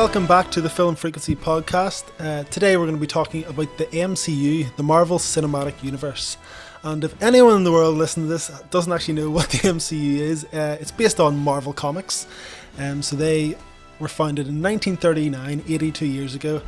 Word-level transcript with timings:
welcome 0.00 0.26
back 0.26 0.50
to 0.50 0.62
the 0.62 0.70
Film 0.70 0.96
Frequency 0.96 1.36
podcast. 1.36 2.04
Uh, 2.18 2.42
today 2.44 2.78
we're 2.78 2.86
going 2.86 2.96
to 2.96 3.00
be 3.00 3.06
talking 3.06 3.44
about 3.44 3.76
the 3.76 3.84
MCU, 3.84 4.74
the 4.76 4.82
Marvel 4.82 5.18
Cinematic 5.18 5.84
Universe. 5.84 6.38
And 6.82 7.04
if 7.04 7.22
anyone 7.22 7.56
in 7.56 7.64
the 7.64 7.70
world 7.70 7.98
listening 7.98 8.24
to 8.24 8.32
this 8.32 8.48
doesn't 8.70 8.90
actually 8.90 9.12
know 9.12 9.28
what 9.30 9.50
the 9.50 9.58
MCU 9.58 10.16
is, 10.16 10.46
uh, 10.54 10.78
it's 10.80 10.90
based 10.90 11.20
on 11.20 11.36
Marvel 11.36 11.74
Comics. 11.74 12.26
Um, 12.78 13.02
so 13.02 13.14
they 13.14 13.58
were 13.98 14.08
founded 14.08 14.48
in 14.48 14.62
1939, 14.62 15.64
82 15.68 16.06
years 16.06 16.34
ago, 16.34 16.62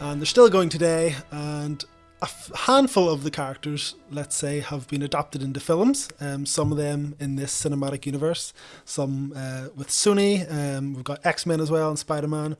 and 0.00 0.20
they're 0.20 0.26
still 0.26 0.50
going 0.50 0.68
today. 0.68 1.16
And 1.30 1.82
a 2.22 2.28
handful 2.56 3.10
of 3.10 3.22
the 3.22 3.30
characters, 3.30 3.94
let's 4.10 4.36
say, 4.36 4.60
have 4.60 4.88
been 4.88 5.02
adapted 5.02 5.42
into 5.42 5.60
films. 5.60 6.08
Um, 6.20 6.46
some 6.46 6.72
of 6.72 6.78
them 6.78 7.14
in 7.20 7.36
this 7.36 7.52
cinematic 7.52 8.06
universe, 8.06 8.52
some 8.84 9.32
uh, 9.36 9.68
with 9.74 9.88
Sony. 9.88 10.50
Um, 10.50 10.94
we've 10.94 11.04
got 11.04 11.24
X 11.24 11.44
Men 11.46 11.60
as 11.60 11.70
well 11.70 11.88
and 11.88 11.98
Spider 11.98 12.28
Man, 12.28 12.56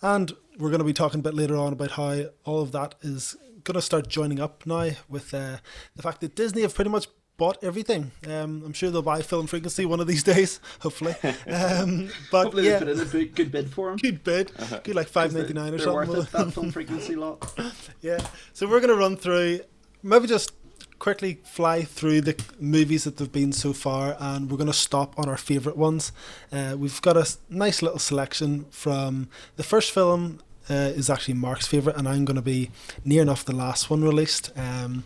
and 0.00 0.32
we're 0.58 0.70
going 0.70 0.78
to 0.78 0.84
be 0.84 0.92
talking 0.92 1.20
a 1.20 1.22
bit 1.22 1.34
later 1.34 1.56
on 1.56 1.72
about 1.72 1.92
how 1.92 2.24
all 2.44 2.60
of 2.60 2.72
that 2.72 2.94
is 3.02 3.36
going 3.64 3.74
to 3.74 3.82
start 3.82 4.08
joining 4.08 4.40
up 4.40 4.66
now 4.66 4.90
with 5.08 5.32
uh, 5.34 5.58
the 5.94 6.02
fact 6.02 6.20
that 6.20 6.34
Disney 6.34 6.62
have 6.62 6.74
pretty 6.74 6.90
much 6.90 7.06
bought 7.42 7.64
everything. 7.64 8.12
Um, 8.28 8.62
I'm 8.64 8.72
sure 8.72 8.88
they'll 8.92 9.02
buy 9.02 9.20
Film 9.20 9.48
Frequency 9.48 9.84
one 9.84 9.98
of 9.98 10.06
these 10.06 10.22
days, 10.34 10.60
hopefully. 10.78 11.16
Um, 11.48 12.08
but 12.30 12.44
Hopefully 12.44 12.66
yeah, 12.68 12.78
they 12.78 12.84
put 12.84 12.88
in 12.94 13.00
a 13.00 13.04
big, 13.04 13.34
good 13.34 13.50
bid 13.50 13.68
for 13.68 13.88
them. 13.88 13.96
good 13.96 14.22
bid, 14.22 14.52
good 14.84 14.94
like 14.94 15.08
five 15.08 15.34
ninety 15.34 15.52
nine 15.52 15.74
or 15.74 15.78
something. 15.80 16.08
worth 16.08 16.28
it, 16.28 16.38
that 16.38 16.52
film 16.52 16.70
frequency 16.78 17.16
lot. 17.16 17.52
Yeah. 18.00 18.24
So 18.52 18.68
we're 18.68 18.78
going 18.78 18.90
to 18.96 18.96
run 18.96 19.16
through, 19.16 19.58
maybe 20.04 20.28
just 20.28 20.52
quickly 21.00 21.40
fly 21.42 21.82
through 21.82 22.20
the 22.20 22.40
movies 22.60 23.02
that 23.02 23.16
they've 23.16 23.32
been 23.32 23.50
so 23.52 23.72
far, 23.72 24.16
and 24.20 24.48
we're 24.48 24.56
going 24.56 24.68
to 24.68 24.72
stop 24.88 25.18
on 25.18 25.28
our 25.28 25.36
favourite 25.36 25.76
ones. 25.76 26.12
Uh, 26.52 26.76
we've 26.78 27.02
got 27.02 27.16
a 27.16 27.26
nice 27.50 27.82
little 27.82 27.98
selection 27.98 28.66
from 28.70 29.28
the 29.56 29.64
first 29.64 29.90
film. 29.90 30.38
Uh, 30.70 30.94
is 30.94 31.10
actually 31.10 31.34
Mark's 31.34 31.66
favourite, 31.66 31.98
and 31.98 32.08
I'm 32.08 32.24
going 32.24 32.36
to 32.36 32.40
be 32.56 32.70
near 33.04 33.20
enough 33.20 33.44
the 33.44 33.52
last 33.52 33.90
one 33.90 34.04
released. 34.04 34.52
Um, 34.56 35.02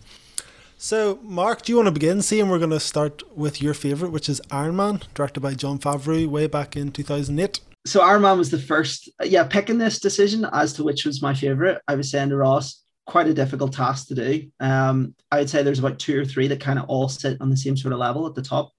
so, 0.76 1.18
Mark, 1.22 1.62
do 1.62 1.72
you 1.72 1.76
want 1.76 1.86
to 1.86 1.92
begin? 1.92 2.22
Seeing 2.22 2.48
we're 2.48 2.58
going 2.58 2.70
to 2.70 2.80
start 2.80 3.22
with 3.36 3.62
your 3.62 3.74
favourite, 3.74 4.12
which 4.12 4.28
is 4.28 4.40
Iron 4.50 4.76
Man, 4.76 5.00
directed 5.14 5.40
by 5.40 5.54
Jon 5.54 5.78
Favreau 5.78 6.26
way 6.26 6.46
back 6.46 6.76
in 6.76 6.92
2008. 6.92 7.60
So 7.86 8.02
Iron 8.02 8.22
Man 8.22 8.38
was 8.38 8.50
the 8.50 8.58
first, 8.58 9.08
yeah, 9.22 9.44
picking 9.44 9.78
this 9.78 10.00
decision 10.00 10.46
as 10.52 10.72
to 10.74 10.84
which 10.84 11.04
was 11.04 11.22
my 11.22 11.34
favorite. 11.34 11.80
I 11.86 11.94
was 11.94 12.10
saying 12.10 12.30
to 12.30 12.36
Ross, 12.36 12.82
quite 13.06 13.28
a 13.28 13.34
difficult 13.34 13.72
task 13.72 14.08
to 14.08 14.14
do. 14.14 14.50
Um, 14.60 15.14
I 15.30 15.38
would 15.38 15.48
say 15.48 15.62
there's 15.62 15.78
about 15.78 15.98
two 15.98 16.20
or 16.20 16.24
three 16.24 16.48
that 16.48 16.60
kind 16.60 16.78
of 16.78 16.86
all 16.88 17.08
sit 17.08 17.40
on 17.40 17.50
the 17.50 17.56
same 17.56 17.76
sort 17.76 17.92
of 17.92 18.00
level 18.00 18.26
at 18.26 18.34
the 18.34 18.42
top. 18.42 18.72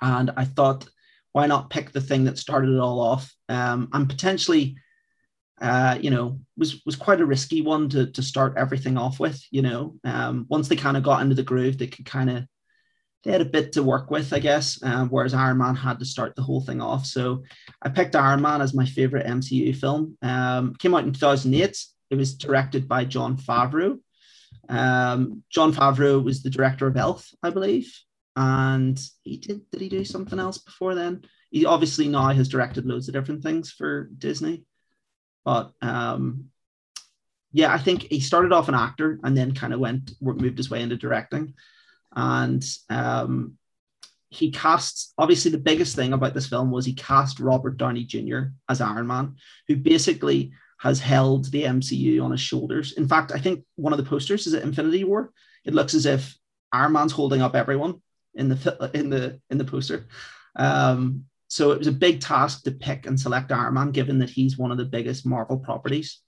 And 0.00 0.30
I 0.36 0.44
thought, 0.44 0.88
why 1.32 1.46
not 1.46 1.70
pick 1.70 1.92
the 1.92 2.00
thing 2.00 2.24
that 2.24 2.38
started 2.38 2.72
it 2.72 2.80
all 2.80 3.00
off? 3.00 3.32
Um, 3.48 3.88
and 3.92 4.08
potentially, 4.08 4.76
uh, 5.60 5.98
you 6.00 6.10
know, 6.10 6.38
was 6.56 6.82
was 6.84 6.96
quite 6.96 7.20
a 7.20 7.26
risky 7.26 7.62
one 7.62 7.88
to 7.90 8.10
to 8.12 8.22
start 8.22 8.54
everything 8.56 8.96
off 8.96 9.18
with. 9.18 9.42
You 9.50 9.62
know, 9.62 9.96
um, 10.04 10.46
once 10.48 10.68
they 10.68 10.76
kind 10.76 10.96
of 10.96 11.02
got 11.02 11.22
into 11.22 11.34
the 11.34 11.42
groove, 11.42 11.78
they 11.78 11.86
could 11.86 12.06
kind 12.06 12.30
of 12.30 12.44
they 13.24 13.32
had 13.32 13.40
a 13.40 13.46
bit 13.46 13.72
to 13.72 13.82
work 13.82 14.10
with, 14.10 14.32
I 14.32 14.38
guess. 14.38 14.80
Um, 14.82 15.08
whereas 15.08 15.34
Iron 15.34 15.58
Man 15.58 15.74
had 15.74 15.98
to 15.98 16.04
start 16.04 16.36
the 16.36 16.42
whole 16.42 16.60
thing 16.60 16.80
off. 16.80 17.06
So 17.06 17.42
I 17.82 17.88
picked 17.88 18.14
Iron 18.14 18.40
Man 18.40 18.60
as 18.60 18.74
my 18.74 18.86
favorite 18.86 19.26
MCU 19.26 19.74
film. 19.74 20.16
Um, 20.22 20.74
came 20.74 20.94
out 20.94 21.04
in 21.04 21.12
2008. 21.12 21.76
It 22.10 22.14
was 22.14 22.34
directed 22.34 22.86
by 22.86 23.04
Jon 23.04 23.36
Favreau. 23.36 23.98
Um, 24.68 25.42
Jon 25.50 25.72
Favreau 25.72 26.22
was 26.22 26.42
the 26.42 26.50
director 26.50 26.86
of 26.86 26.96
Elf, 26.96 27.28
I 27.42 27.50
believe, 27.50 27.92
and 28.36 29.00
he 29.22 29.38
did. 29.38 29.68
Did 29.70 29.80
he 29.80 29.88
do 29.88 30.04
something 30.04 30.38
else 30.38 30.58
before 30.58 30.94
then? 30.94 31.22
He 31.50 31.66
obviously 31.66 32.08
now 32.08 32.28
has 32.28 32.48
directed 32.48 32.86
loads 32.86 33.08
of 33.08 33.14
different 33.14 33.42
things 33.42 33.72
for 33.72 34.10
Disney, 34.18 34.64
but 35.46 35.72
um, 35.80 36.46
yeah, 37.52 37.72
I 37.72 37.78
think 37.78 38.02
he 38.02 38.18
started 38.18 38.52
off 38.52 38.68
an 38.68 38.74
actor 38.74 39.20
and 39.22 39.36
then 39.36 39.54
kind 39.54 39.72
of 39.72 39.78
went 39.80 40.10
moved 40.20 40.58
his 40.58 40.68
way 40.68 40.82
into 40.82 40.96
directing, 40.96 41.54
and 42.14 42.62
um, 42.90 43.56
he 44.28 44.50
cast 44.50 45.14
obviously 45.16 45.52
the 45.52 45.58
biggest 45.58 45.94
thing 45.94 46.12
about 46.12 46.34
this 46.34 46.48
film 46.48 46.72
was 46.72 46.84
he 46.84 46.94
cast 46.94 47.38
Robert 47.38 47.76
Downey 47.78 48.04
Jr. 48.04 48.48
as 48.68 48.80
Iron 48.80 49.06
Man, 49.06 49.36
who 49.68 49.76
basically 49.76 50.52
has 50.80 50.98
held 50.98 51.50
the 51.52 51.62
MCU 51.62 52.22
on 52.22 52.32
his 52.32 52.40
shoulders. 52.40 52.92
In 52.92 53.08
fact, 53.08 53.32
I 53.32 53.38
think 53.38 53.64
one 53.76 53.92
of 53.92 53.98
the 53.98 54.10
posters 54.10 54.46
is 54.46 54.54
at 54.54 54.64
Infinity 54.64 55.04
War. 55.04 55.32
It 55.64 55.74
looks 55.74 55.94
as 55.94 56.06
if 56.06 56.36
Iron 56.72 56.92
Man's 56.92 57.12
holding 57.12 57.40
up 57.40 57.54
everyone 57.54 58.02
in 58.34 58.48
the 58.48 58.90
in 58.92 59.10
the 59.10 59.40
in 59.48 59.58
the 59.58 59.64
poster. 59.64 60.06
Um, 60.56 61.26
so 61.48 61.70
it 61.70 61.78
was 61.78 61.86
a 61.86 61.92
big 61.92 62.20
task 62.20 62.64
to 62.64 62.70
pick 62.72 63.06
and 63.06 63.18
select 63.18 63.52
Iron 63.52 63.74
Man, 63.74 63.90
given 63.90 64.18
that 64.18 64.30
he's 64.30 64.58
one 64.58 64.72
of 64.72 64.78
the 64.78 64.84
biggest 64.84 65.26
Marvel 65.26 65.58
properties. 65.58 66.20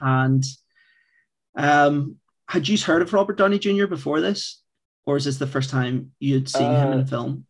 And 0.00 0.44
um, 1.56 2.16
had 2.48 2.68
you 2.68 2.78
heard 2.78 3.02
of 3.02 3.12
Robert 3.12 3.38
Downey 3.38 3.58
Jr. 3.58 3.86
before 3.86 4.20
this, 4.20 4.62
or 5.06 5.16
is 5.16 5.24
this 5.24 5.38
the 5.38 5.46
first 5.46 5.70
time 5.70 6.12
you'd 6.20 6.48
seen 6.48 6.70
him 6.74 6.92
in 6.92 7.00
Uh, 7.00 7.04
film? 7.04 7.46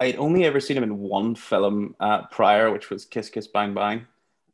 I'd 0.00 0.16
only 0.16 0.44
ever 0.44 0.60
seen 0.60 0.76
him 0.76 0.84
in 0.84 0.98
one 0.98 1.34
film 1.34 1.96
uh, 1.98 2.22
prior, 2.28 2.70
which 2.70 2.88
was 2.88 3.04
Kiss 3.04 3.30
Kiss 3.30 3.48
Bang 3.48 3.74
Bang, 3.74 4.06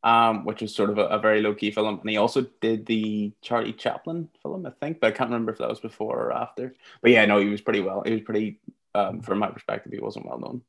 um, 0.03 0.45
which 0.45 0.63
was 0.63 0.75
sort 0.75 0.91
of 0.91 0.99
a, 0.99 1.05
a 1.07 1.19
very 1.19 1.43
low 1.43 1.55
key 1.55 1.71
film. 1.71 2.01
And 2.01 2.11
he 2.11 2.17
also 2.17 2.47
did 2.61 2.87
the 2.87 3.33
Charlie 3.43 3.75
Chaplin 3.75 4.29
film, 4.43 4.65
I 4.67 4.71
think, 4.71 5.01
but 5.01 5.09
I 5.09 5.11
can't 5.17 5.31
remember 5.31 5.53
if 5.53 5.59
that 5.59 5.69
was 5.69 5.81
before 5.81 6.19
or 6.19 6.33
after. 6.33 6.75
But 7.03 7.11
yeah, 7.11 7.27
no, 7.27 7.39
he 7.41 7.49
was 7.49 7.61
pretty 7.61 7.81
well. 7.81 8.03
He 8.07 8.13
was 8.13 8.23
pretty, 8.23 8.59
um, 8.95 9.21
from 9.21 9.39
my 9.39 9.51
perspective, 9.51 9.93
he 9.93 10.01
wasn't 10.01 10.27
well 10.27 10.39
known. 10.39 10.63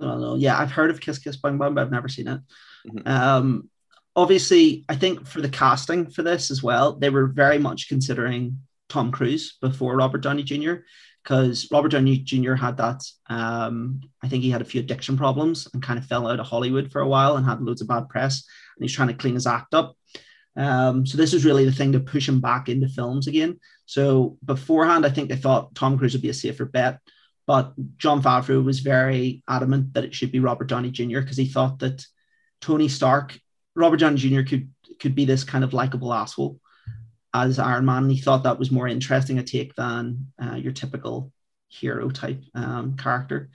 Know. 0.00 0.36
Yeah, 0.36 0.58
I've 0.58 0.72
heard 0.72 0.90
of 0.90 1.00
Kiss 1.00 1.18
Kiss 1.18 1.36
Bang 1.36 1.58
Bang, 1.58 1.74
but 1.74 1.82
I've 1.82 1.92
never 1.92 2.08
seen 2.08 2.28
it. 2.28 2.40
Mhm. 2.88 3.06
Um, 3.06 3.70
obviously, 4.16 4.84
I 4.88 4.96
think 4.96 5.26
for 5.26 5.40
the 5.40 5.48
casting 5.48 6.10
for 6.10 6.22
this 6.22 6.50
as 6.50 6.62
well, 6.62 6.94
they 6.96 7.10
were 7.10 7.26
very 7.26 7.58
much 7.58 7.88
considering 7.88 8.58
Tom 8.88 9.12
Cruise 9.12 9.56
before 9.60 9.96
Robert 9.96 10.22
Downey 10.22 10.42
Jr. 10.42 10.74
because 11.22 11.68
Robert 11.70 11.90
Downey 11.90 12.18
Jr. 12.18 12.54
had 12.54 12.76
that. 12.78 13.02
Um, 13.28 14.00
I 14.22 14.28
think 14.28 14.42
he 14.42 14.50
had 14.50 14.60
a 14.60 14.66
few 14.66 14.80
addiction 14.80 15.16
problems 15.16 15.68
and 15.72 15.82
kind 15.82 15.98
of 15.98 16.06
fell 16.06 16.26
out 16.26 16.40
of 16.40 16.46
Hollywood 16.46 16.90
for 16.90 17.00
a 17.00 17.08
while 17.08 17.36
and 17.36 17.46
had 17.46 17.62
loads 17.62 17.80
of 17.80 17.88
bad 17.88 18.08
press. 18.08 18.44
And 18.76 18.84
he's 18.84 18.92
trying 18.94 19.08
to 19.08 19.14
clean 19.14 19.34
his 19.34 19.46
act 19.46 19.72
up. 19.72 19.96
Um, 20.56 21.06
so 21.06 21.16
this 21.16 21.32
is 21.32 21.44
really 21.44 21.64
the 21.64 21.72
thing 21.72 21.92
to 21.92 22.00
push 22.00 22.28
him 22.28 22.40
back 22.40 22.68
into 22.68 22.88
films 22.88 23.28
again. 23.28 23.60
So 23.86 24.36
beforehand, 24.44 25.06
I 25.06 25.10
think 25.10 25.28
they 25.28 25.36
thought 25.36 25.74
Tom 25.74 25.96
Cruise 25.96 26.12
would 26.12 26.22
be 26.22 26.28
a 26.28 26.34
safer 26.34 26.64
bet. 26.64 26.98
But 27.46 27.72
Jon 27.98 28.22
Favreau 28.22 28.64
was 28.64 28.80
very 28.80 29.42
adamant 29.48 29.94
that 29.94 30.04
it 30.04 30.14
should 30.14 30.32
be 30.32 30.38
Robert 30.38 30.68
Downey 30.68 30.90
Jr. 30.90 31.20
because 31.20 31.36
he 31.36 31.46
thought 31.46 31.80
that 31.80 32.04
Tony 32.60 32.88
Stark, 32.88 33.38
Robert 33.74 33.98
Downey 33.98 34.16
Jr. 34.16 34.42
could 34.42 34.70
could 35.00 35.14
be 35.14 35.24
this 35.24 35.42
kind 35.42 35.64
of 35.64 35.72
likable 35.72 36.14
asshole 36.14 36.60
as 37.34 37.58
Iron 37.58 37.84
Man. 37.84 38.04
And 38.04 38.12
he 38.12 38.20
thought 38.20 38.44
that 38.44 38.58
was 38.58 38.70
more 38.70 38.86
interesting 38.86 39.38
a 39.38 39.42
take 39.42 39.74
than 39.74 40.28
uh, 40.40 40.54
your 40.54 40.72
typical 40.72 41.32
hero 41.68 42.10
type 42.10 42.42
um, 42.54 42.96
character. 42.96 43.50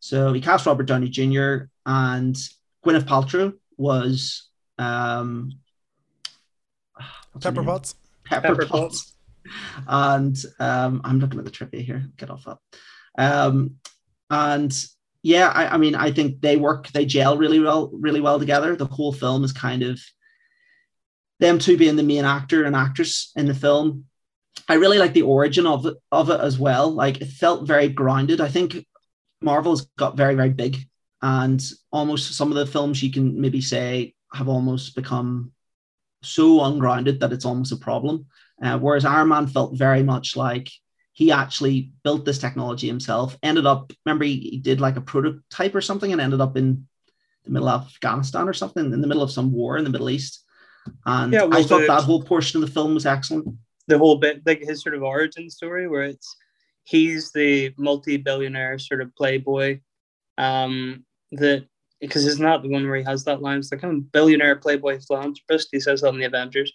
So 0.00 0.32
he 0.32 0.40
cast 0.40 0.66
Robert 0.66 0.86
Downey 0.86 1.08
Jr. 1.08 1.64
and 1.86 2.36
Gwyneth 2.84 3.04
Paltrow 3.04 3.54
was 3.76 4.48
um, 4.78 5.52
Pepper 7.40 7.60
name? 7.60 7.66
Potts. 7.66 7.94
Pepper, 8.24 8.48
Pepper 8.48 8.66
Potts. 8.66 9.14
And 9.86 10.36
um, 10.58 11.00
I'm 11.04 11.18
looking 11.18 11.38
at 11.38 11.44
the 11.44 11.50
trivia 11.50 11.80
here. 11.80 12.04
Get 12.16 12.30
off 12.30 12.44
that. 12.44 12.58
Um, 13.20 13.76
and 14.30 14.72
yeah, 15.22 15.48
I, 15.48 15.74
I 15.74 15.76
mean, 15.76 15.94
I 15.94 16.10
think 16.10 16.40
they 16.40 16.56
work, 16.56 16.88
they 16.88 17.04
gel 17.04 17.36
really 17.36 17.60
well, 17.60 17.90
really 17.92 18.20
well 18.20 18.38
together. 18.38 18.74
The 18.74 18.86
whole 18.86 19.12
film 19.12 19.44
is 19.44 19.52
kind 19.52 19.82
of 19.82 20.00
them 21.38 21.58
two 21.58 21.76
being 21.76 21.96
the 21.96 22.02
main 22.02 22.24
actor 22.24 22.64
and 22.64 22.74
actress 22.74 23.32
in 23.36 23.46
the 23.46 23.54
film. 23.54 24.06
I 24.68 24.74
really 24.74 24.98
like 24.98 25.12
the 25.12 25.22
origin 25.22 25.66
of 25.66 25.84
it, 25.84 25.96
of 26.10 26.30
it 26.30 26.40
as 26.40 26.58
well. 26.58 26.90
Like 26.90 27.20
it 27.20 27.28
felt 27.28 27.66
very 27.66 27.88
grounded. 27.88 28.40
I 28.40 28.48
think 28.48 28.86
Marvel's 29.42 29.86
got 29.98 30.16
very, 30.16 30.34
very 30.34 30.50
big, 30.50 30.78
and 31.20 31.62
almost 31.90 32.34
some 32.34 32.50
of 32.50 32.56
the 32.56 32.66
films 32.66 33.02
you 33.02 33.12
can 33.12 33.40
maybe 33.40 33.60
say 33.60 34.14
have 34.32 34.48
almost 34.48 34.94
become 34.94 35.52
so 36.22 36.62
ungrounded 36.64 37.20
that 37.20 37.32
it's 37.32 37.44
almost 37.44 37.72
a 37.72 37.76
problem. 37.76 38.26
Uh, 38.62 38.78
whereas 38.78 39.04
Iron 39.04 39.28
Man 39.28 39.46
felt 39.46 39.76
very 39.76 40.02
much 40.02 40.36
like 40.36 40.70
he 41.20 41.30
actually 41.30 41.92
built 42.02 42.24
this 42.24 42.38
technology 42.38 42.86
himself. 42.86 43.36
Ended 43.42 43.66
up, 43.66 43.92
remember, 44.06 44.24
he, 44.24 44.36
he 44.52 44.56
did 44.56 44.80
like 44.80 44.96
a 44.96 45.02
prototype 45.02 45.74
or 45.74 45.82
something 45.82 46.10
and 46.12 46.20
ended 46.20 46.40
up 46.40 46.56
in 46.56 46.86
the 47.44 47.50
middle 47.50 47.68
of 47.68 47.82
Afghanistan 47.82 48.48
or 48.48 48.54
something, 48.54 48.86
in 48.90 49.02
the 49.02 49.06
middle 49.06 49.22
of 49.22 49.30
some 49.30 49.52
war 49.52 49.76
in 49.76 49.84
the 49.84 49.90
Middle 49.90 50.08
East. 50.08 50.42
And 51.04 51.30
Yeah, 51.34 51.42
well, 51.44 51.58
I 51.58 51.62
thought 51.62 51.80
the- 51.82 51.88
that 51.88 52.04
whole 52.04 52.22
portion 52.22 52.62
of 52.62 52.66
the 52.66 52.72
film 52.72 52.94
was 52.94 53.04
excellent. 53.04 53.54
the 53.86 53.98
whole 53.98 54.16
bit 54.16 54.40
like 54.46 54.62
his 54.62 54.80
sort 54.82 54.94
of 54.94 55.02
origin 55.02 55.50
story 55.50 55.86
where 55.88 56.04
it's 56.04 56.36
he's 56.84 57.32
the 57.32 57.74
multi-billionaire 57.76 58.78
sort 58.78 59.02
of 59.02 59.14
playboy 59.16 59.78
um 60.38 61.04
that 61.32 61.66
because 62.00 62.24
isn't 62.24 62.62
the 62.62 62.68
one 62.68 62.86
where 62.88 62.96
he 62.96 63.02
has 63.04 63.24
that 63.24 63.42
line 63.42 63.58
it's 63.58 63.72
like 63.72 63.82
i'm 63.82 63.96
a 63.96 64.10
billionaire 64.16 64.56
playboy 64.56 64.98
philanthropist 65.06 65.68
he 65.72 65.80
says 65.80 66.00
that 66.00 66.14
in 66.14 66.20
the 66.20 66.24
avengers 66.32 66.72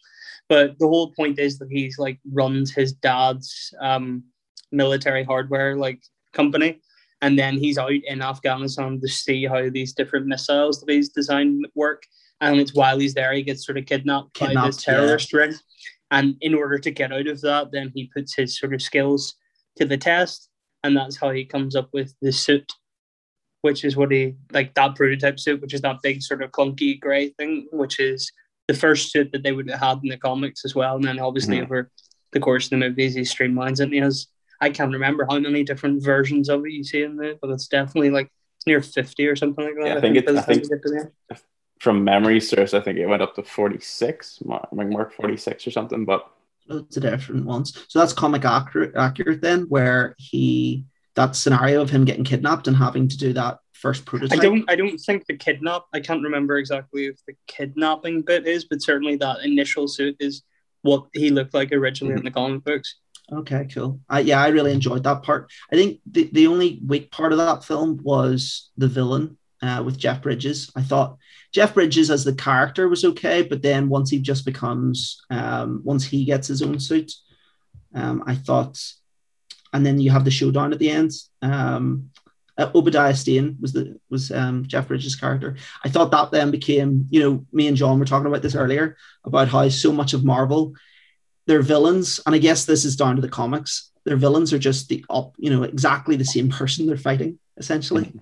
but 0.50 0.78
the 0.78 0.88
whole 0.88 1.12
point 1.14 1.40
is 1.40 1.58
that 1.58 1.72
he's 1.72 1.98
like 1.98 2.20
runs 2.32 2.70
his 2.80 2.92
dad's 2.94 3.74
um 3.80 4.24
military 4.76 5.24
hardware 5.24 5.76
like 5.76 6.02
company. 6.34 6.82
And 7.22 7.40
then 7.40 7.58
he's 7.58 7.78
out 7.78 7.92
in 7.92 8.22
afghanistan 8.22 9.00
to 9.00 9.08
see 9.08 9.46
how 9.46 9.70
these 9.70 9.94
different 9.94 10.28
missiles 10.28 10.82
that 10.82 10.92
he's 10.92 11.10
designed 11.10 11.66
work. 11.74 12.04
And 12.42 12.60
it's 12.60 12.76
while 12.76 13.00
he's 13.00 13.14
there 13.14 13.34
he 13.34 13.42
gets 13.42 13.66
sort 13.66 13.78
of 13.78 13.86
kidnapped, 13.86 14.38
by 14.40 14.48
Kidnapped, 14.48 14.68
this 14.68 14.84
terrorist 14.84 15.34
ring, 15.34 15.54
and 16.12 16.36
in 16.42 16.54
order 16.54 16.78
to 16.78 16.92
get 16.92 17.14
out 17.14 17.28
of 17.28 17.42
that, 17.42 17.72
then 17.72 17.92
he 17.96 18.12
puts 18.14 18.36
his 18.36 18.60
sort 18.60 18.74
of 18.74 18.82
skills 18.82 19.36
to 19.78 19.86
the 19.86 19.98
test, 19.98 20.50
and 20.84 20.96
that's 20.96 21.16
how 21.16 21.32
he 21.32 21.46
comes 21.46 21.76
up 21.76 21.90
with 21.94 22.14
the 22.22 22.34
suit, 22.34 22.70
which 23.62 23.86
is 23.86 23.96
what 23.96 24.12
he 24.12 24.36
like 24.52 24.74
that 24.74 24.96
prototype 24.96 25.40
suit, 25.40 25.62
which 25.62 25.74
is 25.74 25.82
that 25.82 26.02
big 26.04 26.22
sort 26.22 26.44
of 26.44 26.52
clunky 26.52 27.00
grey 27.00 27.30
thing, 27.30 27.68
which 27.72 28.00
is 28.02 28.30
the 28.68 28.74
first 28.74 29.12
suit 29.12 29.32
that 29.32 29.44
they 29.44 29.54
would 29.54 29.70
have 29.70 29.80
had 29.80 30.00
in 30.04 30.10
the 30.10 30.18
comics 30.18 30.66
as 30.66 30.76
well, 30.76 30.98
and 30.98 31.06
then 31.06 31.20
obviously 31.20 31.58
Mhm. 31.58 31.64
over 31.64 31.90
the 32.34 32.40
course 32.42 32.66
of 32.66 32.72
the 32.72 32.78
movies 32.78 33.16
he 33.16 33.22
streamlines 33.22 33.80
it. 33.80 33.84
And 33.84 33.94
he 33.94 34.00
has 34.00 34.28
I 34.62 34.70
can't 34.70 34.94
remember 34.94 35.26
how 35.30 35.40
many 35.40 35.64
different 35.64 36.04
versions 36.04 36.50
of 36.50 36.66
it 36.66 36.72
you 36.72 36.84
see 36.84 37.04
in 37.04 37.18
there, 37.18 37.36
but 37.42 37.50
it's 37.50 37.68
definitely 37.68 38.10
like 38.10 38.32
it's 38.58 38.68
near 38.68 38.82
fifty 38.82 39.28
or 39.28 39.36
something 39.36 39.66
like 39.66 39.76
that. 39.76 39.88
Yeah, 39.88 39.96
I 39.96 40.02
think 40.02 40.18
it- 40.18 40.26
by 40.26 40.34
the 40.34 40.40
I 40.40 40.42
think- 40.42 40.64
you 40.64 40.70
get 40.70 40.82
to 40.84 40.90
the 40.90 41.00
end. 41.00 41.42
From 41.82 42.06
memory 42.06 42.40
source, 42.40 42.74
I 42.74 42.80
think 42.80 42.98
it 42.98 43.06
went 43.06 43.22
up 43.22 43.36
to 43.36 43.44
46, 43.44 44.40
Mar- 44.46 44.68
like 44.72 44.88
Mark 44.88 45.14
46 45.14 45.68
or 45.68 45.72
something. 45.72 46.06
But 46.06 46.26
loads 46.68 46.96
of 46.96 47.04
different 47.04 47.46
ones. 47.46 47.86
So 47.90 48.00
that's 48.00 48.14
comic 48.14 48.46
accurate, 48.46 48.94
accurate 48.96 49.42
then, 49.42 49.64
where 49.64 50.16
he 50.18 50.86
that 51.16 51.36
scenario 51.36 51.82
of 51.82 51.90
him 51.90 52.06
getting 52.06 52.24
kidnapped 52.24 52.68
and 52.68 52.78
having 52.78 53.08
to 53.10 53.18
do 53.18 53.34
that 53.34 53.60
first 53.74 54.06
prototype. 54.06 54.38
I 54.38 54.42
prototype. 54.42 54.68
don't 54.68 54.72
I 54.72 54.76
don't 54.76 54.98
think 54.98 55.26
the 55.28 55.38
kidnap 55.38 55.84
I 55.94 56.00
can't 56.00 56.24
remember 56.24 56.58
exactly 56.58 57.06
if 57.08 57.20
the 57.28 57.34
kidnapping 57.48 58.22
bit 58.22 58.48
is, 58.48 58.66
but 58.66 58.82
certainly 58.82 59.16
that 59.18 59.44
initial 59.44 59.88
suit 59.88 60.16
is 60.20 60.44
what 60.82 61.08
he 61.14 61.30
looked 61.30 61.54
like 61.54 61.72
originally 61.72 62.14
mm-hmm. 62.14 62.20
in 62.20 62.26
the 62.26 62.32
comic 62.32 62.64
books. 62.64 62.96
Okay, 63.32 63.68
cool. 63.74 64.00
I, 64.08 64.20
yeah, 64.20 64.42
I 64.42 64.50
really 64.50 64.72
enjoyed 64.72 65.04
that 65.04 65.24
part. 65.24 65.52
I 65.72 65.76
think 65.76 66.00
the, 66.10 66.30
the 66.32 66.48
only 66.48 66.80
weak 66.86 67.12
part 67.12 67.32
of 67.32 67.40
that 67.40 67.64
film 67.64 68.00
was 68.04 68.70
the 68.78 68.88
villain 68.88 69.38
uh, 69.62 69.82
with 69.84 69.98
Jeff 69.98 70.22
Bridges. 70.22 70.72
I 70.76 70.82
thought 70.82 71.18
Jeff 71.52 71.74
Bridges 71.74 72.12
as 72.12 72.24
the 72.24 72.36
character 72.36 72.88
was 72.88 73.04
okay, 73.04 73.42
but 73.42 73.64
then 73.64 73.90
once 73.90 74.10
he 74.12 74.20
just 74.20 74.46
becomes, 74.46 75.22
um, 75.32 75.82
once 75.84 76.06
he 76.06 76.24
gets 76.24 76.48
his 76.48 76.62
own 76.62 76.80
suit, 76.80 77.12
um, 77.96 78.24
I 78.28 78.36
thought, 78.36 78.80
and 79.74 79.86
then 79.86 80.00
you 80.00 80.12
have 80.12 80.26
the 80.26 80.32
showdown 80.32 80.72
at 80.72 80.80
the 80.80 80.92
end. 80.92 81.12
Um, 81.42 82.12
uh, 82.58 82.70
Obadiah 82.76 83.16
Stane 83.16 83.58
was 83.60 83.74
the 83.74 84.00
was 84.10 84.32
um, 84.32 84.66
Jeff 84.66 84.88
Bridges' 84.88 85.16
character. 85.16 85.58
I 85.84 85.90
thought 85.90 86.12
that 86.12 86.32
then 86.32 86.52
became, 86.52 87.08
you 87.10 87.20
know, 87.22 87.46
me 87.52 87.68
and 87.68 87.76
John 87.76 88.00
were 88.00 88.06
talking 88.06 88.28
about 88.28 88.42
this 88.42 88.56
earlier 88.56 88.98
about 89.26 89.50
how 89.50 89.68
so 89.70 89.92
much 89.92 90.14
of 90.14 90.24
Marvel 90.24 90.74
their 91.48 91.62
villains, 91.62 92.20
and 92.26 92.36
I 92.36 92.40
guess 92.40 92.66
this 92.66 92.86
is 92.86 92.96
down 92.96 93.16
to 93.16 93.22
the 93.22 93.30
comics. 93.30 93.92
Their 94.06 94.18
villains 94.18 94.54
are 94.54 94.60
just 94.60 94.88
the 94.90 95.04
up, 95.10 95.34
you 95.38 95.50
know, 95.50 95.64
exactly 95.64 96.16
the 96.16 96.26
same 96.26 96.50
person 96.50 96.86
they're 96.86 96.98
fighting, 96.98 97.40
essentially. 97.58 98.14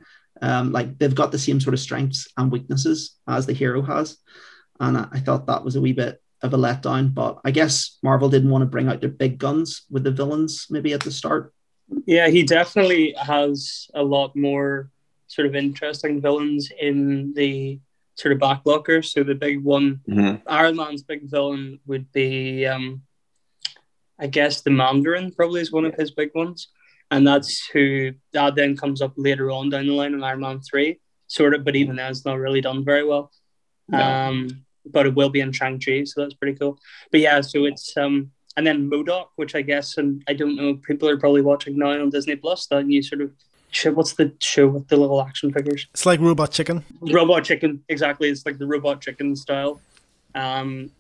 Um, 0.41 0.71
like 0.71 0.97
they've 0.97 1.15
got 1.15 1.31
the 1.31 1.39
same 1.39 1.59
sort 1.61 1.73
of 1.73 1.79
strengths 1.79 2.27
and 2.37 2.51
weaknesses 2.51 3.15
as 3.27 3.45
the 3.45 3.53
hero 3.53 3.81
has, 3.81 4.17
and 4.79 4.97
I, 4.97 5.07
I 5.11 5.19
thought 5.19 5.47
that 5.47 5.63
was 5.63 5.75
a 5.75 5.81
wee 5.81 5.93
bit 5.93 6.21
of 6.41 6.53
a 6.53 6.57
letdown. 6.57 7.13
But 7.13 7.39
I 7.45 7.51
guess 7.51 7.97
Marvel 8.03 8.29
didn't 8.29 8.49
want 8.49 8.63
to 8.63 8.67
bring 8.67 8.87
out 8.89 8.99
their 8.99 9.09
big 9.09 9.37
guns 9.37 9.83
with 9.89 10.03
the 10.03 10.11
villains 10.11 10.67
maybe 10.69 10.93
at 10.93 11.01
the 11.01 11.11
start. 11.11 11.53
Yeah, 12.05 12.29
he 12.29 12.43
definitely 12.43 13.13
has 13.17 13.87
a 13.93 14.03
lot 14.03 14.35
more 14.35 14.89
sort 15.27 15.47
of 15.47 15.55
interesting 15.55 16.21
villains 16.21 16.69
in 16.79 17.33
the 17.33 17.79
sort 18.15 18.33
of 18.33 18.39
backlocker. 18.39 19.03
So 19.03 19.23
the 19.23 19.35
big 19.35 19.63
one 19.63 20.01
Iron 20.47 20.75
Man's 20.75 21.03
big 21.03 21.29
villain 21.29 21.79
would 21.85 22.11
be, 22.11 22.65
um, 22.65 23.01
I 24.23 24.27
guess, 24.27 24.61
the 24.61 24.71
Mandarin. 24.71 25.33
Probably 25.33 25.61
is 25.61 25.71
one 25.71 25.83
of 25.83 25.95
his 25.95 26.11
big 26.11 26.31
ones, 26.33 26.69
and 27.11 27.27
that's 27.27 27.67
who 27.67 28.13
that 28.31 28.55
then 28.55 28.77
comes 28.77 29.01
up 29.01 29.13
later 29.17 29.51
on 29.51 29.69
down 29.69 29.85
the 29.85 29.93
line 29.93 30.13
in 30.13 30.23
Iron 30.23 30.39
Man 30.39 30.61
three, 30.61 31.01
sort 31.27 31.53
of. 31.53 31.65
But 31.65 31.75
even 31.75 31.97
then, 31.97 32.09
it's 32.09 32.25
not 32.25 32.39
really 32.39 32.61
done 32.61 32.85
very 32.85 33.03
well. 33.03 33.31
No. 33.89 34.01
Um, 34.01 34.65
but 34.85 35.05
it 35.05 35.13
will 35.13 35.29
be 35.29 35.41
in 35.41 35.51
Shang 35.51 35.79
Chi, 35.79 36.05
so 36.05 36.21
that's 36.21 36.33
pretty 36.33 36.57
cool. 36.57 36.79
But 37.11 37.19
yeah, 37.19 37.41
so 37.41 37.65
it's 37.65 37.95
um, 37.97 38.31
and 38.55 38.65
then 38.65 38.89
MODOK, 38.89 39.27
which 39.35 39.55
I 39.55 39.61
guess, 39.61 39.97
and 39.97 40.23
I 40.27 40.33
don't 40.33 40.55
know, 40.55 40.75
people 40.75 41.09
are 41.09 41.19
probably 41.19 41.41
watching 41.41 41.77
now 41.77 41.91
on 41.91 42.09
Disney 42.09 42.37
Plus. 42.37 42.65
That 42.67 42.85
new 42.85 43.03
sort 43.03 43.21
of. 43.21 43.31
What's 43.95 44.13
the 44.13 44.31
show 44.39 44.67
with 44.67 44.87
the 44.87 44.97
little 44.97 45.19
action 45.19 45.51
figures? 45.51 45.87
It's 45.95 46.05
like 46.05 46.19
Robot 46.19 46.51
Chicken. 46.51 46.85
Robot 47.01 47.43
Chicken, 47.43 47.83
exactly. 47.89 48.29
It's 48.29 48.45
like 48.45 48.59
the 48.59 48.67
Robot 48.67 49.01
Chicken 49.01 49.35
style 49.35 49.81
um, 50.35 50.91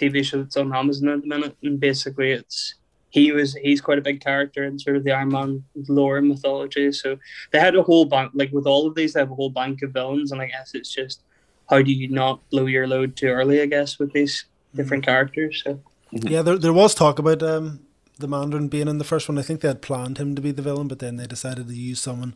TV 0.00 0.24
show 0.24 0.42
that's 0.42 0.56
on 0.56 0.74
Amazon 0.74 1.08
at 1.08 1.22
the 1.22 1.28
minute, 1.28 1.56
and 1.62 1.78
basically 1.78 2.32
it's 2.32 2.74
he 3.10 3.32
was 3.32 3.54
he's 3.54 3.80
quite 3.80 3.98
a 3.98 4.02
big 4.02 4.20
character 4.20 4.64
in 4.64 4.78
sort 4.78 4.96
of 4.96 5.04
the 5.04 5.12
Iron 5.12 5.28
Man 5.28 5.64
lore 5.88 6.18
and 6.18 6.28
mythology. 6.28 6.92
So 6.92 7.18
they 7.50 7.60
had 7.60 7.76
a 7.76 7.82
whole 7.82 8.04
bank, 8.04 8.32
like 8.34 8.52
with 8.52 8.66
all 8.66 8.86
of 8.86 8.94
these, 8.94 9.12
they 9.12 9.20
have 9.20 9.30
a 9.30 9.34
whole 9.34 9.50
bank 9.50 9.82
of 9.82 9.92
villains, 9.92 10.32
and 10.32 10.40
I 10.40 10.46
guess 10.46 10.74
it's 10.74 10.92
just 10.92 11.22
how 11.68 11.82
do 11.82 11.92
you 11.92 12.08
not 12.08 12.40
blow 12.50 12.66
your 12.66 12.86
load 12.86 13.16
too 13.16 13.28
early? 13.28 13.60
I 13.60 13.66
guess 13.66 13.98
with 13.98 14.12
these 14.12 14.46
different 14.74 15.04
characters. 15.04 15.62
So 15.64 15.80
Yeah, 16.10 16.42
there, 16.42 16.58
there 16.58 16.72
was 16.72 16.94
talk 16.94 17.18
about 17.18 17.42
um, 17.42 17.80
the 18.18 18.28
Mandarin 18.28 18.68
being 18.68 18.88
in 18.88 18.98
the 18.98 19.04
first 19.04 19.28
one. 19.28 19.38
I 19.38 19.42
think 19.42 19.60
they 19.60 19.68
had 19.68 19.82
planned 19.82 20.18
him 20.18 20.34
to 20.34 20.42
be 20.42 20.52
the 20.52 20.62
villain, 20.62 20.88
but 20.88 21.00
then 21.00 21.16
they 21.16 21.26
decided 21.26 21.68
to 21.68 21.74
use 21.74 22.00
someone, 22.00 22.34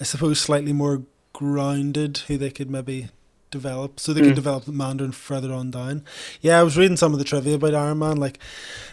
I 0.00 0.04
suppose, 0.04 0.40
slightly 0.40 0.72
more 0.72 1.02
grounded 1.32 2.18
who 2.28 2.38
they 2.38 2.50
could 2.50 2.70
maybe 2.70 3.08
develop 3.50 4.00
so 4.00 4.12
they 4.12 4.20
could 4.20 4.32
Mm. 4.32 4.36
develop 4.36 4.64
the 4.64 4.72
Mandarin 4.72 5.12
further 5.12 5.52
on 5.52 5.70
down. 5.70 6.02
Yeah, 6.40 6.58
I 6.60 6.62
was 6.62 6.76
reading 6.76 6.96
some 6.96 7.12
of 7.12 7.18
the 7.18 7.24
trivia 7.24 7.54
about 7.54 7.74
Iron 7.74 7.98
Man. 7.98 8.16
Like, 8.16 8.38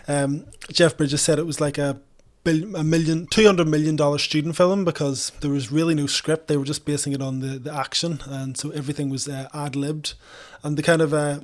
um, 0.07 0.45
Jeff 0.71 0.95
Bridges 0.97 1.21
said 1.21 1.39
it 1.39 1.45
was 1.45 1.59
like 1.59 1.77
a 1.77 1.97
bill, 2.43 2.75
a 2.75 2.83
million, 2.83 3.25
two 3.27 3.45
hundred 3.45 3.67
million 3.67 3.95
dollar 3.95 4.17
student 4.17 4.55
film 4.55 4.83
because 4.85 5.31
there 5.41 5.51
was 5.51 5.71
really 5.71 5.95
no 5.95 6.07
script. 6.07 6.47
They 6.47 6.57
were 6.57 6.65
just 6.65 6.85
basing 6.85 7.13
it 7.13 7.21
on 7.21 7.39
the, 7.39 7.57
the 7.59 7.73
action, 7.73 8.19
and 8.27 8.57
so 8.57 8.69
everything 8.71 9.09
was 9.09 9.27
uh, 9.27 9.47
ad 9.53 9.75
libbed, 9.75 10.13
and 10.63 10.77
the 10.77 10.83
kind 10.83 11.01
of 11.01 11.13
uh, 11.13 11.39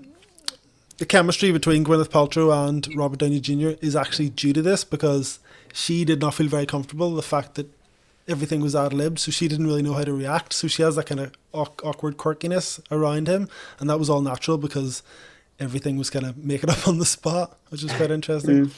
the 0.97 1.05
chemistry 1.05 1.51
between 1.51 1.85
Gwyneth 1.85 2.09
Paltrow 2.09 2.67
and 2.67 2.87
Robert 2.95 3.19
Downey 3.19 3.39
Jr. 3.39 3.71
is 3.81 3.95
actually 3.95 4.29
due 4.29 4.51
to 4.53 4.61
this 4.61 4.83
because 4.83 5.39
she 5.73 6.03
did 6.03 6.19
not 6.19 6.33
feel 6.33 6.47
very 6.47 6.65
comfortable 6.65 7.15
the 7.15 7.21
fact 7.21 7.55
that 7.55 7.71
everything 8.29 8.61
was 8.61 8.75
ad 8.75 8.93
libbed, 8.93 9.19
so 9.19 9.31
she 9.31 9.47
didn't 9.47 9.67
really 9.67 9.81
know 9.81 9.93
how 9.93 10.03
to 10.03 10.13
react. 10.13 10.53
So 10.53 10.67
she 10.67 10.81
has 10.83 10.95
that 10.95 11.05
kind 11.07 11.19
of 11.19 11.31
awk- 11.53 11.81
awkward 11.83 12.17
quirkiness 12.17 12.79
around 12.91 13.27
him, 13.27 13.49
and 13.79 13.89
that 13.89 13.99
was 13.99 14.09
all 14.09 14.21
natural 14.21 14.57
because 14.57 15.03
everything 15.59 15.97
was 15.97 16.09
kind 16.09 16.25
of 16.25 16.37
making 16.37 16.69
up 16.75 16.87
on 16.87 16.97
the 16.99 17.05
spot, 17.05 17.57
which 17.69 17.83
is 17.83 17.91
quite 17.93 18.11
interesting. 18.11 18.67
Mm. 18.67 18.71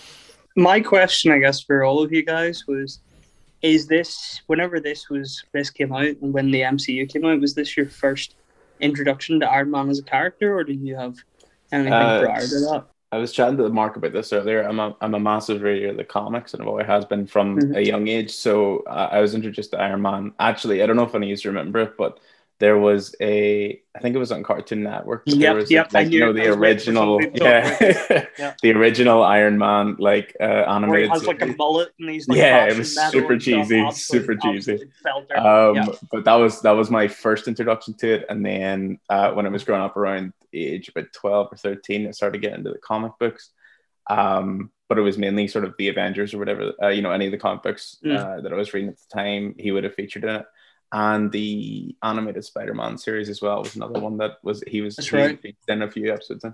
my 0.55 0.79
question, 0.79 1.31
I 1.31 1.39
guess, 1.39 1.61
for 1.61 1.83
all 1.83 2.01
of 2.01 2.11
you 2.11 2.23
guys 2.23 2.65
was: 2.67 2.99
Is 3.61 3.87
this 3.87 4.41
whenever 4.47 4.79
this 4.79 5.09
was 5.09 5.43
this 5.51 5.69
came 5.69 5.91
out 5.93 6.05
and 6.21 6.33
when 6.33 6.51
the 6.51 6.61
MCU 6.61 7.07
came 7.11 7.25
out, 7.25 7.39
was 7.39 7.53
this 7.53 7.75
your 7.77 7.87
first 7.87 8.35
introduction 8.79 9.39
to 9.39 9.49
Iron 9.49 9.71
Man 9.71 9.89
as 9.89 9.99
a 9.99 10.03
character, 10.03 10.55
or 10.55 10.63
did 10.63 10.81
you 10.81 10.95
have 10.95 11.15
anything 11.71 11.93
Uh, 11.93 12.21
prior 12.21 12.41
to 12.41 12.47
that? 12.47 12.85
I 13.11 13.17
was 13.17 13.33
chatting 13.33 13.57
to 13.57 13.67
Mark 13.69 13.97
about 13.97 14.13
this 14.13 14.31
earlier. 14.31 14.61
I'm 14.61 14.79
a, 14.79 14.95
I'm 15.01 15.13
a 15.13 15.19
massive 15.19 15.61
reader 15.61 15.89
of 15.89 15.97
the 15.97 16.03
comics 16.05 16.53
and 16.53 16.61
I've 16.61 16.67
always 16.69 16.85
has 16.87 17.03
been 17.03 17.27
from 17.27 17.57
Mhm. 17.59 17.75
a 17.75 17.85
young 17.85 18.07
age. 18.07 18.31
So 18.31 18.83
uh, 18.87 19.09
I 19.11 19.19
was 19.19 19.35
introduced 19.35 19.71
to 19.71 19.79
Iron 19.81 20.01
Man. 20.01 20.33
Actually, 20.39 20.81
I 20.81 20.85
don't 20.85 20.95
know 20.95 21.03
if 21.03 21.13
any 21.13 21.31
of 21.31 21.43
you 21.43 21.49
remember 21.51 21.79
it, 21.79 21.97
but 21.97 22.19
there 22.59 22.77
was 22.77 23.13
a, 23.19 23.81
I 23.95 23.99
think 23.99 24.15
it 24.15 24.19
was 24.19 24.31
on 24.31 24.43
Cartoon 24.43 24.83
Network. 24.83 25.23
Yep, 25.25 25.55
was, 25.55 25.71
yep, 25.71 25.91
Like, 25.91 26.07
knew 26.07 26.19
you 26.19 26.25
know, 26.25 26.31
the 26.31 26.43
I 26.45 26.49
was 26.51 26.57
waiting 26.57 26.77
for 26.77 26.91
original, 26.91 27.19
somebody 27.19 27.39
to 27.39 27.39
talk 27.39 27.81
yeah, 27.81 28.25
Yeah. 28.39 28.53
the 28.61 28.71
original 28.71 29.23
Iron 29.23 29.57
Man, 29.57 29.95
like 29.99 30.37
uh, 30.39 30.45
Where 30.45 30.59
he 30.63 30.69
animated. 30.69 31.09
has 31.09 31.27
like 31.27 31.41
a 31.41 31.47
mullet 31.47 31.89
and 31.99 32.09
he's 32.09 32.29
like 32.29 32.37
Yeah, 32.37 32.67
it 32.67 32.77
was 32.77 32.97
super 32.97 33.37
cheesy, 33.37 33.91
super 33.91 34.35
cheesy. 34.35 34.79
Um, 35.35 35.75
Yeah. 35.75 35.85
but 36.11 36.23
that 36.23 36.35
was 36.35 36.61
that 36.61 36.71
was 36.71 36.89
my 36.89 37.09
first 37.09 37.49
introduction 37.49 37.93
to 37.95 38.13
it, 38.13 38.25
and 38.29 38.45
then 38.45 38.99
uh, 39.09 39.31
when 39.31 39.45
I 39.45 39.49
was 39.49 39.65
growing 39.65 39.81
up 39.81 39.97
around 39.97 40.31
age 40.59 40.89
about 40.89 41.13
twelve 41.13 41.49
or 41.51 41.57
thirteen, 41.57 42.07
I 42.07 42.11
started 42.11 42.41
getting 42.41 42.59
into 42.59 42.71
the 42.71 42.77
comic 42.79 43.13
books. 43.19 43.51
Um, 44.09 44.71
but 44.89 44.97
it 44.97 45.01
was 45.01 45.17
mainly 45.17 45.47
sort 45.47 45.63
of 45.63 45.73
the 45.77 45.87
Avengers 45.87 46.33
or 46.33 46.39
whatever, 46.39 46.73
uh, 46.83 46.89
you 46.89 47.01
know, 47.01 47.11
any 47.11 47.25
of 47.27 47.31
the 47.31 47.37
comic 47.37 47.63
books 47.63 47.97
Mm. 48.03 48.17
uh, 48.17 48.41
that 48.41 48.51
I 48.51 48.55
was 48.55 48.73
reading 48.73 48.89
at 48.89 48.97
the 48.97 49.07
time, 49.13 49.55
he 49.57 49.71
would 49.71 49.85
have 49.85 49.93
featured 49.95 50.23
in 50.25 50.29
it. 50.37 50.45
And 50.91 51.31
the 51.31 51.95
animated 52.03 52.43
Spider-Man 52.43 52.97
series 52.97 53.29
as 53.29 53.41
well 53.41 53.59
was 53.63 53.75
another 53.77 54.01
one 54.01 54.17
that 54.17 54.39
was 54.43 54.61
he 54.67 54.81
was 54.81 54.97
That's 54.97 55.13
right. 55.13 55.39
featured 55.41 55.55
in 55.69 55.81
a 55.83 55.89
few 55.91 56.11
episodes 56.11 56.43
in. 56.43 56.53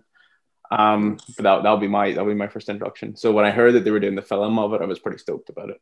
Um, 0.70 1.18
but 1.38 1.44
that 1.44 1.64
that'll 1.64 1.78
be 1.78 1.88
my 1.88 2.10
that'll 2.12 2.26
be 2.28 2.34
my 2.36 2.48
first 2.50 2.70
introduction. 2.70 3.16
So 3.16 3.32
when 3.32 3.46
I 3.46 3.52
heard 3.52 3.74
that 3.74 3.84
they 3.86 3.92
were 3.92 4.02
doing 4.02 4.16
the 4.16 4.22
film 4.22 4.60
of 4.60 4.74
it, 4.74 4.82
I 4.82 4.86
was 4.86 5.00
pretty 5.00 5.18
stoked 5.18 5.50
about 5.50 5.70
it. 5.70 5.82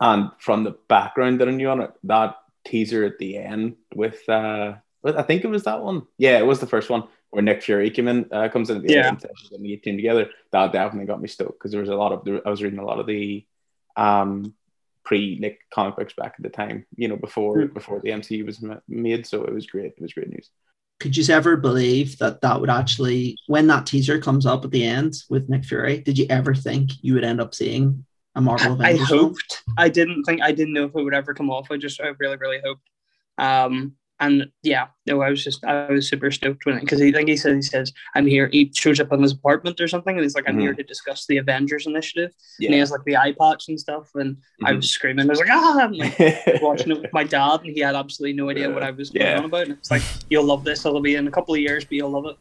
And 0.00 0.30
from 0.38 0.62
the 0.62 0.76
background 0.88 1.40
that 1.40 1.48
I 1.48 1.52
knew 1.52 1.70
on 1.70 1.80
it, 1.80 1.90
that 2.04 2.36
teaser 2.64 3.02
at 3.04 3.18
the 3.18 3.38
end 3.38 3.76
with 3.94 4.28
uh, 4.28 4.74
with- 5.02 5.16
I 5.16 5.22
think 5.22 5.42
it 5.42 5.48
was 5.48 5.64
that 5.64 5.82
one. 5.82 6.02
Yeah, 6.18 6.38
it 6.38 6.46
was 6.46 6.60
the 6.60 6.66
first 6.66 6.90
one 6.90 7.04
where 7.30 7.42
Nick 7.42 7.62
Fury 7.62 7.90
came 7.90 8.08
in, 8.08 8.26
uh, 8.32 8.48
comes 8.48 8.70
in 8.70 8.76
at 8.78 8.82
the 8.82 8.92
Yeah. 8.92 9.08
end 9.08 9.08
and 9.08 9.20
says 9.20 9.50
and 9.52 9.64
the 9.64 9.76
team 9.76 9.96
together. 9.96 10.30
That 10.52 10.72
definitely 10.72 11.06
got 11.06 11.20
me 11.20 11.28
stoked 11.28 11.58
because 11.58 11.70
there 11.72 11.80
was 11.80 11.90
a 11.90 11.94
lot 11.96 12.12
of 12.12 12.24
there, 12.24 12.40
I 12.46 12.50
was 12.50 12.62
reading 12.62 12.78
a 12.78 12.84
lot 12.84 13.00
of 13.00 13.06
the 13.06 13.44
um 13.96 14.54
pre 15.04 15.38
Nick 15.38 15.60
comic 15.72 15.96
books 15.96 16.14
back 16.14 16.34
at 16.36 16.42
the 16.42 16.48
time, 16.48 16.86
you 16.96 17.08
know, 17.08 17.16
before 17.16 17.56
Mm. 17.58 17.74
before 17.74 18.00
the 18.00 18.10
MCU 18.10 18.44
was 18.44 18.60
ma- 18.62 18.80
made. 18.88 19.26
So 19.26 19.44
it 19.44 19.52
was 19.54 19.66
great. 19.66 19.92
It 19.96 20.00
was 20.02 20.12
great 20.12 20.28
news. 20.30 20.50
Could 20.98 21.16
you 21.16 21.32
ever 21.34 21.56
believe 21.56 22.16
that 22.18 22.40
that 22.40 22.58
would 22.58 22.70
actually, 22.70 23.36
when 23.48 23.66
that 23.66 23.84
teaser 23.86 24.18
comes 24.18 24.46
up 24.46 24.64
at 24.64 24.70
the 24.70 24.82
end 24.82 25.12
with 25.28 25.46
Nick 25.48 25.64
Fury, 25.66 25.98
did 26.00 26.16
you 26.16 26.26
ever 26.30 26.54
think 26.54 26.90
you 27.02 27.12
would 27.14 27.24
end 27.24 27.38
up 27.40 27.54
seeing 27.54 28.06
a 28.34 28.40
Marvel 28.40 28.72
I 28.82 28.90
Avengers 28.90 29.08
film? 29.08 29.20
hoped. 29.28 29.62
I 29.76 29.90
didn't 29.90 30.24
think. 30.24 30.40
I 30.42 30.52
didn't 30.52 30.72
know 30.72 30.84
if 30.84 30.94
it 30.96 31.02
would 31.04 31.12
ever 31.14 31.34
come 31.34 31.50
off. 31.50 31.70
I 31.70 31.76
just, 31.76 32.00
I 32.00 32.08
really, 32.18 32.36
really 32.38 32.60
hoped. 32.64 32.88
Um, 33.36 33.94
and 34.18 34.46
yeah, 34.62 34.86
no, 35.06 35.20
I 35.20 35.30
was 35.30 35.44
just 35.44 35.64
I 35.64 35.90
was 35.90 36.08
super 36.08 36.30
stoked 36.30 36.64
when 36.64 36.76
it 36.76 36.80
because 36.80 37.00
he 37.00 37.12
think 37.12 37.28
he 37.28 37.36
says 37.36 37.54
he 37.54 37.62
says 37.62 37.92
I'm 38.14 38.26
here. 38.26 38.48
He 38.50 38.72
shows 38.74 38.98
up 38.98 39.12
in 39.12 39.22
his 39.22 39.32
apartment 39.32 39.80
or 39.80 39.88
something, 39.88 40.16
and 40.16 40.22
he's 40.22 40.34
like 40.34 40.48
I'm 40.48 40.54
mm-hmm. 40.54 40.62
here 40.62 40.74
to 40.74 40.82
discuss 40.82 41.26
the 41.26 41.36
Avengers 41.36 41.86
initiative. 41.86 42.32
Yeah. 42.58 42.68
And 42.68 42.74
he 42.74 42.80
has 42.80 42.90
like 42.90 43.04
the 43.04 43.16
eye 43.16 43.34
patch 43.38 43.68
and 43.68 43.78
stuff, 43.78 44.10
and 44.14 44.36
mm-hmm. 44.36 44.66
I 44.66 44.72
was 44.72 44.88
screaming. 44.88 45.26
I 45.26 45.28
was 45.28 45.40
like 45.40 45.50
ah, 45.50 45.80
I'm 45.80 45.92
like 45.92 46.18
watching 46.62 46.92
it 46.92 47.02
with 47.02 47.12
my 47.12 47.24
dad, 47.24 47.60
and 47.64 47.74
he 47.74 47.80
had 47.80 47.94
absolutely 47.94 48.34
no 48.34 48.48
idea 48.48 48.70
what 48.70 48.82
I 48.82 48.90
was 48.90 49.10
yeah. 49.12 49.24
going 49.24 49.38
on 49.38 49.44
about. 49.44 49.62
And 49.64 49.72
it's 49.72 49.90
like 49.90 50.02
you'll 50.30 50.44
love 50.44 50.64
this. 50.64 50.86
It'll 50.86 51.00
be 51.00 51.16
in 51.16 51.28
a 51.28 51.30
couple 51.30 51.54
of 51.54 51.60
years, 51.60 51.84
but 51.84 51.92
you'll 51.92 52.10
love 52.10 52.26
it 52.26 52.36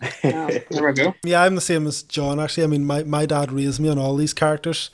there 0.22 0.64
we 0.70 0.92
go. 0.92 1.14
Yeah, 1.24 1.42
I'm 1.42 1.54
the 1.54 1.60
same 1.60 1.86
as 1.86 2.02
John. 2.02 2.40
Actually, 2.40 2.64
I 2.64 2.66
mean, 2.68 2.84
my, 2.86 3.02
my 3.02 3.26
dad 3.26 3.52
raised 3.52 3.80
me 3.80 3.88
on 3.88 3.98
all 3.98 4.16
these 4.16 4.32
characters, 4.32 4.90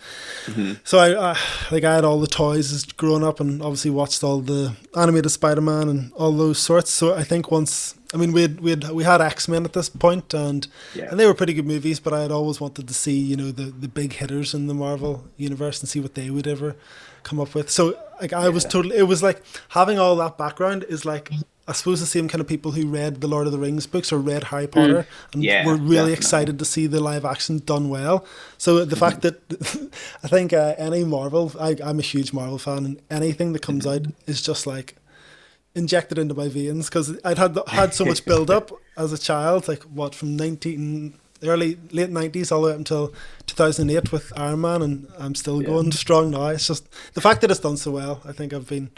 mm-hmm. 0.46 0.74
so 0.82 0.98
I, 0.98 1.32
I 1.32 1.38
like 1.70 1.84
I 1.84 1.94
had 1.94 2.04
all 2.04 2.20
the 2.20 2.26
toys 2.26 2.72
as 2.72 2.84
growing 2.84 3.22
up, 3.22 3.38
and 3.38 3.62
obviously 3.62 3.90
watched 3.90 4.24
all 4.24 4.40
the 4.40 4.74
animated 4.96 5.30
Spider-Man 5.30 5.88
and 5.88 6.12
all 6.14 6.32
those 6.32 6.58
sorts. 6.58 6.90
So 6.90 7.14
I 7.14 7.22
think 7.22 7.52
once, 7.52 7.94
I 8.12 8.16
mean, 8.16 8.32
we 8.32 8.42
had, 8.42 8.60
we 8.60 8.70
had, 8.70 8.90
we 8.90 9.04
had 9.04 9.20
X 9.20 9.46
Men 9.46 9.64
at 9.64 9.74
this 9.74 9.88
point, 9.88 10.34
and 10.34 10.66
yeah. 10.94 11.08
and 11.10 11.20
they 11.20 11.26
were 11.26 11.34
pretty 11.34 11.54
good 11.54 11.66
movies. 11.66 12.00
But 12.00 12.12
I 12.12 12.22
had 12.22 12.32
always 12.32 12.60
wanted 12.60 12.88
to 12.88 12.94
see, 12.94 13.18
you 13.18 13.36
know, 13.36 13.52
the 13.52 13.64
the 13.64 13.88
big 13.88 14.14
hitters 14.14 14.54
in 14.54 14.66
the 14.66 14.74
Marvel 14.74 15.24
universe 15.36 15.80
and 15.80 15.88
see 15.88 16.00
what 16.00 16.14
they 16.14 16.30
would 16.30 16.48
ever 16.48 16.74
come 17.22 17.40
up 17.40 17.54
with. 17.54 17.70
So 17.70 17.96
like 18.20 18.32
I 18.32 18.44
yeah. 18.44 18.48
was 18.48 18.64
totally, 18.64 18.96
it 18.96 19.04
was 19.04 19.22
like 19.22 19.42
having 19.70 19.98
all 19.98 20.16
that 20.16 20.38
background 20.38 20.84
is 20.88 21.04
like 21.04 21.30
I 21.68 21.72
suppose 21.72 21.98
the 21.98 22.06
same 22.06 22.28
kind 22.28 22.40
of 22.40 22.46
people 22.46 22.72
who 22.72 22.86
read 22.86 23.20
the 23.20 23.26
Lord 23.26 23.46
of 23.46 23.52
the 23.52 23.58
Rings 23.58 23.88
books 23.88 24.12
or 24.12 24.18
read 24.18 24.44
Harry 24.44 24.68
Potter 24.68 25.02
mm. 25.02 25.34
and 25.34 25.42
yeah, 25.42 25.66
were 25.66 25.74
really 25.74 25.86
definitely. 25.86 26.12
excited 26.12 26.58
to 26.60 26.64
see 26.64 26.86
the 26.86 27.00
live 27.00 27.24
action 27.24 27.58
done 27.58 27.88
well. 27.88 28.24
So 28.56 28.84
the 28.84 28.94
mm-hmm. 28.94 29.00
fact 29.00 29.22
that 29.22 29.90
I 30.22 30.28
think 30.28 30.52
uh, 30.52 30.74
any 30.78 31.02
Marvel, 31.02 31.52
I, 31.58 31.76
I'm 31.82 31.98
a 31.98 32.02
huge 32.02 32.32
Marvel 32.32 32.58
fan, 32.58 32.84
and 32.84 33.02
anything 33.10 33.52
that 33.52 33.62
comes 33.62 33.84
mm-hmm. 33.84 34.06
out 34.06 34.14
is 34.26 34.40
just 34.40 34.66
like 34.66 34.94
injected 35.74 36.18
into 36.18 36.34
my 36.34 36.48
veins 36.48 36.88
because 36.88 37.18
I'd 37.24 37.38
had 37.38 37.58
had 37.66 37.94
so 37.94 38.04
much 38.04 38.24
build 38.24 38.48
up 38.50 38.70
as 38.96 39.12
a 39.12 39.18
child, 39.18 39.66
like 39.66 39.82
what 39.84 40.14
from 40.14 40.36
nineteen 40.36 41.14
early 41.42 41.78
late 41.90 42.10
nineties 42.10 42.52
all 42.52 42.62
the 42.62 42.68
way 42.68 42.72
up 42.74 42.78
until 42.78 43.12
two 43.46 43.56
thousand 43.56 43.90
eight 43.90 44.12
with 44.12 44.32
Iron 44.38 44.60
Man, 44.60 44.82
and 44.82 45.08
I'm 45.18 45.34
still 45.34 45.60
yeah. 45.60 45.68
going 45.68 45.90
strong 45.90 46.30
now. 46.30 46.46
It's 46.46 46.68
just 46.68 46.88
the 47.14 47.20
fact 47.20 47.40
that 47.40 47.50
it's 47.50 47.58
done 47.58 47.76
so 47.76 47.90
well. 47.90 48.20
I 48.24 48.30
think 48.30 48.52
I've 48.52 48.68
been 48.68 48.90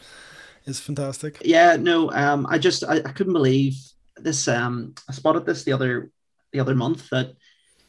is 0.69 0.81
fantastic. 0.81 1.39
Yeah, 1.45 1.77
no, 1.77 2.11
um, 2.13 2.47
I 2.49 2.59
just 2.59 2.85
I, 2.85 2.97
I 2.97 3.13
couldn't 3.13 3.33
believe 3.33 3.75
this. 4.17 4.49
Um, 4.49 4.95
I 5.09 5.13
spotted 5.13 5.47
this 5.47 5.65
the 5.65 5.73
other 5.73 6.11
the 6.53 6.61
other 6.61 6.75
month 6.75 7.09
that 7.11 7.33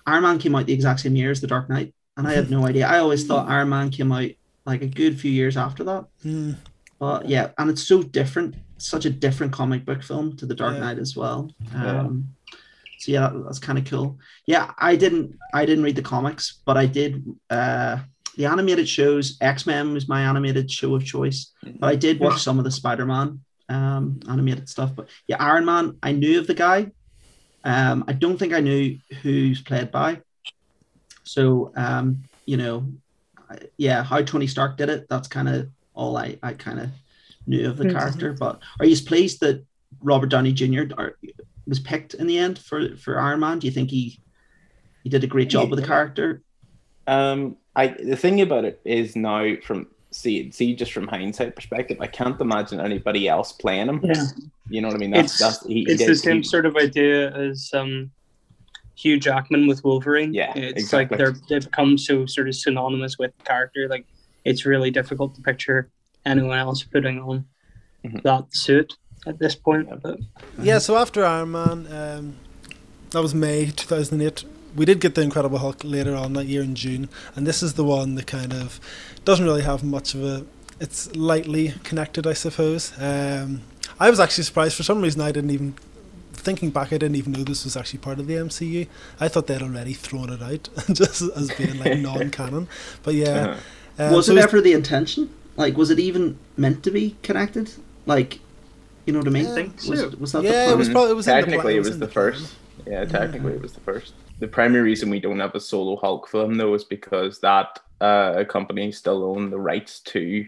Iron 0.06 0.24
Man 0.24 0.40
came 0.40 0.56
out 0.56 0.66
the 0.66 0.74
exact 0.74 1.02
same 1.02 1.16
year 1.16 1.32
as 1.32 1.42
The 1.42 1.48
Dark 1.48 1.70
Knight, 1.70 1.94
and 2.18 2.28
I 2.28 2.34
had 2.34 2.50
no 2.50 2.66
idea. 2.66 2.88
I 2.88 3.00
always 3.00 3.26
thought 3.26 3.50
Iron 3.50 3.70
Man 3.70 3.90
came 3.90 4.12
out 4.12 4.30
like 4.66 4.82
a 4.82 4.88
good 4.88 5.20
few 5.20 5.32
years 5.32 5.58
after 5.58 5.84
that. 5.86 6.06
Mm. 6.24 6.58
But 7.00 7.28
yeah, 7.28 7.52
and 7.58 7.70
it's 7.70 7.84
so 7.84 8.04
different, 8.04 8.56
such 8.78 9.06
a 9.06 9.10
different 9.10 9.54
comic 9.54 9.86
book 9.86 10.04
film 10.04 10.36
to 10.38 10.46
The 10.46 10.56
Dark 10.56 10.76
yeah. 10.76 10.80
Knight 10.82 11.00
as 11.00 11.16
well. 11.16 11.50
Um, 11.74 12.28
yeah. 12.52 12.58
So 13.00 13.12
yeah, 13.14 13.22
that, 13.22 13.44
that's 13.46 13.60
kind 13.60 13.80
of 13.80 13.86
cool. 13.86 14.20
Yeah, 14.46 14.74
I 14.78 14.96
didn't 14.98 15.38
I 15.54 15.66
didn't 15.66 15.86
read 15.86 15.96
the 15.96 16.02
comics, 16.02 16.60
but 16.66 16.78
I 16.78 16.86
did. 16.86 17.26
Uh, 17.50 18.00
the 18.40 18.46
animated 18.46 18.88
shows, 18.88 19.38
X 19.42 19.68
Men 19.68 19.94
was 19.94 20.08
my 20.08 20.22
animated 20.22 20.72
show 20.72 20.96
of 20.96 21.04
choice. 21.04 21.52
But 21.62 21.88
I 21.88 21.98
did 21.98 22.22
watch 22.22 22.42
some 22.42 22.58
of 22.58 22.64
the 22.64 22.72
Spider 22.72 23.06
Man 23.06 23.42
um, 23.68 24.22
animated 24.30 24.70
stuff. 24.70 24.96
But 24.96 25.10
yeah, 25.28 25.36
Iron 25.42 25.66
Man, 25.66 25.98
I 26.02 26.14
knew 26.14 26.40
of 26.40 26.48
the 26.48 26.54
guy. 26.54 26.90
Um, 27.66 28.06
I 28.08 28.14
don't 28.14 28.38
think 28.38 28.54
I 28.54 28.62
knew 28.62 28.98
who's 29.22 29.62
played 29.62 29.92
by. 29.92 30.22
So, 31.26 31.74
um, 31.76 32.24
you 32.46 32.56
know, 32.56 32.86
yeah, 33.76 34.04
how 34.04 34.22
Tony 34.22 34.48
Stark 34.48 34.78
did 34.78 34.88
it, 34.88 35.10
that's 35.10 35.28
kind 35.28 35.50
of 35.50 35.68
all 35.94 36.16
I, 36.16 36.40
I 36.42 36.54
kind 36.54 36.80
of 36.80 36.92
knew 37.46 37.70
of 37.70 37.76
the 37.76 37.92
character. 37.92 38.32
But 38.32 38.62
are 38.80 38.86
you 38.86 38.96
pleased 39.04 39.42
that 39.42 39.66
Robert 40.02 40.28
Downey 40.28 40.54
Jr. 40.54 40.84
Are, 40.98 41.18
was 41.68 41.82
picked 41.82 42.14
in 42.14 42.26
the 42.26 42.38
end 42.38 42.58
for, 42.58 42.96
for 42.96 43.20
Iron 43.20 43.42
Man? 43.42 43.60
Do 43.60 43.68
you 43.68 43.74
think 43.74 43.92
he 43.92 44.22
he 45.04 45.10
did 45.10 45.26
a 45.26 45.28
great 45.28 45.50
job 45.50 45.70
with 45.70 45.82
the 45.82 45.86
character? 45.86 46.42
Um, 47.06 47.58
I 47.76 47.88
the 47.88 48.16
thing 48.16 48.42
about 48.42 48.66
it 48.66 48.82
is 48.84 49.16
now 49.16 49.56
from 49.64 49.88
see 50.12 50.52
see 50.52 50.76
just 50.76 50.92
from 50.92 51.08
hindsight 51.08 51.56
perspective, 51.56 51.98
I 52.02 52.08
can't 52.08 52.40
imagine 52.42 52.80
anybody 52.80 53.28
else 53.28 53.52
playing 53.52 53.88
him. 53.88 54.02
Yeah. 54.04 54.24
You 54.70 54.82
know 54.82 54.88
what 54.88 54.96
I 54.96 55.00
mean? 55.00 55.12
That's 55.12 55.34
it's, 55.34 55.40
that's 55.40 55.66
he, 55.66 55.86
it's 55.88 56.02
he 56.02 56.08
the 56.08 56.16
same 56.16 56.38
he, 56.38 56.44
sort 56.44 56.66
of 56.66 56.76
idea 56.76 57.32
as 57.36 57.72
um 57.74 58.12
Hugh 58.96 59.20
Jackman 59.20 59.68
with 59.68 59.84
Wolverine. 59.84 60.34
Yeah. 60.34 60.52
It's 60.56 60.84
exactly. 60.84 61.18
like 61.18 61.18
they're 61.18 61.36
they've 61.48 61.70
become 61.70 61.98
so 61.98 62.26
sort 62.26 62.48
of 62.48 62.56
synonymous 62.56 63.18
with 63.18 63.38
the 63.38 63.44
character. 63.44 63.88
Like 63.88 64.06
it's 64.46 64.66
really 64.66 64.92
difficult 64.92 65.36
to 65.36 65.42
picture 65.42 65.90
anyone 66.26 66.58
else 66.58 66.84
putting 66.84 67.20
on 67.20 67.46
mm-hmm. 68.04 68.18
that 68.24 68.54
suit 68.54 68.94
at 69.28 69.40
this 69.40 69.56
point. 69.56 69.90
But, 70.02 70.20
yeah, 70.62 70.80
so 70.80 70.98
after 70.98 71.26
Iron 71.26 71.52
Man, 71.52 71.88
um, 71.92 72.36
that 73.12 73.22
was 73.22 73.34
May 73.34 73.68
2008 73.68 74.44
we 74.80 74.86
did 74.86 75.02
get 75.02 75.14
the 75.14 75.22
Incredible 75.22 75.58
Hulk 75.58 75.84
later 75.84 76.16
on 76.16 76.32
that 76.34 76.46
year 76.46 76.64
in 76.64 76.74
June, 76.74 77.10
and 77.36 77.46
this 77.46 77.62
is 77.62 77.74
the 77.74 77.84
one 77.84 78.16
that 78.16 78.28
kind 78.28 78.54
of 78.54 78.80
doesn't 79.26 79.44
really 79.46 79.64
have 79.64 79.84
much 79.84 80.16
of 80.16 80.24
a. 80.24 80.46
It's 80.80 81.14
lightly 81.14 81.74
connected, 81.84 82.26
I 82.26 82.32
suppose. 82.32 82.94
Um, 82.98 83.62
I 84.00 84.10
was 84.10 84.22
actually 84.22 84.46
surprised 84.46 84.78
for 84.78 84.84
some 84.84 85.02
reason. 85.02 85.20
I 85.20 85.34
didn't 85.34 85.50
even 85.50 85.74
thinking 86.32 86.70
back, 86.70 86.94
I 86.94 86.98
didn't 86.98 87.18
even 87.18 87.34
know 87.34 87.44
this 87.44 87.66
was 87.66 87.76
actually 87.76 88.00
part 88.00 88.20
of 88.20 88.28
the 88.28 88.36
MCU. 88.36 88.88
I 89.20 89.28
thought 89.28 89.48
they'd 89.48 89.62
already 89.62 89.92
thrown 89.92 90.32
it 90.32 90.42
out 90.42 90.70
just 90.94 91.24
as 91.24 91.52
being 91.52 91.78
like 91.78 92.00
non-canon. 92.10 92.70
But 93.04 93.16
yeah, 93.16 93.28
uh-huh. 93.28 94.04
um, 94.06 94.14
was 94.14 94.28
so 94.28 94.32
it 94.32 94.42
ever 94.42 94.62
the 94.62 94.72
intention? 94.72 95.30
Like, 95.58 95.76
was 95.76 95.90
it 95.90 96.00
even 96.00 96.40
meant 96.56 96.86
to 96.86 96.92
be 96.92 97.18
connected? 97.22 97.70
Like, 98.06 98.40
you 99.06 99.12
know 99.12 99.20
what 99.20 99.28
I 99.28 99.32
mean? 99.32 99.44
Yeah, 99.44 99.90
was, 99.90 100.16
was 100.16 100.32
that 100.32 100.44
yeah, 100.44 100.72
it 100.72 100.78
was 100.78 100.88
probably 100.88 101.12
it 101.12 101.16
was 101.16 101.26
technically 101.26 101.76
it 101.76 101.80
was, 101.80 101.88
it 101.88 101.92
was 101.92 102.00
the, 102.00 102.06
the 102.06 102.12
first. 102.14 102.56
Yeah, 102.88 103.04
technically 103.04 103.56
it 103.56 103.62
was 103.62 103.74
the 103.74 103.82
first 103.82 104.14
the 104.40 104.48
primary 104.48 104.82
reason 104.82 105.10
we 105.10 105.20
don't 105.20 105.40
have 105.40 105.56
a 105.56 105.60
solo 105.60 105.98
Hulk 105.98 106.28
film 106.28 106.56
though 106.56 106.74
is 106.74 106.84
because 106.84 107.40
that 107.40 107.80
uh, 108.02 108.44
company 108.46 108.92
still 108.92 109.24
own 109.24 109.50
the 109.50 109.60
rights 109.60 110.00
to 110.00 110.46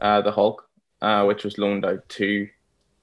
uh, 0.00 0.22
the 0.22 0.32
Hulk, 0.32 0.68
uh, 1.02 1.24
which 1.24 1.44
was 1.44 1.58
loaned 1.58 1.84
out 1.84 2.08
to, 2.10 2.48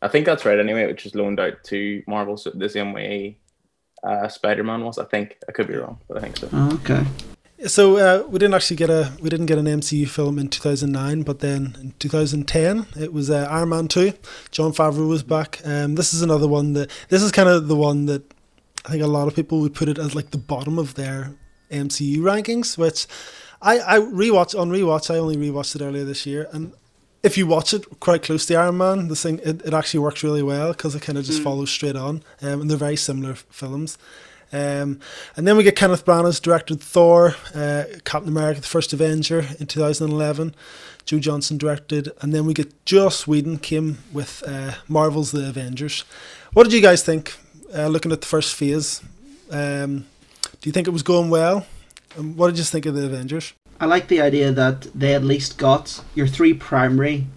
I 0.01 0.07
think 0.07 0.25
that's 0.25 0.45
right 0.45 0.59
anyway, 0.59 0.87
which 0.87 1.03
was 1.03 1.15
loaned 1.15 1.39
out 1.39 1.63
to 1.65 2.03
Marvel 2.07 2.37
so 2.37 2.49
the 2.49 2.69
same 2.69 2.93
way 2.93 3.37
uh, 4.03 4.27
Spider 4.27 4.63
Man 4.63 4.83
was. 4.83 4.97
I 4.97 5.05
think 5.05 5.37
I 5.47 5.51
could 5.51 5.67
be 5.67 5.75
wrong, 5.75 5.99
but 6.07 6.17
I 6.17 6.21
think 6.21 6.37
so. 6.37 6.49
Oh, 6.51 6.73
okay. 6.75 7.05
So 7.65 7.97
uh, 7.97 8.27
we 8.27 8.37
didn't 8.37 8.53
actually 8.53 8.77
get 8.77 8.91
a 8.91 9.11
we 9.19 9.29
didn't 9.29 9.47
get 9.47 9.57
an 9.57 9.65
MCU 9.65 10.07
film 10.07 10.37
in 10.37 10.47
2009, 10.47 11.23
but 11.23 11.39
then 11.39 11.75
in 11.79 11.93
2010 11.97 12.85
it 12.99 13.11
was 13.11 13.31
uh, 13.31 13.47
Iron 13.49 13.69
Man 13.69 13.87
2. 13.87 14.13
Jon 14.51 14.71
Favreau 14.73 15.07
was 15.07 15.23
back. 15.23 15.59
Um, 15.65 15.95
this 15.95 16.13
is 16.13 16.21
another 16.21 16.47
one 16.47 16.73
that 16.73 16.91
this 17.09 17.23
is 17.23 17.31
kind 17.31 17.49
of 17.49 17.67
the 17.67 17.75
one 17.75 18.05
that 18.05 18.31
I 18.87 18.91
think 18.91 19.03
a 19.03 19.07
lot 19.07 19.27
of 19.27 19.35
people 19.35 19.59
would 19.59 19.75
put 19.75 19.89
it 19.89 19.99
as 19.99 20.15
like 20.15 20.31
the 20.31 20.37
bottom 20.37 20.79
of 20.79 20.95
their 20.95 21.33
MCU 21.69 22.19
rankings, 22.19 22.77
which 22.77 23.05
I, 23.61 23.79
I 23.79 23.99
rewatch 23.99 24.57
on 24.57 24.69
rewatch. 24.69 25.13
I 25.13 25.17
only 25.17 25.35
rewatched 25.35 25.75
it 25.75 25.83
earlier 25.83 26.05
this 26.05 26.25
year, 26.25 26.47
and 26.53 26.71
if 27.21 27.37
you 27.37 27.45
watch 27.45 27.73
it 27.73 27.99
quite 27.99 28.23
close 28.23 28.45
to 28.45 28.55
Iron 28.55 28.77
Man, 28.77 29.09
the 29.09 29.15
thing 29.15 29.39
it, 29.43 29.61
it 29.65 29.73
actually 29.73 29.99
works 29.99 30.23
really 30.23 30.41
well 30.41 30.71
because 30.71 30.95
it 30.95 31.01
kind 31.01 31.17
of 31.17 31.25
just 31.25 31.41
mm. 31.41 31.43
follows 31.43 31.69
straight 31.69 31.97
on, 31.97 32.23
um, 32.41 32.61
and 32.61 32.69
they're 32.69 32.77
very 32.77 32.95
similar 32.95 33.35
films. 33.35 33.97
Um, 34.53 35.01
and 35.35 35.45
then 35.45 35.57
we 35.57 35.63
get 35.63 35.75
Kenneth 35.75 36.05
Branagh's 36.05 36.39
directed 36.39 36.79
Thor, 36.79 37.35
uh, 37.53 37.83
Captain 38.05 38.29
America: 38.29 38.61
The 38.61 38.67
First 38.67 38.93
Avenger 38.93 39.45
in 39.59 39.67
2011. 39.67 40.55
Joe 41.05 41.19
Johnston 41.19 41.57
directed, 41.57 42.11
and 42.21 42.33
then 42.33 42.45
we 42.45 42.53
get 42.53 42.85
Joss 42.85 43.25
Whedon 43.25 43.59
came 43.59 43.99
with 44.11 44.43
uh, 44.45 44.73
Marvel's 44.89 45.31
The 45.31 45.47
Avengers. 45.47 46.03
What 46.51 46.65
did 46.65 46.73
you 46.73 46.81
guys 46.81 47.01
think? 47.01 47.37
Uh, 47.75 47.87
looking 47.87 48.11
at 48.11 48.21
the 48.21 48.27
first 48.27 48.55
phase, 48.55 49.01
um, 49.51 50.05
do 50.61 50.69
you 50.69 50.71
think 50.71 50.87
it 50.87 50.91
was 50.91 51.03
going 51.03 51.29
well? 51.29 51.65
And 52.15 52.35
what 52.35 52.47
did 52.47 52.57
you 52.57 52.63
think 52.63 52.85
of 52.85 52.95
the 52.95 53.05
Avengers? 53.05 53.53
I 53.79 53.85
like 53.85 54.07
the 54.07 54.21
idea 54.21 54.51
that 54.51 54.87
they 54.95 55.13
at 55.13 55.23
least 55.23 55.57
got 55.57 56.03
your 56.15 56.27
three 56.27 56.53
primary 56.53 57.27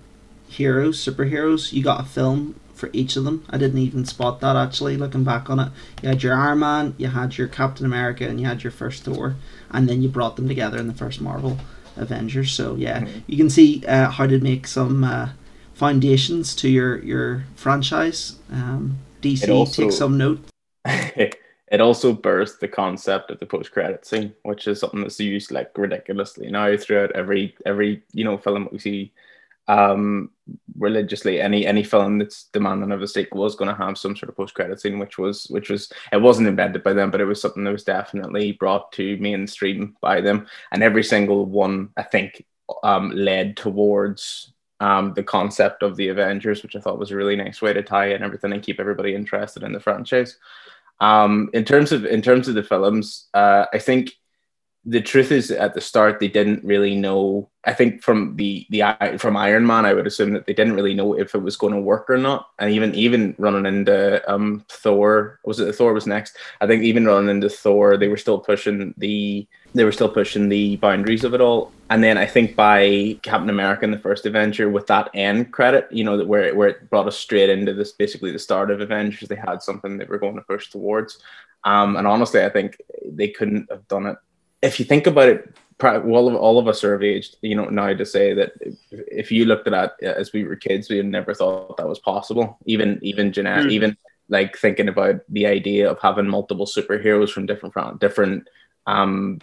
heroes, 0.48 1.04
superheroes. 1.04 1.72
You 1.72 1.82
got 1.82 2.00
a 2.00 2.04
film 2.04 2.58
for 2.74 2.88
each 2.94 3.16
of 3.16 3.24
them. 3.24 3.44
I 3.50 3.58
didn't 3.58 3.78
even 3.78 4.06
spot 4.06 4.40
that 4.40 4.56
actually. 4.56 4.96
Looking 4.96 5.22
back 5.22 5.50
on 5.50 5.60
it, 5.60 5.70
you 6.02 6.08
had 6.08 6.22
your 6.22 6.34
Iron 6.34 6.60
Man, 6.60 6.94
you 6.96 7.08
had 7.08 7.36
your 7.36 7.46
Captain 7.46 7.84
America, 7.84 8.26
and 8.26 8.40
you 8.40 8.46
had 8.46 8.64
your 8.64 8.70
first 8.70 9.04
Thor, 9.04 9.36
and 9.70 9.88
then 9.88 10.02
you 10.02 10.08
brought 10.08 10.36
them 10.36 10.48
together 10.48 10.78
in 10.78 10.88
the 10.88 10.94
first 10.94 11.20
Marvel 11.20 11.58
Avengers. 11.96 12.52
So 12.52 12.74
yeah, 12.76 13.00
mm-hmm. 13.00 13.18
you 13.26 13.36
can 13.36 13.50
see 13.50 13.84
uh, 13.86 14.10
how 14.10 14.26
to 14.26 14.38
make 14.38 14.66
some 14.66 15.04
uh, 15.04 15.28
foundations 15.74 16.56
to 16.56 16.68
your 16.68 16.98
your 17.04 17.44
franchise. 17.54 18.36
Um, 18.50 18.98
DC 19.20 19.48
also, 19.48 19.82
take 19.82 19.92
some 19.92 20.16
note. 20.18 20.40
it 20.84 21.80
also 21.80 22.12
birthed 22.14 22.58
the 22.58 22.68
concept 22.68 23.30
of 23.30 23.38
the 23.38 23.46
post-credit 23.46 24.04
scene, 24.04 24.34
which 24.42 24.66
is 24.66 24.80
something 24.80 25.02
that's 25.02 25.20
used 25.20 25.50
like 25.50 25.76
ridiculously 25.76 26.50
now 26.50 26.76
throughout 26.76 27.12
every 27.12 27.54
every 27.64 28.02
you 28.12 28.24
know 28.24 28.38
film 28.38 28.64
that 28.64 28.72
we 28.72 28.78
see 28.78 29.12
um 29.68 30.30
religiously 30.78 31.40
any 31.40 31.64
any 31.64 31.84
film 31.84 32.18
that's 32.18 32.44
demanding 32.52 32.90
of 32.90 33.02
a 33.02 33.06
sequel 33.06 33.42
was 33.42 33.54
going 33.54 33.68
to 33.68 33.84
have 33.84 33.96
some 33.96 34.16
sort 34.16 34.28
of 34.28 34.36
post-credit 34.36 34.80
scene 34.80 34.98
which 34.98 35.16
was 35.16 35.44
which 35.44 35.70
was 35.70 35.92
it 36.12 36.16
wasn't 36.16 36.48
invented 36.48 36.82
by 36.82 36.92
them 36.92 37.08
but 37.08 37.20
it 37.20 37.24
was 37.24 37.40
something 37.40 37.62
that 37.62 37.70
was 37.70 37.84
definitely 37.84 38.52
brought 38.52 38.90
to 38.90 39.16
mainstream 39.18 39.96
by 40.00 40.20
them 40.20 40.46
and 40.72 40.82
every 40.82 41.04
single 41.04 41.46
one 41.46 41.88
i 41.96 42.02
think 42.02 42.44
um 42.82 43.10
led 43.10 43.56
towards 43.56 44.52
um, 44.80 45.14
the 45.14 45.22
concept 45.22 45.82
of 45.82 45.96
the 45.96 46.08
Avengers, 46.08 46.62
which 46.62 46.74
I 46.74 46.80
thought 46.80 46.98
was 46.98 47.10
a 47.10 47.16
really 47.16 47.36
nice 47.36 47.62
way 47.62 47.72
to 47.72 47.82
tie 47.82 48.12
in 48.12 48.22
everything 48.22 48.52
and 48.52 48.62
keep 48.62 48.80
everybody 48.80 49.14
interested 49.14 49.62
in 49.62 49.72
the 49.72 49.80
franchise. 49.80 50.38
Um, 51.00 51.50
in 51.54 51.64
terms 51.64 51.92
of 51.92 52.04
in 52.04 52.22
terms 52.22 52.48
of 52.48 52.54
the 52.54 52.62
films, 52.62 53.28
uh, 53.34 53.66
I 53.72 53.78
think 53.78 54.12
the 54.84 55.00
truth 55.00 55.30
is 55.30 55.50
at 55.50 55.74
the 55.74 55.80
start 55.80 56.18
they 56.18 56.28
didn't 56.28 56.64
really 56.64 56.96
know 56.96 57.50
i 57.64 57.72
think 57.72 58.02
from 58.02 58.34
the 58.36 58.66
the 58.70 58.82
from 59.18 59.36
iron 59.36 59.66
man 59.66 59.84
i 59.84 59.92
would 59.92 60.06
assume 60.06 60.32
that 60.32 60.46
they 60.46 60.54
didn't 60.54 60.72
really 60.74 60.94
know 60.94 61.12
if 61.12 61.34
it 61.34 61.42
was 61.42 61.56
going 61.56 61.74
to 61.74 61.80
work 61.80 62.08
or 62.08 62.16
not. 62.16 62.48
And 62.58 62.72
even 62.72 62.94
even 62.94 63.34
running 63.38 63.66
into 63.66 64.22
um 64.32 64.64
thor 64.70 65.38
was 65.44 65.60
it 65.60 65.74
thor 65.74 65.92
was 65.92 66.06
next? 66.06 66.36
I 66.62 66.66
think 66.66 66.82
even 66.82 67.04
running 67.04 67.28
into 67.28 67.50
thor 67.50 67.98
they 67.98 68.08
were 68.08 68.16
still 68.16 68.38
pushing 68.38 68.94
the 68.96 69.46
they 69.74 69.84
were 69.84 69.92
still 69.92 70.08
pushing 70.08 70.48
the 70.48 70.76
boundaries 70.76 71.24
of 71.24 71.34
it 71.34 71.42
all 71.42 71.72
and 71.90 72.02
then 72.02 72.16
i 72.16 72.26
think 72.26 72.56
by 72.56 73.18
captain 73.22 73.50
america 73.50 73.84
in 73.84 73.90
the 73.90 73.98
first 73.98 74.24
avenger 74.24 74.70
with 74.70 74.86
that 74.86 75.10
end 75.14 75.52
credit 75.52 75.86
you 75.90 76.02
know 76.02 76.16
that 76.16 76.26
where, 76.26 76.54
where 76.54 76.68
it 76.68 76.90
brought 76.90 77.06
us 77.06 77.18
straight 77.18 77.50
into 77.50 77.74
this 77.74 77.92
basically 77.92 78.32
the 78.32 78.38
start 78.38 78.70
of 78.70 78.80
avengers 78.80 79.28
they 79.28 79.36
had 79.36 79.62
something 79.62 79.98
they 79.98 80.04
were 80.06 80.18
going 80.18 80.34
to 80.36 80.42
push 80.42 80.70
towards 80.70 81.18
um, 81.64 81.96
and 81.96 82.06
honestly 82.06 82.42
i 82.42 82.48
think 82.48 82.80
they 83.04 83.28
couldn't 83.28 83.70
have 83.70 83.86
done 83.88 84.06
it 84.06 84.16
if 84.62 84.78
you 84.78 84.84
think 84.84 85.06
about 85.06 85.28
it, 85.28 85.54
all 85.82 86.28
of, 86.28 86.34
all 86.34 86.58
of 86.58 86.68
us 86.68 86.84
are 86.84 86.94
of 86.94 87.02
age, 87.02 87.34
you 87.40 87.54
know, 87.54 87.64
now 87.66 87.92
to 87.94 88.04
say 88.04 88.34
that 88.34 88.52
if 88.90 89.32
you 89.32 89.46
looked 89.46 89.66
at 89.66 89.70
that 89.98 90.16
as 90.16 90.32
we 90.32 90.44
were 90.44 90.56
kids, 90.56 90.90
we 90.90 90.98
had 90.98 91.06
never 91.06 91.32
thought 91.32 91.76
that 91.78 91.88
was 91.88 91.98
possible. 91.98 92.58
Even 92.66 92.98
even 93.02 93.32
Jeanette, 93.32 93.64
mm. 93.64 93.70
even 93.70 93.96
like 94.28 94.56
thinking 94.58 94.88
about 94.88 95.20
the 95.30 95.46
idea 95.46 95.90
of 95.90 95.98
having 96.00 96.28
multiple 96.28 96.66
superheroes 96.66 97.30
from 97.30 97.46
different 97.46 97.98
different 97.98 98.48
um, 98.86 99.40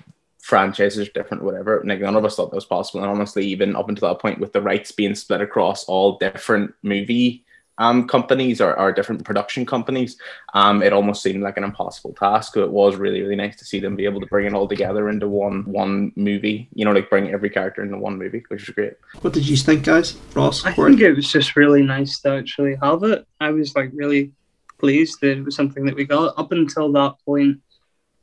franchises, 0.47 1.09
are 1.09 1.11
different 1.11 1.43
whatever. 1.43 1.83
Like 1.85 1.99
none 1.99 2.15
of 2.15 2.23
us 2.23 2.37
thought 2.37 2.51
that 2.51 2.55
was 2.55 2.65
possible. 2.65 3.01
And 3.01 3.11
honestly, 3.11 3.45
even 3.47 3.75
up 3.75 3.89
until 3.89 4.07
that 4.07 4.21
point, 4.21 4.39
with 4.39 4.53
the 4.53 4.61
rights 4.61 4.93
being 4.93 5.13
split 5.13 5.41
across 5.41 5.83
all 5.83 6.17
different 6.17 6.73
movie 6.83 7.43
um, 7.79 8.07
companies 8.07 8.61
or, 8.61 8.79
or 8.79 8.93
different 8.93 9.25
production 9.25 9.65
companies, 9.65 10.17
um, 10.53 10.81
it 10.81 10.93
almost 10.93 11.21
seemed 11.21 11.43
like 11.43 11.57
an 11.57 11.65
impossible 11.65 12.13
task. 12.13 12.53
So 12.53 12.63
it 12.63 12.71
was 12.71 12.95
really, 12.95 13.21
really 13.21 13.35
nice 13.35 13.57
to 13.57 13.65
see 13.65 13.81
them 13.81 13.97
be 13.97 14.05
able 14.05 14.21
to 14.21 14.25
bring 14.27 14.45
it 14.45 14.53
all 14.53 14.69
together 14.69 15.09
into 15.09 15.27
one 15.27 15.65
one 15.65 16.13
movie. 16.15 16.69
You 16.73 16.85
know, 16.85 16.93
like 16.93 17.09
bring 17.09 17.29
every 17.29 17.49
character 17.49 17.83
into 17.83 17.97
one 17.97 18.17
movie, 18.17 18.41
which 18.47 18.69
is 18.69 18.73
great. 18.73 18.93
What 19.19 19.33
did 19.33 19.45
you 19.45 19.57
think, 19.57 19.83
guys? 19.83 20.15
Ross, 20.33 20.65
I 20.65 20.71
think 20.71 21.01
it 21.01 21.13
was 21.13 21.29
just 21.29 21.57
really 21.57 21.83
nice 21.83 22.21
to 22.21 22.31
actually 22.31 22.77
have 22.81 23.03
it. 23.03 23.27
I 23.41 23.51
was 23.51 23.75
like 23.75 23.91
really 23.93 24.31
pleased 24.79 25.19
that 25.21 25.37
it 25.37 25.43
was 25.43 25.57
something 25.57 25.85
that 25.87 25.95
we 25.95 26.05
got. 26.05 26.39
Up 26.39 26.53
until 26.53 26.89
that 26.93 27.15
point, 27.25 27.59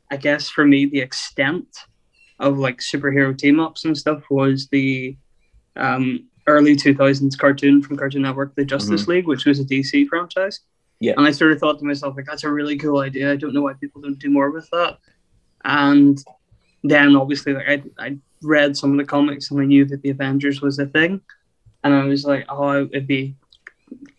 I 0.09 0.17
guess 0.17 0.49
for 0.49 0.65
me, 0.65 0.87
the 0.87 1.01
extent 1.01 1.67
of 2.39 2.57
like 2.57 2.79
superhero 2.79 3.37
team 3.37 3.59
ups 3.59 3.85
and 3.85 3.97
stuff 3.97 4.23
was 4.29 4.67
the 4.69 5.17
um, 5.75 6.27
early 6.47 6.75
2000s 6.75 7.37
cartoon 7.37 7.81
from 7.81 7.97
Cartoon 7.97 8.21
Network, 8.21 8.55
The 8.55 8.65
Justice 8.65 9.03
mm-hmm. 9.03 9.11
League, 9.11 9.27
which 9.27 9.45
was 9.45 9.59
a 9.59 9.65
DC 9.65 10.07
franchise. 10.07 10.61
Yeah. 10.99 11.13
And 11.17 11.25
I 11.25 11.31
sort 11.31 11.51
of 11.51 11.59
thought 11.59 11.79
to 11.79 11.85
myself, 11.85 12.15
like, 12.15 12.25
that's 12.25 12.43
a 12.43 12.51
really 12.51 12.77
cool 12.77 12.99
idea. 12.99 13.31
I 13.31 13.35
don't 13.35 13.53
know 13.53 13.63
why 13.63 13.73
people 13.73 14.01
don't 14.01 14.19
do 14.19 14.29
more 14.29 14.51
with 14.51 14.69
that. 14.71 14.97
And 15.63 16.17
then 16.83 17.15
obviously, 17.15 17.53
like, 17.53 17.67
I, 17.67 17.83
I 17.97 18.17
read 18.41 18.77
some 18.77 18.91
of 18.91 18.97
the 18.97 19.05
comics 19.05 19.51
and 19.51 19.59
I 19.59 19.65
knew 19.65 19.85
that 19.85 20.01
the 20.01 20.11
Avengers 20.11 20.61
was 20.61 20.79
a 20.79 20.85
thing. 20.85 21.21
And 21.83 21.93
I 21.93 22.05
was 22.05 22.25
like, 22.25 22.45
oh, 22.49 22.85
it'd 22.85 23.07
be 23.07 23.35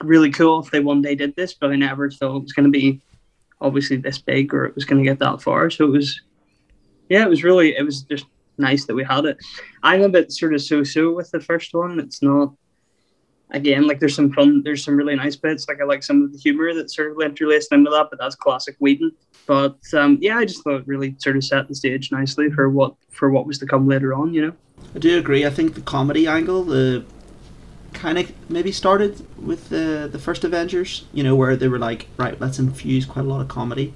really 0.03 0.31
cool 0.31 0.61
if 0.61 0.71
they 0.71 0.81
one 0.81 1.03
day 1.03 1.15
did 1.15 1.35
this, 1.37 1.55
but 1.55 1.71
I 1.71 1.77
never 1.77 2.11
thought 2.11 2.37
it 2.37 2.43
was 2.43 2.53
going 2.53 2.71
to 2.71 2.79
be 2.79 3.01
obviously 3.61 3.97
this 3.97 4.19
big 4.19 4.53
or 4.53 4.67
it 4.67 4.75
was 4.75 4.85
going 4.85 5.03
to 5.03 5.09
get 5.09 5.19
that 5.21 5.43
far. 5.43 5.71
So 5.71 5.85
it 5.87 5.91
was, 5.91 6.21
yeah, 7.09 7.25
it 7.25 7.31
was 7.31 7.45
really, 7.45 7.77
it 7.77 7.83
was 7.83 8.03
just 8.03 8.27
nice 8.59 8.87
that 8.87 8.95
we 8.95 9.05
had 9.05 9.25
it. 9.25 9.37
I'm 9.83 10.03
a 10.03 10.09
bit 10.09 10.33
sort 10.33 10.55
of 10.55 10.63
so-so 10.63 11.13
with 11.13 11.31
the 11.31 11.41
first 11.41 11.75
one. 11.75 12.01
It's 12.01 12.23
not 12.23 12.53
again 13.51 13.87
like 13.87 14.01
there's 14.01 14.15
some 14.15 14.33
fun, 14.33 14.63
there's 14.65 14.85
some 14.85 14.97
really 14.97 15.15
nice 15.15 15.37
bits. 15.37 15.69
Like 15.69 15.81
I 15.81 15.85
like 15.85 16.03
some 16.03 16.23
of 16.23 16.33
the 16.33 16.39
humor 16.39 16.75
that 16.75 16.91
sort 16.91 17.13
of 17.13 17.21
interlaced 17.21 17.73
into 17.73 17.91
that, 17.91 18.09
but 18.11 18.19
that's 18.19 18.35
classic 18.35 18.77
Whedon. 18.81 19.13
But 19.47 19.79
um, 19.95 20.19
yeah, 20.21 20.39
I 20.39 20.45
just 20.45 20.63
thought 20.65 20.81
it 20.81 20.87
really 20.87 21.15
sort 21.19 21.37
of 21.37 21.45
set 21.45 21.69
the 21.69 21.75
stage 21.75 22.11
nicely 22.11 22.51
for 22.51 22.69
what 22.69 22.95
for 23.11 23.31
what 23.31 23.47
was 23.47 23.59
to 23.59 23.67
come 23.67 23.87
later 23.87 24.15
on. 24.15 24.35
You 24.35 24.47
know. 24.47 24.53
I 24.95 24.99
do 24.99 25.19
agree. 25.19 25.47
I 25.47 25.51
think 25.51 25.75
the 25.75 25.81
comedy 25.81 26.27
angle, 26.27 26.65
the 26.65 27.05
kind 27.93 28.19
of 28.19 28.33
maybe 28.51 28.73
started 28.73 29.27
with 29.39 29.69
the 29.69 30.09
the 30.11 30.19
first 30.19 30.43
Avengers. 30.45 31.05
You 31.13 31.23
know, 31.23 31.37
where 31.37 31.57
they 31.57 31.69
were 31.69 31.79
like, 31.79 32.09
right, 32.17 32.41
let's 32.41 32.59
infuse 32.59 33.07
quite 33.07 33.25
a 33.25 33.29
lot 33.29 33.41
of 33.41 33.49
comedy 33.49 33.95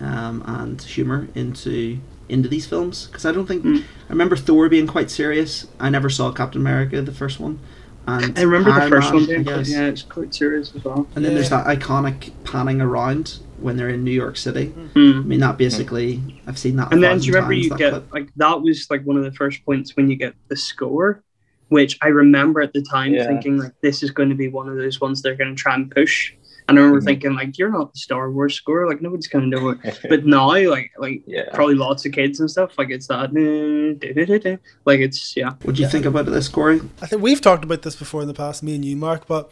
um, 0.00 0.42
and 0.46 0.80
humor 0.80 1.28
into 1.34 1.98
into 2.28 2.48
these 2.48 2.66
films 2.66 3.06
because 3.06 3.24
I 3.24 3.32
don't 3.32 3.46
think 3.46 3.64
mm. 3.64 3.82
I 3.82 4.10
remember 4.10 4.36
Thor 4.36 4.68
being 4.68 4.86
quite 4.86 5.10
serious. 5.10 5.66
I 5.78 5.90
never 5.90 6.10
saw 6.10 6.32
Captain 6.32 6.60
America, 6.60 7.00
the 7.02 7.12
first 7.12 7.40
one. 7.40 7.60
And 8.08 8.38
I 8.38 8.42
remember 8.42 8.70
Iron 8.70 8.84
the 8.84 8.96
first 8.96 9.12
Man, 9.12 9.14
one 9.14 9.26
being 9.26 9.44
quite, 9.44 9.66
yeah, 9.66 9.86
it's 9.86 10.02
quite 10.02 10.34
serious 10.34 10.74
as 10.74 10.84
well. 10.84 11.08
And 11.16 11.24
then 11.24 11.34
there's 11.34 11.50
that 11.50 11.66
iconic 11.66 12.32
panning 12.44 12.80
around 12.80 13.38
when 13.58 13.76
they're 13.76 13.88
in 13.88 14.04
New 14.04 14.12
York 14.12 14.36
City. 14.36 14.72
Mm. 14.94 15.18
I 15.18 15.22
mean, 15.22 15.40
that 15.40 15.58
basically 15.58 16.40
I've 16.46 16.58
seen 16.58 16.76
that. 16.76 16.92
And 16.92 17.02
then 17.02 17.18
do 17.18 17.26
you 17.26 17.32
remember 17.34 17.54
you 17.54 17.70
get 17.70 17.90
clip. 17.90 18.12
like 18.12 18.28
that 18.36 18.62
was 18.62 18.86
like 18.90 19.02
one 19.02 19.16
of 19.16 19.24
the 19.24 19.32
first 19.32 19.64
points 19.64 19.96
when 19.96 20.08
you 20.08 20.16
get 20.16 20.34
the 20.48 20.56
score, 20.56 21.22
which 21.68 21.98
I 22.00 22.08
remember 22.08 22.60
at 22.60 22.72
the 22.72 22.82
time 22.82 23.12
yeah. 23.12 23.26
thinking 23.26 23.58
like 23.58 23.72
this 23.82 24.04
is 24.04 24.12
going 24.12 24.28
to 24.28 24.36
be 24.36 24.48
one 24.48 24.68
of 24.68 24.76
those 24.76 25.00
ones 25.00 25.20
they're 25.20 25.34
going 25.34 25.54
to 25.54 25.60
try 25.60 25.74
and 25.74 25.90
push 25.90 26.32
and 26.68 26.78
I 26.78 26.82
remember 26.82 26.98
mm-hmm. 26.98 27.06
thinking, 27.06 27.34
like, 27.34 27.58
you're 27.58 27.70
not 27.70 27.92
the 27.92 27.98
Star 27.98 28.30
Wars 28.30 28.54
score, 28.54 28.88
like 28.88 29.00
nobody's 29.00 29.28
gonna 29.28 29.46
know 29.46 29.70
it. 29.70 30.00
but 30.08 30.26
now, 30.26 30.48
like, 30.48 30.92
like 30.98 31.22
yeah. 31.26 31.44
probably 31.52 31.76
lots 31.76 32.04
of 32.04 32.12
kids 32.12 32.40
and 32.40 32.50
stuff, 32.50 32.76
like 32.76 32.90
it's 32.90 33.06
that, 33.06 33.32
like 34.84 35.00
it's 35.00 35.36
yeah. 35.36 35.50
What 35.62 35.76
do 35.76 35.80
you 35.80 35.86
yeah. 35.86 35.90
think 35.90 36.06
about 36.06 36.26
this, 36.26 36.48
Corey? 36.48 36.80
I 37.00 37.06
think 37.06 37.22
we've 37.22 37.40
talked 37.40 37.64
about 37.64 37.82
this 37.82 37.94
before 37.94 38.22
in 38.22 38.28
the 38.28 38.34
past, 38.34 38.62
me 38.62 38.74
and 38.74 38.84
you, 38.84 38.96
Mark. 38.96 39.28
But 39.28 39.50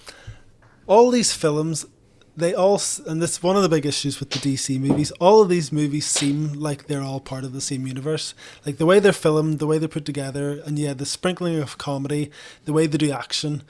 all 0.88 1.10
these 1.10 1.32
films, 1.32 1.86
they 2.36 2.52
all, 2.52 2.80
and 3.06 3.22
this 3.22 3.40
one 3.40 3.54
of 3.54 3.62
the 3.62 3.68
big 3.68 3.86
issues 3.86 4.18
with 4.18 4.30
the 4.30 4.40
DC 4.40 4.80
movies. 4.80 5.12
All 5.12 5.40
of 5.40 5.48
these 5.48 5.70
movies 5.70 6.06
seem 6.06 6.54
like 6.54 6.88
they're 6.88 7.02
all 7.02 7.20
part 7.20 7.44
of 7.44 7.52
the 7.52 7.60
same 7.60 7.86
universe. 7.86 8.34
Like 8.66 8.78
the 8.78 8.86
way 8.86 8.98
they're 8.98 9.12
filmed, 9.12 9.60
the 9.60 9.68
way 9.68 9.78
they're 9.78 9.88
put 9.88 10.04
together, 10.04 10.60
and 10.66 10.80
yeah, 10.80 10.94
the 10.94 11.06
sprinkling 11.06 11.60
of 11.60 11.78
comedy, 11.78 12.32
the 12.64 12.72
way 12.72 12.88
they 12.88 12.98
do 12.98 13.12
action 13.12 13.62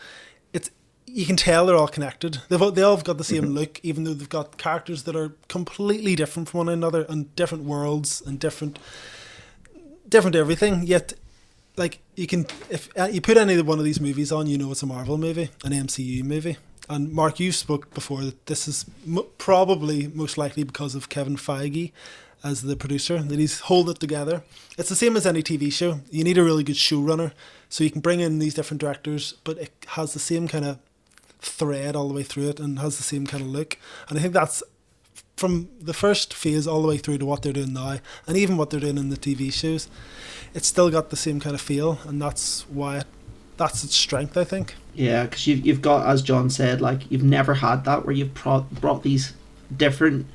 you 1.15 1.25
can 1.25 1.37
tell 1.37 1.65
they're 1.65 1.77
all 1.77 1.87
connected. 1.87 2.39
They've 2.49 2.75
they 2.75 2.83
all 2.83 2.97
got 2.97 3.19
the 3.19 3.25
same 3.25 3.45
mm-hmm. 3.45 3.55
look, 3.55 3.81
even 3.85 4.03
though 4.03 4.15
they've 4.15 4.29
got 4.29 4.59
characters 4.59 5.05
that 5.05 5.15
are 5.15 5.33
completely 5.47 6.17
different 6.17 6.49
from 6.49 6.59
one 6.59 6.69
another 6.69 7.07
and 7.09 7.35
different 7.37 7.63
worlds 7.63 8.21
and 8.21 8.41
different, 8.41 8.81
different 10.09 10.35
everything. 10.35 10.83
Yet, 10.83 11.15
like 11.77 12.01
you 12.17 12.27
can, 12.27 12.47
if 12.69 12.89
uh, 12.99 13.05
you 13.05 13.21
put 13.21 13.37
any 13.37 13.63
one 13.63 13.79
of 13.79 13.85
these 13.85 14.01
movies 14.01 14.33
on, 14.33 14.49
you 14.49 14.59
know 14.59 14.73
it's 14.73 14.83
a 14.83 14.87
Marvel 14.87 15.17
movie, 15.17 15.51
an 15.65 15.71
MCU 15.71 16.25
movie. 16.25 16.57
And 16.89 17.13
Mark, 17.13 17.39
you 17.39 17.53
spoke 17.53 17.95
before 17.95 18.23
that 18.23 18.47
this 18.47 18.67
is 18.67 18.85
m- 19.07 19.25
probably 19.39 20.09
most 20.09 20.37
likely 20.37 20.65
because 20.65 20.97
of 20.97 21.09
Kevin 21.09 21.37
Feige 21.37 21.93
as 22.43 22.63
the 22.63 22.75
producer 22.75 23.23
that 23.23 23.39
he's 23.39 23.61
hold 23.61 23.89
it 23.89 24.01
together. 24.01 24.43
It's 24.77 24.89
the 24.89 24.97
same 24.97 25.17
as 25.17 25.27
any 25.27 25.45
TV 25.45 25.73
show. 25.73 26.01
You 26.11 26.25
need 26.25 26.39
a 26.39 26.45
really 26.45 26.65
good 26.65 26.75
showrunner, 26.75 27.31
so 27.69 27.85
you 27.85 27.91
can 27.93 28.01
bring 28.01 28.19
in 28.19 28.41
these 28.41 28.53
different 28.53 28.81
directors, 28.81 29.35
but 29.45 29.59
it 29.59 29.73
has 29.91 30.13
the 30.13 30.19
same 30.19 30.49
kind 30.49 30.65
of 30.65 30.79
thread 31.45 31.97
all 31.97 32.09
the 32.09 32.15
way 32.15 32.23
through 32.23 32.49
it 32.49 32.61
and 32.61 32.79
has 32.79 32.97
the 32.97 33.03
same 33.03 33.27
kind 33.27 33.43
of 33.43 33.49
look. 33.49 33.79
And 34.09 34.19
I 34.19 34.23
think 34.23 34.35
that's 34.35 34.63
from 35.37 35.69
the 35.81 35.95
first 35.95 36.33
phase 36.33 36.67
all 36.67 36.83
the 36.83 36.89
way 36.89 36.97
through 36.97 37.19
to 37.19 37.27
what 37.27 37.43
they're 37.43 37.53
doing 37.53 37.73
now, 37.73 37.99
and 38.27 38.37
even 38.37 38.57
what 38.57 38.71
they're 38.71 38.81
doing 38.81 38.99
in 38.99 39.11
the 39.11 39.17
TV 39.17 39.53
shows, 39.53 39.89
it's 40.55 40.69
still 40.69 40.91
got 40.91 41.11
the 41.11 41.17
same 41.17 41.41
kind 41.41 41.55
of 41.55 41.61
feel, 41.61 41.99
and 42.07 42.23
that's 42.23 42.63
why 42.69 42.99
it, 42.99 43.07
that's 43.57 43.85
its 43.85 43.95
strength, 43.95 44.37
I 44.37 44.45
think. 44.45 44.75
Yeah, 44.95 45.25
because 45.25 45.47
you've 45.47 45.67
you've 45.67 45.83
got, 45.83 46.07
as 46.07 46.23
John 46.23 46.51
said, 46.51 46.81
like 46.81 47.11
you've 47.11 47.25
never 47.25 47.55
had 47.55 47.85
that 47.85 48.05
where 48.05 48.15
you've 48.15 48.35
brought 48.35 48.71
brought 48.81 49.03
these 49.03 49.33
different 49.77 50.27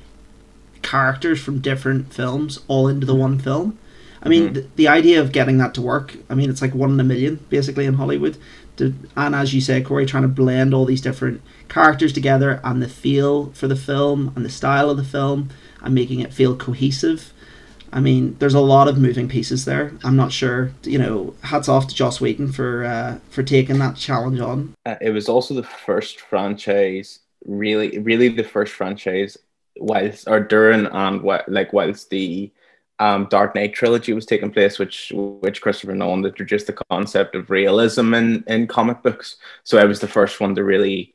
characters 0.82 1.40
from 1.40 1.60
different 1.60 2.12
films 2.12 2.58
all 2.68 2.88
into 2.88 3.06
the 3.06 3.14
one 3.14 3.38
film. 3.38 3.78
I 4.22 4.28
mean, 4.28 4.44
mm-hmm. 4.44 4.54
the, 4.54 4.66
the 4.76 4.88
idea 4.88 5.20
of 5.20 5.32
getting 5.32 5.56
that 5.58 5.72
to 5.74 5.82
work, 5.82 6.14
I 6.28 6.34
mean, 6.34 6.50
it's 6.50 6.60
like 6.60 6.74
one 6.74 6.90
in 6.90 7.00
a 7.00 7.04
million 7.04 7.36
basically 7.48 7.86
in 7.86 7.94
Hollywood 7.94 8.36
to, 8.80 8.94
and 9.16 9.34
as 9.34 9.54
you 9.54 9.60
said, 9.60 9.86
Corey, 9.86 10.04
trying 10.04 10.24
to 10.24 10.28
blend 10.28 10.74
all 10.74 10.84
these 10.84 11.00
different 11.00 11.40
characters 11.68 12.12
together 12.12 12.60
and 12.64 12.82
the 12.82 12.88
feel 12.88 13.52
for 13.52 13.68
the 13.68 13.76
film 13.76 14.32
and 14.34 14.44
the 14.44 14.50
style 14.50 14.90
of 14.90 14.96
the 14.96 15.04
film 15.04 15.50
and 15.82 15.94
making 15.94 16.20
it 16.20 16.32
feel 16.32 16.56
cohesive. 16.56 17.32
I 17.92 18.00
mean, 18.00 18.36
there's 18.38 18.54
a 18.54 18.60
lot 18.60 18.88
of 18.88 18.98
moving 18.98 19.28
pieces 19.28 19.64
there. 19.64 19.92
I'm 20.04 20.16
not 20.16 20.32
sure, 20.32 20.72
you 20.84 20.98
know. 20.98 21.34
Hats 21.42 21.68
off 21.68 21.88
to 21.88 21.94
Joss 21.94 22.20
Whedon 22.20 22.52
for 22.52 22.84
uh, 22.84 23.18
for 23.30 23.42
taking 23.42 23.78
that 23.78 23.96
challenge 23.96 24.38
on. 24.38 24.74
Uh, 24.86 24.96
it 25.00 25.10
was 25.10 25.28
also 25.28 25.54
the 25.54 25.64
first 25.64 26.20
franchise, 26.20 27.20
really, 27.44 27.98
really 27.98 28.28
the 28.28 28.44
first 28.44 28.72
franchise, 28.74 29.36
whilst 29.76 30.28
or 30.28 30.38
during 30.38 30.86
and 30.86 31.22
like 31.48 31.72
whilst 31.72 32.10
the 32.10 32.52
um, 33.00 33.26
Dark 33.30 33.54
Knight 33.54 33.72
trilogy 33.72 34.12
was 34.12 34.26
taking 34.26 34.52
place, 34.52 34.78
which 34.78 35.10
which 35.16 35.62
Christopher 35.62 35.94
Nolan 35.94 36.24
introduced 36.24 36.66
the 36.66 36.78
concept 36.90 37.34
of 37.34 37.50
realism 37.50 38.12
in, 38.14 38.44
in 38.46 38.66
comic 38.66 39.02
books. 39.02 39.36
So 39.64 39.78
I 39.78 39.86
was 39.86 40.00
the 40.00 40.06
first 40.06 40.38
one 40.38 40.54
to 40.54 40.62
really 40.62 41.14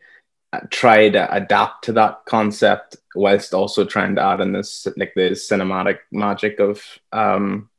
uh, 0.52 0.62
try 0.71 1.10
to 1.10 1.32
adapt 1.34 1.84
to 1.86 1.93
that 1.93 2.26
concept, 2.26 2.98
whilst 3.13 3.54
also 3.54 3.86
trying 3.86 4.15
to 4.15 4.24
add 4.24 4.41
in 4.41 4.52
this 4.52 4.88
like 4.98 5.13
the 5.15 5.32
cinematic 5.32 6.00
magic 6.12 6.60
of 6.60 6.82
um, 7.12 7.69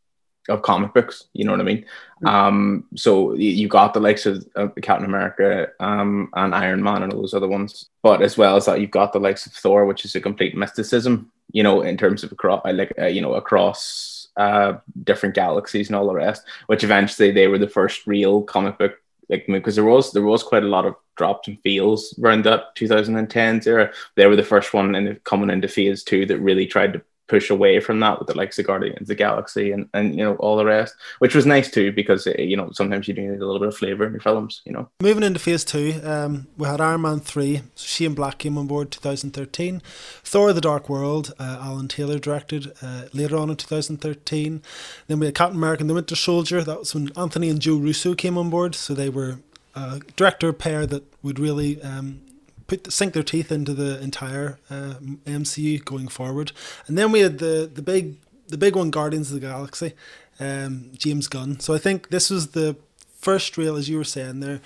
of 0.48 0.62
comic 0.62 0.94
books. 0.94 1.24
You 1.32 1.44
know 1.44 1.50
what 1.50 1.60
I 1.60 1.64
mean? 1.64 1.84
Mm-hmm. 2.22 2.26
Um, 2.28 2.84
so 2.94 3.34
you 3.34 3.66
got 3.66 3.92
the 3.92 4.00
likes 4.00 4.24
of, 4.24 4.46
of 4.54 4.72
Captain 4.82 5.04
America 5.04 5.72
um, 5.80 6.30
and 6.34 6.54
Iron 6.54 6.80
Man 6.80 7.02
and 7.02 7.12
all 7.12 7.22
those 7.22 7.34
other 7.34 7.48
ones, 7.48 7.90
but 8.04 8.22
as 8.22 8.38
well 8.38 8.56
as 8.56 8.66
that, 8.66 8.80
you've 8.80 8.92
got 8.92 9.12
the 9.12 9.18
likes 9.18 9.46
of 9.46 9.52
Thor, 9.52 9.84
which 9.84 10.04
is 10.04 10.14
a 10.14 10.20
complete 10.20 10.56
mysticism. 10.56 11.32
You 11.56 11.62
know, 11.62 11.76
in 11.80 11.96
terms 11.96 12.22
of 12.24 12.32
across, 12.32 12.62
like 12.64 12.92
uh, 12.98 13.06
you 13.16 13.22
know, 13.22 13.34
across 13.34 14.28
uh, 14.36 14.74
different 15.04 15.34
galaxies 15.34 15.88
and 15.88 15.96
all 15.96 16.06
the 16.06 16.14
rest. 16.14 16.42
Which 16.66 16.84
eventually 16.84 17.30
they 17.30 17.48
were 17.48 17.58
the 17.58 17.76
first 17.78 18.06
real 18.06 18.42
comic 18.42 18.78
book 18.78 18.94
like 19.28 19.46
because 19.46 19.74
there 19.74 19.84
was 19.84 20.12
there 20.12 20.22
was 20.22 20.42
quite 20.42 20.62
a 20.62 20.68
lot 20.68 20.86
of 20.86 20.94
drops 21.16 21.48
and 21.48 21.60
feels 21.62 22.18
around 22.22 22.44
that 22.44 22.74
2010s 22.76 23.66
era. 23.66 23.92
They 24.14 24.26
were 24.26 24.36
the 24.36 24.42
first 24.42 24.74
one 24.74 24.94
in 24.94 25.18
coming 25.24 25.50
into 25.50 25.68
phase 25.68 26.02
two 26.02 26.26
that 26.26 26.38
really 26.38 26.66
tried 26.66 26.92
to 26.94 27.02
push 27.28 27.50
away 27.50 27.80
from 27.80 28.00
that 28.00 28.18
with 28.18 28.28
the 28.28 28.36
likes 28.36 28.58
of 28.58 28.66
Guardians 28.66 29.02
of 29.02 29.06
the 29.06 29.14
Galaxy 29.14 29.72
and, 29.72 29.88
and 29.94 30.16
you 30.16 30.24
know 30.24 30.34
all 30.36 30.56
the 30.56 30.64
rest, 30.64 30.94
which 31.18 31.34
was 31.34 31.46
nice 31.46 31.70
too 31.70 31.92
because 31.92 32.26
eh, 32.26 32.40
you 32.42 32.56
know 32.56 32.70
sometimes 32.72 33.08
you 33.08 33.14
do 33.14 33.22
need 33.22 33.40
a 33.40 33.46
little 33.46 33.58
bit 33.58 33.68
of 33.68 33.76
flavor 33.76 34.06
in 34.06 34.12
your 34.12 34.20
films. 34.20 34.62
You 34.64 34.72
know. 34.72 34.88
Moving 35.00 35.22
into 35.22 35.40
Phase 35.40 35.64
Two, 35.64 36.00
um, 36.04 36.46
we 36.56 36.66
had 36.66 36.80
Iron 36.80 37.02
Man 37.02 37.20
three. 37.20 37.62
Shane 37.74 38.14
Black 38.14 38.38
came 38.38 38.58
on 38.58 38.66
board 38.66 38.90
2013. 38.90 39.82
Thor: 40.22 40.52
The 40.52 40.60
Dark 40.60 40.88
World, 40.88 41.32
uh, 41.38 41.58
Alan 41.60 41.88
Taylor 41.88 42.18
directed 42.18 42.72
uh, 42.82 43.04
later 43.12 43.36
on 43.36 43.50
in 43.50 43.56
2013. 43.56 44.62
Then 45.06 45.18
we 45.18 45.26
had 45.26 45.34
Captain 45.34 45.56
America: 45.56 45.82
and 45.82 45.90
The 45.90 45.94
Winter 45.94 46.16
Soldier. 46.16 46.62
That 46.62 46.80
was 46.80 46.94
when 46.94 47.10
Anthony 47.16 47.48
and 47.48 47.60
Joe 47.60 47.76
Russo 47.76 48.14
came 48.14 48.38
on 48.38 48.50
board, 48.50 48.74
so 48.74 48.94
they 48.94 49.08
were 49.08 49.38
a 49.74 50.00
director 50.16 50.52
pair 50.52 50.86
that 50.86 51.04
would 51.22 51.38
really 51.38 51.80
um, 51.82 52.22
put 52.66 52.92
sink 52.92 53.14
their 53.14 53.22
teeth 53.22 53.52
into 53.52 53.74
the 53.74 54.00
entire 54.00 54.58
uh, 54.70 54.94
MCU 55.26 55.84
going 55.84 56.08
forward. 56.08 56.52
And 56.86 56.96
then 56.96 57.12
we 57.12 57.20
had 57.20 57.38
the 57.38 57.70
the 57.72 57.82
big 57.82 58.16
the 58.48 58.58
big 58.58 58.76
one, 58.76 58.90
Guardians 58.90 59.32
of 59.32 59.40
the 59.40 59.46
Galaxy, 59.46 59.92
um, 60.38 60.90
James 60.96 61.28
Gunn. 61.28 61.60
So 61.60 61.74
I 61.74 61.78
think 61.78 62.10
this 62.10 62.30
was 62.30 62.48
the 62.48 62.76
first 63.18 63.56
real, 63.56 63.76
as 63.76 63.88
you 63.88 63.96
were 63.96 64.04
saying 64.04 64.40
there, 64.40 64.60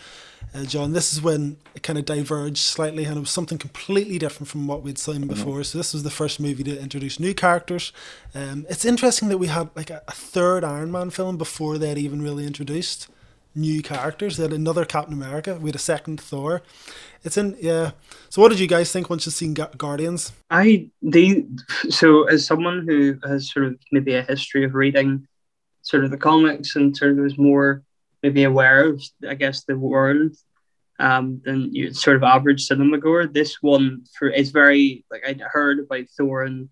uh, 0.54 0.64
John. 0.64 0.92
This 0.92 1.12
is 1.12 1.22
when 1.22 1.56
it 1.74 1.82
kind 1.82 1.98
of 1.98 2.04
diverged 2.04 2.58
slightly, 2.58 3.04
and 3.04 3.16
it 3.16 3.20
was 3.20 3.30
something 3.30 3.58
completely 3.58 4.18
different 4.18 4.48
from 4.48 4.66
what 4.66 4.82
we'd 4.82 4.98
seen 4.98 5.22
mm-hmm. 5.22 5.28
before. 5.28 5.64
So 5.64 5.78
this 5.78 5.94
was 5.94 6.02
the 6.02 6.10
first 6.10 6.40
movie 6.40 6.64
to 6.64 6.80
introduce 6.80 7.18
new 7.18 7.34
characters. 7.34 7.92
Um, 8.34 8.66
it's 8.68 8.84
interesting 8.84 9.28
that 9.28 9.38
we 9.38 9.46
had 9.46 9.70
like 9.74 9.90
a, 9.90 10.02
a 10.08 10.12
third 10.12 10.64
Iron 10.64 10.90
Man 10.90 11.10
film 11.10 11.38
before 11.38 11.78
they 11.78 11.88
had 11.88 11.98
even 11.98 12.22
really 12.22 12.46
introduced 12.46 13.08
new 13.54 13.82
characters. 13.82 14.36
They 14.36 14.44
had 14.44 14.52
another 14.52 14.84
Captain 14.84 15.14
America. 15.14 15.58
We 15.60 15.68
had 15.68 15.74
a 15.74 15.78
second 15.78 16.20
Thor. 16.20 16.62
It's 17.24 17.36
in 17.36 17.56
yeah. 17.60 17.92
So 18.28 18.40
what 18.40 18.50
did 18.50 18.60
you 18.60 18.66
guys 18.66 18.92
think 18.92 19.10
once 19.10 19.26
you've 19.26 19.34
seen 19.34 19.54
Guardians? 19.54 20.32
I 20.50 20.88
the 21.02 21.46
so 21.88 22.24
as 22.24 22.46
someone 22.46 22.86
who 22.86 23.18
has 23.24 23.50
sort 23.50 23.66
of 23.66 23.78
maybe 23.92 24.14
a 24.14 24.22
history 24.22 24.64
of 24.64 24.74
reading 24.74 25.26
sort 25.82 26.04
of 26.04 26.10
the 26.10 26.16
comics 26.16 26.76
and 26.76 26.96
sort 26.96 27.12
of 27.12 27.18
was 27.18 27.38
more 27.38 27.82
maybe 28.22 28.44
aware 28.44 28.84
of 28.84 29.02
I 29.28 29.34
guess 29.34 29.64
the 29.64 29.76
world 29.76 30.36
um, 30.98 31.40
than 31.44 31.74
you 31.74 31.92
sort 31.92 32.16
of 32.16 32.22
average 32.22 32.64
cinema 32.64 32.98
goer. 32.98 33.26
This 33.26 33.62
one 33.62 34.04
for 34.18 34.28
is 34.28 34.50
very 34.50 35.04
like 35.10 35.22
I 35.26 35.36
heard 35.50 35.80
about 35.80 36.06
Thor 36.16 36.44
and 36.44 36.68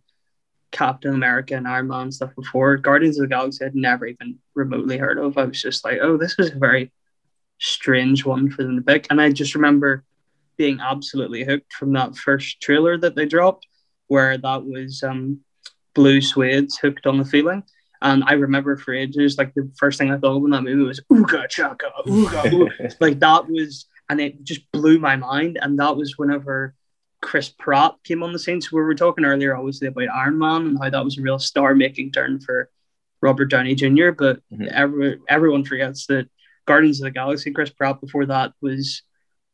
Captain 0.71 1.15
America 1.15 1.55
and 1.55 1.67
Iron 1.67 1.89
Man 1.89 2.13
stuff 2.13 2.35
before. 2.35 2.77
Guardians 2.77 3.19
of 3.19 3.23
the 3.23 3.35
Galaxy 3.35 3.65
I'd 3.65 3.75
never 3.75 4.07
even 4.07 4.39
remotely 4.55 4.99
heard 4.99 5.19
of. 5.19 5.39
I 5.39 5.45
was 5.45 5.61
just 5.61 5.85
like, 5.85 5.99
oh, 6.03 6.17
this 6.17 6.37
was 6.37 6.51
a 6.51 6.59
very 6.59 6.93
strange 7.59 8.25
one 8.25 8.51
for 8.51 8.63
them 8.63 8.77
to 8.77 8.83
pick. 8.83 9.07
And 9.11 9.21
I 9.21 9.31
just 9.33 9.55
remember 9.55 10.05
being 10.57 10.81
absolutely 10.81 11.45
hooked 11.45 11.73
from 11.73 11.93
that 11.93 12.17
first 12.17 12.61
trailer 12.61 12.99
that 12.99 13.15
they 13.15 13.27
dropped, 13.27 13.67
where 14.09 14.37
that 14.37 14.65
was 14.65 15.03
um, 15.03 15.41
Blue 15.95 16.21
Swede's 16.21 16.79
Hooked 16.79 17.07
on 17.07 17.19
the 17.19 17.25
Feeling. 17.25 17.63
And 18.01 18.23
I 18.27 18.35
remember 18.35 18.77
for 18.77 18.95
ages, 18.95 19.39
like 19.39 19.55
the 19.55 19.71
first 19.77 19.99
thing 19.99 20.13
I 20.13 20.19
thought 20.19 20.41
when 20.41 20.53
that 20.53 20.63
movie 20.63 20.83
was 20.85 21.01
Ooga 21.13 21.49
Chaka, 21.49 21.91
Ooga, 22.07 22.43
ooga. 22.45 22.95
like 23.01 23.19
that 23.21 23.49
was, 23.49 23.87
and 24.09 24.21
it 24.21 24.45
just 24.45 24.71
blew 24.73 24.99
my 24.99 25.17
mind. 25.17 25.59
And 25.61 25.79
that 25.81 25.97
was 25.97 26.17
whenever 26.17 26.75
Chris 27.21 27.49
Pratt 27.49 27.97
came 28.05 28.23
on 28.23 28.33
the 28.33 28.39
scene. 28.39 28.61
So 28.61 28.71
we 28.73 28.83
were 28.83 28.95
talking 28.95 29.25
earlier, 29.25 29.57
obviously, 29.57 29.89
about 29.89 30.09
Iron 30.09 30.39
Man 30.39 30.67
and 30.67 30.79
how 30.79 30.91
that 30.91 31.05
was 31.05 31.19
a 31.19 31.23
real 31.23 31.39
star 31.39 31.75
making 31.75 32.13
turn 32.13 32.41
for 32.41 32.71
Robert 33.21 33.47
Downey 33.47 33.75
Jr. 33.75 34.11
But 34.11 34.41
mm-hmm. 34.53 34.67
every, 34.71 35.19
everyone 35.29 35.65
forgets 35.65 36.07
that 36.07 36.29
Guardians 36.67 37.01
of 37.01 37.05
the 37.05 37.11
Galaxy, 37.11 37.51
Chris 37.51 37.71
Pratt 37.71 38.01
before 38.01 38.27
that 38.27 38.53
was, 38.61 39.03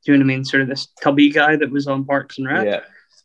do 0.04 0.12
you 0.12 0.18
know 0.18 0.24
what 0.24 0.32
I 0.32 0.36
mean? 0.36 0.44
Sort 0.44 0.62
of 0.62 0.68
this 0.68 0.88
tubby 1.02 1.30
guy 1.30 1.56
that 1.56 1.70
was 1.70 1.86
on 1.86 2.04
Parks 2.04 2.38
and 2.38 2.46
Rec. 2.46 2.66
Yeah. 2.66 2.80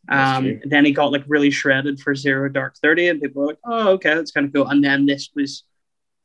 Um, 0.08 0.60
then 0.64 0.86
he 0.86 0.92
got 0.92 1.12
like 1.12 1.24
really 1.26 1.50
shredded 1.50 2.00
for 2.00 2.14
Zero 2.14 2.48
Dark 2.48 2.76
Thirty, 2.78 3.08
and 3.08 3.20
people 3.20 3.42
were 3.42 3.48
like, 3.48 3.58
"Oh, 3.66 3.88
okay, 3.90 4.14
that's 4.14 4.30
kind 4.30 4.46
of 4.46 4.52
cool." 4.52 4.66
And 4.66 4.82
then 4.82 5.04
this 5.04 5.28
was 5.36 5.64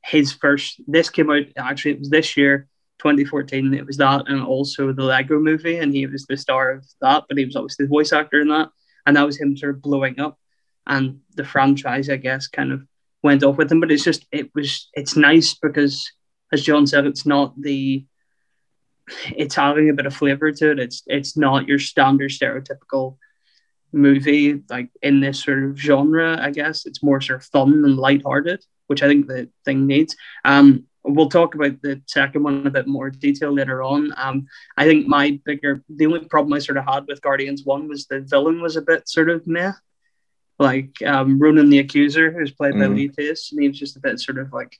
his 0.03 0.31
first. 0.31 0.79
This 0.87 1.09
came 1.09 1.29
out 1.29 1.43
actually. 1.57 1.91
It 1.91 1.99
was 1.99 2.09
this 2.09 2.37
year 2.37 2.69
2014. 2.99 3.73
It 3.73 3.85
was 3.85 3.97
that, 3.97 4.27
and 4.27 4.41
also 4.41 4.91
the 4.91 5.03
Lego 5.03 5.39
Movie, 5.39 5.77
and 5.77 5.93
he 5.93 6.05
was 6.07 6.25
the 6.25 6.37
star 6.37 6.71
of 6.71 6.85
that. 7.01 7.25
But 7.27 7.37
he 7.37 7.45
was 7.45 7.55
obviously 7.55 7.85
the 7.85 7.89
voice 7.89 8.13
actor 8.13 8.41
in 8.41 8.49
that, 8.49 8.69
and 9.05 9.15
that 9.15 9.25
was 9.25 9.39
him 9.39 9.55
sort 9.57 9.75
of 9.75 9.81
blowing 9.81 10.19
up. 10.19 10.37
And 10.87 11.21
the 11.35 11.45
franchise, 11.45 12.09
I 12.09 12.17
guess, 12.17 12.47
kind 12.47 12.71
of 12.71 12.83
went 13.23 13.43
off 13.43 13.57
with 13.57 13.71
him. 13.71 13.79
But 13.79 13.91
it's 13.91 14.03
just, 14.03 14.25
it 14.31 14.53
was, 14.53 14.89
it's 14.93 15.15
nice 15.15 15.55
because, 15.55 16.11
as 16.51 16.63
John 16.63 16.85
said, 16.85 17.05
it's 17.05 17.25
not 17.25 17.59
the, 17.59 18.05
it's 19.35 19.55
having 19.55 19.89
a 19.89 19.93
bit 19.93 20.05
of 20.05 20.15
flavor 20.15 20.51
to 20.51 20.71
it. 20.71 20.79
It's 20.79 21.03
it's 21.05 21.37
not 21.37 21.67
your 21.67 21.79
standard 21.79 22.31
stereotypical 22.31 23.17
movie 23.91 24.61
like 24.69 24.89
in 25.01 25.19
this 25.19 25.43
sort 25.43 25.63
of 25.63 25.77
genre. 25.77 26.37
I 26.41 26.51
guess 26.51 26.85
it's 26.85 27.03
more 27.03 27.21
sort 27.21 27.41
of 27.41 27.47
fun 27.47 27.83
and 27.85 27.97
lighthearted, 27.97 28.63
which 28.87 29.03
I 29.03 29.07
think 29.07 29.27
the 29.27 29.49
thing 29.63 29.87
needs. 29.87 30.15
Um, 30.43 30.85
we'll 31.05 31.29
talk 31.29 31.55
about 31.55 31.81
the 31.81 32.01
second 32.07 32.43
one 32.43 32.65
a 32.65 32.71
bit 32.71 32.87
more 32.87 33.09
detail 33.09 33.51
later 33.51 33.83
on. 33.83 34.13
Um, 34.17 34.47
I 34.77 34.85
think 34.85 35.07
my 35.07 35.39
bigger, 35.45 35.83
the 35.89 36.05
only 36.05 36.25
problem 36.25 36.53
I 36.53 36.59
sort 36.59 36.77
of 36.77 36.85
had 36.85 37.05
with 37.07 37.21
Guardians 37.21 37.63
One 37.63 37.87
was 37.87 38.07
the 38.07 38.21
villain 38.21 38.61
was 38.61 38.75
a 38.75 38.81
bit 38.81 39.07
sort 39.07 39.29
of 39.29 39.45
meh. 39.47 39.73
Like 40.57 41.01
um, 41.05 41.37
Ronan 41.37 41.69
the 41.69 41.79
Accuser, 41.79 42.31
who's 42.31 42.51
played 42.51 42.75
mm. 42.75 42.79
by 42.79 42.87
Lee 42.87 43.09
Pace, 43.09 43.51
and 43.51 43.61
he 43.61 43.67
was 43.67 43.77
just 43.77 43.97
a 43.97 43.99
bit 43.99 44.19
sort 44.19 44.37
of 44.37 44.53
like 44.53 44.79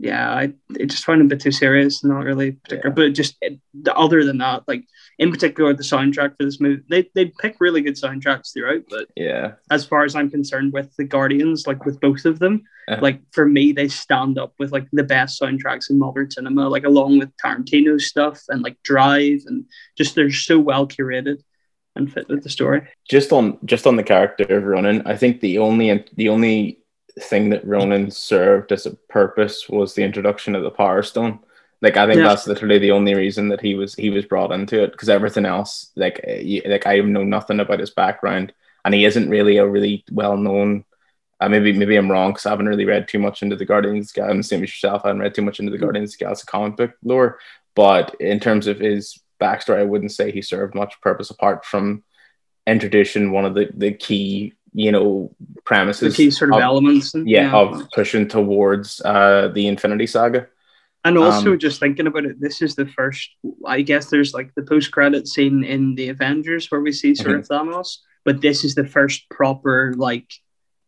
yeah, 0.00 0.30
I, 0.30 0.52
I 0.80 0.84
just 0.86 1.04
find 1.04 1.20
it 1.20 1.26
a 1.26 1.28
bit 1.28 1.40
too 1.40 1.52
serious, 1.52 2.02
not 2.02 2.24
really 2.24 2.52
particular. 2.52 2.88
Yeah. 2.88 2.94
But 2.94 3.12
just 3.12 3.36
it, 3.42 3.60
other 3.94 4.24
than 4.24 4.38
that, 4.38 4.66
like 4.66 4.84
in 5.18 5.30
particular, 5.30 5.74
the 5.74 5.82
soundtrack 5.82 6.36
for 6.38 6.44
this 6.44 6.58
movie, 6.58 6.82
they 6.88 7.10
they 7.14 7.26
pick 7.26 7.56
really 7.60 7.82
good 7.82 7.96
soundtracks 7.96 8.54
throughout. 8.54 8.84
But 8.88 9.08
yeah, 9.14 9.52
as 9.70 9.84
far 9.84 10.04
as 10.04 10.16
I'm 10.16 10.30
concerned, 10.30 10.72
with 10.72 10.96
the 10.96 11.04
Guardians, 11.04 11.66
like 11.66 11.84
with 11.84 12.00
both 12.00 12.24
of 12.24 12.38
them, 12.38 12.62
uh-huh. 12.88 13.00
like 13.02 13.20
for 13.32 13.44
me, 13.44 13.72
they 13.72 13.88
stand 13.88 14.38
up 14.38 14.54
with 14.58 14.72
like 14.72 14.88
the 14.90 15.04
best 15.04 15.38
soundtracks 15.38 15.90
in 15.90 15.98
modern 15.98 16.30
cinema, 16.30 16.66
like 16.66 16.84
along 16.84 17.18
with 17.18 17.36
Tarantino 17.36 18.00
stuff 18.00 18.40
and 18.48 18.62
like 18.62 18.78
Drive, 18.82 19.42
and 19.46 19.66
just 19.98 20.14
they're 20.14 20.32
so 20.32 20.58
well 20.58 20.88
curated 20.88 21.42
and 21.94 22.10
fit 22.10 22.26
with 22.28 22.42
the 22.42 22.48
story. 22.48 22.88
Just 23.06 23.32
on 23.32 23.58
just 23.66 23.86
on 23.86 23.96
the 23.96 24.02
character 24.02 24.44
of 24.44 24.64
Ronan, 24.64 25.02
I 25.04 25.16
think 25.16 25.40
the 25.40 25.58
only 25.58 26.06
the 26.16 26.30
only 26.30 26.79
thing 27.18 27.50
that 27.50 27.66
Ronan 27.66 28.10
served 28.10 28.72
as 28.72 28.86
a 28.86 28.94
purpose 29.08 29.68
was 29.68 29.94
the 29.94 30.02
introduction 30.02 30.54
of 30.54 30.62
the 30.62 30.70
Power 30.70 31.02
Stone. 31.02 31.40
Like 31.82 31.96
I 31.96 32.06
think 32.06 32.18
yeah. 32.18 32.28
that's 32.28 32.46
literally 32.46 32.78
the 32.78 32.90
only 32.90 33.14
reason 33.14 33.48
that 33.48 33.60
he 33.60 33.74
was 33.74 33.94
he 33.94 34.10
was 34.10 34.26
brought 34.26 34.52
into 34.52 34.82
it 34.82 34.92
because 34.92 35.08
everything 35.08 35.46
else, 35.46 35.90
like 35.96 36.20
eh, 36.24 36.60
like 36.66 36.86
I 36.86 36.98
know 37.00 37.24
nothing 37.24 37.60
about 37.60 37.80
his 37.80 37.90
background, 37.90 38.52
and 38.84 38.92
he 38.94 39.04
isn't 39.04 39.30
really 39.30 39.56
a 39.56 39.66
really 39.66 40.04
well 40.10 40.36
known. 40.36 40.84
Uh, 41.40 41.48
maybe 41.48 41.72
maybe 41.72 41.96
I'm 41.96 42.10
wrong 42.10 42.32
because 42.32 42.44
I 42.44 42.50
haven't 42.50 42.68
really 42.68 42.84
read 42.84 43.08
too 43.08 43.18
much 43.18 43.42
into 43.42 43.56
the 43.56 43.64
Guardians. 43.64 44.12
I'm 44.18 44.38
the 44.38 44.42
same 44.42 44.62
as 44.62 44.68
yourself. 44.68 45.02
I 45.04 45.08
haven't 45.08 45.22
read 45.22 45.34
too 45.34 45.42
much 45.42 45.58
into 45.58 45.72
the 45.72 45.78
mm. 45.78 45.82
Guardians 45.82 46.16
Galaxy 46.16 46.44
comic 46.46 46.76
book 46.76 46.92
lore, 47.02 47.38
but 47.74 48.14
in 48.20 48.40
terms 48.40 48.66
of 48.66 48.78
his 48.78 49.18
backstory, 49.40 49.78
I 49.78 49.84
wouldn't 49.84 50.12
say 50.12 50.30
he 50.30 50.42
served 50.42 50.74
much 50.74 51.00
purpose 51.00 51.30
apart 51.30 51.64
from 51.64 52.04
introducing 52.66 53.32
one 53.32 53.44
of 53.44 53.54
the, 53.54 53.70
the 53.74 53.92
key 53.92 54.54
you 54.72 54.92
know 54.92 55.34
premises 55.64 56.16
the 56.16 56.24
key 56.24 56.30
sort 56.30 56.50
of, 56.50 56.56
of 56.56 56.62
elements 56.62 57.14
and, 57.14 57.28
yeah, 57.28 57.50
yeah, 57.50 57.56
of 57.56 57.90
pushing 57.92 58.28
towards 58.28 59.00
uh 59.04 59.48
the 59.54 59.66
infinity 59.66 60.06
saga. 60.06 60.46
And 61.02 61.16
also 61.16 61.52
um, 61.52 61.58
just 61.58 61.80
thinking 61.80 62.06
about 62.06 62.26
it 62.26 62.40
this 62.40 62.60
is 62.60 62.74
the 62.74 62.86
first 62.86 63.30
i 63.66 63.80
guess 63.80 64.10
there's 64.10 64.34
like 64.34 64.54
the 64.54 64.62
post-credit 64.62 65.26
scene 65.26 65.64
in 65.64 65.94
the 65.94 66.10
avengers 66.10 66.70
where 66.70 66.82
we 66.82 66.92
see 66.92 67.14
sort 67.14 67.30
mm-hmm. 67.30 67.40
of 67.40 67.48
thanos 67.48 67.98
but 68.24 68.42
this 68.42 68.64
is 68.64 68.74
the 68.74 68.86
first 68.86 69.28
proper 69.30 69.94
like 69.96 70.30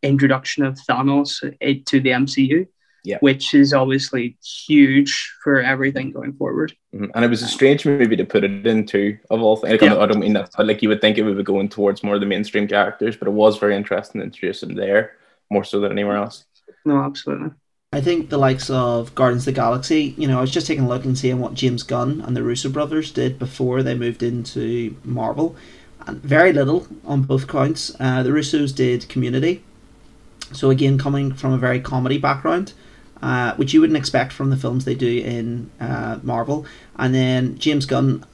introduction 0.03 0.63
of 0.65 0.77
thanos 0.87 1.39
to 1.85 1.99
the 1.99 2.09
mcu 2.09 2.67
yeah. 3.03 3.17
which 3.19 3.53
is 3.53 3.73
obviously 3.73 4.37
huge 4.43 5.33
for 5.43 5.61
everything 5.61 6.11
going 6.11 6.33
forward. 6.33 6.75
Mm-hmm. 6.93 7.11
And 7.13 7.25
it 7.25 7.27
was 7.27 7.41
a 7.41 7.47
strange 7.47 7.85
movie 7.85 8.15
to 8.15 8.25
put 8.25 8.43
it 8.43 8.65
into, 8.65 9.17
of 9.29 9.41
all 9.41 9.57
things. 9.57 9.81
yeah. 9.81 9.97
I 9.97 10.05
don't 10.05 10.19
mean 10.19 10.33
that, 10.33 10.51
but 10.55 10.67
like 10.67 10.81
you 10.81 10.89
would 10.89 11.01
think 11.01 11.17
it 11.17 11.23
would 11.23 11.37
be 11.37 11.43
going 11.43 11.69
towards 11.69 12.03
more 12.03 12.15
of 12.15 12.21
the 12.21 12.27
mainstream 12.27 12.67
characters, 12.67 13.15
but 13.17 13.27
it 13.27 13.31
was 13.31 13.57
very 13.57 13.75
interesting 13.75 14.21
to 14.21 14.25
introduce 14.25 14.61
them 14.61 14.75
there 14.75 15.17
more 15.49 15.63
so 15.63 15.79
than 15.79 15.91
anywhere 15.91 16.17
else. 16.17 16.45
No, 16.85 17.01
absolutely. 17.01 17.51
I 17.91 18.01
think 18.01 18.29
the 18.29 18.39
likes 18.39 18.71
of 18.71 19.13
Guardians 19.13 19.43
of 19.43 19.53
the 19.53 19.61
Galaxy, 19.61 20.15
you 20.17 20.27
know, 20.27 20.39
I 20.39 20.41
was 20.41 20.49
just 20.49 20.65
taking 20.65 20.85
a 20.85 20.89
look 20.89 21.05
and 21.05 21.17
seeing 21.17 21.39
what 21.39 21.53
James 21.53 21.83
Gunn 21.83 22.21
and 22.21 22.35
the 22.35 22.41
Russo 22.41 22.69
brothers 22.69 23.11
did 23.11 23.37
before 23.37 23.83
they 23.83 23.93
moved 23.93 24.23
into 24.23 24.97
Marvel. 25.03 25.55
And 26.07 26.21
very 26.21 26.51
little 26.51 26.87
on 27.05 27.21
both 27.21 27.47
counts. 27.47 27.95
Uh, 27.99 28.23
the 28.23 28.31
Russos 28.31 28.75
did 28.75 29.07
Community. 29.09 29.63
So, 30.51 30.69
again, 30.69 30.97
coming 30.97 31.33
from 31.33 31.53
a 31.53 31.57
very 31.57 31.79
comedy 31.79 32.17
background 32.17 32.73
uh, 33.23 33.55
which 33.55 33.73
you 33.73 33.79
wouldn't 33.79 33.95
expect 33.95 34.33
from 34.33 34.49
the 34.49 34.57
films 34.57 34.83
they 34.83 34.93
do 34.93 35.19
in 35.19 35.71
uh, 35.79 36.19
Marvel. 36.23 36.65
And 36.97 37.15
then 37.15 37.57
James 37.57 37.85
Gunn, 37.85 38.25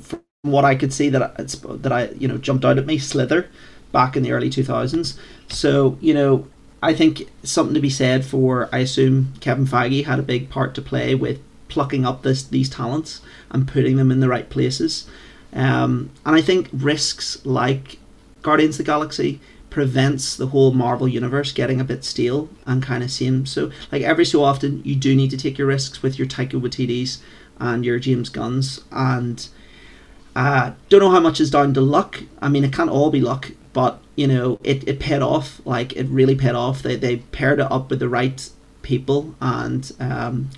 from 0.00 0.20
what 0.42 0.64
I 0.64 0.76
could 0.76 0.92
see 0.92 1.08
that 1.08 1.34
it's 1.40 1.56
that 1.56 1.90
I 1.90 2.10
you 2.10 2.28
know 2.28 2.38
jumped 2.38 2.64
out 2.64 2.78
at 2.78 2.86
me, 2.86 2.98
Slither, 2.98 3.50
back 3.90 4.16
in 4.16 4.22
the 4.22 4.30
early 4.30 4.48
two 4.48 4.62
thousands. 4.62 5.18
So 5.48 5.98
you 6.00 6.14
know 6.14 6.46
I 6.80 6.94
think 6.94 7.28
something 7.42 7.74
to 7.74 7.80
be 7.80 7.90
said 7.90 8.24
for 8.24 8.68
I 8.70 8.78
assume 8.78 9.32
Kevin 9.40 9.66
Feige 9.66 10.04
had 10.04 10.20
a 10.20 10.22
big 10.22 10.48
part 10.48 10.72
to 10.76 10.82
play 10.82 11.16
with 11.16 11.40
plucking 11.66 12.06
up 12.06 12.22
this 12.22 12.44
these 12.44 12.70
talents 12.70 13.20
and 13.50 13.66
putting 13.66 13.96
them 13.96 14.12
in 14.12 14.20
the 14.20 14.28
right 14.28 14.48
places. 14.48 15.10
Um, 15.52 16.10
and 16.24 16.36
I 16.36 16.42
think 16.42 16.68
risks 16.72 17.44
like 17.44 17.98
Guardians 18.42 18.76
of 18.78 18.86
the 18.86 18.92
Galaxy 18.92 19.40
prevents 19.70 20.36
the 20.36 20.48
whole 20.48 20.72
Marvel 20.72 21.06
universe 21.06 21.52
getting 21.52 21.80
a 21.80 21.84
bit 21.84 22.04
stale 22.04 22.48
and 22.66 22.82
kind 22.82 23.02
of 23.02 23.10
same. 23.10 23.46
So 23.46 23.70
like 23.92 24.02
every 24.02 24.24
so 24.24 24.42
often 24.42 24.82
you 24.84 24.96
do 24.96 25.14
need 25.14 25.30
to 25.30 25.36
take 25.36 25.58
your 25.58 25.66
risks 25.66 26.02
with 26.02 26.18
your 26.18 26.26
Taika 26.26 26.60
Waititi's 26.60 27.22
and 27.60 27.84
your 27.84 27.98
James 27.98 28.28
Gunn's 28.28 28.80
and 28.90 29.48
uh, 30.36 30.72
don't 30.88 31.00
know 31.00 31.10
how 31.10 31.20
much 31.20 31.40
is 31.40 31.50
down 31.50 31.74
to 31.74 31.80
luck. 31.80 32.22
I 32.40 32.48
mean, 32.48 32.64
it 32.64 32.72
can't 32.72 32.90
all 32.90 33.10
be 33.10 33.20
luck, 33.20 33.50
but 33.72 34.00
you 34.14 34.26
know, 34.26 34.60
it, 34.62 34.86
it 34.88 35.00
paid 35.00 35.20
off. 35.20 35.60
Like 35.64 35.94
it 35.96 36.06
really 36.06 36.36
paid 36.36 36.54
off. 36.54 36.82
They 36.82 36.94
they 36.96 37.16
paired 37.16 37.58
it 37.58 37.70
up 37.70 37.90
with 37.90 37.98
the 37.98 38.08
right 38.08 38.48
people 38.82 39.34
and 39.40 39.90
um, 39.98 40.50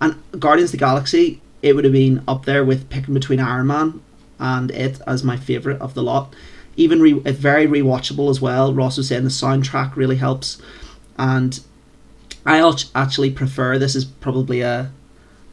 and 0.00 0.20
Guardians 0.38 0.70
of 0.70 0.72
the 0.72 0.84
Galaxy. 0.84 1.40
It 1.62 1.74
would 1.74 1.84
have 1.84 1.92
been 1.92 2.22
up 2.26 2.46
there 2.46 2.64
with 2.64 2.90
picking 2.90 3.14
between 3.14 3.40
Iron 3.40 3.68
Man 3.68 4.00
and 4.40 4.70
it 4.70 5.00
as 5.06 5.24
my 5.24 5.36
favorite 5.36 5.80
of 5.80 5.94
the 5.94 6.02
lot. 6.02 6.34
Even 6.78 7.02
re- 7.02 7.22
it's 7.24 7.38
very 7.38 7.66
rewatchable 7.66 8.30
as 8.30 8.40
well. 8.40 8.72
Ross 8.72 8.96
was 8.96 9.08
saying 9.08 9.24
the 9.24 9.30
soundtrack 9.30 9.96
really 9.96 10.16
helps, 10.16 10.60
and 11.18 11.60
I 12.46 12.58
actually 12.94 13.30
prefer. 13.30 13.78
This 13.78 13.94
is 13.94 14.04
probably 14.04 14.60
a, 14.62 14.90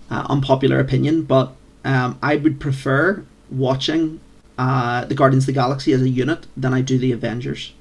a 0.09 0.25
unpopular 0.29 0.79
opinion, 0.79 1.23
but 1.23 1.53
um, 1.83 2.17
I 2.21 2.35
would 2.35 2.59
prefer 2.59 3.25
watching 3.49 4.19
uh, 4.57 5.05
the 5.05 5.15
Guardians 5.15 5.43
of 5.43 5.47
the 5.47 5.53
Galaxy 5.53 5.93
as 5.93 6.01
a 6.01 6.09
unit 6.09 6.45
than 6.55 6.73
I 6.73 6.81
do 6.81 6.97
the 6.97 7.11
Avengers. 7.11 7.73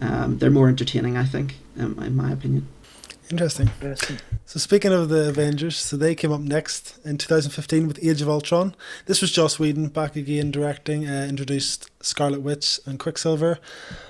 Um, 0.00 0.38
they're 0.38 0.50
more 0.50 0.68
entertaining, 0.68 1.16
I 1.16 1.24
think, 1.24 1.56
in, 1.76 2.02
in 2.02 2.16
my 2.16 2.32
opinion. 2.32 2.66
Interesting. 3.30 3.70
So 4.44 4.58
speaking 4.58 4.92
of 4.92 5.08
the 5.08 5.28
Avengers, 5.28 5.76
so 5.76 5.96
they 5.96 6.16
came 6.16 6.32
up 6.32 6.40
next 6.40 6.98
in 7.04 7.16
2015 7.16 7.86
with 7.86 7.98
Age 8.02 8.20
of 8.20 8.28
Ultron. 8.28 8.74
This 9.06 9.20
was 9.20 9.30
Joss 9.30 9.60
Whedon 9.60 9.88
back 9.88 10.16
again 10.16 10.50
directing, 10.50 11.08
uh, 11.08 11.26
introduced 11.28 11.90
Scarlet 12.04 12.40
Witch 12.40 12.80
and 12.86 12.98
Quicksilver, 12.98 13.60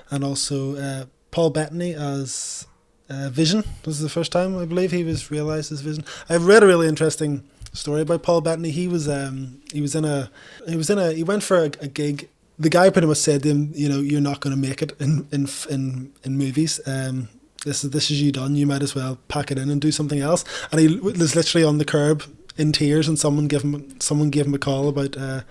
and 0.09 0.23
also 0.23 0.75
uh, 0.75 1.05
Paul 1.29 1.51
Bettany 1.51 1.93
as 1.93 2.65
uh, 3.09 3.29
Vision. 3.29 3.63
This 3.83 3.95
is 3.95 4.01
the 4.01 4.09
first 4.09 4.31
time 4.31 4.57
I 4.57 4.65
believe 4.65 4.91
he 4.91 5.03
was 5.03 5.29
realized 5.29 5.71
as 5.71 5.81
Vision. 5.81 6.03
I've 6.27 6.47
read 6.47 6.63
a 6.63 6.67
really 6.67 6.87
interesting 6.87 7.43
story 7.73 8.01
about 8.01 8.23
Paul 8.23 8.41
Bettany. 8.41 8.71
He 8.71 8.87
was 8.87 9.07
um 9.07 9.61
he 9.71 9.81
was 9.81 9.93
in 9.93 10.03
a 10.03 10.31
he 10.67 10.75
was 10.75 10.89
in 10.89 10.97
a 10.97 11.11
he 11.11 11.23
went 11.23 11.43
for 11.43 11.57
a, 11.57 11.65
a 11.79 11.87
gig. 11.87 12.27
The 12.57 12.69
guy 12.69 12.89
pretty 12.89 13.07
much 13.07 13.17
said 13.17 13.43
to 13.43 13.49
him, 13.49 13.71
you 13.75 13.87
know, 13.87 13.99
you're 13.99 14.21
not 14.21 14.39
going 14.39 14.55
to 14.55 14.67
make 14.67 14.81
it 14.81 14.99
in 14.99 15.27
in 15.31 15.47
in 15.69 16.11
in 16.23 16.37
movies. 16.37 16.79
Um, 16.87 17.29
this 17.65 17.83
is 17.83 17.91
this 17.91 18.09
is 18.11 18.21
you 18.21 18.31
done. 18.31 18.55
You 18.55 18.67
might 18.67 18.83
as 18.83 18.95
well 18.95 19.17
pack 19.27 19.51
it 19.51 19.57
in 19.57 19.69
and 19.69 19.79
do 19.79 19.91
something 19.91 20.19
else. 20.19 20.43
And 20.71 20.79
he 20.79 20.97
was 20.97 21.35
literally 21.35 21.65
on 21.65 21.77
the 21.77 21.85
curb 21.85 22.23
in 22.57 22.71
tears, 22.71 23.07
and 23.07 23.17
someone 23.17 23.47
gave 23.47 23.61
him 23.61 23.99
someone 23.99 24.29
gave 24.29 24.45
him 24.45 24.53
a 24.53 24.59
call 24.59 24.89
about 24.89 25.17
uh, 25.17 25.41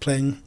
playing. 0.00 0.42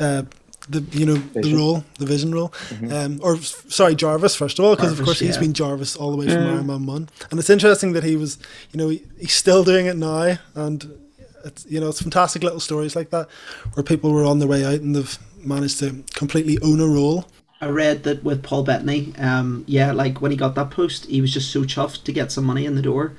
Uh, 0.00 0.22
the 0.68 0.80
you 0.96 1.04
know 1.04 1.16
vision. 1.16 1.42
the 1.42 1.56
role, 1.56 1.84
the 1.98 2.06
vision 2.06 2.32
role, 2.32 2.50
mm-hmm. 2.68 2.92
um, 2.92 3.20
or 3.20 3.36
sorry, 3.38 3.96
Jarvis 3.96 4.36
first 4.36 4.60
of 4.60 4.64
all, 4.64 4.76
because 4.76 4.96
of 4.96 5.04
course 5.04 5.20
yeah. 5.20 5.26
he's 5.26 5.36
been 5.36 5.54
Jarvis 5.54 5.96
all 5.96 6.12
the 6.12 6.16
way 6.16 6.28
from 6.28 6.38
Iron 6.38 6.68
Man 6.68 6.86
one, 6.86 7.08
and 7.32 7.40
it's 7.40 7.50
interesting 7.50 7.94
that 7.94 8.04
he 8.04 8.14
was, 8.14 8.38
you 8.70 8.78
know, 8.78 8.88
he, 8.88 9.02
he's 9.18 9.34
still 9.34 9.64
doing 9.64 9.86
it 9.86 9.96
now, 9.96 10.38
and 10.54 11.02
it's 11.44 11.66
you 11.66 11.80
know 11.80 11.88
it's 11.88 12.00
fantastic 12.00 12.42
little 12.42 12.60
stories 12.60 12.94
like 12.94 13.10
that 13.10 13.28
where 13.74 13.82
people 13.82 14.12
were 14.12 14.24
on 14.24 14.38
their 14.38 14.48
way 14.48 14.64
out 14.64 14.80
and 14.80 14.94
they've 14.94 15.18
managed 15.44 15.80
to 15.80 16.04
completely 16.14 16.58
own 16.62 16.80
a 16.80 16.86
role 16.86 17.26
I 17.62 17.68
read 17.68 18.02
that 18.02 18.24
with 18.24 18.42
Paul 18.42 18.64
Bettany, 18.64 19.14
um, 19.18 19.64
yeah, 19.68 19.92
like 19.92 20.20
when 20.20 20.32
he 20.32 20.36
got 20.36 20.56
that 20.56 20.72
post, 20.72 21.06
he 21.06 21.20
was 21.20 21.32
just 21.32 21.52
so 21.52 21.62
chuffed 21.62 22.02
to 22.02 22.12
get 22.12 22.32
some 22.32 22.44
money 22.44 22.66
in 22.66 22.74
the 22.74 22.82
door, 22.82 23.12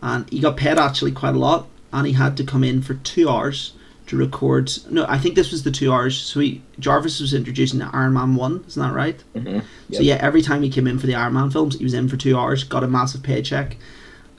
and 0.00 0.30
he 0.30 0.38
got 0.38 0.56
paid 0.56 0.78
actually 0.78 1.10
quite 1.10 1.34
a 1.34 1.38
lot, 1.38 1.66
and 1.92 2.06
he 2.06 2.12
had 2.12 2.36
to 2.36 2.44
come 2.44 2.62
in 2.62 2.80
for 2.80 2.94
two 2.94 3.28
hours 3.28 3.72
to 4.06 4.16
record. 4.16 4.70
No, 4.88 5.04
I 5.08 5.18
think 5.18 5.34
this 5.34 5.50
was 5.50 5.64
the 5.64 5.72
two 5.72 5.92
hours. 5.92 6.16
So 6.16 6.38
he 6.38 6.62
Jarvis 6.78 7.18
was 7.18 7.34
introducing 7.34 7.80
the 7.80 7.90
Iron 7.92 8.14
Man 8.14 8.36
one, 8.36 8.64
isn't 8.68 8.80
that 8.80 8.94
right? 8.94 9.22
Mm-hmm. 9.34 9.54
Yep. 9.54 9.64
So 9.90 10.00
yeah, 10.02 10.18
every 10.20 10.42
time 10.42 10.62
he 10.62 10.70
came 10.70 10.86
in 10.86 11.00
for 11.00 11.08
the 11.08 11.16
Iron 11.16 11.34
Man 11.34 11.50
films, 11.50 11.76
he 11.76 11.82
was 11.82 11.92
in 11.92 12.08
for 12.08 12.16
two 12.16 12.38
hours, 12.38 12.62
got 12.62 12.84
a 12.84 12.88
massive 12.88 13.24
paycheck. 13.24 13.76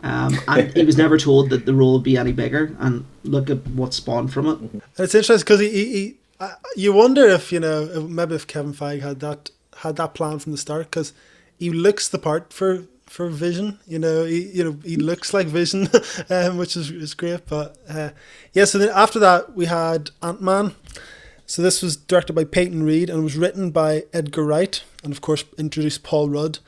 Um, 0.04 0.40
and 0.48 0.74
he 0.74 0.86
was 0.86 0.98
never 0.98 1.18
told 1.18 1.50
that 1.50 1.66
the 1.66 1.74
role 1.74 1.96
would 1.96 2.04
be 2.04 2.16
any 2.16 2.32
bigger, 2.32 2.74
and 2.80 3.06
look 3.26 3.50
at 3.50 3.68
what 3.68 3.94
spawned 3.94 4.32
from 4.32 4.48
it. 4.48 4.84
It's 4.98 5.14
interesting 5.14 5.40
because 5.40 5.60
he, 5.60 5.70
he, 5.70 6.18
you 6.76 6.94
wonder 6.94 7.28
if 7.28 7.52
you 7.52 7.60
know 7.60 8.08
maybe 8.08 8.36
if 8.36 8.48
Kevin 8.48 8.74
Feige 8.74 9.02
had 9.02 9.20
that 9.20 9.52
had 9.78 9.96
that 9.98 10.14
plan 10.14 10.40
from 10.40 10.52
the 10.52 10.58
start 10.58 10.86
because 10.86 11.14
he 11.58 11.70
looks 11.70 12.08
the 12.08 12.20
part 12.20 12.54
for 12.54 12.86
for 13.10 13.28
Vision. 13.28 13.80
You 13.88 14.00
know, 14.00 14.24
he 14.24 14.50
you 14.52 14.64
know 14.64 14.78
he 14.84 14.96
looks 14.96 15.34
like 15.34 15.48
Vision, 15.48 15.90
um, 16.30 16.58
which 16.58 16.76
is 16.76 16.92
is 16.92 17.14
great. 17.14 17.46
But 17.48 17.78
uh, 17.90 18.10
yeah, 18.54 18.66
so 18.66 18.78
then 18.78 18.90
after 18.94 19.20
that 19.20 19.56
we 19.56 19.66
had 19.66 20.12
Ant 20.22 20.42
Man. 20.42 20.76
So 21.46 21.64
this 21.64 21.82
was 21.82 21.98
directed 21.98 22.34
by 22.34 22.44
Peyton 22.44 22.84
Reed 22.84 23.10
and 23.10 23.24
was 23.24 23.36
written 23.36 23.72
by 23.72 24.04
Edgar 24.14 24.46
Wright, 24.46 24.84
and 25.04 25.12
of 25.12 25.22
course 25.22 25.44
introduced 25.58 26.04
Paul 26.04 26.30
Rudd. 26.30 26.60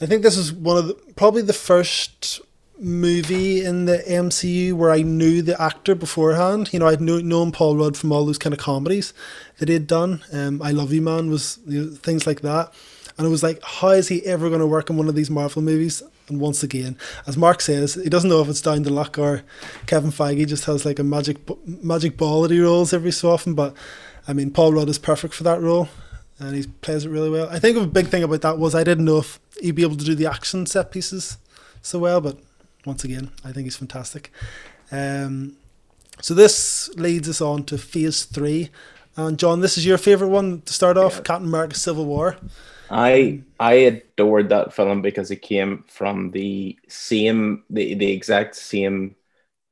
I 0.00 0.04
think 0.04 0.22
this 0.22 0.36
is 0.36 0.52
one 0.52 0.76
of 0.76 0.88
the 0.88 0.94
probably 1.16 1.40
the 1.40 1.54
first 1.54 2.40
movie 2.78 3.64
in 3.64 3.86
the 3.86 3.98
MCU 3.98 4.74
where 4.74 4.90
I 4.90 5.02
knew 5.02 5.42
the 5.42 5.60
actor 5.60 5.94
beforehand. 5.94 6.72
You 6.72 6.80
know, 6.80 6.88
I'd 6.88 7.00
known 7.00 7.52
Paul 7.52 7.76
Rudd 7.76 7.96
from 7.96 8.12
all 8.12 8.26
those 8.26 8.38
kind 8.38 8.52
of 8.52 8.58
comedies 8.58 9.14
that 9.58 9.68
he'd 9.68 9.86
done. 9.86 10.22
Um, 10.32 10.60
I 10.62 10.70
Love 10.72 10.92
You 10.92 11.02
Man 11.02 11.30
was 11.30 11.58
you 11.66 11.84
know, 11.84 11.90
things 11.96 12.26
like 12.26 12.40
that. 12.42 12.72
And 13.18 13.26
it 13.26 13.30
was 13.30 13.42
like, 13.42 13.62
how 13.62 13.90
is 13.90 14.08
he 14.08 14.24
ever 14.26 14.48
going 14.48 14.60
to 14.60 14.66
work 14.66 14.90
in 14.90 14.96
one 14.96 15.08
of 15.08 15.14
these 15.14 15.30
Marvel 15.30 15.62
movies? 15.62 16.02
And 16.28 16.40
once 16.40 16.62
again, 16.62 16.98
as 17.26 17.36
Mark 17.36 17.60
says, 17.60 17.94
he 17.94 18.10
doesn't 18.10 18.28
know 18.28 18.42
if 18.42 18.48
it's 18.48 18.60
down 18.60 18.82
to 18.82 18.90
luck 18.90 19.18
or 19.18 19.42
Kevin 19.86 20.10
Feige 20.10 20.46
just 20.46 20.64
has 20.64 20.84
like 20.84 20.98
a 20.98 21.04
magic 21.04 21.38
magic 21.66 22.16
ball 22.16 22.42
that 22.42 22.50
he 22.50 22.60
rolls 22.60 22.92
every 22.92 23.12
so 23.12 23.30
often. 23.30 23.54
But 23.54 23.74
I 24.26 24.32
mean, 24.32 24.50
Paul 24.50 24.72
Rudd 24.72 24.88
is 24.88 24.98
perfect 24.98 25.34
for 25.34 25.44
that 25.44 25.60
role, 25.60 25.88
and 26.40 26.56
he 26.56 26.66
plays 26.66 27.04
it 27.04 27.10
really 27.10 27.30
well. 27.30 27.48
I 27.48 27.60
think 27.60 27.76
a 27.76 27.86
big 27.86 28.08
thing 28.08 28.24
about 28.24 28.40
that 28.40 28.58
was 28.58 28.74
I 28.74 28.82
didn't 28.82 29.04
know 29.04 29.18
if 29.18 29.38
he'd 29.62 29.76
be 29.76 29.82
able 29.82 29.96
to 29.96 30.04
do 30.04 30.16
the 30.16 30.26
action 30.26 30.66
set 30.66 30.90
pieces 30.90 31.38
so 31.80 32.00
well, 32.00 32.20
but 32.20 32.38
once 32.86 33.04
again. 33.04 33.30
I 33.44 33.52
think 33.52 33.66
he's 33.66 33.76
fantastic. 33.76 34.32
Um, 34.92 35.56
so 36.20 36.34
this 36.34 36.88
leads 36.96 37.28
us 37.28 37.40
on 37.40 37.64
to 37.64 37.78
phase 37.78 38.24
three. 38.24 38.70
And 39.16 39.38
John, 39.38 39.60
this 39.60 39.78
is 39.78 39.86
your 39.86 39.98
favorite 39.98 40.28
one 40.28 40.62
to 40.62 40.72
start 40.72 40.96
off, 40.96 41.16
yeah. 41.16 41.24
Captain 41.24 41.48
America: 41.48 41.74
Civil 41.76 42.06
War. 42.06 42.36
I 42.88 43.42
I 43.58 43.72
adored 43.74 44.48
that 44.50 44.72
film 44.72 45.02
because 45.02 45.30
it 45.30 45.42
came 45.42 45.84
from 45.88 46.30
the 46.30 46.78
same 46.88 47.64
the 47.70 47.94
the 47.94 48.12
exact 48.12 48.54
same 48.56 49.16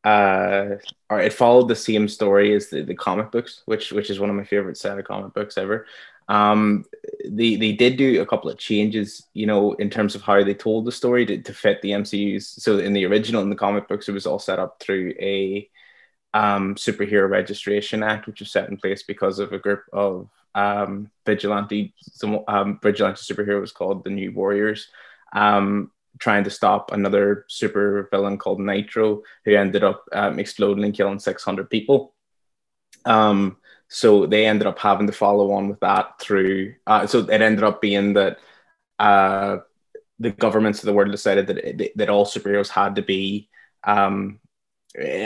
uh 0.04 0.76
or 1.10 1.20
it 1.20 1.32
followed 1.32 1.68
the 1.68 1.76
same 1.76 2.08
story 2.08 2.54
as 2.54 2.70
the, 2.70 2.82
the 2.82 2.94
comic 2.96 3.32
books, 3.32 3.62
which 3.66 3.92
which 3.92 4.10
is 4.10 4.20
one 4.20 4.30
of 4.30 4.36
my 4.36 4.44
favorite 4.44 4.78
set 4.78 4.98
of 4.98 5.04
comic 5.06 5.34
books 5.34 5.58
ever. 5.58 5.86
Um, 6.28 6.84
they 7.28 7.56
they 7.56 7.72
did 7.72 7.96
do 7.96 8.20
a 8.22 8.26
couple 8.26 8.50
of 8.50 8.58
changes, 8.58 9.26
you 9.34 9.46
know, 9.46 9.72
in 9.74 9.90
terms 9.90 10.14
of 10.14 10.22
how 10.22 10.42
they 10.42 10.54
told 10.54 10.84
the 10.84 10.92
story 10.92 11.26
to, 11.26 11.42
to 11.42 11.52
fit 11.52 11.82
the 11.82 11.90
MCU's. 11.90 12.48
So 12.62 12.78
in 12.78 12.92
the 12.92 13.04
original, 13.06 13.42
in 13.42 13.50
the 13.50 13.56
comic 13.56 13.88
books, 13.88 14.08
it 14.08 14.12
was 14.12 14.26
all 14.26 14.38
set 14.38 14.58
up 14.58 14.80
through 14.80 15.14
a 15.20 15.68
um, 16.32 16.74
superhero 16.74 17.28
registration 17.28 18.02
act, 18.02 18.26
which 18.26 18.40
was 18.40 18.50
set 18.50 18.68
in 18.68 18.76
place 18.76 19.02
because 19.02 19.38
of 19.38 19.52
a 19.52 19.58
group 19.58 19.84
of 19.92 20.28
um, 20.54 21.10
vigilante 21.26 21.94
um, 22.48 22.78
vigilante 22.82 23.20
superheroes 23.20 23.74
called 23.74 24.04
the 24.04 24.10
New 24.10 24.32
Warriors, 24.32 24.88
um, 25.34 25.90
trying 26.18 26.44
to 26.44 26.50
stop 26.50 26.92
another 26.92 27.44
super 27.48 28.08
villain 28.10 28.38
called 28.38 28.60
Nitro, 28.60 29.22
who 29.44 29.54
ended 29.54 29.84
up 29.84 30.04
um, 30.12 30.38
exploding 30.38 30.84
and 30.84 30.94
killing 30.94 31.18
six 31.18 31.44
hundred 31.44 31.70
people. 31.70 32.14
Um, 33.04 33.58
so 33.94 34.26
they 34.26 34.44
ended 34.44 34.66
up 34.66 34.80
having 34.80 35.06
to 35.06 35.12
follow 35.12 35.52
on 35.52 35.68
with 35.68 35.78
that 35.78 36.18
through. 36.18 36.74
Uh, 36.84 37.06
so 37.06 37.20
it 37.20 37.40
ended 37.40 37.62
up 37.62 37.80
being 37.80 38.14
that 38.14 38.38
uh, 38.98 39.58
the 40.18 40.30
governments 40.30 40.80
of 40.80 40.86
the 40.86 40.92
world 40.92 41.12
decided 41.12 41.46
that 41.46 41.92
that 41.94 42.08
all 42.08 42.26
superheroes 42.26 42.68
had 42.68 42.96
to 42.96 43.02
be 43.02 43.48
um, 43.84 44.40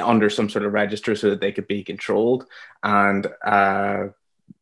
under 0.04 0.28
some 0.28 0.50
sort 0.50 0.66
of 0.66 0.74
register 0.74 1.16
so 1.16 1.30
that 1.30 1.40
they 1.40 1.50
could 1.50 1.66
be 1.66 1.82
controlled. 1.82 2.44
And 2.82 3.26
uh, 3.42 4.08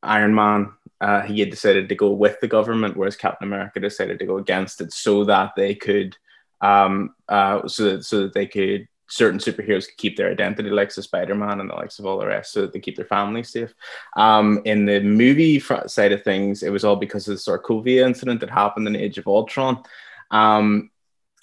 Iron 0.05 0.37
Man, 0.37 0.73
uh, 1.01 1.23
he 1.23 1.41
had 1.41 1.51
decided 1.51 1.89
to 1.89 1.97
go 1.97 2.13
with 2.13 2.39
the 2.39 2.47
government, 2.47 2.97
whereas 2.97 3.17
Captain 3.17 3.49
America 3.49 3.81
decided 3.81 4.21
to 4.21 4.27
go 4.27 4.39
against 4.39 4.81
it, 4.81 4.93
so 4.93 5.25
that 5.25 5.55
they 5.57 5.75
could, 5.75 6.17
um, 6.61 7.13
uh, 7.29 7.67
so 7.67 7.83
that 7.91 8.05
so 8.05 8.23
that 8.23 8.35
they 8.35 8.47
could 8.47 8.87
certain 9.09 9.39
superheroes 9.39 9.87
keep 9.97 10.17
their 10.17 10.31
identity, 10.31 10.71
like 10.71 10.95
the 10.95 11.03
Spider-Man 11.03 11.61
and 11.61 11.71
the 11.71 11.75
likes 11.75 11.99
of 11.99 12.07
all 12.07 12.19
the 12.19 12.27
rest, 12.27 12.53
so 12.53 12.63
that 12.63 12.73
they 12.73 12.81
keep 12.81 12.97
their 12.97 13.05
families 13.05 13.51
safe. 13.51 13.75
Um, 14.17 14.61
in 14.65 14.85
the 14.85 15.01
movie 15.01 15.61
side 15.61 16.13
of 16.13 16.23
things, 16.23 16.63
it 16.63 16.71
was 16.71 16.85
all 16.85 16.97
because 16.97 17.29
of 17.29 17.35
the 17.35 17.41
Sokovia 17.41 18.07
incident 18.07 18.41
that 18.41 18.51
happened 18.51 18.87
in 18.87 18.95
the 18.95 19.03
Age 19.03 19.19
of 19.19 19.29
Ultron. 19.29 19.83
Um, 20.31 20.91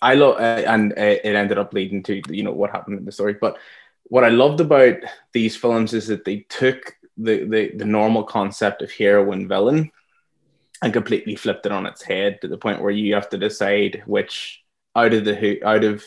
I 0.02 0.16
love, 0.16 0.36
uh, 0.36 0.64
and 0.68 0.92
uh, 0.94 0.96
it 1.24 1.36
ended 1.36 1.58
up 1.58 1.74
leading 1.74 2.04
to 2.04 2.22
you 2.30 2.44
know 2.44 2.52
what 2.52 2.72
happened 2.72 3.00
in 3.00 3.06
the 3.06 3.12
story. 3.12 3.38
But 3.40 3.58
what 4.04 4.26
I 4.26 4.30
loved 4.30 4.60
about 4.60 4.98
these 5.32 5.56
films 5.56 5.94
is 5.94 6.08
that 6.08 6.26
they 6.26 6.46
took 6.50 6.98
the 7.18 7.46
the, 7.46 7.72
the 7.78 7.86
normal 7.86 8.24
concept 8.24 8.82
of 8.82 8.92
hero 8.92 9.32
and 9.32 9.48
villain 9.48 9.92
and 10.82 10.92
completely 10.92 11.36
flipped 11.38 11.66
it 11.66 11.72
on 11.72 11.86
its 11.86 12.04
head 12.04 12.42
to 12.42 12.50
the 12.50 12.58
point 12.58 12.82
where 12.82 12.92
you 12.92 13.14
have 13.14 13.30
to 13.30 13.38
decide 13.38 14.04
which 14.06 14.62
out 14.96 15.14
of 15.14 15.24
the 15.24 15.34
who 15.34 15.58
out 15.64 15.86
of 15.86 16.04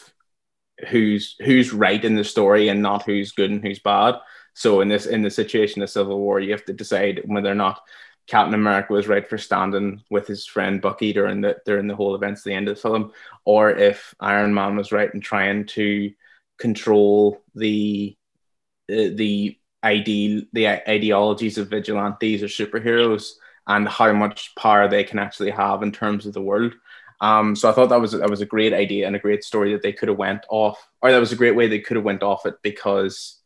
who's 0.89 1.37
who's 1.41 1.73
right 1.73 2.05
in 2.05 2.17
the 2.17 2.25
story 2.25 2.69
and 2.69 2.83
not 2.83 3.05
who's 3.05 3.33
good 3.33 3.51
and 3.51 3.63
who's 3.63 3.79
bad. 3.79 4.17
So 4.55 4.81
in 4.81 4.89
this 4.89 5.07
in 5.07 5.23
the 5.23 5.31
situation 5.31 5.83
of 5.83 5.91
Civil 5.91 6.19
War, 6.19 6.41
you 6.41 6.53
have 6.53 6.65
to 6.67 6.73
decide 6.73 7.23
whether 7.25 7.51
or 7.51 7.55
not 7.55 7.81
Captain 8.27 8.55
America 8.55 8.93
was 8.93 9.09
right 9.09 9.29
for 9.29 9.39
standing 9.39 10.03
with 10.11 10.27
his 10.27 10.47
friend 10.47 10.81
Bucky 10.81 11.13
during 11.13 11.41
the 11.41 11.57
during 11.65 11.87
the 11.87 11.97
whole 11.97 12.15
events 12.15 12.41
at 12.41 12.45
the 12.45 12.55
end 12.55 12.69
of 12.69 12.77
the 12.77 12.83
film, 12.83 13.13
or 13.45 13.71
if 13.71 14.15
Iron 14.21 14.53
Man 14.53 14.77
was 14.77 14.93
right 14.93 15.13
in 15.13 15.21
trying 15.21 15.67
to 15.67 16.13
control 16.59 17.43
the 17.55 18.17
the, 18.89 19.09
the 19.15 19.59
ideal 19.85 20.43
the 20.53 20.69
ideologies 20.69 21.59
of 21.59 21.69
vigilantes 21.69 22.43
or 22.43 22.47
superheroes 22.47 23.33
and 23.69 23.89
how 23.89 24.13
much 24.13 24.55
power 24.57 24.89
they 24.89 25.05
can 25.05 25.19
actually 25.19 25.51
have 25.51 25.83
in 25.83 25.93
terms 25.93 26.27
of 26.27 26.33
the 26.33 26.41
world. 26.41 26.75
Um, 27.21 27.57
so 27.57 27.69
I 27.69 27.73
thought 27.73 27.89
that 27.89 28.01
was 28.01 28.13
that 28.13 28.31
was 28.31 28.41
a 28.41 28.47
great 28.47 28.73
idea 28.73 29.07
and 29.07 29.17
a 29.17 29.21
great 29.21 29.43
story 29.43 29.73
that 29.73 29.83
they 29.83 29.93
could 29.93 30.09
have 30.09 30.19
went 30.19 30.45
off, 30.51 30.87
or 31.01 31.11
that 31.11 31.19
was 31.19 31.33
a 31.33 31.37
great 31.37 31.57
way 31.57 31.67
they 31.67 31.81
could 31.81 31.97
have 31.97 32.05
went 32.05 32.23
off 32.23 32.47
it 32.47 32.57
because 32.63 33.39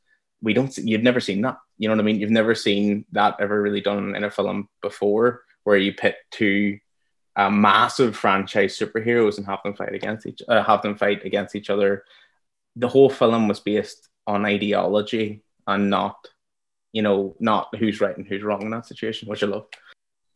we 0.42 0.52
don't 0.52 0.76
you've 0.76 1.02
never 1.02 1.20
seen 1.20 1.42
that. 1.42 1.59
You 1.78 1.88
know 1.88 1.94
what 1.94 2.00
i 2.00 2.04
mean? 2.04 2.20
You've 2.20 2.30
never 2.30 2.54
seen 2.54 3.04
that 3.12 3.37
ever 3.40 3.61
really 3.61 3.80
done 3.80 4.14
in 4.16 4.24
a 4.24 4.30
film 4.30 4.68
before 4.83 5.42
where 5.64 5.76
you 5.76 5.92
pit 5.92 6.16
two 6.30 6.78
uh, 7.37 7.50
massive 7.50 8.16
franchise 8.16 8.76
superheroes 8.76 9.38
and 9.38 9.46
have 9.46 9.62
them 9.62 9.74
fight 9.74 9.94
against 9.94 10.26
each 10.26 10.42
uh, 10.48 10.62
have 10.64 10.83
them 10.83 10.96
fight 10.96 11.24
against 11.24 11.54
each 11.54 11.70
other. 11.70 12.04
The 12.76 12.88
whole 12.88 13.11
film 13.11 13.48
was 13.48 13.61
based 13.61 14.09
on 14.26 14.44
ideology 14.44 15.42
and 15.66 15.90
not 15.90 16.16
you 16.92 17.02
know 17.02 17.37
not 17.38 17.68
who's 17.78 18.00
right 18.00 18.16
and 18.16 18.26
who's 18.26 18.42
wrong 18.42 18.62
in 18.62 18.70
that 18.70 18.87
situation. 18.87 19.28
Which 19.28 19.44
i 19.44 19.46
love 19.46 19.66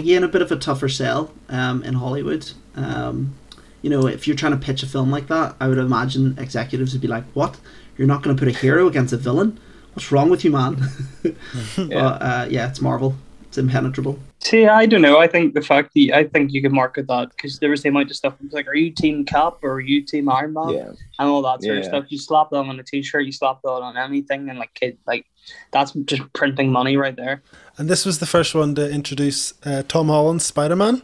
again 0.01 0.25
a 0.25 0.29
bit 0.29 0.43
of 0.43 0.51
a 0.51 0.57
tougher 0.57 0.89
sell 0.89 1.33
um, 1.49 1.83
in 1.83 1.95
hollywood 1.95 2.51
um, 2.77 3.35
you 3.83 3.91
know 3.91 4.07
if 4.07 4.27
you're 4.27 4.37
trying 4.37 4.53
to 4.53 4.59
pitch 4.59 4.83
a 4.83 4.87
film 4.87 5.11
like 5.11 5.29
that 5.29 5.55
i 5.61 5.69
would 5.69 5.79
imagine 5.79 6.37
executives 6.39 6.93
would 6.93 7.03
be 7.03 7.09
like 7.09 7.25
what 7.35 7.59
you're 7.97 8.09
not 8.09 8.23
going 8.23 8.35
to 8.35 8.41
put 8.41 8.49
a 8.49 8.59
hero 8.59 8.87
against 8.87 9.13
a 9.13 9.17
villain 9.17 9.59
what's 9.95 10.13
wrong 10.13 10.29
with 10.29 10.45
you, 10.45 10.51
man? 10.51 10.77
yeah. 11.25 11.33
But, 11.77 12.23
uh, 12.23 12.47
yeah, 12.51 12.69
it's 12.69 12.81
Marvel. 12.81 13.15
It's 13.45 13.59
impenetrable. 13.59 14.19
See, 14.41 14.67
I 14.67 14.85
don't 14.85 15.01
know. 15.01 15.19
I 15.19 15.29
think 15.29 15.55
the 15.55 15.63
fact 15.63 15.95
that 15.95 16.11
I 16.13 16.25
think 16.25 16.53
you 16.53 16.61
could 16.61 16.73
market 16.73 17.07
that 17.07 17.31
because 17.31 17.61
there 17.61 17.71
was 17.71 17.83
the 17.83 17.89
amount 17.89 18.11
of 18.11 18.17
stuff. 18.17 18.35
It 18.41 18.45
was 18.45 18.53
like, 18.53 18.67
are 18.67 18.75
you 18.75 18.91
Team 18.91 19.25
Cap 19.25 19.59
or 19.63 19.75
are 19.75 19.81
you 19.81 20.03
Team 20.03 20.29
Iron 20.29 20.53
Man? 20.53 20.71
Yeah. 20.71 20.93
And 21.19 21.29
all 21.29 21.41
that 21.43 21.63
sort 21.63 21.75
yeah. 21.75 21.81
of 21.81 21.85
stuff. 21.87 22.05
You 22.09 22.19
slap 22.19 22.51
that 22.51 22.57
on 22.57 22.79
a 22.79 22.83
T-shirt. 22.83 23.25
You 23.25 23.33
slap 23.33 23.63
that 23.63 23.69
on 23.69 23.97
anything, 23.97 24.51
and 24.51 24.59
like, 24.59 24.75
kid, 24.75 24.99
like 25.07 25.27
that's 25.71 25.93
just 25.93 26.33
printing 26.33 26.71
money 26.71 26.97
right 26.97 27.17
there. 27.17 27.43
And 27.77 27.89
this 27.89 28.07
was 28.07 28.19
the 28.19 28.27
first 28.27 28.55
one 28.55 28.75
to 28.77 28.91
introduce 28.91 29.55
uh, 29.65 29.83
Tom 29.89 30.09
Holland's 30.09 30.45
Spider 30.45 30.77
Man. 30.77 31.03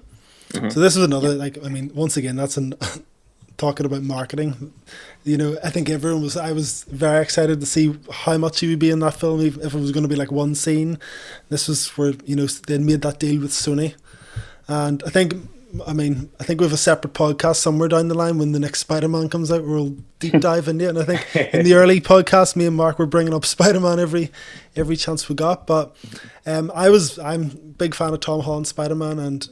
Mm-hmm. 0.51 0.69
So 0.71 0.81
this 0.81 0.97
is 0.97 1.05
another 1.05 1.35
like 1.35 1.65
I 1.65 1.69
mean, 1.69 1.91
once 1.95 2.17
again, 2.17 2.37
that's 2.37 2.57
an 2.57 2.75
talking 3.61 3.87
about 3.87 4.03
marketing. 4.03 4.73
You 5.23 5.37
know, 5.37 5.57
I 5.63 5.71
think 5.71 5.89
everyone 5.91 6.23
was. 6.23 6.37
I 6.37 6.53
was 6.53 6.85
very 6.85 7.23
excited 7.23 7.61
to 7.61 7.67
see 7.67 7.97
how 8.11 8.39
much 8.39 8.61
he 8.61 8.69
would 8.69 8.79
be 8.79 8.91
in 8.91 9.01
that 9.01 9.15
film, 9.15 9.41
if 9.41 9.57
it 9.57 9.75
was 9.75 9.93
going 9.93 10.03
to 10.03 10.09
be 10.09 10.17
like 10.17 10.33
one 10.33 10.55
scene. 10.55 10.99
This 11.51 11.69
was 11.69 11.89
where 11.99 12.15
you 12.25 12.35
know 12.35 12.47
they 12.47 12.79
made 12.79 13.03
that 13.03 13.19
deal 13.21 13.41
with 13.41 13.53
Sony, 13.53 13.95
and 14.67 15.03
I 15.07 15.11
think. 15.11 15.35
I 15.87 15.93
mean, 15.93 16.31
I 16.41 16.45
think 16.45 16.61
we 16.61 16.65
have 16.65 16.73
a 16.73 16.79
separate 16.79 17.15
podcast 17.15 17.57
somewhere 17.57 17.89
down 17.89 18.09
the 18.09 18.15
line 18.15 18.39
when 18.39 18.53
the 18.53 18.59
next 18.59 18.81
Spider 18.81 19.09
Man 19.09 19.29
comes 19.29 19.53
out. 19.53 19.65
We'll 19.65 19.97
deep 20.19 20.33
dive 20.41 20.69
into 20.69 20.87
it. 20.87 20.89
And 20.89 20.99
I 20.99 21.05
think 21.05 21.55
in 21.55 21.65
the 21.65 21.75
early 21.75 22.01
podcast, 22.01 22.57
me 22.57 22.67
and 22.67 22.77
Mark 22.77 22.99
were 22.99 23.07
bringing 23.07 23.35
up 23.35 23.45
Spider 23.45 23.81
Man 23.81 24.01
every 24.01 24.31
every 24.75 24.97
chance 24.97 25.29
we 25.29 25.35
got. 25.35 25.67
But 25.67 25.97
um, 26.47 26.73
I 26.75 26.91
was 26.91 27.19
I'm 27.19 27.49
big 27.79 27.95
fan 27.95 28.13
of 28.13 28.21
Tom 28.21 28.41
Holland 28.41 28.67
Spider 28.67 28.95
Man, 28.95 29.19
and 29.19 29.49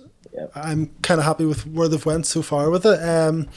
I'm 0.54 0.90
kind 1.02 1.20
of 1.20 1.24
happy 1.24 1.44
with 1.44 1.66
where 1.66 1.88
they've 1.88 2.04
went 2.04 2.26
so 2.26 2.42
far 2.42 2.70
with 2.70 2.85
it. 2.85 3.02
Um, 3.02 3.48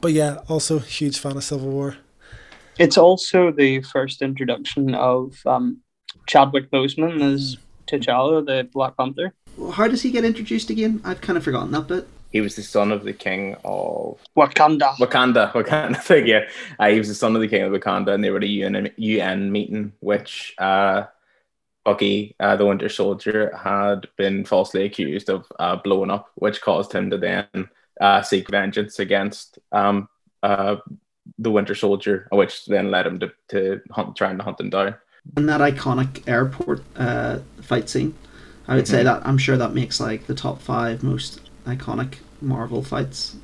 but 0.00 0.12
yeah, 0.12 0.38
also 0.48 0.78
huge 0.78 1.18
fan 1.18 1.36
of 1.36 1.44
Civil 1.44 1.68
War. 1.68 1.96
It's 2.78 2.96
also 2.96 3.50
the 3.50 3.82
first 3.82 4.22
introduction 4.22 4.94
of 4.94 5.36
um, 5.46 5.80
Chadwick 6.26 6.70
Boseman 6.70 7.20
as 7.22 7.58
T'Challa, 7.86 8.44
the 8.44 8.68
Black 8.72 8.96
Panther. 8.96 9.34
Well, 9.60 9.72
how 9.72 9.88
does 9.88 10.00
he 10.00 10.10
get 10.10 10.24
introduced 10.24 10.70
again? 10.70 11.02
I've 11.04 11.20
kind 11.20 11.36
of 11.36 11.44
forgotten 11.44 11.70
that 11.72 11.86
bit. 11.86 12.08
He 12.32 12.40
was 12.40 12.56
the 12.56 12.62
son 12.62 12.90
of 12.92 13.04
the 13.04 13.12
king 13.12 13.56
of 13.62 14.18
Wakanda. 14.34 14.94
Wakanda, 14.96 15.52
Wakanda. 15.52 16.02
Thing, 16.02 16.26
yeah, 16.26 16.48
uh, 16.78 16.88
he 16.88 16.98
was 16.98 17.08
the 17.08 17.14
son 17.14 17.36
of 17.36 17.42
the 17.42 17.48
king 17.48 17.62
of 17.62 17.72
Wakanda, 17.72 18.14
and 18.14 18.24
they 18.24 18.30
were 18.30 18.38
at 18.38 18.44
a 18.44 18.48
UN, 18.48 18.90
UN 18.96 19.52
meeting, 19.52 19.92
which 20.00 20.54
uh, 20.56 21.04
Bucky, 21.84 22.34
uh, 22.40 22.56
the 22.56 22.64
Winter 22.64 22.88
Soldier, 22.88 23.54
had 23.54 24.08
been 24.16 24.46
falsely 24.46 24.84
accused 24.84 25.28
of 25.28 25.44
uh, 25.58 25.76
blowing 25.76 26.10
up, 26.10 26.30
which 26.36 26.62
caused 26.62 26.92
him 26.94 27.10
to 27.10 27.18
then 27.18 27.68
uh, 28.00 28.22
seek 28.22 28.48
vengeance 28.48 28.98
against 28.98 29.58
um, 29.72 30.08
uh, 30.42 30.76
the 31.38 31.50
Winter 31.50 31.74
Soldier, 31.74 32.28
which 32.32 32.64
then 32.64 32.90
led 32.90 33.06
him 33.06 33.20
to, 33.20 33.30
to 33.48 33.82
hunt, 33.90 34.16
trying 34.16 34.38
to 34.38 34.44
hunt 34.44 34.58
him 34.58 34.70
down. 34.70 34.94
And 35.36 35.46
that 35.50 35.60
iconic 35.60 36.26
airport 36.26 36.82
uh, 36.96 37.40
fight 37.60 37.90
scene, 37.90 38.14
I 38.68 38.76
would 38.76 38.84
mm-hmm. 38.84 38.90
say 38.90 39.02
that 39.02 39.26
I'm 39.26 39.38
sure 39.38 39.56
that 39.56 39.74
makes 39.74 40.00
like 40.00 40.26
the 40.26 40.34
top 40.34 40.60
five 40.60 41.02
most 41.02 41.40
iconic 41.66 42.16
Marvel 42.40 42.82
fights. 42.82 43.36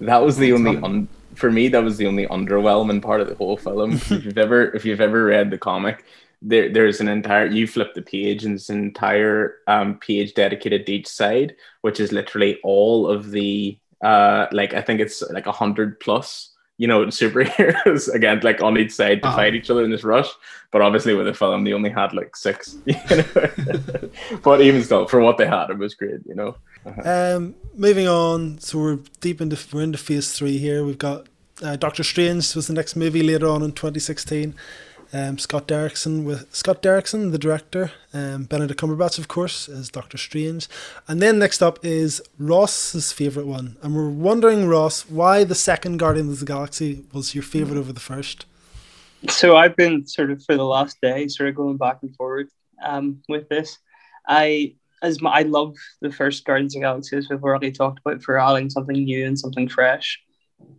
That 0.00 0.22
was 0.22 0.36
the 0.36 0.52
only 0.52 0.76
un- 0.76 1.08
for 1.34 1.50
me. 1.50 1.68
That 1.68 1.82
was 1.82 1.96
the 1.96 2.06
only 2.06 2.26
underwhelming 2.26 3.02
part 3.02 3.20
of 3.20 3.28
the 3.28 3.34
whole 3.34 3.56
film. 3.56 3.92
if 4.10 4.10
you've 4.10 4.38
ever 4.38 4.74
if 4.74 4.84
you've 4.84 5.00
ever 5.00 5.24
read 5.24 5.50
the 5.50 5.58
comic, 5.58 6.04
there, 6.40 6.72
there's 6.72 7.00
an 7.00 7.08
entire 7.08 7.46
you 7.46 7.66
flip 7.66 7.94
the 7.94 8.02
page 8.02 8.44
and 8.44 8.54
it's 8.54 8.70
an 8.70 8.78
entire 8.78 9.56
um, 9.66 9.98
page 9.98 10.34
dedicated 10.34 10.86
to 10.86 10.92
each 10.92 11.06
side 11.06 11.54
which 11.82 12.00
is 12.00 12.12
literally 12.12 12.58
all 12.62 13.08
of 13.08 13.30
the 13.30 13.78
uh, 14.02 14.46
like 14.52 14.74
I 14.74 14.82
think 14.82 15.00
it's 15.00 15.22
like 15.30 15.46
a 15.46 15.52
hundred 15.52 16.00
plus, 16.00 16.50
you 16.78 16.86
know, 16.86 17.04
superheroes 17.06 18.08
again, 18.14 18.40
like 18.42 18.62
on 18.62 18.78
each 18.78 18.92
side 18.92 19.22
to 19.22 19.28
oh. 19.28 19.36
fight 19.36 19.54
each 19.54 19.70
other 19.70 19.84
in 19.84 19.90
this 19.90 20.04
rush. 20.04 20.28
But 20.70 20.82
obviously, 20.82 21.14
with 21.14 21.26
the 21.26 21.34
film, 21.34 21.64
they 21.64 21.72
only 21.72 21.90
had 21.90 22.12
like 22.12 22.34
six. 22.36 22.76
You 22.86 22.94
know? 23.10 24.10
but 24.42 24.60
even 24.60 24.82
still, 24.82 25.06
for 25.06 25.20
what 25.20 25.36
they 25.36 25.46
had, 25.46 25.70
it 25.70 25.78
was 25.78 25.94
great. 25.94 26.20
You 26.26 26.34
know. 26.34 26.56
Uh-huh. 26.84 27.36
Um, 27.36 27.54
moving 27.74 28.08
on, 28.08 28.58
so 28.58 28.78
we're 28.78 28.98
deep 29.20 29.40
into 29.40 29.58
we're 29.72 29.82
into 29.82 29.98
phase 29.98 30.32
three 30.32 30.58
here. 30.58 30.84
We've 30.84 30.98
got 30.98 31.28
uh, 31.62 31.76
Doctor 31.76 32.02
Strange 32.02 32.54
was 32.54 32.66
the 32.66 32.72
next 32.72 32.96
movie 32.96 33.22
later 33.22 33.46
on 33.46 33.62
in 33.62 33.72
2016. 33.72 34.54
Um, 35.14 35.36
Scott 35.38 35.68
Derrickson 35.68 36.24
with 36.24 36.54
Scott 36.54 36.82
Derrickson, 36.82 37.32
the 37.32 37.38
director. 37.38 37.92
Um, 38.14 38.44
Benedict 38.44 38.80
Cumberbatch, 38.80 39.18
of 39.18 39.28
course, 39.28 39.68
is 39.68 39.90
Doctor 39.90 40.16
Strange. 40.16 40.68
And 41.06 41.20
then 41.20 41.38
next 41.38 41.62
up 41.62 41.78
is 41.84 42.22
Ross's 42.38 43.12
favourite 43.12 43.46
one. 43.46 43.76
And 43.82 43.94
we're 43.94 44.08
wondering, 44.08 44.66
Ross, 44.68 45.08
why 45.10 45.44
the 45.44 45.54
second 45.54 45.98
Guardians 45.98 46.32
of 46.32 46.40
the 46.40 46.46
Galaxy 46.46 47.04
was 47.12 47.34
your 47.34 47.44
favourite 47.44 47.78
over 47.78 47.92
the 47.92 48.00
first? 48.00 48.46
So 49.28 49.56
I've 49.56 49.76
been 49.76 50.06
sort 50.06 50.30
of 50.30 50.42
for 50.44 50.56
the 50.56 50.64
last 50.64 50.96
day, 51.02 51.28
sort 51.28 51.50
of 51.50 51.56
going 51.56 51.76
back 51.76 51.98
and 52.02 52.14
forward 52.16 52.48
um, 52.82 53.22
with 53.28 53.48
this. 53.48 53.78
I 54.26 54.76
as 55.02 55.20
my, 55.20 55.30
I 55.30 55.42
love 55.42 55.74
the 56.00 56.12
first 56.12 56.44
Guardians 56.44 56.74
of 56.74 56.80
the 56.80 56.86
Galaxy, 56.86 57.16
as 57.16 57.28
we've 57.28 57.42
already 57.42 57.72
talked 57.72 58.00
about, 58.04 58.22
for 58.22 58.38
adding 58.38 58.70
something 58.70 59.04
new 59.04 59.26
and 59.26 59.38
something 59.38 59.68
fresh. 59.68 60.22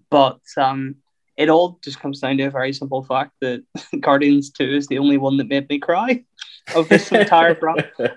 But 0.10 0.40
um, 0.58 0.96
it 1.38 1.50
all 1.50 1.80
just 1.84 2.00
comes 2.00 2.20
down 2.20 2.38
to 2.38 2.44
a 2.44 2.52
very 2.52 2.74
simple 2.74 3.04
fact 3.04 3.34
that 3.42 3.64
Guardians 4.00 4.52
Two 4.52 4.76
is 4.76 4.88
the 4.88 5.00
only 5.00 5.18
one 5.18 5.38
that 5.38 5.48
made 5.48 5.70
me 5.70 5.80
cry 5.80 6.24
of 6.76 6.90
this 6.90 7.12
entire 7.12 7.58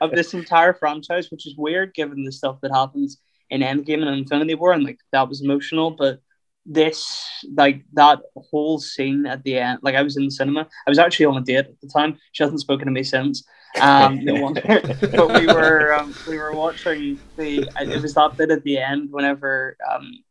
of 0.01 0.11
this 0.11 0.35
entire 0.35 0.75
franchise, 0.75 1.31
which 1.31 1.47
is 1.47 1.57
weird 1.57 1.95
given 1.95 2.25
the 2.25 2.33
stuff 2.33 2.59
that 2.63 2.73
happens 2.73 3.19
in 3.51 3.61
Endgame 3.61 4.03
and 4.07 4.17
Infinity 4.17 4.55
War, 4.55 4.73
and 4.73 4.85
like 4.85 4.99
that 5.13 5.29
was 5.29 5.43
emotional, 5.43 5.91
but 5.91 6.21
this 6.67 7.25
like 7.55 7.85
that 7.93 8.21
whole 8.51 8.81
scene 8.81 9.25
at 9.25 9.43
the 9.45 9.57
end 9.57 9.79
like 9.83 9.95
i 9.95 10.03
was 10.03 10.17
in 10.17 10.25
the 10.25 10.31
cinema. 10.31 10.67
I 10.87 10.91
was 10.91 10.99
actually 10.99 11.27
on 11.27 11.37
a 11.37 11.41
date 11.41 11.59
at 11.59 11.81
the 11.81 11.89
time. 11.89 12.19
She 12.33 12.43
hasn't 12.43 12.61
spoken 12.61 12.87
to 12.87 12.93
me 12.93 13.05
since. 13.05 13.45
Um 13.81 14.25
no 14.25 14.35
wonder. 14.43 14.63
But 15.01 15.41
we 15.41 15.47
were 15.47 15.95
um, 15.95 16.15
we 16.29 16.39
were 16.39 16.53
watching 16.53 17.21
the 17.37 17.69
it 17.81 18.03
was 18.03 18.15
that 18.15 18.37
bit 18.37 18.51
at 18.51 18.65
the 18.65 18.79
end 18.79 19.13
whenever 19.13 19.77
um 19.89 20.25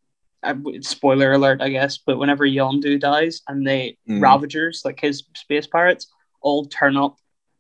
spoiler 0.81 1.33
alert, 1.33 1.61
I 1.61 1.69
guess, 1.69 1.97
but 1.97 2.17
whenever 2.17 2.45
Yondu 2.45 2.99
dies 2.99 3.41
and 3.47 3.65
the 3.65 3.95
mm. 4.09 4.21
Ravagers, 4.21 4.81
like 4.85 4.99
his 4.99 5.23
space 5.35 5.67
pirates, 5.67 6.07
all 6.41 6.65
turn 6.65 6.97
up 6.97 7.17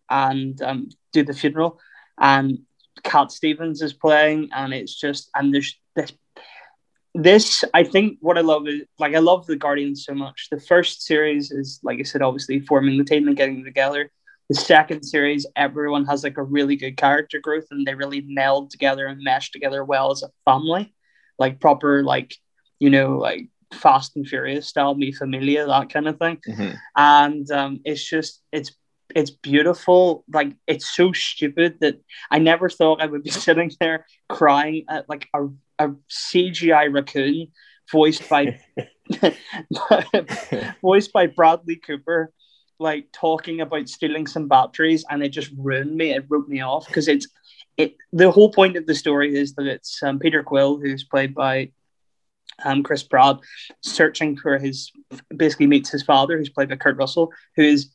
and 0.09 0.61
um, 0.61 0.89
do 1.11 1.23
the 1.23 1.33
funeral, 1.33 1.79
and 2.19 2.59
Cat 3.03 3.31
Stevens 3.31 3.81
is 3.81 3.93
playing, 3.93 4.49
and 4.53 4.73
it's 4.73 4.95
just 4.99 5.29
and 5.35 5.53
there's 5.53 5.75
this. 5.95 6.13
This 7.17 7.63
I 7.73 7.85
think 7.85 8.17
what 8.19 8.37
I 8.37 8.41
love 8.41 8.67
is 8.67 8.81
like 8.99 9.15
I 9.15 9.19
love 9.19 9.45
the 9.45 9.55
Guardians 9.55 10.03
so 10.03 10.13
much. 10.13 10.49
The 10.51 10.59
first 10.59 11.03
series 11.03 11.49
is 11.49 11.79
like 11.81 11.99
I 11.99 12.03
said, 12.03 12.21
obviously 12.21 12.59
forming 12.59 12.97
the 12.97 13.05
team 13.05 13.27
and 13.27 13.37
getting 13.37 13.63
together. 13.63 14.11
The 14.49 14.55
second 14.55 15.03
series, 15.03 15.45
everyone 15.55 16.05
has 16.05 16.23
like 16.23 16.37
a 16.37 16.43
really 16.43 16.75
good 16.75 16.97
character 16.97 17.39
growth, 17.39 17.65
and 17.71 17.87
they 17.87 17.95
really 17.95 18.21
meld 18.27 18.69
together 18.69 19.07
and 19.07 19.23
mesh 19.23 19.51
together 19.51 19.83
well 19.83 20.11
as 20.11 20.23
a 20.23 20.29
family, 20.43 20.93
like 21.39 21.61
proper 21.61 22.03
like 22.03 22.35
you 22.79 22.89
know, 22.89 23.17
like 23.17 23.47
Fast 23.73 24.15
and 24.15 24.27
Furious 24.27 24.67
style, 24.67 24.95
me 24.95 25.11
familiar, 25.11 25.65
that 25.65 25.89
kind 25.89 26.07
of 26.07 26.17
thing. 26.17 26.39
Mhm. 26.47 26.77
And 26.95 27.51
um, 27.51 27.79
it's 27.85 28.03
just 28.03 28.41
it's 28.51 28.71
it's 29.13 29.31
beautiful. 29.31 30.23
Like 30.31 30.53
it's 30.67 30.89
so 30.95 31.11
stupid 31.13 31.77
that 31.81 31.99
I 32.31 32.39
never 32.39 32.69
thought 32.69 33.01
I 33.01 33.05
would 33.05 33.23
be 33.23 33.29
sitting 33.45 33.71
there 33.79 34.05
crying 34.29 34.85
at 34.89 35.07
like 35.09 35.27
a, 35.33 35.47
a 35.79 35.89
CGI 36.09 36.93
raccoon 36.93 37.47
voiced 37.91 38.27
by 38.29 38.59
voiced 40.81 41.13
by 41.13 41.27
Bradley 41.27 41.75
Cooper, 41.75 42.31
like 42.79 43.07
talking 43.11 43.61
about 43.61 43.89
stealing 43.89 44.27
some 44.27 44.47
batteries, 44.47 45.05
and 45.09 45.23
it 45.23 45.29
just 45.29 45.51
ruined 45.57 45.95
me. 45.95 46.11
It 46.11 46.25
wrote 46.29 46.47
me 46.47 46.61
off 46.61 46.87
because 46.87 47.07
it's 47.07 47.27
it. 47.77 47.95
The 48.11 48.31
whole 48.31 48.51
point 48.51 48.77
of 48.77 48.85
the 48.85 48.95
story 48.95 49.35
is 49.35 49.53
that 49.55 49.67
it's 49.67 50.01
um, 50.03 50.19
Peter 50.19 50.43
Quill, 50.43 50.77
who's 50.77 51.03
played 51.03 51.33
by 51.33 51.71
um, 52.63 52.83
Chris 52.83 53.03
Pratt, 53.03 53.37
searching 53.81 54.37
for 54.37 54.57
his 54.57 54.91
basically 55.35 55.67
meets 55.67 55.89
his 55.89 56.03
father, 56.03 56.37
who's 56.37 56.49
played 56.49 56.69
by 56.69 56.75
Kurt 56.75 56.97
Russell, 56.97 57.31
who 57.55 57.63
is 57.63 57.89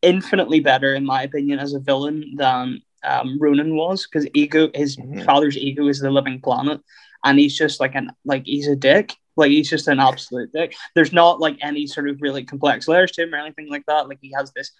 infinitely 0.00 0.60
better 0.60 0.94
in 0.94 1.04
my 1.04 1.22
opinion 1.22 1.58
as 1.58 1.74
a 1.74 1.78
villain 1.80 2.34
than 2.36 2.80
um, 3.04 3.38
Ronan 3.40 3.76
was 3.76 4.06
because 4.06 4.28
ego, 4.34 4.70
his 4.74 4.96
Mhm. 4.96 5.24
father's 5.24 5.56
ego 5.56 5.88
is 5.88 6.00
the 6.00 6.10
living 6.10 6.40
planet, 6.40 6.80
and 7.24 7.38
he's 7.38 7.56
just 7.56 7.80
like 7.80 7.94
an 7.94 8.10
like 8.24 8.44
he's 8.46 8.68
a 8.68 8.76
dick. 8.76 9.14
Like 9.36 9.50
he's 9.50 9.70
just 9.70 9.88
an 9.88 9.98
absolute 9.98 10.52
dick. 10.52 10.74
There's 10.94 11.12
not 11.12 11.40
like 11.40 11.56
any 11.62 11.86
sort 11.86 12.08
of 12.08 12.20
really 12.20 12.44
complex 12.44 12.86
layers 12.86 13.12
to 13.12 13.22
him 13.22 13.34
or 13.34 13.38
anything 13.38 13.68
like 13.70 13.86
that. 13.86 14.08
Like 14.08 14.18
he 14.20 14.32
has 14.36 14.52
this. 14.52 14.70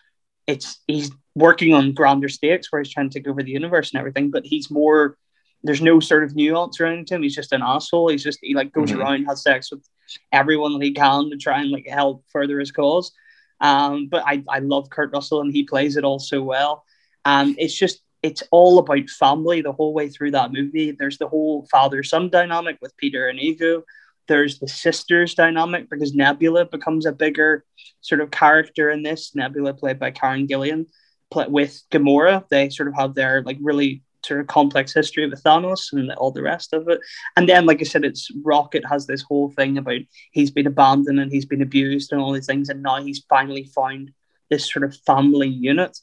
It's 0.46 0.80
he's 0.86 1.10
working 1.34 1.72
on 1.72 1.92
grander 1.94 2.28
stakes 2.28 2.70
where 2.70 2.82
he's 2.82 2.92
trying 2.92 3.08
to 3.08 3.18
take 3.18 3.28
over 3.28 3.42
the 3.42 3.50
universe 3.50 3.92
and 3.92 3.98
everything, 3.98 4.30
but 4.30 4.44
he's 4.44 4.70
more. 4.70 5.16
There's 5.64 5.82
no 5.82 6.00
sort 6.00 6.24
of 6.24 6.34
nuance 6.34 6.80
around 6.80 7.08
him. 7.10 7.22
He's 7.22 7.34
just 7.34 7.52
an 7.52 7.62
asshole. 7.62 8.08
He's 8.08 8.24
just 8.24 8.38
he 8.42 8.54
like 8.54 8.72
goes 8.72 8.90
Mhm. 8.90 8.98
around 8.98 9.24
has 9.26 9.42
sex 9.42 9.70
with 9.70 9.86
everyone 10.32 10.72
that 10.78 10.84
he 10.84 10.92
can 10.92 11.30
to 11.30 11.36
try 11.36 11.60
and 11.60 11.70
like 11.70 11.86
help 11.86 12.24
further 12.32 12.58
his 12.58 12.72
cause. 12.72 13.12
Um, 13.60 14.08
but 14.08 14.24
I 14.26 14.42
I 14.48 14.58
love 14.58 14.90
Kurt 14.90 15.12
Russell 15.12 15.40
and 15.40 15.52
he 15.52 15.64
plays 15.64 15.96
it 15.96 16.04
all 16.04 16.18
so 16.18 16.42
well. 16.42 16.84
And 17.24 17.54
it's 17.58 17.74
just 17.78 18.00
it's 18.22 18.42
all 18.50 18.78
about 18.78 19.08
family 19.10 19.62
the 19.62 19.72
whole 19.72 19.94
way 19.94 20.08
through 20.08 20.32
that 20.32 20.52
movie. 20.52 20.92
There's 20.92 21.18
the 21.18 21.28
whole 21.28 21.66
father 21.70 22.02
son 22.02 22.28
dynamic 22.30 22.78
with 22.80 22.96
Peter 22.96 23.28
and 23.28 23.38
Ego. 23.38 23.84
There's 24.28 24.58
the 24.60 24.68
sisters 24.68 25.34
dynamic 25.34 25.90
because 25.90 26.14
Nebula 26.14 26.64
becomes 26.66 27.06
a 27.06 27.12
bigger 27.12 27.64
sort 28.00 28.20
of 28.20 28.30
character 28.30 28.90
in 28.90 29.02
this. 29.02 29.34
Nebula, 29.34 29.74
played 29.74 29.98
by 29.98 30.12
Karen 30.12 30.46
Gillan, 30.46 30.86
play, 31.30 31.46
with 31.48 31.82
Gamora. 31.90 32.48
They 32.48 32.68
sort 32.70 32.88
of 32.88 32.94
have 32.94 33.14
their 33.14 33.42
like 33.42 33.58
really 33.60 34.02
sort 34.24 34.40
of 34.40 34.46
complex 34.46 34.92
history 34.92 35.28
with 35.28 35.42
Thanos 35.42 35.92
and 35.92 36.12
all 36.12 36.30
the 36.30 36.42
rest 36.42 36.72
of 36.72 36.88
it. 36.88 37.00
And 37.36 37.48
then, 37.48 37.66
like 37.66 37.80
I 37.80 37.84
said, 37.84 38.04
it's 38.04 38.30
Rocket 38.42 38.84
has 38.86 39.06
this 39.06 39.22
whole 39.22 39.50
thing 39.50 39.78
about 39.78 40.00
he's 40.32 40.50
been 40.50 40.66
abandoned 40.66 41.20
and 41.20 41.32
he's 41.32 41.46
been 41.46 41.62
abused 41.62 42.12
and 42.12 42.20
all 42.20 42.32
these 42.32 42.46
things, 42.46 42.68
and 42.68 42.82
now 42.82 43.02
he's 43.02 43.24
finally 43.28 43.64
found 43.64 44.12
this 44.50 44.70
sort 44.70 44.84
of 44.84 44.96
family 45.06 45.48
unit 45.48 45.98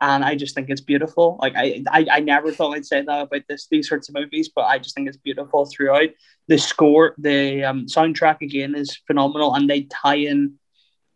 and 0.00 0.24
I 0.24 0.34
just 0.34 0.54
think 0.54 0.68
it's 0.68 0.80
beautiful. 0.80 1.38
Like 1.40 1.54
I, 1.56 1.82
I, 1.90 2.06
I 2.12 2.20
never 2.20 2.52
thought 2.52 2.74
I'd 2.74 2.84
say 2.84 3.02
that 3.02 3.22
about 3.22 3.42
this 3.48 3.66
these 3.68 3.88
sorts 3.88 4.08
of 4.08 4.14
movies, 4.14 4.50
but 4.54 4.66
I 4.66 4.78
just 4.78 4.94
think 4.94 5.08
it's 5.08 5.16
beautiful 5.16 5.66
throughout. 5.66 6.10
The 6.48 6.58
score, 6.58 7.14
the 7.18 7.64
um, 7.64 7.86
soundtrack 7.86 8.42
again 8.42 8.74
is 8.74 9.00
phenomenal, 9.06 9.54
and 9.54 9.68
they 9.68 9.82
tie 9.82 10.16
in 10.16 10.54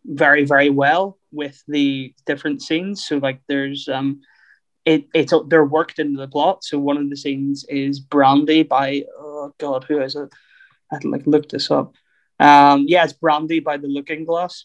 very, 0.05 0.45
very 0.45 0.71
well 0.71 1.19
with 1.31 1.63
the 1.69 2.15
different 2.25 2.63
scenes. 2.63 3.07
So 3.07 3.19
like, 3.19 3.43
there's 3.49 3.87
um, 3.89 4.23
it 4.85 5.07
it's 5.15 5.33
they're 5.49 5.65
worked 5.65 5.99
into 5.99 6.19
the 6.19 6.29
plot. 6.29 6.65
So 6.65 6.79
one 6.79 6.97
of 6.97 7.11
the 7.11 7.17
scenes 7.17 7.65
is 7.69 8.01
Brandy 8.01 8.63
by 8.63 9.05
oh 9.19 9.55
god, 9.59 9.85
who 9.85 10.01
is 10.01 10.17
it? 10.17 10.29
I 10.91 10.97
had 10.97 11.03
to 11.03 11.11
like 11.11 11.27
look 11.27 11.49
this 11.49 11.71
up. 11.71 11.95
Um, 12.39 12.87
yeah, 12.89 13.05
it's 13.05 13.13
Brandy 13.13 13.61
by 13.61 13.77
the 13.77 13.87
Looking 13.87 14.25
Glass, 14.25 14.65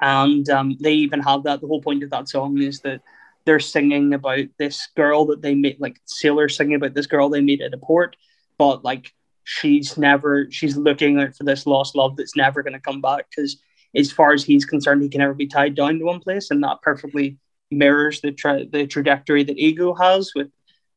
and 0.00 0.48
um, 0.50 0.76
they 0.80 0.94
even 0.94 1.20
have 1.20 1.44
that. 1.44 1.60
The 1.60 1.68
whole 1.68 1.82
point 1.82 2.02
of 2.02 2.10
that 2.10 2.28
song 2.28 2.60
is 2.60 2.80
that 2.80 3.00
they're 3.44 3.60
singing 3.60 4.12
about 4.12 4.46
this 4.58 4.88
girl 4.96 5.26
that 5.26 5.40
they 5.42 5.54
meet, 5.54 5.80
like 5.80 6.00
sailors 6.04 6.56
singing 6.56 6.74
about 6.74 6.94
this 6.94 7.06
girl 7.06 7.28
they 7.28 7.40
meet 7.40 7.60
at 7.60 7.74
a 7.74 7.78
port, 7.78 8.16
but 8.58 8.84
like 8.84 9.12
she's 9.44 9.96
never, 9.96 10.46
she's 10.50 10.76
looking 10.76 11.18
out 11.18 11.34
for 11.34 11.44
this 11.44 11.66
lost 11.66 11.96
love 11.96 12.16
that's 12.16 12.36
never 12.36 12.62
going 12.62 12.74
to 12.74 12.80
come 12.80 13.00
back 13.00 13.26
because, 13.30 13.56
as 13.94 14.12
far 14.12 14.32
as 14.32 14.44
he's 14.44 14.64
concerned, 14.64 15.02
he 15.02 15.08
can 15.08 15.20
never 15.20 15.34
be 15.34 15.46
tied 15.46 15.74
down 15.74 15.98
to 15.98 16.04
one 16.04 16.20
place, 16.20 16.50
and 16.50 16.62
that 16.62 16.82
perfectly 16.82 17.38
mirrors 17.70 18.20
the 18.20 18.32
tra- 18.32 18.64
the 18.66 18.86
trajectory 18.86 19.44
that 19.44 19.58
Ego 19.58 19.94
has 19.94 20.32
with 20.34 20.48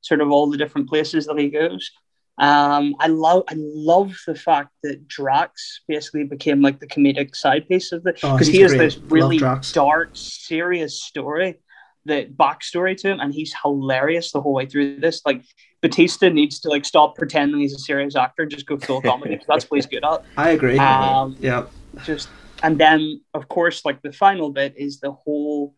sort 0.02 0.22
of 0.22 0.32
all 0.32 0.50
the 0.50 0.58
different 0.58 0.90
places 0.90 1.26
that 1.28 1.38
he 1.40 1.50
goes. 1.50 1.92
Um, 2.40 2.96
I 3.00 3.08
love 3.08 3.44
I 3.48 3.54
love 3.58 4.16
the 4.26 4.36
fact 4.36 4.70
that 4.82 5.08
Drax 5.08 5.82
basically 5.88 6.24
became 6.24 6.62
like 6.62 6.80
the 6.80 6.88
comedic 6.88 7.36
side 7.36 7.68
piece 7.68 7.92
of 7.92 8.04
the 8.04 8.14
Oh, 8.24 8.34
because 8.34 8.48
he's 8.48 8.56
he 8.56 8.62
has 8.64 8.72
great. 8.72 8.80
this 8.80 8.98
really 8.98 9.38
dark, 9.74 10.10
serious 10.14 11.04
story, 11.04 11.60
the 12.06 12.26
backstory 12.36 12.98
to 12.98 13.12
him, 13.12 13.20
and 13.20 13.34
he's 13.34 13.54
hilarious 13.62 14.32
the 14.32 14.42
whole 14.42 14.54
way 14.54 14.66
through 14.66 15.00
this. 15.00 15.22
Like 15.26 15.44
Batista 15.82 16.30
needs 16.30 16.60
to 16.62 16.70
like 16.70 16.86
stop 16.86 17.16
pretending 17.16 17.60
he's 17.60 17.76
a 17.76 17.80
serious 17.80 18.16
actor 18.16 18.42
and 18.44 18.52
just 18.52 18.66
go 18.66 18.78
full 18.78 19.02
comedy 19.02 19.36
because 19.36 19.48
that's 19.48 19.70
what 19.70 19.78
he's 19.78 19.86
good 19.86 20.04
at. 20.04 20.24
I 20.38 20.50
agree. 20.50 20.80
Um, 20.80 21.38
yeah. 21.40 21.66
Just 22.04 22.30
and 22.64 22.80
then 22.80 23.22
of 23.36 23.48
course 23.48 23.86
like 23.86 24.02
the 24.02 24.12
final 24.12 24.50
bit 24.50 24.74
is 24.76 25.00
the 25.00 25.12
whole 25.12 25.76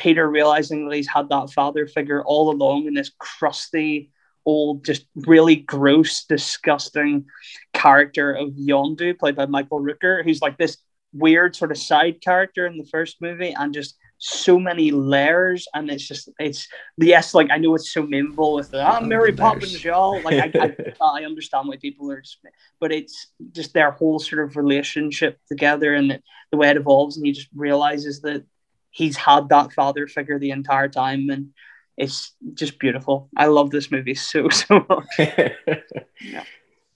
Peter 0.00 0.28
realizing 0.28 0.88
that 0.88 0.96
he's 0.96 1.08
had 1.08 1.28
that 1.28 1.50
father 1.50 1.86
figure 1.86 2.24
all 2.24 2.50
along 2.50 2.86
in 2.86 2.94
this 2.94 3.12
crusty 3.18 4.10
old 4.46 4.84
just 4.84 5.06
really 5.14 5.56
gross 5.56 6.24
disgusting 6.24 7.26
character 7.74 8.32
of 8.32 8.48
Yondu 8.54 9.18
played 9.18 9.36
by 9.36 9.46
Michael 9.46 9.80
Rooker 9.80 10.24
who's 10.24 10.40
like 10.40 10.56
this 10.56 10.78
weird 11.12 11.54
sort 11.54 11.70
of 11.70 11.78
side 11.78 12.20
character 12.20 12.66
in 12.66 12.78
the 12.78 12.86
first 12.86 13.20
movie 13.20 13.52
and 13.52 13.74
just 13.74 13.96
so 14.18 14.58
many 14.58 14.90
layers 14.90 15.66
and 15.74 15.90
it's 15.90 16.06
just 16.06 16.28
it's 16.38 16.68
yes 16.98 17.34
like 17.34 17.48
I 17.50 17.56
know 17.56 17.74
it's 17.74 17.90
so 17.90 18.02
memeable 18.02 18.54
with 18.54 18.70
the 18.70 18.82
ah, 18.82 19.00
Mary. 19.00 19.32
Poppins 19.32 19.82
y'all 19.82 20.20
like 20.22 20.54
I, 20.54 20.66
I 20.66 20.94
I 21.20 21.24
understand 21.24 21.68
why 21.68 21.78
people 21.78 22.10
are 22.12 22.20
just 22.20 22.38
but 22.80 22.92
it's 22.92 23.28
just 23.52 23.72
their 23.72 23.90
whole 23.90 24.18
sort 24.18 24.44
of 24.44 24.56
relationship 24.56 25.38
together 25.48 25.94
and 25.94 26.20
the 26.50 26.56
way 26.56 26.68
it 26.68 26.76
evolves 26.76 27.16
and 27.16 27.24
he 27.24 27.32
just 27.32 27.48
realizes 27.54 28.20
that 28.20 28.44
he's 28.90 29.16
had 29.16 29.48
that 29.48 29.72
father 29.72 30.06
figure 30.06 30.38
the 30.38 30.50
entire 30.50 30.88
time 30.88 31.30
and 31.30 31.50
it's 31.96 32.32
just 32.54 32.78
beautiful. 32.78 33.28
I 33.36 33.46
love 33.46 33.70
this 33.70 33.90
movie 33.90 34.14
so 34.14 34.48
so 34.50 34.86
much. 34.88 35.06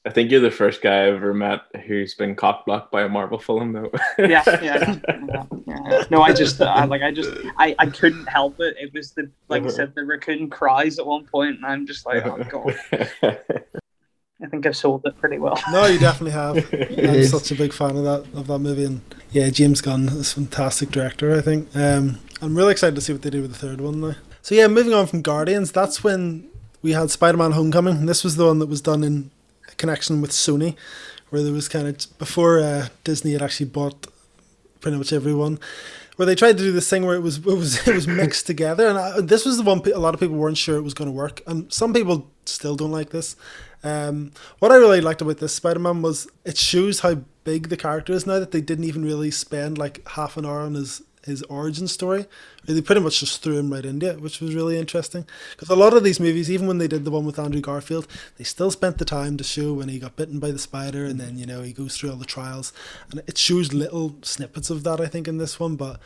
I 0.07 0.11
think 0.11 0.31
you're 0.31 0.41
the 0.41 0.51
first 0.51 0.83
guy 0.83 1.07
I've 1.07 1.15
ever 1.15 1.33
met 1.33 1.63
who's 1.87 2.15
been 2.15 2.35
cock 2.35 2.67
blocked 2.67 2.93
by 2.93 3.03
a 3.03 3.09
Marvel 3.09 3.39
film, 3.39 3.73
though. 3.73 3.91
yeah, 4.19 4.43
yeah, 4.47 4.97
yeah, 5.09 5.45
yeah. 5.67 6.05
no 6.11 6.21
i 6.21 6.31
just 6.31 6.61
I, 6.61 6.85
like 6.85 7.01
i 7.01 7.11
just 7.11 7.31
I, 7.59 7.75
I 7.79 7.87
couldn't 7.87 8.27
help 8.27 8.61
it. 8.61 8.77
It 8.79 8.93
was 8.93 9.13
the 9.13 9.31
like 9.49 9.63
i 9.63 9.67
uh-huh. 9.67 9.75
said 9.75 9.95
the 9.95 10.05
raccoon 10.05 10.51
cries 10.51 10.99
at 10.99 11.07
one 11.07 11.25
point 11.25 11.57
and 11.57 11.65
i'm 11.65 11.87
just 11.87 12.05
like 12.05 12.27
oh 12.27 12.45
god 12.45 13.65
i 14.45 14.47
think 14.47 14.67
i've 14.67 14.77
sold 14.77 15.03
it 15.07 15.19
pretty 15.21 15.39
well 15.39 15.59
No, 15.73 15.87
you 15.87 15.99
definitely 15.99 16.33
have. 16.33 16.57
I'm 16.73 17.17
is. 17.17 17.31
such 17.31 17.51
a 17.51 17.55
big 17.55 17.73
fan 17.73 17.97
of 17.97 18.05
that 18.05 18.21
of 18.39 18.47
that 18.47 18.59
movie, 18.61 18.85
and 18.85 19.01
yeah, 19.33 19.49
James 19.51 19.81
Gunn 19.81 20.07
is 20.09 20.31
a 20.33 20.35
fantastic 20.35 20.91
director. 20.91 21.35
I 21.35 21.41
think. 21.41 21.69
Um, 21.75 22.19
I'm 22.43 22.55
really 22.57 22.73
excited 22.73 22.95
to 22.95 23.01
see 23.01 23.13
what 23.13 23.23
they 23.23 23.31
do 23.31 23.43
with 23.43 23.53
the 23.53 23.59
third 23.59 23.81
one 23.81 24.01
though. 24.01 24.15
So 24.43 24.55
yeah, 24.55 24.69
moving 24.69 24.93
on 24.93 25.07
from 25.07 25.23
Guardians, 25.23 25.73
that's 25.73 26.05
when 26.05 26.47
we 26.83 26.93
had 26.93 27.11
Spider-Man: 27.11 27.53
Homecoming, 27.53 27.97
and 27.97 28.09
this 28.09 28.23
was 28.23 28.37
the 28.37 28.47
one 28.47 28.59
that 28.61 28.69
was 28.69 28.81
done 28.81 29.03
in 29.03 29.31
connection 29.79 30.21
with 30.21 30.31
Sony, 30.31 30.77
where 31.31 31.43
there 31.43 31.53
was 31.53 31.69
kind 31.69 31.89
of 31.89 31.97
before 32.19 32.61
uh, 32.61 32.89
Disney 33.03 33.33
had 33.33 33.43
actually 33.43 33.67
bought 33.71 34.07
pretty 34.81 34.99
much 34.99 35.13
everyone. 35.13 35.59
Where 36.17 36.27
they 36.27 36.37
tried 36.37 36.57
to 36.59 36.63
do 36.63 36.71
this 36.71 36.89
thing 36.89 37.05
where 37.05 37.17
it 37.17 37.23
was 37.23 37.39
it 37.39 37.45
was 37.47 37.89
it 37.89 37.95
was 37.95 38.07
mixed 38.07 38.47
together, 38.47 38.87
and 38.87 38.99
I, 38.99 39.21
this 39.21 39.45
was 39.45 39.57
the 39.57 39.65
one 39.65 39.81
pe- 39.81 39.91
a 39.91 39.99
lot 39.99 40.15
of 40.15 40.21
people 40.21 40.37
weren't 40.37 40.59
sure 40.59 40.77
it 40.77 40.83
was 40.83 40.95
going 40.95 41.09
to 41.11 41.17
work, 41.17 41.43
and 41.47 41.73
some 41.73 41.93
people 41.93 42.31
still 42.45 42.77
don't 42.77 42.93
like 42.93 43.11
this. 43.11 43.35
Um, 43.85 44.33
what 44.59 44.73
I 44.73 44.77
really 44.77 45.03
liked 45.03 45.21
about 45.21 45.39
this 45.39 45.55
Spider-Man 45.55 46.03
was 46.03 46.27
it 46.45 46.57
shows 46.57 47.01
how 47.01 47.17
big 47.45 47.69
the 47.69 47.77
character 47.77 48.15
is 48.15 48.27
now 48.27 48.41
that 48.41 48.51
they 48.51 48.63
didn't 48.63 48.85
even 48.85 49.05
really 49.05 49.31
spend 49.31 49.77
like 49.77 50.07
half 50.09 50.37
an 50.37 50.47
hour 50.47 50.61
on 50.61 50.75
his 50.75 51.03
his 51.27 51.43
origin 51.45 51.89
story. 51.89 52.27
They 52.67 52.81
pretty 52.81 53.01
much 53.01 53.21
just 53.21 53.43
threw 53.43 53.59
him 53.59 53.73
right 53.73 53.85
into 53.85 54.11
it, 54.11 54.21
which 54.21 54.41
was 54.41 54.55
really 54.55 54.79
interesting. 54.79 55.27
Because 55.53 55.71
a 55.71 55.77
lot 55.77 55.95
of 55.95 56.05
these 56.05 56.21
movies, 56.21 56.51
even 56.51 56.67
when 56.67 56.79
they 56.79 56.89
did 56.89 57.05
the 57.05 57.11
one 57.11 57.25
with 57.25 57.39
Andrew 57.39 57.61
Garfield, 57.61 58.07
they 58.37 58.45
still 58.45 58.71
spent 58.71 58.99
the 58.99 59.05
time 59.05 59.37
to 59.37 59.45
show 59.45 59.73
when 59.73 59.89
he 59.89 59.99
got 59.99 60.17
bitten 60.17 60.39
by 60.39 60.51
the 60.51 60.59
spider, 60.59 61.05
and 61.05 61.21
then 61.21 61.39
you 61.39 61.47
know 61.47 61.63
he 61.63 61.73
goes 61.73 61.97
through 61.97 62.11
all 62.11 62.17
the 62.17 62.25
trials, 62.25 62.73
and 63.11 63.23
it 63.27 63.39
shows 63.39 63.73
little 63.73 64.17
snippets 64.23 64.71
of 64.71 64.85
that. 64.85 65.01
I 65.01 65.07
think 65.07 65.29
in 65.29 65.39
this 65.39 65.59
one, 65.59 65.77
but 65.77 66.01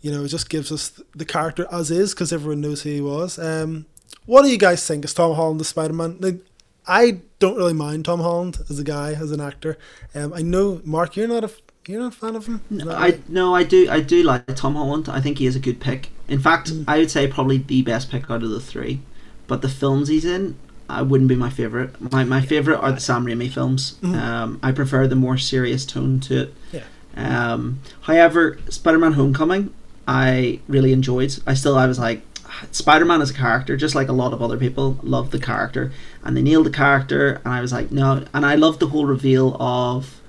you 0.00 0.10
know 0.10 0.24
it 0.24 0.28
just 0.28 0.48
gives 0.48 0.70
us 0.70 1.00
the 1.14 1.24
character 1.24 1.66
as 1.70 1.90
is 1.90 2.14
because 2.14 2.32
everyone 2.32 2.60
knows 2.60 2.82
who 2.82 2.90
he 2.90 3.00
was. 3.00 3.38
Um, 3.38 3.86
what 4.26 4.42
do 4.42 4.48
you 4.48 4.58
guys 4.58 4.86
think? 4.86 5.04
Is 5.04 5.14
Tom 5.14 5.34
Holland 5.34 5.60
the 5.60 5.64
Spider 5.64 5.94
Man? 5.94 6.18
I 6.86 7.20
don't 7.38 7.56
really 7.56 7.72
mind 7.72 8.04
Tom 8.04 8.20
Holland 8.20 8.58
as 8.68 8.78
a 8.78 8.84
guy, 8.84 9.12
as 9.12 9.30
an 9.32 9.40
actor. 9.40 9.78
Um, 10.14 10.32
I 10.32 10.42
know 10.42 10.80
Mark, 10.84 11.16
you're 11.16 11.28
not 11.28 11.44
a 11.44 11.50
you're 11.86 12.00
not 12.00 12.14
a 12.14 12.16
fan 12.16 12.34
of 12.36 12.46
him. 12.46 12.62
Is 12.70 12.86
I 12.86 12.94
right? 12.94 13.28
no, 13.28 13.54
I 13.54 13.62
do, 13.62 13.88
I 13.90 14.00
do 14.00 14.22
like 14.22 14.54
Tom 14.56 14.74
Holland. 14.74 15.08
I 15.08 15.20
think 15.20 15.38
he 15.38 15.46
is 15.46 15.54
a 15.56 15.60
good 15.60 15.80
pick. 15.80 16.10
In 16.28 16.38
fact, 16.40 16.70
Mm. 16.72 16.84
I 16.88 16.98
would 16.98 17.10
say 17.10 17.26
probably 17.28 17.58
the 17.58 17.82
best 17.82 18.10
pick 18.10 18.30
out 18.30 18.42
of 18.42 18.48
the 18.50 18.60
three. 18.60 19.00
But 19.46 19.60
the 19.62 19.68
films 19.68 20.08
he's 20.08 20.24
in 20.24 20.56
I 20.88 21.00
wouldn't 21.02 21.28
be 21.28 21.34
my 21.36 21.50
favorite. 21.50 21.98
My 22.12 22.24
my 22.24 22.40
favorite 22.42 22.78
are 22.78 22.92
the 22.92 23.00
Sam 23.00 23.24
Raimi 23.26 23.50
films. 23.50 23.96
Mhm. 24.02 24.14
Um, 24.16 24.58
I 24.62 24.70
prefer 24.72 25.06
the 25.06 25.16
more 25.16 25.38
serious 25.38 25.86
tone 25.86 26.20
to 26.20 26.42
it. 26.42 26.54
Yeah. 26.72 26.82
Um, 27.16 27.80
however, 28.02 28.58
Spider-Man: 28.68 29.12
Homecoming, 29.12 29.72
I 30.06 30.60
really 30.68 30.92
enjoyed. 30.92 31.38
I 31.46 31.54
still 31.54 31.76
I 31.78 31.86
was 31.86 31.98
like, 31.98 32.22
Spider-Man 32.70 33.20
as 33.22 33.30
a 33.30 33.34
character, 33.34 33.76
just 33.76 33.94
like 33.94 34.08
a 34.08 34.12
lot 34.12 34.32
of 34.32 34.42
other 34.42 34.56
people, 34.56 34.98
loved 35.02 35.32
the 35.32 35.38
character, 35.38 35.92
and 36.22 36.36
they 36.36 36.42
nailed 36.42 36.66
the 36.66 36.70
character. 36.70 37.40
And 37.44 37.54
I 37.54 37.60
was 37.60 37.72
like, 37.72 37.90
no, 37.90 38.24
and 38.32 38.44
I 38.46 38.54
loved 38.54 38.80
the 38.80 38.88
whole 38.88 39.06
reveal 39.06 39.56
of 39.60 40.20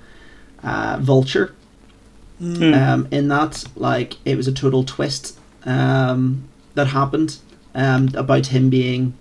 uh, 0.63 0.97
Vulture 1.01 1.53
Mm. 2.41 2.75
um, 2.77 3.07
in 3.11 3.29
that 3.29 3.63
like 3.77 4.17
it 4.25 4.35
was 4.35 4.45
a 4.45 4.51
total 4.51 4.83
twist 4.83 5.39
um, 5.63 6.43
that 6.73 6.87
happened 6.87 7.37
um, 7.73 8.09
about 8.13 8.47
him 8.47 8.69
being 8.69 9.13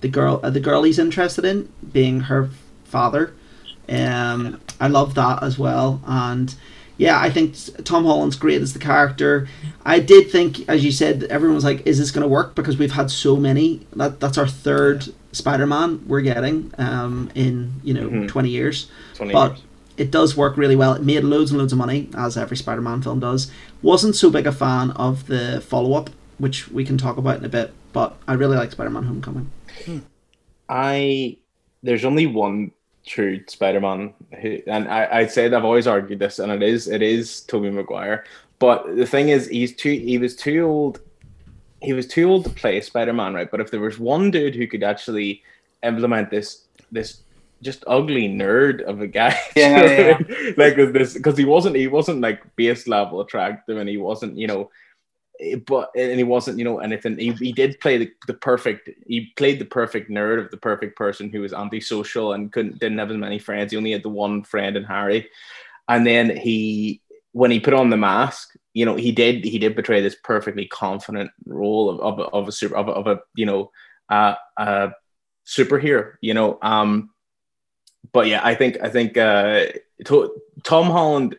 the 0.00 0.08
girl 0.08 0.40
uh, 0.42 0.48
the 0.48 0.60
girl 0.60 0.82
he's 0.82 0.98
interested 0.98 1.44
in 1.44 1.70
being 1.92 2.20
her 2.20 2.48
father 2.84 3.34
um, 3.90 4.58
I 4.80 4.88
love 4.88 5.14
that 5.14 5.42
as 5.42 5.58
well 5.58 6.00
and 6.06 6.54
yeah 6.96 7.18
I 7.20 7.30
think 7.30 7.54
Tom 7.84 8.04
Holland's 8.04 8.36
great 8.36 8.62
as 8.62 8.72
the 8.72 8.78
character 8.78 9.48
I 9.84 9.98
did 10.00 10.30
think 10.30 10.68
as 10.68 10.84
you 10.84 10.92
said 10.92 11.24
everyone 11.24 11.54
was 11.56 11.64
like 11.64 11.86
is 11.86 11.98
this 11.98 12.10
going 12.10 12.22
to 12.22 12.28
work 12.28 12.54
because 12.54 12.76
we've 12.78 12.92
had 12.92 13.10
so 13.10 13.36
many 13.36 13.86
that 13.96 14.20
that's 14.20 14.38
our 14.38 14.46
third 14.46 15.12
Spider-Man 15.32 16.04
we're 16.06 16.20
getting 16.20 16.72
um, 16.78 17.30
in 17.34 17.80
you 17.82 17.94
know 17.94 18.08
Mhm. 18.08 18.28
20 18.28 18.48
years 18.48 18.88
20 19.14 19.32
But- 19.32 19.50
years. 19.52 19.62
it 19.96 20.10
does 20.10 20.36
work 20.36 20.56
really 20.56 20.74
well. 20.76 20.92
It 20.94 21.02
made 21.02 21.22
loads 21.24 21.50
and 21.52 21.58
loads 21.60 21.72
of 21.72 21.78
money, 21.78 22.08
as 22.16 22.36
every 22.36 22.56
Spider-Man 22.56 23.02
film 23.02 23.20
does. 23.20 23.48
Wasn't 23.80 24.16
so 24.16 24.28
big 24.28 24.44
a 24.44 24.50
fan 24.50 24.90
of 24.92 25.28
the 25.28 25.60
follow-up, 25.60 26.10
which 26.38 26.68
we 26.68 26.84
can 26.84 26.98
talk 26.98 27.16
about 27.16 27.38
in 27.38 27.44
a 27.44 27.48
bit, 27.48 27.72
but 27.92 28.16
I 28.26 28.32
really 28.32 28.56
like 28.56 28.72
Spider-Man: 28.72 29.04
Homecoming. 29.04 29.50
I 30.68 31.36
there's 31.82 32.04
only 32.04 32.26
one 32.26 32.72
true 33.06 33.40
Spider-Man 33.46 34.14
who, 34.40 34.58
and 34.66 34.88
I, 34.88 35.08
I'd 35.10 35.30
say 35.30 35.48
that 35.48 35.56
I've 35.56 35.64
always 35.64 35.86
argued 35.86 36.18
this, 36.18 36.38
and 36.38 36.50
it 36.50 36.62
is 36.62 36.88
it 36.88 37.02
is 37.02 37.42
Tobey 37.42 37.70
Maguire. 37.70 38.24
But 38.58 38.96
the 38.96 39.06
thing 39.06 39.28
is, 39.28 39.48
he's 39.48 39.74
too 39.74 39.90
he 39.90 40.18
was 40.18 40.36
too 40.36 40.62
old. 40.62 41.00
He 41.82 41.92
was 41.92 42.06
too 42.06 42.28
old 42.28 42.44
to 42.44 42.50
play 42.50 42.80
Spider-Man, 42.80 43.34
right? 43.34 43.50
But 43.50 43.60
if 43.60 43.70
there 43.70 43.80
was 43.80 43.98
one 43.98 44.30
dude 44.30 44.54
who 44.54 44.66
could 44.66 44.82
actually 44.82 45.42
implement 45.82 46.30
this 46.30 46.64
this 46.90 47.20
just 47.62 47.84
ugly 47.86 48.28
nerd 48.28 48.82
of 48.82 49.00
a 49.00 49.06
guy, 49.06 49.38
Yeah, 49.56 49.68
you 49.68 49.76
know 49.76 49.82
what 49.82 49.90
I 49.90 50.44
yeah. 50.46 50.52
like 50.56 50.76
with 50.76 50.92
this 50.92 51.14
because 51.14 51.36
he 51.36 51.44
wasn't 51.44 51.76
he 51.76 51.86
wasn't 51.86 52.20
like 52.20 52.42
base 52.56 52.88
level 52.88 53.20
attractive, 53.20 53.76
and 53.76 53.88
he 53.88 53.96
wasn't 53.96 54.36
you 54.36 54.46
know 54.46 54.70
but 55.66 55.90
and 55.96 56.16
he 56.16 56.24
wasn't 56.24 56.58
you 56.58 56.64
know 56.64 56.78
anything. 56.78 57.18
He, 57.18 57.32
he 57.32 57.52
did 57.52 57.80
play 57.80 57.98
the, 57.98 58.10
the 58.26 58.34
perfect 58.34 58.88
he 59.06 59.32
played 59.36 59.58
the 59.58 59.64
perfect 59.64 60.10
nerd 60.10 60.44
of 60.44 60.50
the 60.50 60.56
perfect 60.56 60.96
person 60.96 61.30
who 61.30 61.40
was 61.40 61.52
antisocial 61.52 62.32
and 62.32 62.52
couldn't 62.52 62.78
didn't 62.78 62.98
have 62.98 63.10
as 63.10 63.16
many 63.16 63.38
friends. 63.38 63.72
He 63.72 63.78
only 63.78 63.92
had 63.92 64.02
the 64.02 64.08
one 64.08 64.44
friend 64.44 64.76
in 64.76 64.84
harry. 64.84 65.28
And 65.88 66.06
then 66.06 66.34
he 66.36 67.02
when 67.32 67.50
he 67.50 67.60
put 67.60 67.74
on 67.74 67.90
the 67.90 67.96
mask 67.96 68.56
you 68.74 68.84
know 68.84 68.96
he 68.96 69.12
did 69.12 69.44
he 69.44 69.58
did 69.58 69.74
portray 69.74 70.00
this 70.00 70.16
perfectly 70.22 70.66
confident 70.66 71.30
role 71.46 71.88
of, 71.90 72.00
of, 72.00 72.32
of 72.32 72.48
a 72.48 72.52
super 72.52 72.76
of 72.76 72.88
a, 72.88 72.92
of 72.92 73.06
a 73.06 73.20
you 73.34 73.46
know 73.46 73.70
uh, 74.10 74.34
uh 74.56 74.88
superhero 75.46 76.12
you 76.20 76.34
know 76.34 76.58
um 76.62 77.10
but 78.12 78.26
yeah 78.26 78.40
i 78.44 78.54
think 78.54 78.78
i 78.82 78.88
think 78.88 79.16
uh 79.16 79.64
to, 80.04 80.34
tom 80.64 80.86
holland 80.86 81.36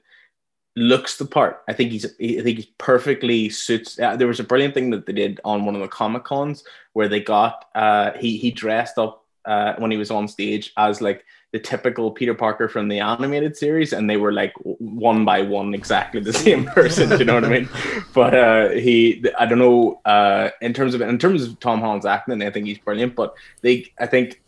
looks 0.75 1.17
the 1.17 1.25
part. 1.25 1.63
I 1.67 1.73
think 1.73 1.91
he's 1.91 2.05
I 2.05 2.41
think 2.41 2.59
he 2.59 2.73
perfectly 2.77 3.49
suits. 3.49 3.99
Uh, 3.99 4.15
there 4.15 4.27
was 4.27 4.39
a 4.39 4.43
brilliant 4.43 4.73
thing 4.73 4.89
that 4.91 5.05
they 5.05 5.13
did 5.13 5.39
on 5.45 5.65
one 5.65 5.75
of 5.75 5.81
the 5.81 5.87
comic 5.87 6.23
cons 6.23 6.63
where 6.93 7.07
they 7.07 7.19
got 7.19 7.65
uh, 7.75 8.11
he 8.17 8.37
he 8.37 8.51
dressed 8.51 8.97
up 8.97 9.23
uh, 9.45 9.75
when 9.77 9.91
he 9.91 9.97
was 9.97 10.11
on 10.11 10.27
stage 10.27 10.73
as 10.77 11.01
like 11.01 11.23
the 11.51 11.59
typical 11.59 12.11
Peter 12.11 12.33
Parker 12.33 12.67
from 12.67 12.89
the 12.89 12.99
animated 12.99 13.55
series, 13.55 13.93
and 13.93 14.09
they 14.09 14.17
were 14.17 14.33
like 14.33 14.51
one 14.63 15.23
by 15.23 15.41
one 15.41 15.73
exactly 15.73 16.19
the 16.19 16.33
same 16.47 16.65
person. 16.65 17.07
do 17.09 17.19
you 17.19 17.25
know 17.25 17.35
what 17.35 17.45
I 17.45 17.49
mean? 17.49 17.69
But 18.13 18.33
uh, 18.35 18.69
he 18.69 19.23
I 19.39 19.45
don't 19.45 19.59
know 19.59 20.01
uh, 20.03 20.49
in 20.61 20.73
terms 20.73 20.93
of 20.93 21.01
in 21.01 21.17
terms 21.17 21.43
of 21.43 21.57
Tom 21.61 21.79
Holland's 21.79 22.05
acting, 22.05 22.41
I 22.41 22.49
think 22.49 22.65
he's 22.65 22.79
brilliant. 22.79 23.15
But 23.15 23.35
they 23.61 23.91
I 23.99 24.07
think 24.07 24.41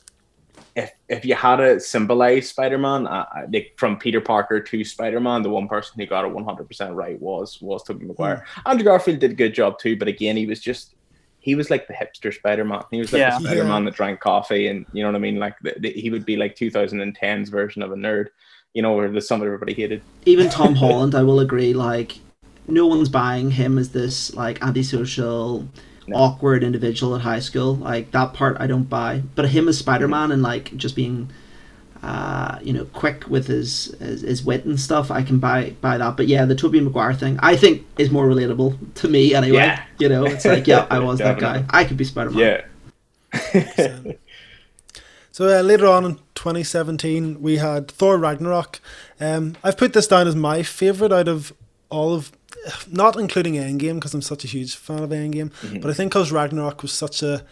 if 0.78 0.91
if 1.09 1.25
you 1.25 1.34
had 1.34 1.57
to 1.57 1.80
symbolize 1.80 2.49
Spider-Man, 2.49 3.07
uh, 3.07 3.25
like 3.51 3.73
from 3.78 3.97
Peter 3.97 4.21
Parker 4.21 4.59
to 4.61 4.84
Spider-Man, 4.84 5.41
the 5.41 5.49
one 5.49 5.67
person 5.67 5.99
who 5.99 6.05
got 6.05 6.23
it 6.23 6.32
one 6.32 6.45
hundred 6.45 6.67
percent 6.67 6.93
right 6.93 7.19
was 7.19 7.59
was 7.61 7.84
Tobey 7.84 8.05
Maguire. 8.05 8.45
Andrew 8.65 8.86
Garfield 8.86 9.19
did 9.19 9.32
a 9.32 9.34
good 9.34 9.53
job 9.55 9.80
too, 9.80 9.97
but 9.97 10.07
again, 10.07 10.38
he 10.38 10.45
was 10.45 10.59
just 10.61 10.93
he 11.39 11.55
was 11.55 11.69
like 11.71 11.88
the 11.88 11.93
hipster 11.93 12.34
Spider-Man. 12.34 12.84
He 12.91 12.99
was 12.99 13.11
like 13.11 13.19
Yeah. 13.21 13.38
the 13.39 13.45
Spider-Man 13.45 13.84
Yeah. 13.84 13.89
that 13.89 13.95
drank 13.97 14.19
coffee, 14.19 14.67
and 14.67 14.86
you 14.93 15.01
know 15.01 15.09
what 15.09 15.15
I 15.15 15.19
mean. 15.19 15.39
Like 15.39 15.55
the, 15.63 15.75
the, 15.80 15.91
he 15.91 16.09
would 16.11 16.25
be 16.25 16.38
like 16.38 16.55
2010's 16.55 17.49
version 17.49 17.82
of 17.82 17.91
a 17.91 17.95
nerd, 17.95 18.28
you 18.75 18.82
know, 18.84 18.93
where 18.93 19.09
the 19.09 19.21
some 19.21 19.41
everybody 19.41 19.73
hated. 19.73 20.01
Even 20.25 20.47
Tom 20.49 20.75
Holland, 20.84 21.15
I 21.15 21.23
will 21.23 21.39
agree. 21.39 21.73
Like, 21.73 22.19
no 22.67 22.86
one's 22.86 23.09
buying 23.09 23.49
him 23.49 23.80
as 23.80 23.89
this 23.89 24.34
like 24.36 24.61
antisocial, 24.61 25.67
No. 26.08 26.16
awkward 26.16 26.64
individual 26.64 27.16
at 27.16 27.22
high 27.22 27.39
school. 27.39 27.76
Like 27.76 28.12
that 28.12 28.34
part, 28.34 28.58
I 28.60 28.68
don't 28.68 28.89
buy. 28.89 29.24
But 29.36 29.49
him 29.49 29.68
as 29.68 29.78
Spider-Man 29.78 30.32
and 30.32 30.41
like 30.41 30.76
just 30.78 30.95
being. 30.95 31.30
Uh, 32.03 32.60
you 32.62 32.72
know, 32.74 32.86
quick 32.86 33.28
with 33.28 33.47
his, 33.47 33.86
his 33.99 34.22
his 34.22 34.45
wit 34.45 34.66
and 34.66 34.80
stuff. 34.80 35.10
I 35.10 35.24
can 35.24 35.39
buy 35.39 35.72
buy 35.82 35.97
that, 35.97 36.16
but 36.16 36.28
yeah, 36.28 36.45
the 36.45 36.53
Tobey 36.53 36.80
Maguire 36.80 37.16
thing, 37.16 37.39
I 37.41 37.55
think, 37.55 37.88
is 37.97 38.12
more 38.12 38.28
relatable 38.28 38.78
to 38.95 39.08
me 39.08 39.34
anyway. 39.34 39.58
Yeah. 39.58 39.84
You 39.97 40.10
know, 40.10 40.26
it's 40.26 40.45
like, 40.45 40.68
yeah, 40.68 40.86
I 40.91 40.99
was 41.10 41.18
that 41.18 41.39
guy. 41.39 41.66
I 41.72 41.86
could 41.86 41.97
be 41.97 42.03
Spider 42.03 42.30
Man. 42.30 42.64
Yeah. 43.34 44.14
So 45.38 45.45
uh, 45.55 45.62
later 45.62 45.86
on 45.86 46.03
in 46.03 46.16
2017, 46.34 47.43
we 47.43 47.58
had 47.58 47.91
Thor 47.91 48.18
Ragnarok. 48.18 48.80
Um, 49.20 49.55
I've 49.64 49.78
put 49.78 49.93
this 49.93 50.08
down 50.08 50.28
as 50.28 50.36
my 50.36 50.64
favorite 50.64 51.12
out 51.14 51.28
of 51.28 51.53
all 51.91 52.16
of, 52.16 52.32
not 52.89 53.18
including 53.18 53.55
Endgame 53.55 53.95
because 53.95 54.13
I'm 54.13 54.22
such 54.22 54.43
a 54.43 54.47
huge 54.47 54.76
fan 54.76 55.03
of 55.03 55.09
Endgame, 55.09 55.51
mm-hmm. 55.51 55.80
but 55.80 55.91
I 55.91 55.93
think 55.93 56.11
because 56.11 56.32
Ragnarok 56.32 56.82
was 56.82 56.93
such 56.93 57.24
a 57.24 57.43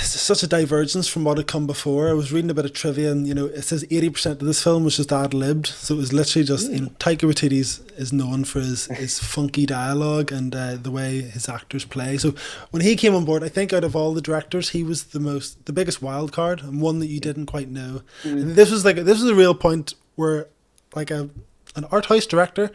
such 0.00 0.42
a 0.42 0.46
divergence 0.46 1.06
from 1.06 1.24
what 1.24 1.36
had 1.36 1.46
come 1.46 1.66
before. 1.66 2.08
I 2.08 2.12
was 2.14 2.32
reading 2.32 2.50
a 2.50 2.54
bit 2.54 2.64
of 2.64 2.72
trivia, 2.72 3.12
and 3.12 3.26
you 3.26 3.34
know, 3.34 3.46
it 3.46 3.62
says 3.62 3.84
eighty 3.90 4.08
percent 4.08 4.40
of 4.40 4.46
this 4.46 4.62
film 4.62 4.84
was 4.84 4.96
just 4.96 5.12
ad 5.12 5.34
libbed, 5.34 5.66
so 5.66 5.94
it 5.94 5.98
was 5.98 6.12
literally 6.12 6.46
just 6.46 6.70
you 6.70 6.80
know, 6.82 6.86
mm. 6.88 6.96
Taika 6.96 7.28
Waititi 7.28 7.60
is 7.98 8.12
known 8.12 8.44
for 8.44 8.60
his 8.60 8.86
his 8.86 9.18
funky 9.34 9.66
dialogue 9.66 10.32
and 10.32 10.54
uh, 10.54 10.76
the 10.76 10.90
way 10.90 11.20
his 11.22 11.48
actors 11.48 11.84
play. 11.84 12.16
So 12.16 12.34
when 12.70 12.82
he 12.82 12.96
came 12.96 13.14
on 13.14 13.24
board, 13.24 13.44
I 13.44 13.48
think 13.48 13.72
out 13.72 13.84
of 13.84 13.94
all 13.94 14.14
the 14.14 14.22
directors, 14.22 14.70
he 14.70 14.82
was 14.82 15.04
the 15.04 15.20
most 15.20 15.66
the 15.66 15.72
biggest 15.72 16.00
wild 16.00 16.32
card 16.32 16.62
and 16.62 16.80
one 16.80 16.98
that 17.00 17.06
you 17.06 17.20
mm. 17.20 17.24
didn't 17.24 17.46
quite 17.46 17.68
know. 17.68 18.02
Mm. 18.22 18.32
And 18.32 18.50
this 18.54 18.70
was 18.70 18.84
like 18.84 18.96
this 18.96 19.20
was 19.20 19.30
a 19.30 19.34
real 19.34 19.54
point 19.54 19.94
where 20.14 20.48
like 20.94 21.10
a 21.10 21.28
an 21.74 21.84
art 21.90 22.06
house 22.06 22.26
director 22.26 22.70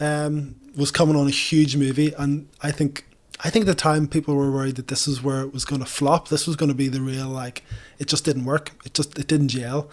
um, 0.00 0.56
was 0.76 0.90
coming 0.90 1.16
on 1.16 1.26
a 1.26 1.30
huge 1.30 1.76
movie, 1.76 2.12
and 2.18 2.48
I 2.62 2.70
think 2.70 3.06
I 3.42 3.50
think 3.50 3.64
at 3.64 3.66
the 3.66 3.74
time 3.74 4.06
people 4.08 4.34
were 4.34 4.50
worried 4.50 4.76
that 4.76 4.88
this 4.88 5.06
is 5.08 5.22
where 5.22 5.42
it 5.42 5.52
was 5.52 5.64
going 5.64 5.80
to 5.80 5.86
flop. 5.86 6.28
This 6.28 6.46
was 6.46 6.56
going 6.56 6.68
to 6.68 6.74
be 6.74 6.88
the 6.88 7.00
real 7.00 7.28
like 7.28 7.62
it 7.98 8.06
just 8.08 8.24
didn't 8.24 8.44
work. 8.44 8.72
It 8.84 8.94
just 8.94 9.18
it 9.18 9.26
didn't 9.26 9.48
gel. 9.48 9.90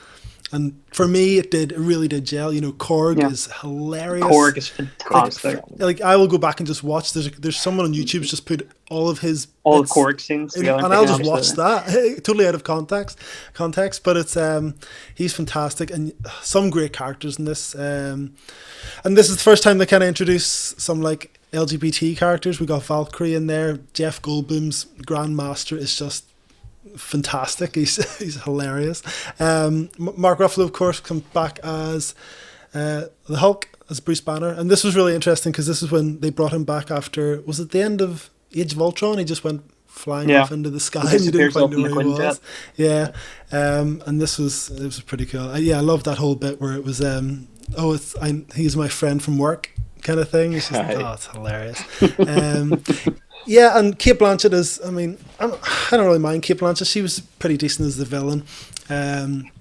And 0.54 0.82
for 0.91 1.08
me, 1.08 1.38
it 1.38 1.49
did. 1.49 1.72
It 1.72 1.80
really 1.80 2.10
did 2.10 2.26
gel. 2.26 2.52
You 2.52 2.60
know, 2.60 2.74
Korg 2.74 3.20
Yeah. 3.20 3.30
is 3.30 3.49
hilarious. 3.62 4.26
Korg 4.28 4.58
is 4.58 4.68
fantastic. 4.68 5.62
Like 5.78 6.02
I 6.02 6.16
will 6.18 6.28
go 6.28 6.38
back 6.38 6.60
and 6.60 6.68
just 6.68 6.84
watch. 6.84 7.14
There's 7.14 7.32
there's 7.32 7.58
someone 7.58 7.86
on 7.86 7.93
YouTube's 7.93 8.30
just 8.30 8.45
put 8.45 8.70
all 8.92 9.10
of 9.10 9.20
his 9.20 9.48
All 9.64 9.78
the 9.78 9.82
bits- 9.84 9.94
Korg 9.94 10.20
scenes 10.20 10.56
and, 10.56 10.68
and 10.68 10.94
I'll 10.94 11.06
just 11.06 11.24
watch 11.26 11.50
that. 11.54 11.86
Totally 12.24 12.46
out 12.46 12.56
of 12.56 12.64
context 12.64 13.18
context 13.54 14.04
but 14.04 14.16
it's 14.18 14.36
um 14.36 14.76
he's 15.16 15.34
fantastic 15.34 15.89
and 15.89 16.14
some 16.42 16.70
great 16.70 16.94
characters 16.94 17.39
in 17.39 17.46
this 17.46 17.74
um 17.76 18.36
and 19.04 19.18
this 19.18 19.30
is 19.30 19.38
the 19.38 19.44
first 19.44 19.64
time 19.64 19.78
they 19.78 19.86
kind 19.86 20.04
of 20.04 20.10
introduce 20.10 20.46
some 20.78 21.02
like 21.02 21.38
LGBT 21.54 22.16
characters. 22.18 22.60
We 22.62 22.66
got 22.66 22.84
Valkyrie 22.84 23.34
in 23.36 23.48
there. 23.48 23.80
Jeff 23.94 24.22
Goldblum's 24.22 24.86
Grandmaster 25.06 25.78
is 25.78 25.94
just 25.98 26.24
fantastic. 26.98 27.76
He's 27.76 27.96
he's 28.24 28.44
hilarious. 28.44 29.02
Um 29.39 29.89
Mark 29.98 30.39
Ruffalo 30.39 30.64
of 30.66 30.74
course 30.74 31.00
comes 31.00 31.24
back 31.34 31.60
as 31.64 32.14
uh, 32.74 33.04
the 33.28 33.38
Hulk 33.38 33.68
as 33.89 34.00
Bruce 34.00 34.22
Banner, 34.22 34.48
and 34.48 34.72
this 34.72 34.84
was 34.86 34.96
really 34.96 35.14
interesting 35.14 35.52
because 35.52 35.68
this 35.68 35.84
is 35.84 35.92
when 35.92 36.22
they 36.22 36.30
brought 36.30 36.54
him 36.54 36.64
back 36.64 36.89
after 36.89 37.42
was 37.42 37.60
it 37.60 37.72
the 37.72 37.82
end 37.82 38.02
of 38.02 38.30
Age 38.56 38.74
of 38.74 38.82
Ultron? 38.82 39.18
He 39.18 39.24
just 39.26 39.43
went 39.43 39.62
flying 39.88 40.30
Yeah. 40.30 40.41
off 40.43 40.52
into 40.52 40.70
the 40.70 40.80
sky, 40.80 41.02
and 41.12 41.22
you 41.22 41.32
didn't 41.32 41.52
quite 41.52 41.70
know 41.70 41.82
where 41.95 42.04
he 42.06 42.10
was. 42.12 42.41
Yeah, 42.78 43.12
um, 43.52 44.02
and 44.06 44.22
this 44.22 44.38
was 44.38 44.70
it 44.72 44.84
was 44.84 44.99
pretty 45.02 45.26
cool. 45.26 45.49
Uh, 45.52 45.58
yeah, 45.58 45.78
I 45.78 45.82
love 45.82 46.04
that 46.06 46.18
whole 46.18 46.36
bit 46.36 46.60
where 46.62 46.74
it 46.74 46.84
was 46.84 47.02
um, 47.02 47.47
oh, 47.78 47.93
it's 47.93 48.16
I, 48.18 48.43
he's 48.56 48.76
my 48.78 48.88
friend 48.88 49.22
from 49.22 49.38
work 49.38 49.72
kind 50.02 50.20
of 50.20 50.30
thing. 50.30 50.54
It's 50.54 50.70
just 50.70 50.82
Right. 50.82 50.97
oh, 50.97 51.14
it's 51.14 51.28
hilarious. 51.28 51.84
um, 52.20 52.82
yeah, 53.45 53.78
and 53.78 53.97
Cate 53.99 54.18
Blanchett 54.20 54.54
is. 54.54 54.80
I 54.86 54.89
mean, 54.91 55.18
I'm, 55.39 55.54
I 55.91 55.97
don't 55.97 56.06
really 56.06 56.20
mind 56.20 56.43
Cate 56.43 56.58
Blanchett. 56.60 56.89
She 56.91 57.02
was 57.02 57.20
pretty 57.39 57.58
decent 57.58 57.88
as 57.88 57.97
the 57.97 58.06
villain. 58.06 58.43
Um, 58.89 59.52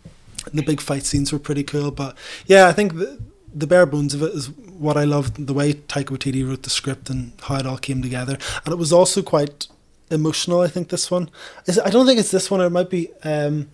the 0.55 0.62
big 0.62 0.80
fight 0.80 1.05
scenes 1.05 1.32
were 1.32 1.38
pretty 1.38 1.62
cool, 1.62 1.91
but 1.91 2.16
yeah, 2.47 2.66
I 2.66 2.72
think 2.72 2.95
the, 2.97 3.20
the 3.55 3.66
bare 3.66 3.86
bones 3.86 4.14
of 4.14 4.22
it 4.22 4.32
is 4.34 4.51
what 4.51 4.96
I 4.96 5.05
loved. 5.05 5.46
The 5.46 5.55
way 5.55 5.74
Taika 5.74 6.07
Waititi 6.16 6.46
wrote 6.48 6.62
the 6.62 6.70
script 6.70 7.11
and 7.11 7.32
how 7.42 7.57
it 7.57 7.66
all 7.66 7.78
came 7.78 8.03
together, 8.03 8.38
and 8.64 8.72
it 8.72 8.78
was 8.78 8.92
also 8.92 9.22
quite 9.22 9.66
emotional. 10.11 10.61
I 10.61 10.68
think 10.68 10.88
this 10.88 11.11
one 11.11 11.30
is. 11.66 11.78
I 11.78 11.90
don't 11.90 12.07
think 12.07 12.18
it's 12.20 12.30
this 12.30 12.51
one. 12.51 12.61
Or 12.61 12.66
it 12.66 12.70
might 12.70 12.90
be. 12.90 13.09
Um, 13.24 13.70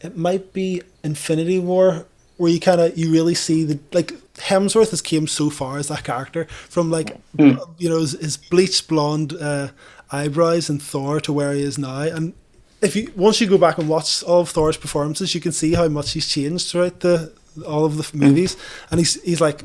it 0.00 0.16
might 0.16 0.52
be 0.52 0.82
Infinity 1.02 1.58
War, 1.58 2.06
where 2.36 2.50
you 2.52 2.60
kind 2.60 2.80
of 2.80 2.96
you 2.96 3.10
really 3.10 3.34
see 3.34 3.64
the 3.64 3.78
like 3.92 4.12
Hemsworth 4.36 4.90
has 4.90 5.02
came 5.02 5.26
so 5.26 5.50
far 5.50 5.78
as 5.78 5.88
that 5.88 6.04
character 6.04 6.44
from 6.68 6.90
like 6.90 7.16
Mm. 7.36 7.60
you 7.78 7.88
know 7.88 7.98
his, 8.00 8.12
his 8.12 8.36
bleached 8.36 8.88
blonde 8.88 9.34
uh, 9.40 9.68
eyebrows 10.10 10.70
and 10.70 10.82
Thor 10.82 11.20
to 11.20 11.32
where 11.32 11.52
he 11.52 11.62
is 11.62 11.78
now, 11.78 12.00
and 12.00 12.32
if 12.80 12.94
you 12.94 13.12
once 13.16 13.40
you 13.40 13.48
go 13.48 13.58
back 13.58 13.78
and 13.78 13.88
watch 13.88 14.22
all 14.22 14.40
of 14.42 14.50
Thor's 14.50 14.76
performances, 14.76 15.34
you 15.34 15.40
can 15.40 15.52
see 15.52 15.74
how 15.74 15.88
much 15.88 16.12
he's 16.12 16.28
changed 16.28 16.70
throughout 16.70 17.00
the 17.00 17.32
all 17.66 17.84
of 17.84 17.96
the 17.96 18.16
movies, 18.16 18.56
and 18.90 19.00
he's 19.00 19.20
he's 19.22 19.40
like. 19.40 19.62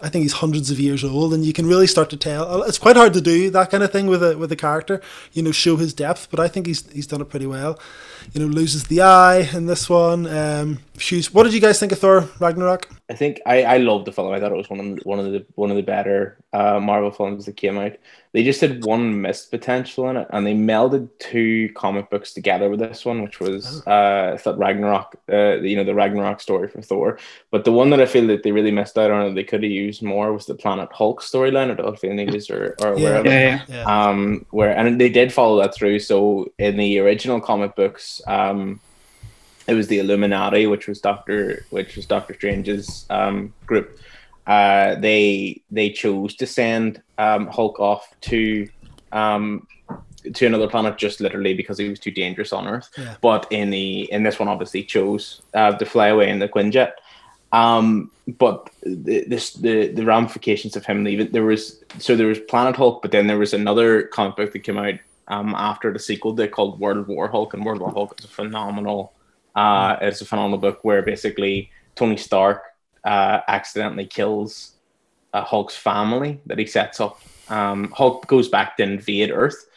I 0.00 0.08
think 0.08 0.22
he's 0.22 0.34
hundreds 0.34 0.70
of 0.70 0.78
years 0.78 1.02
old, 1.02 1.34
and 1.34 1.44
you 1.44 1.52
can 1.52 1.66
really 1.66 1.88
start 1.88 2.08
to 2.10 2.16
tell. 2.16 2.62
It's 2.62 2.78
quite 2.78 2.94
hard 2.94 3.14
to 3.14 3.20
do 3.20 3.50
that 3.50 3.68
kind 3.72 3.82
of 3.82 3.90
thing 3.90 4.06
with 4.06 4.22
a 4.22 4.38
with 4.38 4.52
a 4.52 4.54
character, 4.54 5.00
you 5.32 5.42
know, 5.42 5.50
show 5.50 5.74
his 5.74 5.92
depth. 5.92 6.28
But 6.30 6.38
I 6.38 6.46
think 6.46 6.66
he's 6.68 6.88
he's 6.92 7.08
done 7.08 7.20
it 7.20 7.28
pretty 7.28 7.46
well. 7.46 7.80
You 8.32 8.40
know, 8.40 8.46
loses 8.46 8.84
the 8.84 9.02
eye 9.02 9.50
in 9.52 9.66
this 9.66 9.90
one. 9.90 10.28
Um, 10.28 10.78
Hughes, 11.00 11.34
what 11.34 11.42
did 11.42 11.52
you 11.52 11.60
guys 11.60 11.80
think 11.80 11.90
of 11.90 11.98
Thor 11.98 12.28
Ragnarok? 12.38 12.88
I 13.10 13.14
think 13.14 13.40
I, 13.44 13.64
I 13.64 13.76
loved 13.78 14.04
the 14.04 14.12
film. 14.12 14.32
I 14.32 14.38
thought 14.38 14.52
it 14.52 14.56
was 14.56 14.70
one 14.70 14.78
of 14.78 14.86
the, 14.86 15.02
one 15.02 15.18
of 15.18 15.32
the 15.32 15.44
one 15.56 15.70
of 15.70 15.76
the 15.76 15.82
better 15.82 16.38
uh, 16.52 16.80
Marvel 16.80 17.10
films 17.10 17.44
that 17.44 17.56
came 17.56 17.76
out. 17.78 17.92
They 18.32 18.42
just 18.42 18.60
had 18.60 18.82
one 18.84 19.20
missed 19.20 19.50
potential 19.50 20.08
in 20.10 20.16
it, 20.16 20.28
and 20.30 20.46
they 20.46 20.54
melded 20.54 21.08
two 21.18 21.70
comic 21.74 22.08
books 22.10 22.32
together 22.32 22.70
with 22.70 22.80
this 22.80 23.04
one, 23.04 23.22
which 23.22 23.40
was 23.40 23.82
uh, 23.86 24.32
I 24.34 24.36
thought 24.38 24.58
Ragnarok, 24.58 25.16
uh, 25.32 25.56
you 25.60 25.76
know, 25.76 25.84
the 25.84 25.94
Ragnarok 25.94 26.40
story 26.40 26.68
for 26.68 26.80
Thor. 26.82 27.18
But 27.50 27.64
the 27.64 27.72
one 27.72 27.90
that 27.90 28.00
I 28.00 28.06
feel 28.06 28.26
that 28.28 28.42
they 28.42 28.52
really 28.52 28.70
missed 28.70 28.96
out 28.98 29.10
on, 29.10 29.34
they 29.34 29.44
could 29.44 29.62
have 29.62 29.72
used 29.72 30.02
more, 30.02 30.32
was 30.32 30.46
the 30.46 30.54
Planet 30.54 30.88
Hulk 30.92 31.22
storyline. 31.22 31.70
I 31.70 31.74
don't 31.74 31.86
know 31.86 31.92
if 31.92 32.04
any 32.04 32.24
of 32.24 32.34
you 32.34 32.54
are, 32.54 32.76
are 32.80 32.92
aware 32.94 33.12
Yeah. 33.14 33.18
of 33.20 33.26
Yeah, 33.26 33.40
yeah. 33.40 33.64
Yeah, 33.68 34.08
um 34.10 34.46
where 34.50 34.76
and 34.76 35.00
they 35.00 35.08
did 35.08 35.32
follow 35.32 35.60
that 35.60 35.74
through 35.74 35.98
so 35.98 36.52
in 36.58 36.76
the 36.76 36.98
original 36.98 37.40
comic 37.40 37.74
books 37.76 38.20
um 38.26 38.80
it 39.66 39.74
was 39.74 39.88
the 39.88 39.98
illuminati 39.98 40.66
which 40.66 40.86
was 40.88 41.00
doctor 41.00 41.66
which 41.70 41.96
was 41.96 42.06
doctor 42.06 42.34
strange's 42.34 43.06
um 43.10 43.52
group 43.66 43.98
uh 44.48 44.94
they 44.96 45.62
they 45.70 45.90
chose 45.90 46.34
to 46.34 46.46
send 46.46 47.02
um 47.18 47.46
hulk 47.48 47.78
off 47.78 48.04
to 48.20 48.66
um 49.12 49.66
to 50.34 50.46
another 50.46 50.68
planet 50.68 50.98
just 50.98 51.20
literally 51.20 51.54
because 51.54 51.78
he 51.78 51.88
was 51.88 51.98
too 52.00 52.10
dangerous 52.10 52.52
on 52.52 52.66
earth 52.66 52.88
Yeah. 52.98 53.14
but 53.20 53.46
in 53.50 53.70
the 53.70 54.10
in 54.10 54.22
this 54.24 54.38
one 54.38 54.48
obviously 54.48 54.82
chose 54.82 55.42
uh, 55.54 55.72
to 55.72 55.84
fly 55.86 56.08
away 56.08 56.28
in 56.30 56.38
the 56.40 56.48
quinjet 56.48 56.92
um 57.52 58.10
but 58.38 58.68
the, 58.82 59.24
this 59.26 59.52
the 59.54 59.88
the 59.88 60.04
ramifications 60.04 60.76
of 60.76 60.84
him 60.84 61.04
leaving 61.04 61.30
there 61.30 61.44
was 61.44 61.82
so 61.98 62.14
there 62.16 62.26
was 62.26 62.40
planet 62.40 62.76
hulk 62.76 63.00
but 63.02 63.10
then 63.10 63.26
there 63.26 63.38
was 63.38 63.54
another 63.54 64.02
comic 64.04 64.36
book 64.36 64.52
that 64.52 64.58
came 64.60 64.76
out 64.78 64.94
um 65.28 65.54
after 65.54 65.92
the 65.92 65.98
sequel 65.98 66.32
they 66.34 66.48
called 66.48 66.78
world 66.80 67.06
war 67.06 67.28
hulk 67.28 67.54
and 67.54 67.64
world 67.64 67.80
war 67.80 67.90
hulk 67.92 68.14
is 68.18 68.24
a 68.24 68.28
phenomenal 68.28 69.12
uh 69.56 69.96
it's 70.02 70.20
a 70.20 70.26
phenomenal 70.26 70.58
book 70.58 70.78
where 70.82 71.00
basically 71.02 71.70
tony 71.94 72.16
stark 72.18 72.62
uh 73.08 73.40
accidentally 73.48 74.06
kills 74.06 74.74
uh, 75.32 75.44
hulk's 75.44 75.76
family 75.76 76.40
that 76.46 76.58
he 76.58 76.66
sets 76.66 77.00
up 77.00 77.20
um 77.48 77.90
hulk 77.96 78.26
goes 78.26 78.48
back 78.48 78.76
to 78.76 78.82
invade 78.82 79.30
earth 79.30 79.68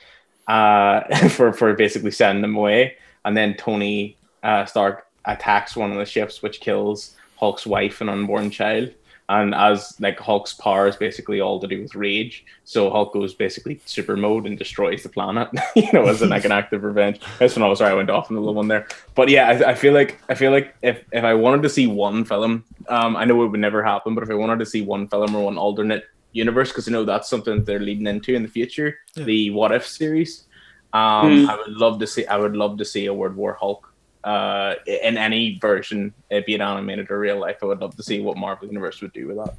uh 0.47 1.01
for 1.29 1.53
for 1.53 1.73
basically 1.73 2.11
sending 2.11 2.41
them 2.41 2.55
away 2.55 2.95
and 3.25 3.36
then 3.36 3.55
tony 3.55 4.17
uh 4.43 4.65
stark 4.65 5.07
attacks 5.25 5.75
one 5.75 5.91
of 5.91 5.97
the 5.97 6.05
ships 6.05 6.41
which 6.41 6.59
kills 6.59 7.15
Hulk's 7.41 7.65
wife 7.65 8.01
and 8.01 8.09
unborn 8.09 8.51
child. 8.51 8.93
And 9.39 9.55
as 9.55 9.95
like 10.01 10.19
Hulk's 10.19 10.53
power 10.53 10.88
is 10.88 10.95
basically 10.97 11.39
all 11.39 11.59
to 11.61 11.67
do 11.67 11.82
with 11.82 11.95
rage, 11.95 12.43
so 12.65 12.89
Hulk 12.89 13.13
goes 13.13 13.34
basically 13.34 13.79
super 13.86 14.17
mode 14.17 14.45
and 14.45 14.57
destroys 14.57 15.03
the 15.03 15.09
planet. 15.09 15.47
you 15.75 15.88
know, 15.93 16.05
as 16.07 16.21
an, 16.21 16.29
like 16.29 16.43
an 16.43 16.51
act 16.51 16.73
of 16.73 16.84
revenge. 16.84 17.19
That's 17.39 17.55
when 17.55 17.63
I 17.63 17.67
was 17.69 17.79
sorry 17.79 17.91
I 17.91 17.95
went 17.95 18.09
off 18.09 18.29
in 18.29 18.36
the 18.36 18.41
little 18.41 18.55
one 18.55 18.67
there. 18.67 18.88
But 19.15 19.29
yeah, 19.29 19.47
I, 19.47 19.71
I 19.71 19.75
feel 19.75 19.93
like 19.93 20.19
I 20.27 20.34
feel 20.36 20.51
like 20.51 20.75
if 20.82 21.03
if 21.13 21.23
I 21.23 21.34
wanted 21.34 21.63
to 21.63 21.69
see 21.69 21.88
one 21.88 22.25
film, 22.25 22.65
um, 22.89 23.15
I 23.15 23.23
know 23.25 23.41
it 23.43 23.47
would 23.47 23.59
never 23.59 23.82
happen, 23.84 24.15
but 24.15 24.23
if 24.23 24.29
I 24.29 24.34
wanted 24.36 24.59
to 24.59 24.65
see 24.65 24.82
one 24.82 25.07
film 25.07 25.34
or 25.36 25.45
one 25.45 25.57
alternate 25.57 26.03
universe, 26.34 26.69
because 26.69 26.88
I 26.88 26.91
know 26.91 27.05
that's 27.05 27.29
something 27.29 27.55
that 27.57 27.65
they're 27.65 27.79
leading 27.79 28.07
into 28.07 28.34
in 28.36 28.43
the 28.43 28.49
future, 28.49 28.97
Yeah. 29.15 29.23
the 29.25 29.49
What 29.51 29.71
If 29.71 29.86
series. 29.88 30.45
Um, 30.93 31.45
Mm. 31.45 31.49
I 31.49 31.55
would 31.55 31.69
love 31.69 31.99
to 31.99 32.07
see. 32.07 32.25
I 32.27 32.36
would 32.38 32.55
love 32.55 32.77
to 32.79 32.86
see 32.86 33.05
a 33.05 33.13
World 33.13 33.36
War 33.38 33.57
Hulk 33.59 33.90
uh, 34.24 34.76
in 34.86 35.17
any 35.17 35.57
version, 35.59 36.13
uh, 36.32 36.41
be 36.45 36.55
it 36.55 36.61
animated 36.61 37.09
or 37.11 37.19
real 37.19 37.39
life. 37.39 37.57
I 37.63 37.65
would 37.67 37.80
love 37.82 37.95
to 37.97 38.03
see 38.03 38.22
what 38.22 38.38
Marvel 38.38 38.67
Universe 38.67 39.01
would 39.01 39.13
do 39.13 39.28
with 39.28 39.38
that. 39.38 39.53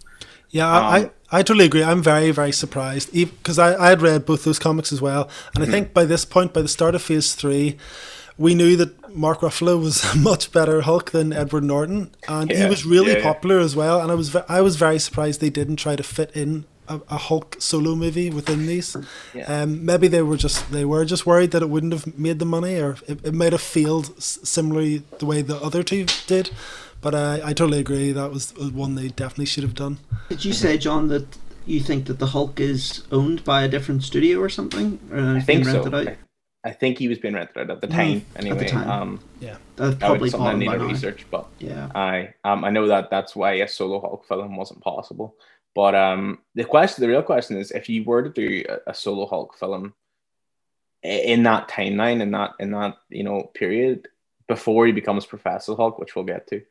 Yeah, 0.50 0.68
I, 0.68 0.98
Um, 0.98 1.10
I, 1.30 1.38
I 1.38 1.42
totally 1.42 1.64
agree. 1.64 1.82
I'm 1.82 2.02
very, 2.02 2.30
very 2.30 2.52
surprised 2.52 3.12
because 3.12 3.58
I, 3.58 3.74
I 3.76 3.88
had 3.88 4.02
read 4.02 4.26
both 4.26 4.44
those 4.44 4.58
comics 4.58 4.92
as 4.92 5.00
well. 5.00 5.28
And 5.54 5.64
I 5.64 5.66
Mm-hmm. 5.66 5.72
think 5.72 5.94
by 5.94 6.04
this 6.04 6.24
point, 6.24 6.52
by 6.52 6.62
the 6.62 6.68
start 6.68 6.94
of 6.94 7.02
phase 7.02 7.34
three, 7.34 7.78
we 8.36 8.54
knew 8.54 8.76
that 8.76 9.14
Mark 9.14 9.40
Ruffalo 9.40 9.80
was 9.80 10.04
a 10.14 10.16
much 10.16 10.52
better 10.52 10.82
Hulk 10.82 11.10
than 11.12 11.32
Edward 11.32 11.64
Norton. 11.64 12.10
And 12.28 12.52
he 12.52 12.66
was 12.66 12.84
really 12.84 13.14
yeah, 13.14 13.18
yeah. 13.18 13.22
popular 13.22 13.60
as 13.60 13.74
well. 13.76 14.00
And 14.00 14.10
I 14.12 14.14
was, 14.14 14.34
I 14.36 14.60
was 14.60 14.76
very 14.76 14.98
surprised 14.98 15.40
they 15.40 15.50
didn't 15.50 15.76
try 15.76 15.96
to 15.96 16.02
fit 16.02 16.30
in 16.36 16.66
a, 16.94 17.14
a 17.14 17.16
Hulk 17.18 17.56
solo 17.58 17.94
movie 17.94 18.30
within 18.30 18.66
these. 18.66 18.96
Yeah. 19.34 19.44
Um, 19.62 19.84
maybe 19.84 20.08
they 20.08 20.22
were 20.22 20.36
just 20.36 20.70
they 20.72 20.84
were 20.84 21.04
just 21.04 21.26
worried 21.26 21.50
that 21.52 21.62
it 21.62 21.70
wouldn't 21.70 21.92
have 21.92 22.18
made 22.18 22.38
the 22.38 22.44
money, 22.46 22.80
or 22.80 22.96
it, 23.08 23.24
it 23.24 23.34
might 23.34 23.52
have 23.52 23.62
failed 23.62 24.20
similarly 24.22 25.02
the 25.18 25.26
way 25.26 25.42
the 25.42 25.56
other 25.56 25.82
two 25.82 26.06
did. 26.26 26.50
But 27.00 27.14
uh, 27.14 27.40
I 27.44 27.52
totally 27.52 27.80
agree 27.80 28.12
that 28.12 28.30
was 28.30 28.54
was 28.54 28.70
one 28.70 28.94
they 28.94 29.08
definitely 29.08 29.46
should 29.46 29.64
have 29.64 29.74
done. 29.74 29.98
Did 30.28 30.44
you 30.44 30.52
say, 30.52 30.78
John, 30.78 31.08
that 31.08 31.26
you 31.66 31.80
think 31.80 32.06
that 32.06 32.18
the 32.18 32.26
Hulk 32.28 32.60
is 32.60 33.02
owned 33.10 33.42
by 33.44 33.62
a 33.64 33.68
different 33.68 34.02
studio 34.04 34.38
or 34.40 34.48
something? 34.48 34.98
Or 35.12 35.36
I 35.36 35.40
think 35.40 35.64
so. 35.64 35.84
out? 35.86 35.94
I, 36.08 36.16
I 36.64 36.70
think 36.70 36.98
he 36.98 37.08
was 37.08 37.18
being 37.18 37.34
rented 37.34 37.56
out 37.58 37.70
at 37.70 37.80
the 37.80 37.88
Mhm. 37.88 37.90
time. 37.96 38.26
Anyway, 38.36 38.68
time. 38.68 38.88
um, 38.90 39.20
Yeah. 39.40 39.56
That's 39.76 39.96
that 39.96 39.98
probably 40.00 40.26
be 40.26 40.30
something 40.30 40.48
I 40.48 40.54
need 40.54 40.66
by 40.66 40.78
to 40.78 40.84
research, 40.86 41.26
but 41.30 41.46
Yeah. 41.58 41.88
I 41.94 42.34
um 42.44 42.64
I 42.64 42.70
know 42.70 42.86
that 42.86 43.10
that's 43.10 43.34
why 43.34 43.54
a 43.54 43.66
solo 43.66 44.00
Hulk 44.00 44.24
film 44.28 44.56
wasn't 44.56 44.80
possible. 44.80 45.34
But 45.74 45.94
um 45.94 46.38
the 46.54 46.64
question, 46.64 47.02
the 47.02 47.08
real 47.08 47.22
question 47.22 47.56
is, 47.56 47.70
if 47.70 47.88
you 47.88 48.04
were 48.04 48.22
to 48.22 48.30
do 48.30 48.64
a, 48.68 48.90
a 48.90 48.94
solo 48.94 49.26
Hulk 49.26 49.56
film 49.58 49.94
in 51.02 51.42
that 51.44 51.68
timeline, 51.68 52.20
in 52.20 52.30
that 52.32 52.52
in 52.60 52.70
that 52.72 52.96
you 53.08 53.24
know 53.24 53.42
period 53.54 54.08
before 54.48 54.86
he 54.86 54.92
becomes 54.92 55.26
Professor 55.26 55.74
Hulk, 55.74 55.98
which 55.98 56.14
we'll 56.14 56.24
get 56.24 56.46
to, 56.48 56.62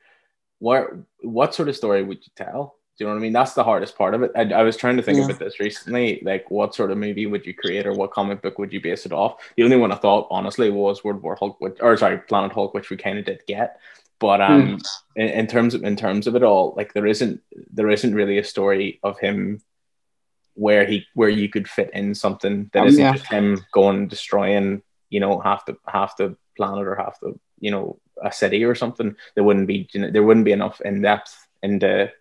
where 0.60 1.00
what 1.22 1.56
sort 1.56 1.70
of 1.70 1.76
story 1.76 2.04
would 2.04 2.20
you 2.26 2.32
tell? 2.36 2.76
Do 2.98 3.06
you 3.06 3.08
know 3.08 3.14
what 3.16 3.20
I 3.20 3.24
mean? 3.24 3.34
That's 3.34 3.54
the 3.54 3.64
hardest 3.64 3.98
part 3.98 4.14
of 4.14 4.22
it. 4.22 4.32
I, 4.36 4.42
I 4.52 4.64
was 4.64 4.78
trying 4.78 4.98
to 4.98 5.02
think 5.04 5.18
Yeah. 5.18 5.26
about 5.26 5.40
this 5.40 5.60
recently. 5.60 6.22
Like, 6.24 6.52
what 6.52 6.76
sort 6.76 6.92
of 6.92 6.98
movie 7.00 7.26
would 7.26 7.46
you 7.48 7.54
create, 7.54 7.88
or 7.88 7.94
what 7.94 8.12
comic 8.12 8.42
book 8.44 8.60
would 8.60 8.72
you 8.72 8.82
base 8.82 9.06
it 9.06 9.14
off? 9.14 9.42
The 9.56 9.64
only 9.64 9.78
one 9.78 9.92
I 9.92 9.96
thought, 9.96 10.28
honestly, 10.30 10.70
was 10.70 11.04
World 11.04 11.24
War 11.24 11.36
Hulk, 11.36 11.60
which, 11.62 11.78
or 11.82 11.98
sorry, 11.98 12.20
Planet 12.20 12.52
Hulk, 12.52 12.74
which 12.76 12.90
we 12.92 12.98
kind 12.98 13.18
of 13.18 13.26
did 13.26 13.42
get. 13.48 13.80
But 14.22 14.40
um, 14.40 14.80
in, 15.16 15.28
in 15.30 15.48
terms 15.48 15.74
of 15.74 15.84
in 15.84 15.96
terms 15.96 16.28
of 16.28 16.36
it 16.36 16.44
all, 16.44 16.74
like 16.78 16.94
there 16.94 17.08
isn't 17.08 17.42
there 17.74 17.90
isn't 17.90 18.14
really 18.16 18.38
a 18.38 18.44
story 18.44 19.00
of 19.04 19.20
him 19.20 19.60
where 20.54 20.86
he 20.86 21.06
where 21.16 21.30
you 21.30 21.50
could 21.50 21.68
fit 21.68 21.90
in 21.94 22.14
something 22.14 22.70
that 22.74 22.82
Um, 22.84 22.88
isn't 22.88 23.02
yeah. 23.04 23.14
just 23.14 23.32
him 23.32 23.66
going 23.74 23.98
and 23.98 24.10
destroying, 24.10 24.84
you 25.10 25.20
know, 25.20 25.40
half 25.40 25.66
the 25.66 25.76
half 25.88 26.16
the 26.18 26.38
planet 26.56 26.88
or 26.88 26.96
half 26.96 27.20
the 27.20 27.34
you 27.60 27.72
know 27.72 28.00
a 28.24 28.32
city 28.32 28.64
or 28.64 28.76
something. 28.76 29.16
There 29.34 29.44
wouldn't 29.44 29.68
be 29.68 29.90
there 29.94 30.24
wouldn't 30.24 30.46
be 30.46 30.52
enough 30.52 30.80
in 30.82 31.02
depth 31.02 31.48
into 31.64 32.12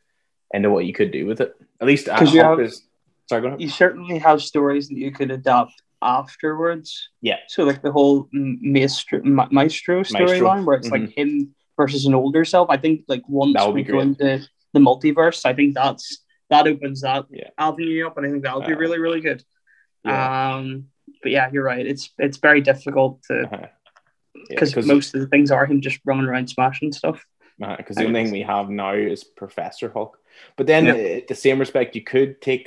into 0.55 0.71
what 0.71 0.87
you 0.87 0.95
could 0.95 1.11
do 1.13 1.27
with 1.27 1.41
it. 1.43 1.55
At 1.83 1.87
least 1.87 2.09
uh, 2.09 2.19
'Cause 2.19 2.33
you 2.35 2.43
have- 2.43 2.61
is. 2.61 2.83
Sorry. 3.29 3.55
You 3.59 3.69
certainly 3.69 4.19
have 4.19 4.43
stories 4.43 4.89
that 4.89 4.97
you 4.99 5.13
could 5.13 5.31
adapt 5.31 5.83
afterwards. 6.03 7.11
Yeah. 7.21 7.37
So 7.47 7.63
like 7.63 7.81
the 7.83 7.93
whole 7.93 8.27
maestro 8.33 9.21
maestro 9.53 10.03
storyline, 10.03 10.65
where 10.65 10.77
it's 10.79 10.89
like 10.91 11.11
him 11.17 11.55
versus 11.81 12.05
an 12.07 12.15
older 12.15 12.45
self. 12.45 12.69
I 12.71 12.77
think 12.77 13.05
like 13.09 13.23
once 13.27 13.57
we 13.73 13.83
go 13.83 14.01
into 14.01 14.47
the 14.75 14.81
multiverse, 14.81 15.41
I 15.47 15.55
think 15.55 15.75
that's 15.75 16.07
that 16.51 16.67
opens 16.67 17.01
that 17.03 17.25
Yeah. 17.31 17.51
avenue 17.59 18.07
up, 18.07 18.17
and 18.17 18.27
I 18.27 18.31
think 18.31 18.43
that 18.45 18.55
would 18.57 18.67
be 18.67 18.75
Uh, 18.75 18.83
really 18.85 18.99
really 18.99 19.21
good. 19.29 19.43
Yeah. 20.05 20.57
Um, 20.57 20.65
but 21.23 21.33
yeah, 21.37 21.47
you're 21.53 21.69
right. 21.73 21.87
It's 21.93 22.05
it's 22.27 22.39
very 22.49 22.61
difficult 22.71 23.13
to 23.29 23.35
Uh-huh. 23.47 23.67
Yeah, 24.51 24.83
most 24.95 25.15
of 25.15 25.21
the 25.21 25.27
things 25.33 25.51
are 25.51 25.67
him 25.67 25.81
just 25.81 26.01
running 26.05 26.27
around 26.31 26.49
smashing 26.49 26.93
stuff. 27.01 27.19
because 27.77 27.97
the 27.97 28.07
only 28.07 28.23
thing 28.25 28.33
we 28.33 28.43
have 28.55 28.71
now 28.71 28.95
is 28.95 29.23
Professor 29.43 29.89
Hulk. 29.95 30.13
But 30.57 30.67
then, 30.67 30.85
Yeah. 30.87 30.93
uh, 30.95 31.21
the 31.29 31.35
same 31.47 31.59
respect, 31.65 31.95
you 31.99 32.05
could 32.15 32.41
take 32.41 32.65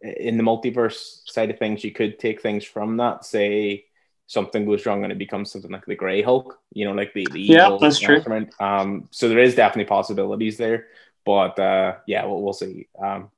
in 0.00 0.36
the 0.36 0.44
multiverse 0.50 1.00
side 1.34 1.50
of 1.50 1.58
things, 1.58 1.82
you 1.82 1.90
could 2.00 2.14
take 2.26 2.38
things 2.40 2.64
from 2.74 2.98
that. 3.02 3.24
Say 3.24 3.86
something 4.28 4.64
goes 4.64 4.86
wrong 4.86 5.02
and 5.02 5.12
it 5.12 5.18
becomes 5.18 5.50
something 5.50 5.70
like 5.72 5.86
the 5.86 5.96
Grey 5.96 6.22
Hulk. 6.22 6.58
You 6.72 6.84
know, 6.84 6.92
like 6.92 7.12
the, 7.14 7.26
the 7.26 7.40
Yeah, 7.40 7.64
evil 7.64 7.78
that's 7.80 7.98
true. 7.98 8.22
Um, 8.60 9.08
so 9.10 9.28
there 9.28 9.40
is 9.40 9.56
definitely 9.56 9.88
possibilities 9.88 10.56
there. 10.56 10.86
But 11.26 11.58
uh, 11.58 11.96
yeah, 12.06 12.24
we'll, 12.26 12.40
we'll 12.42 12.52
see. 12.52 12.86
Um, 13.02 13.30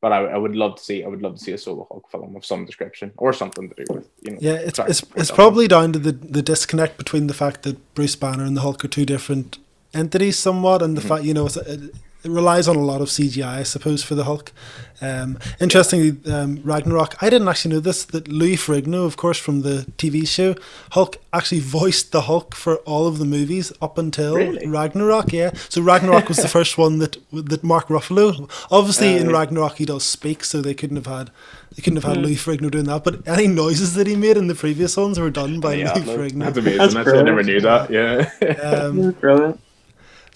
but 0.00 0.12
I, 0.12 0.18
I 0.26 0.36
would 0.36 0.54
love 0.54 0.76
to 0.76 0.82
see. 0.82 1.02
I 1.02 1.08
would 1.08 1.22
love 1.22 1.34
to 1.36 1.40
see 1.44 1.52
a 1.52 1.58
solo 1.58 1.86
Hulk 1.90 2.10
film 2.10 2.36
of 2.36 2.44
some 2.44 2.64
description 2.64 3.12
or 3.16 3.32
something 3.32 3.68
to 3.68 3.74
do 3.84 3.92
with 3.92 4.08
you 4.22 4.32
know. 4.32 4.38
Yeah, 4.40 4.52
it's 4.52 4.76
sorry, 4.76 4.90
it's, 4.90 5.02
it's 5.16 5.30
probably 5.30 5.66
down 5.66 5.92
to 5.94 5.98
the, 5.98 6.12
the 6.12 6.42
disconnect 6.42 6.96
between 6.98 7.26
the 7.26 7.34
fact 7.34 7.64
that 7.64 7.94
Bruce 7.94 8.14
Banner 8.14 8.44
and 8.44 8.56
the 8.56 8.60
Hulk 8.60 8.84
are 8.84 8.88
two 8.88 9.04
different 9.04 9.58
entities, 9.92 10.38
somewhat, 10.38 10.82
and 10.82 10.96
the 10.96 11.00
Mhm. 11.02 11.08
fact 11.08 11.24
you 11.24 11.34
know 11.34 11.46
it's, 11.46 11.56
uh, 11.56 11.88
it 12.24 12.30
relies 12.30 12.66
on 12.68 12.76
a 12.76 12.80
lot 12.84 13.00
of 13.00 13.08
CGI, 13.08 13.58
I 13.58 13.62
suppose, 13.62 14.02
for 14.02 14.14
the 14.14 14.24
Hulk. 14.24 14.52
Um, 15.00 15.38
interestingly, 15.60 16.16
um, 16.32 16.60
Ragnarok, 16.64 17.22
I 17.22 17.30
didn't 17.30 17.46
actually 17.46 17.74
know 17.74 17.80
this, 17.80 18.04
that 18.06 18.26
Louis 18.26 18.56
Ferrigno, 18.56 19.06
of 19.06 19.16
course, 19.16 19.38
from 19.38 19.62
the 19.62 19.86
TV 19.96 20.26
show, 20.26 20.56
Hulk 20.90 21.18
actually 21.32 21.60
voiced 21.60 22.10
the 22.10 22.22
Hulk 22.22 22.56
for 22.56 22.78
all 22.78 23.06
of 23.06 23.18
the 23.20 23.24
movies 23.24 23.72
up 23.80 23.96
until 23.98 24.34
Really? 24.34 24.66
Ragnarok, 24.66 25.32
yeah. 25.32 25.52
So 25.68 25.80
Ragnarok 25.82 26.26
was 26.28 26.38
the 26.38 26.48
first 26.58 26.76
one 26.76 26.98
that 26.98 27.16
that 27.32 27.62
Mark 27.62 27.86
Ruffalo, 27.88 28.50
obviously 28.72 29.16
in 29.16 29.28
Uh, 29.28 29.32
Ragnarok 29.32 29.76
he 29.78 29.84
does 29.84 30.02
speak, 30.02 30.42
so 30.42 30.60
they 30.60 30.74
couldn't 30.74 30.96
have 30.96 31.06
had 31.06 31.30
they 31.76 31.82
couldn't 31.82 32.02
have 32.02 32.12
had 32.12 32.16
Louis 32.24 32.34
Ferrigno 32.34 32.68
doing 32.68 32.86
that, 32.86 33.04
but 33.04 33.26
any 33.28 33.46
noises 33.46 33.94
that 33.94 34.08
he 34.08 34.16
made 34.16 34.36
in 34.36 34.48
the 34.48 34.54
previous 34.56 34.96
ones 34.96 35.20
were 35.20 35.30
done 35.30 35.60
by 35.60 35.74
Yeah, 35.74 35.94
Louis 35.94 36.06
no, 36.06 36.16
Ferrigno. 36.16 36.38
that's 36.46 36.58
amazing. 36.58 36.78
That's 36.78 36.94
That's 36.94 37.08
I 37.10 37.22
never 37.22 37.42
knew 37.44 37.60
that. 37.60 37.90
Yeah. 37.90 38.30
Um, 38.68 39.12
Brilliant. 39.20 39.60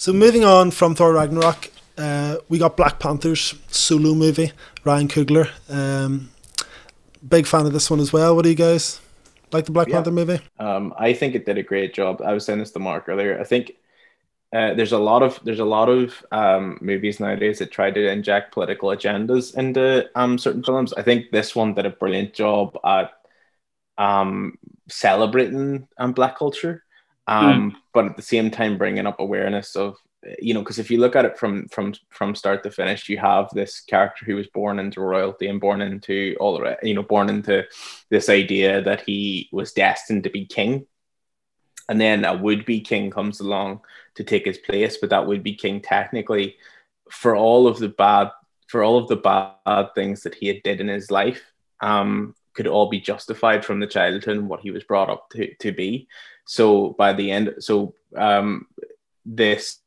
So 0.02 0.12
moving 0.12 0.44
on 0.44 0.72
from 0.72 0.96
Thor 0.96 1.12
Ragnarok, 1.12 1.70
uh, 1.96 2.38
we 2.48 2.58
got 2.58 2.76
Black 2.76 2.98
Panther's 2.98 3.54
solo 3.68 4.14
movie, 4.14 4.50
Ryan 4.82 5.06
Coogler. 5.06 5.48
Um, 5.70 6.30
big 7.28 7.46
fan 7.46 7.66
of 7.66 7.72
this 7.72 7.88
one 7.88 8.00
as 8.00 8.12
well. 8.12 8.34
What 8.34 8.42
do 8.42 8.48
you 8.48 8.56
guys 8.56 9.00
like 9.52 9.64
the 9.64 9.70
Black 9.70 9.86
Yeah. 9.86 9.94
Panther 9.94 10.10
movie? 10.10 10.40
Um, 10.58 10.92
I 10.98 11.12
think 11.12 11.36
it 11.36 11.46
did 11.46 11.56
a 11.56 11.62
great 11.62 11.94
job. 11.94 12.20
I 12.20 12.32
was 12.32 12.44
saying 12.44 12.58
this 12.58 12.72
to 12.72 12.80
Mark 12.80 13.08
earlier. 13.08 13.38
I 13.38 13.44
think 13.44 13.76
uh, 14.52 14.74
there's 14.74 14.90
a 14.90 14.98
lot 14.98 15.22
of 15.22 15.38
there's 15.44 15.60
a 15.60 15.64
lot 15.64 15.88
of 15.88 16.26
um, 16.32 16.78
movies 16.80 17.20
nowadays 17.20 17.60
that 17.60 17.70
try 17.70 17.92
to 17.92 18.10
inject 18.10 18.52
political 18.52 18.88
agendas 18.88 19.56
into 19.56 20.10
um, 20.16 20.36
certain 20.36 20.64
films. 20.64 20.92
I 20.94 21.02
think 21.02 21.30
this 21.30 21.54
one 21.54 21.74
did 21.74 21.86
a 21.86 21.90
brilliant 21.90 22.34
job 22.34 22.76
at 22.84 23.12
um, 23.98 24.58
celebrating 24.88 25.86
um, 25.96 26.10
black 26.12 26.36
culture, 26.36 26.82
um, 27.26 27.76
but 27.92 28.06
at 28.06 28.16
the 28.16 28.22
same 28.22 28.50
time 28.50 28.78
bringing 28.78 29.06
up 29.06 29.20
awareness 29.20 29.76
of 29.76 29.96
you 30.38 30.54
know 30.54 30.60
because 30.60 30.78
if 30.78 30.90
you 30.90 30.98
look 30.98 31.16
at 31.16 31.24
it 31.24 31.38
from 31.38 31.66
from 31.68 31.94
from 32.10 32.34
start 32.34 32.62
to 32.62 32.70
finish, 32.70 33.08
you 33.08 33.18
have 33.18 33.48
this 33.52 33.80
character 33.80 34.24
who 34.24 34.36
was 34.36 34.46
born 34.48 34.78
into 34.78 35.00
royalty 35.00 35.48
and 35.48 35.60
born 35.60 35.80
into 35.80 36.36
all 36.40 36.58
the 36.58 36.76
you 36.82 36.94
know 36.94 37.02
born 37.02 37.28
into 37.28 37.64
this 38.10 38.28
idea 38.28 38.82
that 38.82 39.02
he 39.02 39.48
was 39.52 39.72
destined 39.72 40.24
to 40.24 40.30
be 40.30 40.46
king. 40.46 40.86
And 41.88 42.00
then 42.00 42.24
a 42.24 42.34
would 42.36 42.64
be 42.64 42.80
king 42.80 43.10
comes 43.10 43.40
along 43.40 43.80
to 44.14 44.24
take 44.24 44.46
his 44.46 44.58
place, 44.58 44.98
but 44.98 45.10
that 45.10 45.26
would 45.26 45.42
be 45.42 45.54
king 45.54 45.80
technically, 45.80 46.56
for 47.10 47.34
all 47.34 47.66
of 47.66 47.78
the 47.78 47.88
bad, 47.88 48.30
for 48.68 48.82
all 48.82 48.98
of 48.98 49.08
the 49.08 49.16
bad 49.16 49.88
things 49.94 50.22
that 50.22 50.34
he 50.34 50.46
had 50.46 50.62
did 50.62 50.80
in 50.80 50.88
his 50.88 51.10
life, 51.10 51.42
um, 51.80 52.34
could 52.54 52.68
all 52.68 52.88
be 52.88 53.00
justified 53.00 53.64
from 53.64 53.80
the 53.80 53.86
childhood 53.86 54.36
and 54.36 54.48
what 54.48 54.60
he 54.60 54.70
was 54.70 54.84
brought 54.84 55.10
up 55.10 55.28
to, 55.30 55.52
to 55.56 55.72
be. 55.72 56.08
So 56.44 56.90
by 56.90 57.12
the 57.12 57.30
end, 57.30 57.54
so 57.60 57.94
um, 58.16 58.66
this 59.24 59.78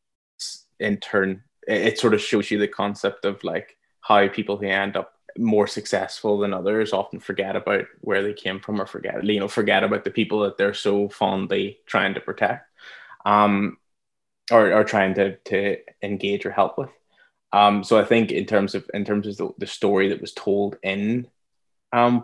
in 0.79 0.97
turn, 0.97 1.43
it, 1.67 1.81
it 1.81 1.99
sort 1.99 2.13
of 2.13 2.21
shows 2.21 2.49
you 2.51 2.59
the 2.59 2.67
concept 2.67 3.25
of 3.25 3.43
like 3.43 3.77
how 4.01 4.27
people 4.27 4.57
who 4.57 4.67
end 4.67 4.95
up 4.95 5.13
more 5.37 5.67
successful 5.67 6.39
than 6.39 6.53
others 6.53 6.93
often 6.93 7.19
forget 7.19 7.55
about 7.55 7.85
where 8.01 8.23
they 8.23 8.33
came 8.33 8.59
from 8.59 8.79
or 8.79 8.85
forget 8.85 9.21
you 9.25 9.39
know 9.39 9.47
forget 9.47 9.83
about 9.83 10.03
the 10.05 10.11
people 10.11 10.39
that 10.39 10.57
they're 10.57 10.73
so 10.73 11.09
fondly 11.09 11.77
trying 11.85 12.13
to 12.13 12.21
protect 12.21 12.69
um 13.25 13.77
or, 14.51 14.71
or 14.71 14.83
trying 14.83 15.13
to 15.13 15.35
to 15.37 15.77
engage 16.01 16.45
or 16.45 16.51
help 16.51 16.77
with. 16.77 16.89
Um 17.51 17.83
so 17.83 17.99
i 17.99 18.05
think 18.05 18.31
in 18.31 18.45
terms 18.45 18.75
of 18.75 18.89
in 18.93 19.03
terms 19.03 19.27
of 19.27 19.37
the, 19.37 19.49
the 19.57 19.67
story 19.67 20.09
that 20.09 20.21
was 20.21 20.33
told 20.33 20.77
in 20.83 21.27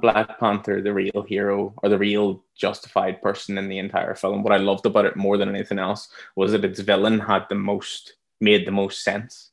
black 0.02 0.40
panther 0.40 0.82
the 0.82 0.94
real 0.94 1.24
hero 1.28 1.74
or 1.82 1.90
the 1.90 1.98
real 1.98 2.44
justified 2.56 3.22
person 3.22 3.58
in 3.58 3.70
the 3.70 3.78
entire 3.78 4.16
film 4.16 4.44
what 4.44 4.54
i 4.54 4.58
loved 4.58 4.86
about 4.86 5.06
it 5.06 5.16
more 5.16 5.38
than 5.38 5.50
anything 5.50 5.80
else 5.80 6.10
was 6.36 6.52
that 6.52 6.66
its 6.66 6.80
villain 6.80 7.20
had 7.20 7.46
the 7.50 7.56
most 7.56 8.14
made 8.40 8.66
the 8.66 8.72
most 8.72 9.04
sense 9.04 9.52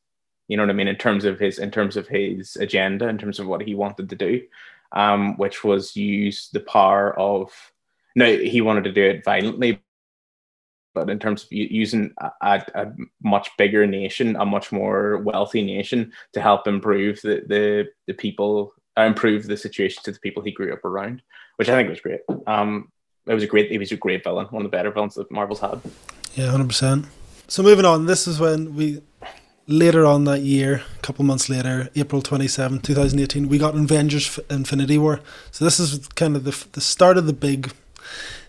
you 0.48 0.56
know 0.56 0.62
what 0.62 0.70
I 0.70 0.74
mean, 0.74 0.88
in 0.88 0.96
terms 0.96 1.24
of 1.26 1.38
his 1.38 1.58
in 1.58 1.70
terms 1.70 1.96
of 1.96 2.08
his 2.08 2.56
agenda, 2.56 3.06
in 3.08 3.18
terms 3.18 3.38
of 3.38 3.46
what 3.46 3.62
he 3.62 3.74
wanted 3.74 4.08
to 4.08 4.16
do, 4.16 4.42
um, 4.92 5.36
which 5.36 5.62
was 5.62 5.94
use 5.94 6.48
the 6.52 6.60
power 6.60 7.18
of. 7.18 7.52
No, 8.16 8.36
he 8.36 8.62
wanted 8.62 8.84
to 8.84 8.92
do 8.92 9.04
it 9.04 9.24
violently, 9.24 9.80
but 10.94 11.10
in 11.10 11.18
terms 11.20 11.44
of 11.44 11.52
using 11.52 12.12
a, 12.18 12.64
a, 12.74 12.92
much 13.22 13.50
bigger 13.58 13.86
nation, 13.86 14.34
a 14.34 14.44
much 14.44 14.72
more 14.72 15.18
wealthy 15.18 15.62
nation, 15.62 16.12
to 16.32 16.40
help 16.40 16.66
improve 16.66 17.20
the 17.22 17.44
the, 17.46 17.88
the 18.06 18.14
people, 18.14 18.72
improve 19.06 19.46
the 19.46 19.56
situation 19.56 20.02
to 20.04 20.12
the 20.12 20.18
people 20.18 20.42
he 20.42 20.50
grew 20.50 20.72
up 20.72 20.84
around, 20.84 21.22
which 21.56 21.68
I 21.68 21.74
think 21.76 21.88
was 21.88 22.00
great. 22.00 22.20
Um, 22.46 22.90
it 23.26 23.34
was 23.34 23.42
a 23.42 23.46
great, 23.46 23.70
he 23.70 23.78
was 23.78 23.92
a 23.92 23.96
great 23.96 24.24
villain, 24.24 24.46
one 24.46 24.64
of 24.64 24.70
the 24.70 24.76
better 24.76 24.90
villains 24.90 25.14
that 25.14 25.30
Marvel's 25.30 25.60
had. 25.60 25.80
Yeah, 26.34 26.50
hundred 26.50 26.68
percent. 26.68 27.06
So 27.46 27.62
moving 27.62 27.84
on, 27.84 28.06
this 28.06 28.26
is 28.26 28.40
when 28.40 28.74
we 28.74 29.02
later 29.66 30.06
on 30.06 30.24
that 30.24 30.40
year, 30.40 30.82
a 30.96 31.02
couple 31.02 31.24
months 31.24 31.48
later, 31.48 31.90
April 31.94 32.22
twenty 32.22 32.48
seventh, 32.48 32.82
two 32.82 32.94
thousand 32.94 33.20
eighteen, 33.20 33.48
we 33.48 33.58
got 33.58 33.74
Avengers 33.74 34.38
Infinity 34.50 34.98
War. 34.98 35.20
So 35.50 35.64
this 35.64 35.78
is 35.78 36.08
kind 36.08 36.36
of 36.36 36.44
the 36.44 36.66
the 36.72 36.80
start 36.80 37.18
of 37.18 37.26
the 37.26 37.32
big 37.32 37.72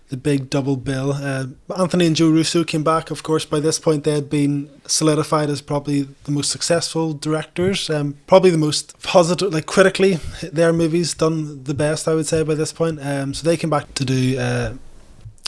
the 0.10 0.18
big 0.18 0.50
double 0.50 0.76
bill. 0.76 1.14
Uh, 1.14 1.46
Anthony 1.78 2.08
and 2.08 2.16
Joe 2.16 2.30
Russo 2.30 2.64
came 2.64 2.84
back. 2.84 3.12
Of 3.12 3.24
course, 3.24 3.46
by 3.46 3.60
this 3.60 3.80
point 3.80 4.04
they 4.04 4.14
had 4.14 4.30
been 4.30 4.70
solidified 4.86 5.50
as 5.50 5.62
probably 5.62 6.08
the 6.24 6.32
most 6.32 6.50
successful 6.50 7.14
directors. 7.14 7.90
Um, 7.90 8.18
probably 8.26 8.50
the 8.50 8.58
most 8.58 9.02
positive, 9.04 9.54
like 9.54 9.68
critically, 9.68 10.16
their 10.42 10.74
movies 10.74 11.14
done 11.14 11.64
the 11.64 11.76
best. 11.76 12.08
I 12.08 12.16
would 12.16 12.26
say 12.26 12.44
by 12.44 12.56
this 12.56 12.74
point. 12.74 13.00
Um, 13.02 13.34
so 13.34 13.48
they 13.48 13.56
came 13.58 13.70
back 13.70 13.94
to 13.96 14.06
do. 14.06 14.38
Uh, 14.38 14.74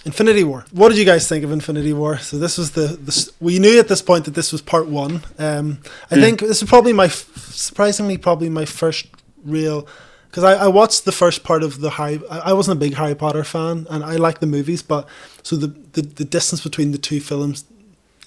Infinity 0.04 0.44
War. 0.44 0.66
What 0.72 0.90
did 0.90 0.98
you 0.98 1.06
guys 1.06 1.30
think 1.30 1.44
of 1.44 1.52
Infinity 1.52 1.94
War? 1.94 2.18
So 2.18 2.40
this 2.40 2.58
was 2.58 2.72
the, 2.72 2.88
the 2.88 3.32
we 3.40 3.60
knew 3.60 3.78
at 3.78 3.88
this 3.88 4.02
point 4.02 4.26
that 4.26 4.34
this 4.34 4.52
was 4.52 4.60
part 4.60 4.88
one. 4.88 5.22
Um, 5.38 5.78
I 6.10 6.16
think 6.16 6.40
this 6.40 6.64
is 6.64 6.68
probably 6.68 6.92
my 6.92 7.08
surprisingly 7.08 8.18
probably 8.18 8.50
my 8.50 8.66
first 8.66 9.06
real 9.46 9.88
because 10.32 10.46
I, 10.46 10.54
I 10.54 10.68
watched 10.70 11.04
the 11.04 11.12
first 11.12 11.44
part 11.44 11.62
of 11.62 11.82
the 11.82 11.92
Harry. 11.92 12.22
I, 12.30 12.54
wasn't 12.54 12.78
a 12.78 12.80
big 12.80 12.94
Harry 12.94 13.16
Potter 13.16 13.44
fan, 13.44 13.86
and 13.90 14.02
I 14.02 14.16
like 14.16 14.40
the 14.40 14.48
movies, 14.48 14.82
but 14.82 15.06
so 15.44 15.58
the, 15.58 15.68
the 15.68 16.02
the 16.02 16.24
distance 16.24 16.64
between 16.64 16.92
the 16.92 16.98
two 16.98 17.20
films. 17.20 17.66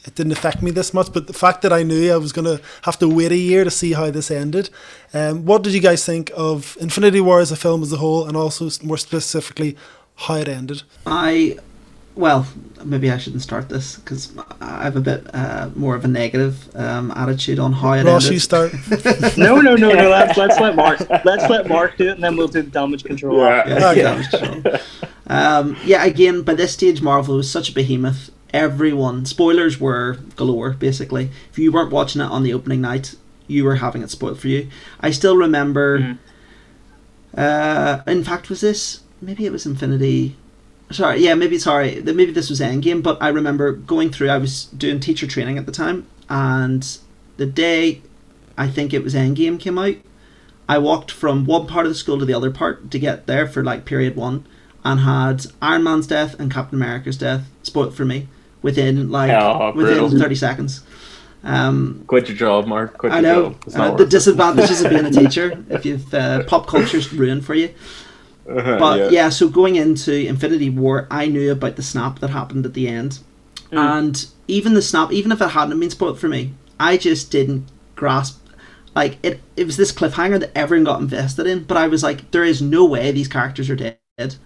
It 0.07 0.15
didn't 0.15 0.33
affect 0.33 0.61
me 0.61 0.71
this 0.71 0.93
much, 0.93 1.15
but 1.15 1.29
the 1.29 1.33
fact 1.33 1.63
that 1.63 1.73
I 1.73 1.83
knew 1.83 2.13
I 2.13 2.19
was 2.19 2.31
gonna 2.31 2.61
have 2.83 2.99
to 2.99 3.09
wait 3.09 3.33
a 3.33 3.37
year 3.37 3.65
to 3.65 3.71
see 3.71 3.95
how 3.95 4.11
this 4.11 4.31
ended. 4.31 4.69
Um, 5.15 5.47
what 5.47 5.63
did 5.63 5.73
you 5.73 5.81
guys 5.81 6.05
think 6.05 6.31
of 6.37 6.77
Infinity 6.79 7.23
War 7.23 7.41
as 7.41 7.51
a 7.51 7.57
film 7.57 7.83
as 7.83 7.91
a 7.91 7.97
whole, 7.97 8.29
and 8.29 8.37
also 8.37 8.69
more 8.83 8.99
specifically 8.99 9.79
how 10.17 10.35
it 10.35 10.49
ended? 10.49 10.83
I, 11.07 11.57
well, 12.17 12.47
maybe 12.85 13.11
I 13.11 13.19
shouldn't 13.19 13.43
start 13.43 13.69
this 13.69 13.97
because 13.97 14.33
I 14.61 14.85
have 14.85 14.97
a 14.97 15.01
bit 15.01 15.27
uh, 15.35 15.71
more 15.75 15.95
of 15.97 16.05
a 16.05 16.09
negative 16.09 16.69
um, 16.77 17.11
attitude 17.13 17.59
on 17.59 17.73
how 17.73 17.93
it 17.95 18.05
Ross, 18.05 18.25
ended. 18.25 18.33
you 18.35 18.39
start. 18.41 18.73
No, 19.37 19.61
no, 19.61 19.75
no, 19.75 19.91
no. 19.93 20.09
Let's 20.11 20.37
let's 20.39 20.61
let 20.61 20.77
Mark 20.77 21.01
let's 21.25 21.49
let 21.51 21.69
Mark 21.69 21.97
do 21.97 22.09
it, 22.09 22.13
and 22.13 22.23
then 22.25 22.37
we'll 22.37 22.49
do 22.49 22.63
the 22.63 22.71
damage 22.71 23.05
control. 23.05 23.39
Yeah. 23.39 23.69
Yeah, 23.69 23.91
Okay. 23.91 24.03
damage 24.03 24.31
control. 24.31 24.77
um, 25.27 25.77
yeah, 25.85 26.05
again, 26.05 26.43
by 26.43 26.55
this 26.55 26.73
stage, 26.73 27.03
Marvel 27.03 27.37
was 27.37 27.51
such 27.51 27.71
a 27.71 27.73
behemoth. 27.73 28.31
Everyone, 28.53 29.27
spoilers 29.27 29.81
were 29.81 30.19
galore, 30.37 30.71
basically. 30.71 31.31
If 31.51 31.59
you 31.59 31.73
weren't 31.73 31.91
watching 31.91 32.21
it 32.23 32.27
on 32.31 32.45
the 32.45 32.53
opening 32.53 32.81
night, 32.81 33.17
you 33.49 33.65
were 33.65 33.77
having 33.77 34.03
it 34.03 34.11
spoiled 34.11 34.39
for 34.39 34.47
you. 34.49 34.69
I 35.01 35.11
still 35.11 35.37
remember. 35.37 35.99
Mhm. 35.99 36.19
Uh, 37.37 38.03
in 38.07 38.23
fact, 38.23 38.49
was 38.49 38.61
this 38.61 39.01
maybe 39.21 39.45
it 39.47 39.51
was 39.53 39.67
Infinity? 39.67 40.37
Sorry, 40.91 41.21
yeah, 41.25 41.35
maybe 41.35 41.59
sorry, 41.59 42.01
maybe 42.03 42.31
this 42.31 42.51
was 42.51 42.61
Endgame. 42.61 43.03
But 43.03 43.19
I 43.21 43.29
remember 43.29 43.73
going 43.73 44.11
through. 44.11 44.29
I 44.29 44.39
was 44.39 44.65
doing 44.67 45.01
teacher 45.01 45.27
training 45.27 45.59
at 45.59 45.67
the 45.67 45.73
time, 45.73 46.07
and 46.29 46.99
the 47.37 47.47
day 47.47 48.03
I 48.57 48.69
think 48.69 48.93
it 48.93 49.03
was 49.03 49.15
Endgame 49.15 49.59
came 49.59 49.79
out, 49.79 49.97
I 50.69 50.79
walked 50.79 51.11
from 51.11 51.47
one 51.47 51.67
part 51.67 51.87
of 51.87 51.91
the 51.91 51.97
school 51.97 52.19
to 52.19 52.25
the 52.25 52.35
other 52.35 52.51
part 52.51 52.91
to 52.91 52.99
get 52.99 53.27
there 53.27 53.47
for 53.47 53.65
like 53.65 53.85
period 53.85 54.15
one, 54.15 54.47
and 54.85 55.01
had 55.01 55.47
Iron 55.61 55.83
Man's 55.85 56.07
death 56.07 56.39
and 56.39 56.53
Captain 56.53 56.79
America's 56.79 57.17
death 57.19 57.51
spoiled 57.63 57.95
for 57.95 58.05
me 58.05 58.29
within 58.63 59.11
like 59.11 59.31
Oh, 59.31 59.73
within 59.75 60.19
thirty 60.19 60.35
seconds. 60.35 60.85
Um, 61.43 62.05
Quit 62.07 62.29
your 62.29 62.37
job, 62.37 62.67
Mark. 62.67 62.97
Quit 62.97 63.13
I 63.13 63.21
your 63.21 63.23
know 63.23 63.57
uh, 63.75 63.95
the 63.95 64.07
disadvantages 64.07 64.83
of 64.83 64.91
being 64.91 65.05
a 65.05 65.11
teacher 65.11 65.63
if 65.69 65.85
you've 65.85 66.13
uh, 66.15 66.45
pop 66.45 66.67
culture's 66.67 67.13
ruined 67.13 67.45
for 67.45 67.55
you. 67.55 67.75
Uh-huh, 68.49 68.77
But 68.79 69.11
yeah. 69.11 69.29
so 69.31 69.49
going 69.49 69.77
into 69.77 70.13
Infinity 70.13 70.71
War, 70.71 71.07
I 71.11 71.27
knew 71.27 71.51
about 71.51 71.77
the 71.77 71.83
snap 71.83 72.19
that 72.21 72.31
happened 72.31 72.67
at 72.67 72.75
the 72.75 72.89
end, 72.89 73.21
Mm. 73.73 73.79
and 73.97 74.27
even 74.49 74.75
the 74.75 74.83
snap, 74.83 75.13
even 75.13 75.33
if 75.33 75.41
it 75.41 75.49
hadn't 75.49 75.81
been 75.81 75.91
spoiled 75.91 76.19
for 76.19 76.29
me, 76.29 76.53
I 76.79 76.97
just 76.97 77.31
didn't 77.31 77.67
grasp. 77.97 78.41
Like 78.95 79.19
it, 79.23 79.41
it 79.57 79.67
was 79.67 79.77
this 79.77 79.93
cliffhanger 79.93 80.39
that 80.41 80.57
everyone 80.57 80.85
got 80.85 81.01
invested 81.01 81.47
in, 81.47 81.65
but 81.65 81.77
I 81.77 81.89
was 81.89 82.03
like, 82.03 82.31
there 82.31 82.45
is 82.45 82.63
no 82.63 82.85
way 82.85 83.11
these 83.11 83.29
characters 83.29 83.69
are 83.71 83.77
dead. 83.77 83.99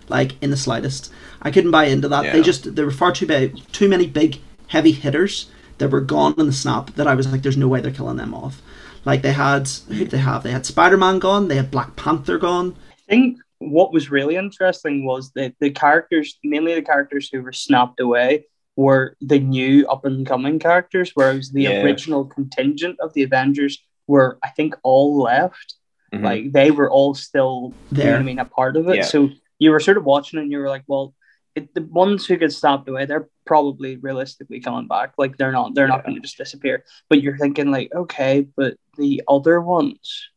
Like 0.08 0.36
in 0.42 0.50
the 0.50 0.56
slightest, 0.56 1.12
I 1.42 1.50
couldn't 1.50 1.70
buy 1.72 1.84
into 1.84 2.08
that. 2.08 2.32
They 2.32 2.40
just 2.40 2.74
there 2.74 2.86
were 2.86 2.90
far 2.90 3.12
too 3.12 3.26
big, 3.26 3.56
too 3.72 3.88
many 3.88 4.06
big 4.06 4.40
heavy 4.68 4.92
hitters 4.92 5.50
that 5.76 5.90
were 5.90 6.00
gone 6.00 6.34
in 6.38 6.46
the 6.46 6.52
snap 6.52 6.94
that 6.94 7.06
I 7.06 7.14
was 7.14 7.30
like, 7.30 7.42
there's 7.42 7.56
no 7.58 7.68
way 7.68 7.80
they're 7.82 7.90
killing 7.92 8.16
them 8.16 8.32
off. 8.34 8.62
Like 9.04 9.20
they 9.22 9.32
had, 9.32 9.68
who 9.88 10.06
they 10.06 10.18
have? 10.18 10.42
They 10.42 10.52
had 10.52 10.64
Spider 10.66 10.96
Man 10.96 11.18
gone. 11.18 11.48
They 11.48 11.56
had 11.56 11.70
Black 11.70 11.96
Panther 11.96 12.38
gone. 12.38 12.76
I 12.90 13.10
think 13.10 13.38
what 13.58 13.92
was 13.92 14.10
really 14.10 14.36
interesting 14.36 15.04
was 15.04 15.32
that 15.32 15.54
the 15.60 15.70
characters, 15.70 16.38
mainly 16.44 16.74
the 16.74 16.82
characters 16.82 17.28
who 17.30 17.42
were 17.42 17.52
snapped 17.52 18.00
away, 18.00 18.46
were 18.76 19.16
the 19.20 19.40
new 19.40 19.86
up 19.88 20.04
and 20.04 20.24
coming 20.26 20.58
characters, 20.58 21.10
whereas 21.14 21.50
the 21.50 21.62
Yeah. 21.62 21.82
original 21.82 22.24
contingent 22.24 22.98
of 23.00 23.12
the 23.14 23.24
Avengers 23.24 23.82
were, 24.06 24.38
I 24.42 24.50
think, 24.50 24.76
all 24.84 25.20
left. 25.20 25.74
Mhm. 26.14 26.22
Like 26.22 26.52
they 26.52 26.70
were 26.70 26.88
all 26.90 27.14
still, 27.14 27.74
you 27.90 28.04
know 28.04 28.16
I 28.16 28.22
mean, 28.22 28.38
a 28.38 28.44
part 28.44 28.76
of 28.76 28.88
it. 28.88 28.96
Yeah. 28.96 29.02
So 29.02 29.30
you 29.58 29.72
were 29.72 29.80
sort 29.80 29.96
of 29.98 30.04
watching 30.04 30.38
and 30.38 30.50
you 30.52 30.58
were 30.58 30.68
like, 30.68 30.84
well, 30.86 31.14
it, 31.56 31.74
the 31.74 31.82
ones 31.82 32.24
who 32.24 32.36
get 32.36 32.52
stopped 32.52 32.88
away, 32.88 33.04
they're 33.04 33.28
probably 33.44 33.96
realistically 33.96 34.60
coming 34.60 34.86
back. 34.86 35.14
Like 35.18 35.36
they're 35.36 35.50
not, 35.50 35.74
they're 35.74 35.88
not 35.88 36.04
going 36.04 36.14
to 36.14 36.20
just 36.22 36.38
disappear. 36.38 36.84
But 37.08 37.20
you're 37.20 37.36
thinking 37.36 37.72
like, 37.72 37.92
okay, 37.92 38.46
but 38.56 38.76
the 38.96 39.22
other 39.26 39.60
ones, 39.60 40.27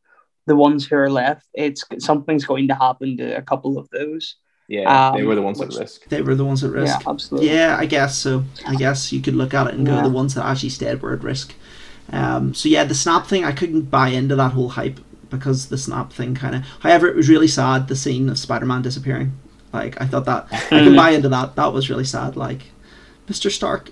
the 0.52 0.56
ones 0.68 0.82
who 0.88 0.96
are 1.04 1.10
left, 1.24 1.46
it's 1.66 1.82
something's 2.10 2.46
going 2.52 2.68
to 2.72 2.76
happen 2.86 3.10
to 3.22 3.28
a 3.42 3.44
couple 3.52 3.74
of 3.82 3.86
those. 3.98 4.26
yeah, 4.68 5.12
they 5.16 5.22
um, 5.22 5.28
were 5.28 5.36
the 5.36 5.48
ones 5.50 5.60
at 5.62 5.74
risk. 5.84 5.98
They 6.12 6.22
were 6.28 6.36
the 6.42 6.46
ones 6.52 6.62
at 6.68 6.72
risk. 6.72 7.00
Yeah, 7.02 7.12
absolutely. 7.14 7.50
Yeah, 7.56 7.72
I 7.84 7.86
guess 7.96 8.14
so. 8.26 8.34
I 8.72 8.76
guess 8.84 9.00
you 9.14 9.22
could 9.26 9.38
look 9.42 9.54
at 9.60 9.68
it 9.70 9.74
and 9.76 9.86
go, 9.86 9.96
Yeah. 9.96 10.04
the 10.10 10.16
ones 10.22 10.32
that 10.36 10.46
actually 10.46 10.74
stayed 10.80 11.02
were 11.02 11.14
at 11.18 11.24
risk. 11.34 11.48
Um, 12.20 12.54
so 12.60 12.68
yeah, 12.76 12.84
the 12.92 12.96
snap 13.04 13.24
thing, 13.32 13.44
I 13.52 13.54
couldn't 13.60 13.90
buy 13.98 14.10
into 14.20 14.36
that 14.36 14.52
whole 14.58 14.70
hype 14.80 15.00
because 15.30 15.60
the 15.70 15.78
snap 15.78 16.12
thing 16.12 16.36
kind 16.36 16.56
of. 16.56 16.62
However, 16.86 17.08
it 17.08 17.16
was 17.16 17.30
really 17.30 17.48
sad 17.48 17.88
the 17.88 17.96
scene 17.96 18.28
of 18.30 18.38
Spider-Man 18.38 18.82
disappearing. 18.82 19.30
Like 19.72 19.94
I 20.04 20.06
thought 20.12 20.26
that 20.26 20.48
I 20.52 20.84
can 20.86 20.96
buy 21.04 21.12
into 21.12 21.30
that. 21.30 21.56
That 21.56 21.72
was 21.74 21.90
really 21.90 22.04
sad. 22.16 22.36
Like, 22.36 22.62
Mr. 23.28 23.50
Stark, 23.50 23.84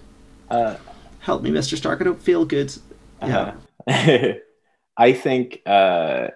Uh, 0.50 0.76
help 1.20 1.42
me, 1.44 1.50
Mr. 1.52 1.76
Stark. 1.78 2.02
I 2.02 2.04
don't 2.04 2.22
feel 2.30 2.44
good. 2.46 2.70
Yeah. 3.22 3.54
Uh-huh. 3.88 4.34
I 5.08 5.14
think 5.14 5.62
uh, 5.66 6.28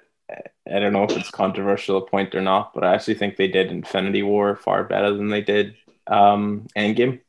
I 0.72 0.80
don't 0.80 0.94
know 0.94 1.04
if 1.04 1.12
it's 1.18 1.30
controversial 1.32 1.98
a 1.98 2.06
point 2.06 2.34
or 2.36 2.42
not, 2.42 2.74
but 2.74 2.84
I 2.84 2.94
actually 2.94 3.16
think 3.16 3.36
they 3.36 3.48
did 3.50 3.72
Infinity 3.72 4.24
War 4.24 4.56
far 4.56 4.84
better 4.84 5.14
than 5.14 5.30
they 5.30 5.42
did 5.42 5.76
um, 6.08 6.68
Endgame. 6.78 7.20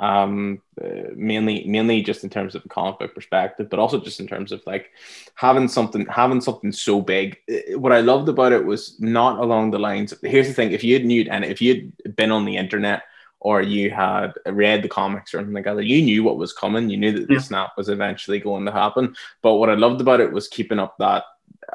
Um, 0.00 0.62
uh, 0.80 1.10
mainly, 1.16 1.64
mainly 1.66 2.02
just 2.02 2.22
in 2.22 2.30
terms 2.30 2.54
of 2.54 2.64
a 2.64 2.68
comic 2.68 3.00
book 3.00 3.14
perspective, 3.16 3.68
but 3.68 3.80
also 3.80 3.98
just 4.00 4.20
in 4.20 4.28
terms 4.28 4.52
of 4.52 4.62
like 4.64 4.90
having 5.34 5.66
something, 5.66 6.06
having 6.06 6.40
something 6.40 6.70
so 6.70 7.00
big. 7.00 7.36
Uh, 7.50 7.78
What 7.78 7.92
I 7.92 8.00
loved 8.00 8.28
about 8.28 8.52
it 8.52 8.64
was 8.64 8.98
not 9.00 9.40
along 9.40 9.72
the 9.72 9.80
lines. 9.80 10.12
Of, 10.12 10.20
here's 10.22 10.46
the 10.46 10.54
thing: 10.54 10.70
if 10.70 10.84
you'd 10.84 11.04
knew, 11.04 11.26
and 11.28 11.44
if 11.44 11.60
you'd 11.60 11.92
been 12.14 12.30
on 12.30 12.44
the 12.44 12.56
internet 12.56 13.02
or 13.40 13.60
you 13.62 13.90
had 13.90 14.32
read 14.46 14.82
the 14.82 14.88
comics 14.88 15.34
or 15.34 15.38
anything 15.38 15.54
like 15.54 15.64
that, 15.64 15.84
you 15.84 16.02
knew 16.02 16.22
what 16.22 16.38
was 16.38 16.52
coming. 16.52 16.90
You 16.90 16.96
knew 16.96 17.12
that 17.12 17.26
the 17.26 17.34
Yeah. 17.34 17.40
snap 17.40 17.70
was 17.76 17.88
eventually 17.88 18.38
going 18.40 18.66
to 18.66 18.72
happen. 18.72 19.16
But 19.42 19.54
what 19.54 19.70
I 19.70 19.74
loved 19.74 20.00
about 20.00 20.20
it 20.20 20.32
was 20.32 20.48
keeping 20.48 20.78
up 20.78 20.96
that 20.98 21.24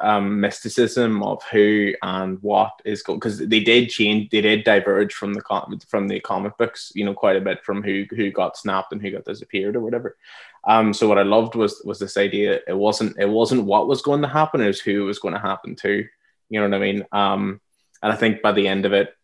um, 0.01 0.39
mysticism 0.39 1.21
of 1.23 1.43
who 1.51 1.93
and 2.01 2.41
what 2.41 2.71
is 2.85 3.03
going 3.03 3.19
because 3.19 3.37
they 3.39 3.59
did 3.59 3.89
change, 3.89 4.29
they 4.29 4.41
did 4.41 4.63
diverge 4.63 5.13
from 5.13 5.33
the 5.33 5.41
com- 5.41 5.79
from 5.87 6.07
the 6.07 6.19
comic 6.19 6.57
books, 6.57 6.91
you 6.95 7.05
know, 7.05 7.13
quite 7.13 7.35
a 7.35 7.41
bit 7.41 7.63
from 7.63 7.83
who 7.83 8.05
who 8.11 8.31
got 8.31 8.57
snapped 8.57 8.91
and 8.91 9.01
who 9.01 9.11
got 9.11 9.25
disappeared 9.25 9.75
or 9.75 9.81
whatever. 9.81 10.17
Um, 10.65 10.93
so 10.93 11.07
what 11.07 11.17
I 11.19 11.23
loved 11.23 11.55
was 11.55 11.81
was 11.85 11.99
this 11.99 12.17
idea. 12.17 12.59
It 12.67 12.77
wasn't 12.77 13.17
it 13.19 13.29
wasn't 13.29 13.65
what 13.65 13.87
was 13.87 14.01
going 14.01 14.21
to 14.21 14.27
happen; 14.27 14.61
it 14.61 14.67
was 14.67 14.79
who 14.81 15.01
it 15.03 15.05
was 15.05 15.19
going 15.19 15.33
to 15.35 15.39
happen 15.39 15.75
to. 15.77 16.05
You 16.49 16.59
know 16.59 16.69
what 16.69 16.75
I 16.75 16.79
mean? 16.79 17.05
Um, 17.11 17.61
and 18.01 18.11
I 18.11 18.15
think 18.15 18.41
by 18.41 18.51
the 18.51 18.67
end 18.67 18.85
of 18.85 18.93
it, 18.93 19.15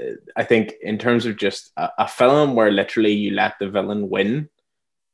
uh, 0.00 0.14
I 0.36 0.44
think 0.44 0.74
in 0.82 0.98
terms 0.98 1.26
of 1.26 1.36
just 1.36 1.70
a, 1.76 1.90
a 1.98 2.08
film 2.08 2.54
where 2.54 2.70
literally 2.70 3.12
you 3.12 3.32
let 3.32 3.58
the 3.58 3.68
villain 3.70 4.08
win, 4.08 4.48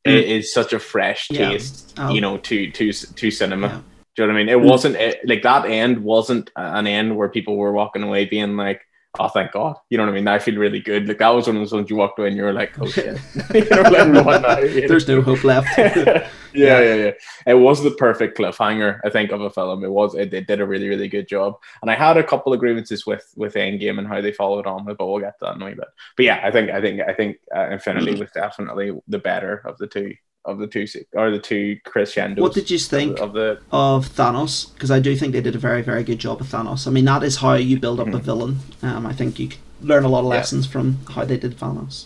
Mm. 0.06 0.12
it 0.16 0.28
is 0.28 0.52
such 0.54 0.72
a 0.72 0.78
fresh 0.78 1.28
Yeah. 1.28 1.50
taste, 1.50 1.94
Oh. 1.98 2.14
you 2.14 2.20
know, 2.20 2.38
to 2.38 2.70
to 2.70 2.92
to 2.92 3.30
cinema. 3.32 3.66
Yeah. 3.66 3.80
Do 4.18 4.24
you 4.24 4.26
know 4.26 4.34
what 4.34 4.40
I 4.40 4.44
mean? 4.46 4.48
It 4.48 4.60
wasn't 4.60 4.96
it, 4.96 5.20
like 5.28 5.42
that 5.42 5.66
end 5.66 6.02
wasn't 6.02 6.50
an 6.56 6.88
end 6.88 7.16
where 7.16 7.28
people 7.28 7.56
were 7.56 7.70
walking 7.70 8.02
away 8.02 8.24
being 8.24 8.56
like, 8.56 8.84
"Oh, 9.16 9.28
thank 9.28 9.52
God." 9.52 9.76
You 9.90 9.96
know 9.96 10.06
what 10.06 10.10
I 10.10 10.14
mean? 10.16 10.26
I 10.26 10.40
feel 10.40 10.56
really 10.56 10.80
good. 10.80 11.06
Like 11.06 11.18
that 11.18 11.28
was 11.28 11.46
one 11.46 11.54
of 11.54 11.62
those 11.62 11.72
ones 11.72 11.88
you 11.88 11.94
walked 11.94 12.18
away 12.18 12.26
and 12.26 12.36
you 12.36 12.42
were 12.42 12.52
like, 12.52 12.76
"Oh 12.80 12.88
shit." 12.88 13.16
you 13.54 13.64
know, 13.70 13.82
like, 13.82 14.42
now? 14.42 14.58
You 14.58 14.80
know? 14.80 14.88
There's 14.88 15.06
no 15.06 15.22
hope 15.22 15.44
left. 15.44 15.68
yeah, 15.78 16.26
yeah, 16.52 16.94
yeah. 16.94 17.10
It 17.46 17.54
was 17.54 17.80
the 17.80 17.92
perfect 17.92 18.38
cliffhanger, 18.38 18.98
I 19.04 19.10
think, 19.10 19.30
of 19.30 19.40
a 19.40 19.50
film. 19.50 19.84
It 19.84 19.92
was. 19.92 20.16
It, 20.16 20.34
it 20.34 20.48
did 20.48 20.60
a 20.60 20.66
really, 20.66 20.88
really 20.88 21.06
good 21.06 21.28
job. 21.28 21.54
And 21.80 21.88
I 21.88 21.94
had 21.94 22.16
a 22.16 22.24
couple 22.24 22.52
of 22.52 22.58
grievances 22.58 23.06
with 23.06 23.32
with 23.36 23.54
Endgame 23.54 24.00
and 24.00 24.08
how 24.08 24.20
they 24.20 24.32
followed 24.32 24.66
on 24.66 24.84
with, 24.84 24.98
but 24.98 25.06
we'll 25.06 25.20
get 25.20 25.38
to 25.38 25.44
that 25.44 25.54
in 25.54 25.62
a 25.62 25.66
bit. 25.76 25.86
But 26.16 26.26
yeah, 26.26 26.40
I 26.42 26.50
think, 26.50 26.70
I 26.70 26.80
think, 26.80 27.02
I 27.02 27.14
think 27.14 27.36
uh, 27.54 27.68
Infinity 27.70 28.18
was 28.18 28.32
definitely 28.32 28.98
the 29.06 29.20
better 29.20 29.62
of 29.64 29.78
the 29.78 29.86
two 29.86 30.16
of 30.48 30.58
the 30.58 30.66
two 30.66 30.86
or 31.14 31.30
the 31.30 31.38
two 31.38 31.78
Chris 31.84 32.12
crescendos. 32.14 32.42
What 32.42 32.54
did 32.54 32.70
you 32.70 32.78
think 32.78 33.18
of 33.20 33.32
the? 33.34 33.60
of 33.70 34.08
Thanos 34.08 34.72
because 34.74 34.90
I 34.90 34.98
do 34.98 35.14
think 35.14 35.32
they 35.32 35.40
did 35.40 35.54
a 35.54 35.58
very, 35.58 35.82
very 35.82 36.02
good 36.02 36.18
job 36.18 36.38
with 36.40 36.50
Thanos. 36.50 36.86
I 36.86 36.90
mean, 36.90 37.04
that 37.04 37.22
is 37.22 37.36
how 37.36 37.54
you 37.54 37.78
build 37.78 38.00
up 38.00 38.08
a 38.08 38.10
Mhm. 38.12 38.20
villain. 38.22 38.58
Um, 38.82 39.06
I 39.06 39.12
think 39.12 39.38
you 39.38 39.50
learn 39.82 40.04
a 40.04 40.08
lot 40.08 40.20
of 40.20 40.24
Yeah. 40.26 40.38
lessons 40.40 40.66
from 40.66 40.98
how 41.14 41.24
they 41.24 41.36
did 41.36 41.56
Thanos. 41.58 42.04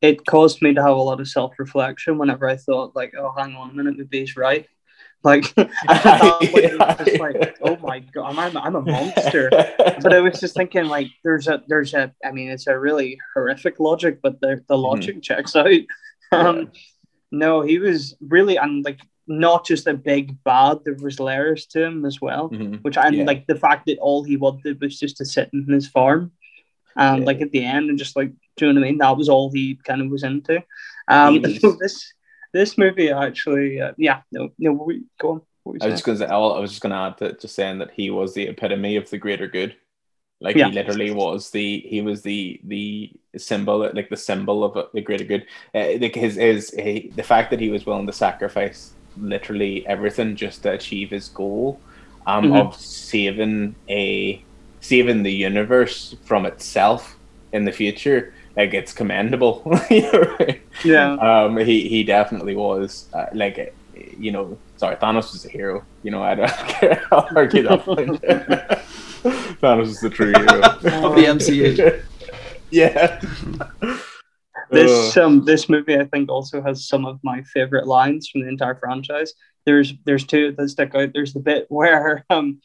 it 0.00 0.26
caused 0.26 0.60
me 0.62 0.74
to 0.74 0.82
have 0.82 0.96
a 0.96 1.00
lot 1.10 1.20
of 1.20 1.28
self 1.28 1.52
reflection 1.60 2.18
whenever 2.18 2.48
I 2.48 2.56
thought, 2.56 2.96
like, 2.96 3.12
oh, 3.16 3.32
hang 3.38 3.54
on 3.54 3.70
a 3.70 3.72
minute, 3.72 3.96
maybe 3.96 4.18
he's 4.20 4.36
right. 4.36 4.66
Like, 5.22 5.54
that 5.54 6.98
was 6.98 7.06
just 7.06 7.20
like, 7.20 7.56
oh 7.62 7.76
my 7.76 8.00
god, 8.00 8.36
I'm, 8.36 8.56
I'm 8.56 8.74
a 8.74 8.80
monster. 8.82 9.48
But 9.52 10.12
I 10.12 10.18
was 10.20 10.40
just 10.40 10.56
thinking, 10.56 10.86
like, 10.86 11.06
there's 11.22 11.46
a, 11.46 11.62
there's 11.68 11.94
a, 11.94 12.12
I 12.24 12.32
mean, 12.32 12.48
it's 12.50 12.66
a 12.66 12.76
really 12.76 13.16
horrific 13.32 13.78
logic, 13.78 14.18
but 14.20 14.40
the, 14.40 14.60
the 14.68 14.76
logic 14.76 15.22
checks 15.22 15.54
out. 15.56 15.70
Um, 16.32 16.72
no, 17.32 17.62
he 17.62 17.78
was 17.78 18.14
really, 18.20 18.56
and 18.56 18.84
like, 18.84 19.00
not 19.26 19.64
just 19.64 19.86
a 19.86 19.94
big 19.94 20.36
bad, 20.44 20.78
there 20.84 20.94
was 20.94 21.18
layers 21.18 21.66
to 21.66 21.82
him 21.84 22.04
as 22.04 22.20
well. 22.20 22.50
Mhm. 22.50 22.82
Which 22.82 22.96
and 22.96 23.16
Yeah. 23.16 23.24
like 23.24 23.46
the 23.46 23.54
fact 23.54 23.86
that 23.86 23.98
all 23.98 24.22
he 24.22 24.36
wanted 24.36 24.80
was 24.80 24.98
just 24.98 25.16
to 25.18 25.24
sit 25.24 25.48
in 25.52 25.64
his 25.66 25.88
farm, 25.88 26.32
and 26.96 27.20
Yeah. 27.20 27.24
like 27.26 27.40
at 27.40 27.50
the 27.52 27.64
end, 27.64 27.88
and 27.88 27.98
just 27.98 28.16
like, 28.16 28.30
do 28.56 28.66
you 28.66 28.72
know 28.72 28.80
what 28.80 28.86
I 28.86 28.90
mean? 28.90 28.98
That 28.98 29.16
was 29.16 29.28
all 29.28 29.50
he 29.50 29.76
kind 29.84 30.02
of 30.02 30.10
was 30.10 30.22
into. 30.24 30.62
Um, 31.08 31.42
so 31.60 31.72
this 31.80 32.12
this 32.52 32.76
movie 32.76 33.10
actually, 33.10 33.80
uh, 33.80 33.92
yeah, 33.96 34.20
no, 34.30 34.50
no, 34.58 34.72
we 34.72 35.04
go 35.18 35.30
on. 35.30 35.42
What 35.62 35.72
were 35.72 35.76
you 35.78 35.80
I 35.82 35.86
was 35.86 35.94
just 35.94 36.04
gonna 36.04 36.18
say, 36.18 36.26
I 36.26 36.36
was 36.36 36.70
just 36.70 36.82
gonna 36.82 37.00
add 37.06 37.18
to 37.18 37.32
just 37.32 37.54
saying 37.54 37.78
that 37.78 37.92
he 37.92 38.10
was 38.10 38.34
the 38.34 38.48
epitome 38.48 38.96
of 38.96 39.08
the 39.08 39.16
greater 39.18 39.48
good. 39.48 39.74
Like 40.40 40.56
Yeah. 40.56 40.66
he 40.68 40.72
literally 40.74 41.12
was 41.12 41.50
the 41.50 41.78
he 41.86 42.02
was 42.02 42.22
the 42.22 42.60
the 42.64 43.12
symbol 43.38 43.90
like 43.94 44.08
the 44.10 44.16
symbol 44.16 44.64
of 44.64 44.88
the 44.92 45.00
greater 45.00 45.24
good. 45.24 45.46
Uh, 45.74 45.98
like 46.00 46.14
his 46.14 46.36
is 46.36 46.70
he, 46.70 47.12
the 47.16 47.22
fact 47.22 47.50
that 47.50 47.60
he 47.60 47.70
was 47.70 47.86
willing 47.86 48.06
to 48.06 48.12
sacrifice 48.12 48.94
literally 49.16 49.86
everything 49.86 50.36
just 50.36 50.62
to 50.62 50.72
achieve 50.72 51.10
his 51.10 51.28
goal 51.28 51.80
um, 52.26 52.44
Mhm. 52.44 52.60
of 52.60 52.76
saving 52.76 53.76
a 53.88 54.46
saving 54.80 55.22
the 55.22 55.32
universe 55.32 56.14
from 56.24 56.46
itself 56.46 57.18
in 57.52 57.64
the 57.64 57.72
future. 57.72 58.32
Like 58.56 58.74
it's 58.74 58.92
commendable. 58.92 59.62
You 59.90 60.02
know, 60.12 60.36
right? 60.38 60.60
yeah, 60.84 61.12
um, 61.14 61.56
he 61.58 61.88
he 61.88 62.04
definitely 62.04 62.54
was 62.56 63.08
uh, 63.14 63.26
like 63.32 63.58
uh, 63.58 63.64
you 64.18 64.30
know 64.32 64.58
sorry 64.76 64.96
Thanos 64.96 65.32
was 65.32 65.44
a 65.44 65.48
hero 65.48 65.84
you 66.02 66.10
know 66.10 66.22
I 66.22 66.34
don't 66.34 66.50
care 66.68 67.02
I'll 67.12 67.28
argue 67.36 67.62
that 67.62 67.80
point. 67.84 68.20
Thanos 69.60 69.86
is 69.88 70.00
the 70.00 70.10
true 70.10 70.32
hero 70.32 70.60
Of 71.06 71.14
the 71.16 71.24
MCU. 71.26 72.02
yeah 72.72 73.20
this 74.72 75.16
um 75.16 75.44
this 75.44 75.68
movie 75.68 75.96
I 75.96 76.04
think 76.06 76.30
also 76.30 76.62
has 76.62 76.88
some 76.88 77.04
of 77.04 77.20
my 77.22 77.42
favorite 77.42 77.86
lines 77.86 78.28
from 78.28 78.42
the 78.42 78.48
entire 78.48 78.74
franchise. 78.74 79.34
There's 79.66 79.94
there's 80.04 80.24
two 80.24 80.52
that 80.56 80.68
stick 80.68 80.94
out. 80.94 81.10
There's 81.12 81.34
the 81.34 81.40
bit 81.40 81.66
where 81.68 82.24
um 82.30 82.60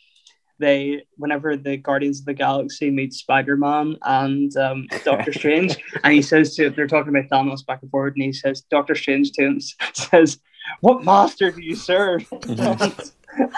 they 0.60 1.04
whenever 1.18 1.56
the 1.56 1.78
Guardians 1.78 2.20
of 2.20 2.26
the 2.26 2.34
Galaxy 2.34 2.90
meet 2.90 3.14
Spider 3.14 3.56
Man 3.56 3.96
and 4.02 4.56
um, 4.58 4.88
Doctor 5.04 5.32
Strange, 5.38 5.78
and 6.04 6.14
he 6.14 6.22
says 6.22 6.56
to 6.56 6.72
they're 6.72 6.88
talking 6.88 7.16
about 7.16 7.30
Thanos 7.30 7.64
back 7.64 7.84
and 7.84 7.92
forward, 7.92 8.16
and 8.16 8.24
he 8.24 8.34
says 8.34 8.62
Doctor 8.62 8.96
Strange 8.96 9.32
to 9.34 9.46
him 9.46 9.60
says, 9.94 10.40
"What 10.82 11.04
master 11.04 11.52
do 11.52 11.62
you 11.62 11.76
serve?" 11.76 12.26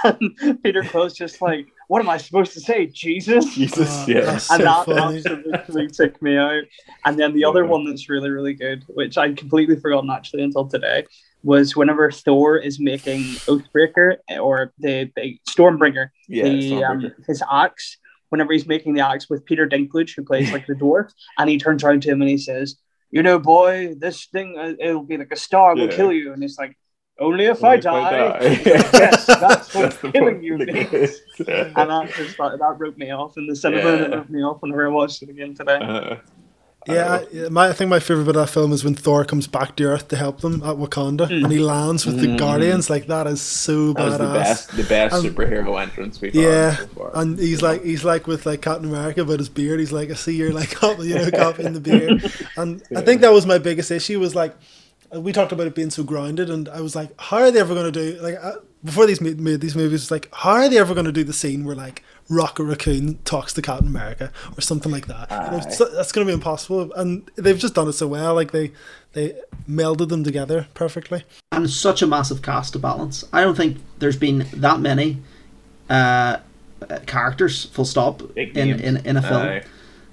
and 0.03 0.61
Peter 0.61 0.83
Quill's 0.83 1.13
just 1.13 1.41
like, 1.41 1.67
"What 1.89 1.99
am 2.03 2.09
I 2.09 2.17
supposed 2.17 2.53
to 2.53 2.61
say, 2.61 2.85
Jesus?" 2.85 3.45
Jesus 3.55 3.89
Uh, 4.07 4.13
yeah 4.13 4.25
that's 4.29 4.49
and 4.51 4.61
so 4.61 4.63
that 4.63 4.85
funny. 4.85 5.17
absolutely 5.17 5.87
took 5.99 6.21
me 6.21 6.37
out. 6.37 6.63
And 7.05 7.19
then 7.19 7.33
the 7.33 7.45
other 7.49 7.63
Yeah. 7.63 7.71
one 7.73 7.83
that's 7.85 8.09
really, 8.09 8.29
really 8.29 8.53
good, 8.53 8.79
which 8.87 9.17
I'd 9.17 9.37
completely 9.37 9.75
forgotten 9.75 10.09
actually 10.09 10.43
until 10.43 10.65
today, 10.67 10.99
was 11.43 11.75
whenever 11.75 12.11
Thor 12.11 12.57
is 12.57 12.79
making 12.79 13.39
Oathbreaker 13.49 14.17
or 14.39 14.71
the, 14.77 15.09
the 15.15 15.39
Stormbringer, 15.49 16.09
yeah 16.27 16.43
the 16.43 16.83
um, 16.83 17.11
his 17.27 17.41
axe. 17.51 17.97
Whenever 18.31 18.53
he's 18.53 18.67
making 18.67 18.93
the 18.93 19.01
axe 19.13 19.27
with 19.27 19.43
Peter 19.49 19.67
Dinklage, 19.67 20.15
who 20.15 20.23
plays 20.23 20.51
like 20.51 20.67
the 20.67 20.75
dwarf, 20.75 21.07
and 21.39 21.49
he 21.49 21.57
turns 21.57 21.83
around 21.83 22.03
to 22.03 22.09
him 22.11 22.21
and 22.21 22.29
he 22.29 22.37
says, 22.37 22.75
"You 23.09 23.23
know, 23.23 23.39
boy, 23.39 23.95
this 23.97 24.27
thing 24.27 24.55
uh, 24.63 24.73
it'll 24.79 25.01
be 25.13 25.17
like 25.17 25.31
a 25.31 25.35
star 25.47 25.73
will 25.75 25.87
Yeah. 25.87 25.95
kill 25.95 26.11
you." 26.13 26.33
And 26.33 26.43
it's 26.43 26.59
like, 26.59 26.77
"Only 27.19 27.45
if 27.45 27.63
I 27.63 27.67
Only 27.67 27.77
if 27.77 27.83
die." 27.83 28.11
die. 28.11 28.39
yes, 28.65 29.25
that's 29.25 29.73
what 29.75 30.01
the 30.01 30.11
killing 30.11 30.43
you 30.43 30.57
Like, 30.65 30.91
means. 30.91 31.21
yeah. 31.47 31.71
and 31.75 31.89
that 31.89 32.11
just 32.15 32.37
that, 32.37 32.59
that 32.59 32.75
wrote 32.79 32.97
me 32.97 33.11
off 33.11 33.37
in 33.37 33.47
the 33.47 33.55
cinema 33.55 33.89
and 33.89 34.01
it 34.01 34.09
Yeah. 34.09 34.15
wrote 34.17 34.29
me 34.29 34.41
off 34.43 34.61
whenever 34.61 34.85
I 34.85 34.89
watched 34.89 35.21
it 35.23 35.29
again 35.29 35.53
today. 35.53 35.77
Uh, 35.81 36.15
Yeah, 36.87 37.19
I, 37.45 37.49
my, 37.49 37.67
I 37.67 37.73
think 37.73 37.89
my 37.89 37.99
favorite 37.99 38.23
bit 38.23 38.35
of 38.37 38.45
that 38.47 38.53
film 38.53 38.71
is 38.71 38.83
when 38.85 38.95
Thor 38.95 39.25
comes 39.25 39.47
back 39.47 39.75
to 39.75 39.83
Earth 39.83 40.07
to 40.07 40.15
help 40.15 40.39
them 40.39 40.63
at 40.63 40.77
Wakanda, 40.77 41.27
mm. 41.27 41.43
and 41.43 41.51
he 41.51 41.59
lands 41.59 42.05
with 42.05 42.17
mm. 42.17 42.21
the 42.21 42.37
Guardians. 42.37 42.89
Like 42.89 43.07
that 43.07 43.27
is 43.27 43.41
so 43.41 43.91
that 43.93 44.13
badass. 44.13 44.17
the 44.17 44.33
best, 44.33 44.77
the 44.77 44.83
best 44.83 45.15
and, 45.25 45.35
superhero 45.35 45.79
entrance 45.79 46.21
we've 46.21 46.33
yeah, 46.33 46.77
so 46.77 47.11
and 47.13 47.37
he's 47.37 47.61
like 47.61 47.83
he's 47.83 48.05
like 48.05 48.27
with 48.27 48.45
like 48.45 48.61
Captain 48.61 48.89
America, 48.89 49.25
but 49.25 49.39
his 49.39 49.49
beard. 49.49 49.79
He's 49.81 49.91
like, 49.91 50.09
I 50.09 50.13
see 50.13 50.35
you're 50.35 50.53
like 50.53 50.81
you 50.81 51.15
know, 51.15 51.29
cop 51.31 51.59
in 51.59 51.73
the 51.73 51.81
beard. 51.81 52.23
And 52.55 52.81
yeah. 52.89 52.99
I 52.99 53.01
think 53.01 53.21
that 53.21 53.33
was 53.33 53.45
my 53.45 53.57
biggest 53.57 53.91
issue. 53.91 54.19
Was 54.19 54.33
like 54.33 54.55
we 55.11 55.31
talked 55.31 55.51
about 55.51 55.67
it 55.67 55.75
being 55.75 55.89
so 55.89 56.03
grounded, 56.03 56.49
and 56.49 56.69
I 56.69 56.81
was 56.81 56.95
like, 56.95 57.11
how 57.19 57.37
are 57.37 57.51
they 57.51 57.59
ever 57.59 57.73
going 57.73 57.91
to 57.91 58.13
do 58.13 58.21
like 58.21 58.35
uh, 58.41 58.57
before 58.83 59.05
these 59.05 59.21
made 59.21 59.61
these 59.61 59.75
movies? 59.75 60.03
It's 60.03 60.11
like, 60.11 60.29
how 60.33 60.51
are 60.51 60.69
they 60.69 60.77
ever 60.77 60.93
going 60.93 61.05
to 61.05 61.11
do 61.11 61.23
the 61.23 61.33
scene 61.33 61.65
where 61.65 61.75
like 61.75 62.03
Rocket 62.29 62.63
Raccoon 62.63 63.17
talks 63.25 63.53
to 63.53 63.61
Captain 63.61 63.87
America 63.87 64.31
or 64.57 64.61
something 64.61 64.91
like 64.91 65.07
that? 65.07 65.29
You 65.31 65.57
know, 65.57 65.69
so 65.69 65.85
that's 65.85 66.11
going 66.11 66.25
to 66.25 66.29
be 66.29 66.33
impossible, 66.33 66.93
and 66.93 67.29
they've 67.35 67.57
just 67.57 67.73
done 67.73 67.87
it 67.87 67.93
so 67.93 68.07
well. 68.07 68.35
Like 68.35 68.51
they 68.51 68.71
they 69.13 69.35
melded 69.69 70.09
them 70.09 70.23
together 70.23 70.67
perfectly. 70.73 71.23
And 71.51 71.69
such 71.69 72.01
a 72.01 72.07
massive 72.07 72.41
cast 72.41 72.73
to 72.73 72.79
balance. 72.79 73.25
I 73.33 73.41
don't 73.41 73.55
think 73.55 73.77
there's 73.97 74.17
been 74.17 74.45
that 74.53 74.79
many 74.79 75.17
uh, 75.89 76.37
characters, 77.07 77.65
full 77.65 77.85
stop, 77.85 78.21
in, 78.37 78.79
in 78.79 78.97
in 78.97 79.17
a 79.17 79.21
film. 79.21 79.61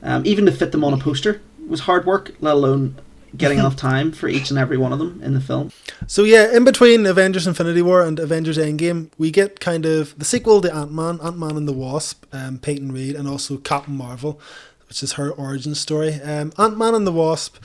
Um, 0.03 0.23
even 0.25 0.47
to 0.47 0.53
fit 0.53 0.73
them 0.73 0.85
on 0.85 0.93
a 0.93 0.99
poster 0.99 1.41
was 1.67 1.81
hard 1.81 2.07
work, 2.07 2.33
let 2.41 2.55
alone 2.55 2.97
getting 3.37 3.59
enough 3.61 3.77
time 3.77 4.13
for 4.13 4.29
each 4.29 4.51
and 4.51 4.59
every 4.59 4.77
one 4.77 4.93
of 4.93 4.99
them 4.99 5.21
in 5.23 5.35
the 5.35 5.41
film. 5.41 5.73
So 6.07 6.25
yeah, 6.25 6.55
in 6.55 6.65
between 6.65 7.07
Avengers: 7.07 7.47
Infinity 7.47 7.83
War 7.83 8.03
and 8.03 8.19
Avengers: 8.19 8.59
Endgame, 8.59 9.11
we 9.19 9.31
get 9.31 9.61
kind 9.61 9.87
of 9.87 10.19
the 10.19 10.25
sequel 10.25 10.61
to 10.63 10.75
Ant 10.75 10.93
Man, 10.93 11.19
Ant 11.23 11.39
Man 11.39 11.57
and 11.57 11.69
the 11.69 11.73
Wasp, 11.73 12.25
um, 12.33 12.59
Peyton 12.59 12.93
Reed, 12.93 13.15
and 13.15 13.29
also 13.29 13.57
Captain 13.59 13.97
Marvel, 13.97 14.41
which 14.89 15.03
is 15.03 15.13
her 15.13 15.31
origin 15.31 15.75
story. 15.75 16.15
Um, 16.15 16.53
Ant 16.59 16.77
Man 16.79 16.95
and 16.95 17.07
the 17.07 17.13
Wasp. 17.13 17.57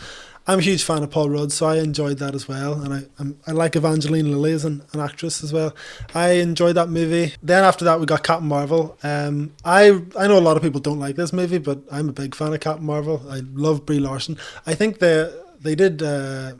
I'm 0.47 0.57
a 0.57 0.61
huge 0.63 0.83
fan 0.83 1.03
of 1.03 1.11
Paul 1.11 1.29
Rudd, 1.29 1.51
so 1.51 1.67
I 1.67 1.77
enjoyed 1.77 2.17
that 2.17 2.33
as 2.33 2.47
well, 2.47 2.81
and 2.81 2.93
I 2.93 3.03
I'm, 3.19 3.39
i 3.45 3.51
like 3.51 3.75
Evangeline 3.75 4.31
Lilly 4.31 4.53
as 4.53 4.65
an, 4.65 4.81
an, 4.91 4.99
actress 4.99 5.43
as 5.43 5.53
well. 5.53 5.75
I 6.15 6.31
enjoyed 6.31 6.75
that 6.75 6.89
movie. 6.89 7.35
Then 7.43 7.63
after 7.63 7.85
that, 7.85 7.99
we 7.99 8.07
got 8.07 8.23
Captain 8.23 8.47
Marvel. 8.47 8.97
Um, 9.03 9.53
I 9.63 10.01
I 10.17 10.27
know 10.27 10.39
a 10.39 10.41
lot 10.41 10.57
of 10.57 10.63
people 10.63 10.81
don't 10.81 10.99
like 10.99 11.15
this 11.15 11.31
movie, 11.31 11.59
but 11.59 11.79
I'm 11.91 12.09
a 12.09 12.13
big 12.13 12.33
fan 12.33 12.53
of 12.53 12.59
Captain 12.59 12.85
Marvel. 12.85 13.21
I 13.29 13.41
love 13.53 13.85
Brie 13.85 13.99
Larson. 13.99 14.37
I 14.65 14.73
think 14.73 14.97
the 14.97 15.45
they 15.61 15.75
did 15.75 16.01
uh, 16.01 16.53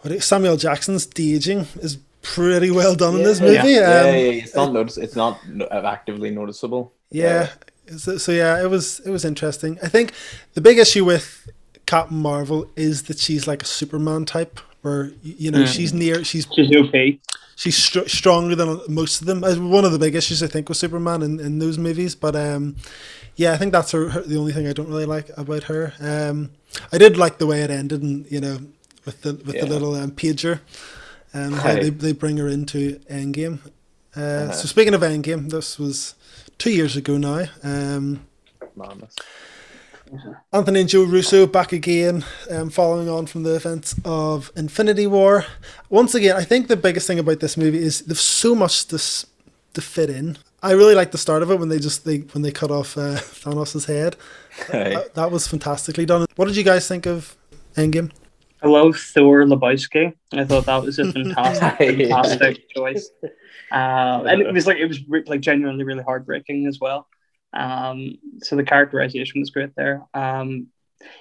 what 0.00 0.22
Samuel 0.22 0.56
Jackson's 0.56 1.06
de 1.06 1.34
aging 1.34 1.66
is 1.80 1.98
pretty 2.22 2.70
well 2.70 2.94
done 2.94 3.14
yeah, 3.14 3.18
in 3.18 3.24
this 3.24 3.40
movie. 3.40 3.70
Yeah, 3.70 3.80
um, 3.80 4.06
yeah, 4.06 4.16
yeah, 4.16 4.42
it's 4.42 4.54
not 4.54 4.72
notice. 4.72 4.96
It's 4.96 5.16
not 5.16 5.40
actively 5.70 6.30
noticeable. 6.30 6.92
Yeah. 7.10 7.50
So, 7.96 8.18
so 8.18 8.32
yeah, 8.32 8.62
it 8.62 8.68
was 8.68 9.00
it 9.00 9.10
was 9.10 9.24
interesting. 9.24 9.78
I 9.82 9.88
think 9.88 10.12
the 10.54 10.60
big 10.60 10.78
issue 10.78 11.04
with 11.04 11.48
Captain 11.86 12.18
Marvel 12.18 12.68
is 12.74 13.04
that 13.04 13.18
she's 13.18 13.46
like 13.46 13.62
a 13.62 13.66
Superman 13.66 14.24
type, 14.24 14.58
where 14.82 15.12
you 15.22 15.50
know 15.50 15.62
mm. 15.62 15.68
she's 15.68 15.92
near, 15.92 16.24
she's 16.24 16.46
she's 16.52 16.74
okay. 16.74 17.20
She's 17.54 17.76
str- 17.76 18.06
stronger 18.06 18.54
than 18.54 18.80
most 18.88 19.20
of 19.22 19.26
them. 19.26 19.40
One 19.70 19.84
of 19.84 19.92
the 19.92 19.98
big 19.98 20.14
issues 20.14 20.42
I 20.42 20.46
think 20.46 20.68
with 20.68 20.76
Superman 20.76 21.22
in, 21.22 21.40
in 21.40 21.58
those 21.58 21.78
movies, 21.78 22.14
but 22.14 22.36
um, 22.36 22.76
yeah, 23.36 23.52
I 23.52 23.56
think 23.56 23.72
that's 23.72 23.92
her, 23.92 24.10
her, 24.10 24.20
the 24.20 24.36
only 24.36 24.52
thing 24.52 24.66
I 24.66 24.74
don't 24.74 24.88
really 24.88 25.06
like 25.06 25.30
about 25.38 25.64
her. 25.64 25.94
Um, 26.00 26.50
I 26.92 26.98
did 26.98 27.16
like 27.16 27.38
the 27.38 27.46
way 27.46 27.62
it 27.62 27.70
ended, 27.70 28.02
and 28.02 28.30
you 28.30 28.40
know, 28.40 28.58
with 29.04 29.22
the 29.22 29.34
with 29.34 29.54
yeah. 29.54 29.64
the 29.64 29.70
little 29.70 29.94
um, 29.94 30.10
pager, 30.10 30.60
um, 31.34 31.52
how 31.52 31.74
they, 31.74 31.90
they 31.90 32.12
bring 32.12 32.36
her 32.38 32.48
into 32.48 32.98
Endgame. 33.10 33.58
Uh, 34.16 34.20
uh-huh. 34.20 34.52
So 34.52 34.66
speaking 34.66 34.94
of 34.94 35.02
Endgame, 35.02 35.50
this 35.50 35.78
was 35.78 36.14
two 36.58 36.70
years 36.70 36.96
ago 36.96 37.16
now. 37.16 37.46
Um, 37.62 38.26
Anthony 40.52 40.80
and 40.80 40.88
Joe 40.88 41.04
Russo 41.04 41.46
back 41.46 41.72
again, 41.72 42.24
um, 42.50 42.70
following 42.70 43.08
on 43.08 43.26
from 43.26 43.42
the 43.42 43.56
events 43.56 43.94
of 44.04 44.52
Infinity 44.56 45.06
War. 45.06 45.44
Once 45.90 46.14
again, 46.14 46.36
I 46.36 46.44
think 46.44 46.68
the 46.68 46.76
biggest 46.76 47.06
thing 47.06 47.18
about 47.18 47.40
this 47.40 47.56
movie 47.56 47.78
is 47.78 48.02
there's 48.02 48.20
so 48.20 48.54
much 48.54 48.86
to, 48.86 48.98
to 49.74 49.80
fit 49.80 50.10
in. 50.10 50.38
I 50.66 50.72
really 50.72 50.96
like 50.96 51.12
the 51.12 51.18
start 51.18 51.44
of 51.44 51.50
it 51.52 51.60
when 51.60 51.68
they 51.68 51.78
just 51.78 52.04
they 52.04 52.18
when 52.18 52.42
they 52.42 52.50
cut 52.50 52.72
off 52.72 52.98
uh, 52.98 53.14
Thanos' 53.14 53.86
head. 53.86 54.16
Hey. 54.66 54.94
That, 54.94 55.14
that, 55.14 55.30
was 55.30 55.46
fantastically 55.46 56.06
done. 56.06 56.26
What 56.34 56.46
did 56.46 56.56
you 56.56 56.64
guys 56.64 56.88
think 56.88 57.06
of 57.06 57.36
Endgame? 57.76 58.10
I 58.62 58.66
love 58.66 58.96
Thor 58.96 59.44
Lebowski. 59.44 60.12
I 60.32 60.44
thought 60.44 60.66
that 60.66 60.82
was 60.82 60.98
a 60.98 61.12
fantastic, 61.12 61.78
fantastic 61.78 62.68
choice. 62.70 63.10
Uh, 63.70 64.24
and 64.26 64.42
it 64.42 64.52
was 64.52 64.66
like 64.66 64.78
it 64.78 64.86
was 64.86 65.00
like 65.26 65.40
genuinely 65.40 65.84
really 65.84 66.02
heartbreaking 66.02 66.66
as 66.66 66.80
well. 66.80 67.06
Um, 67.52 68.18
so 68.42 68.56
the 68.56 68.64
characterization 68.64 69.40
was 69.40 69.50
great 69.50 69.70
there. 69.76 70.02
Um, 70.14 70.66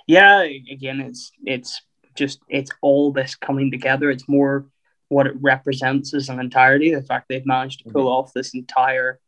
yeah, 0.07 0.41
again, 0.41 1.01
it's 1.01 1.31
it's 1.45 1.81
just 2.15 2.39
it's 2.49 2.71
all 2.81 3.11
this 3.11 3.35
coming 3.35 3.69
together. 3.69 4.09
It's 4.09 4.27
more 4.27 4.65
what 5.09 5.27
it 5.27 5.35
represents 5.39 6.15
as 6.15 6.29
an 6.29 6.39
entirety. 6.39 6.95
The 6.95 7.03
fact 7.03 7.27
they've 7.29 7.45
managed 7.45 7.83
to 7.83 7.91
pull 7.91 8.05
mm-hmm. 8.05 8.25
off 8.25 8.33
this 8.33 8.55
entire 8.55 9.19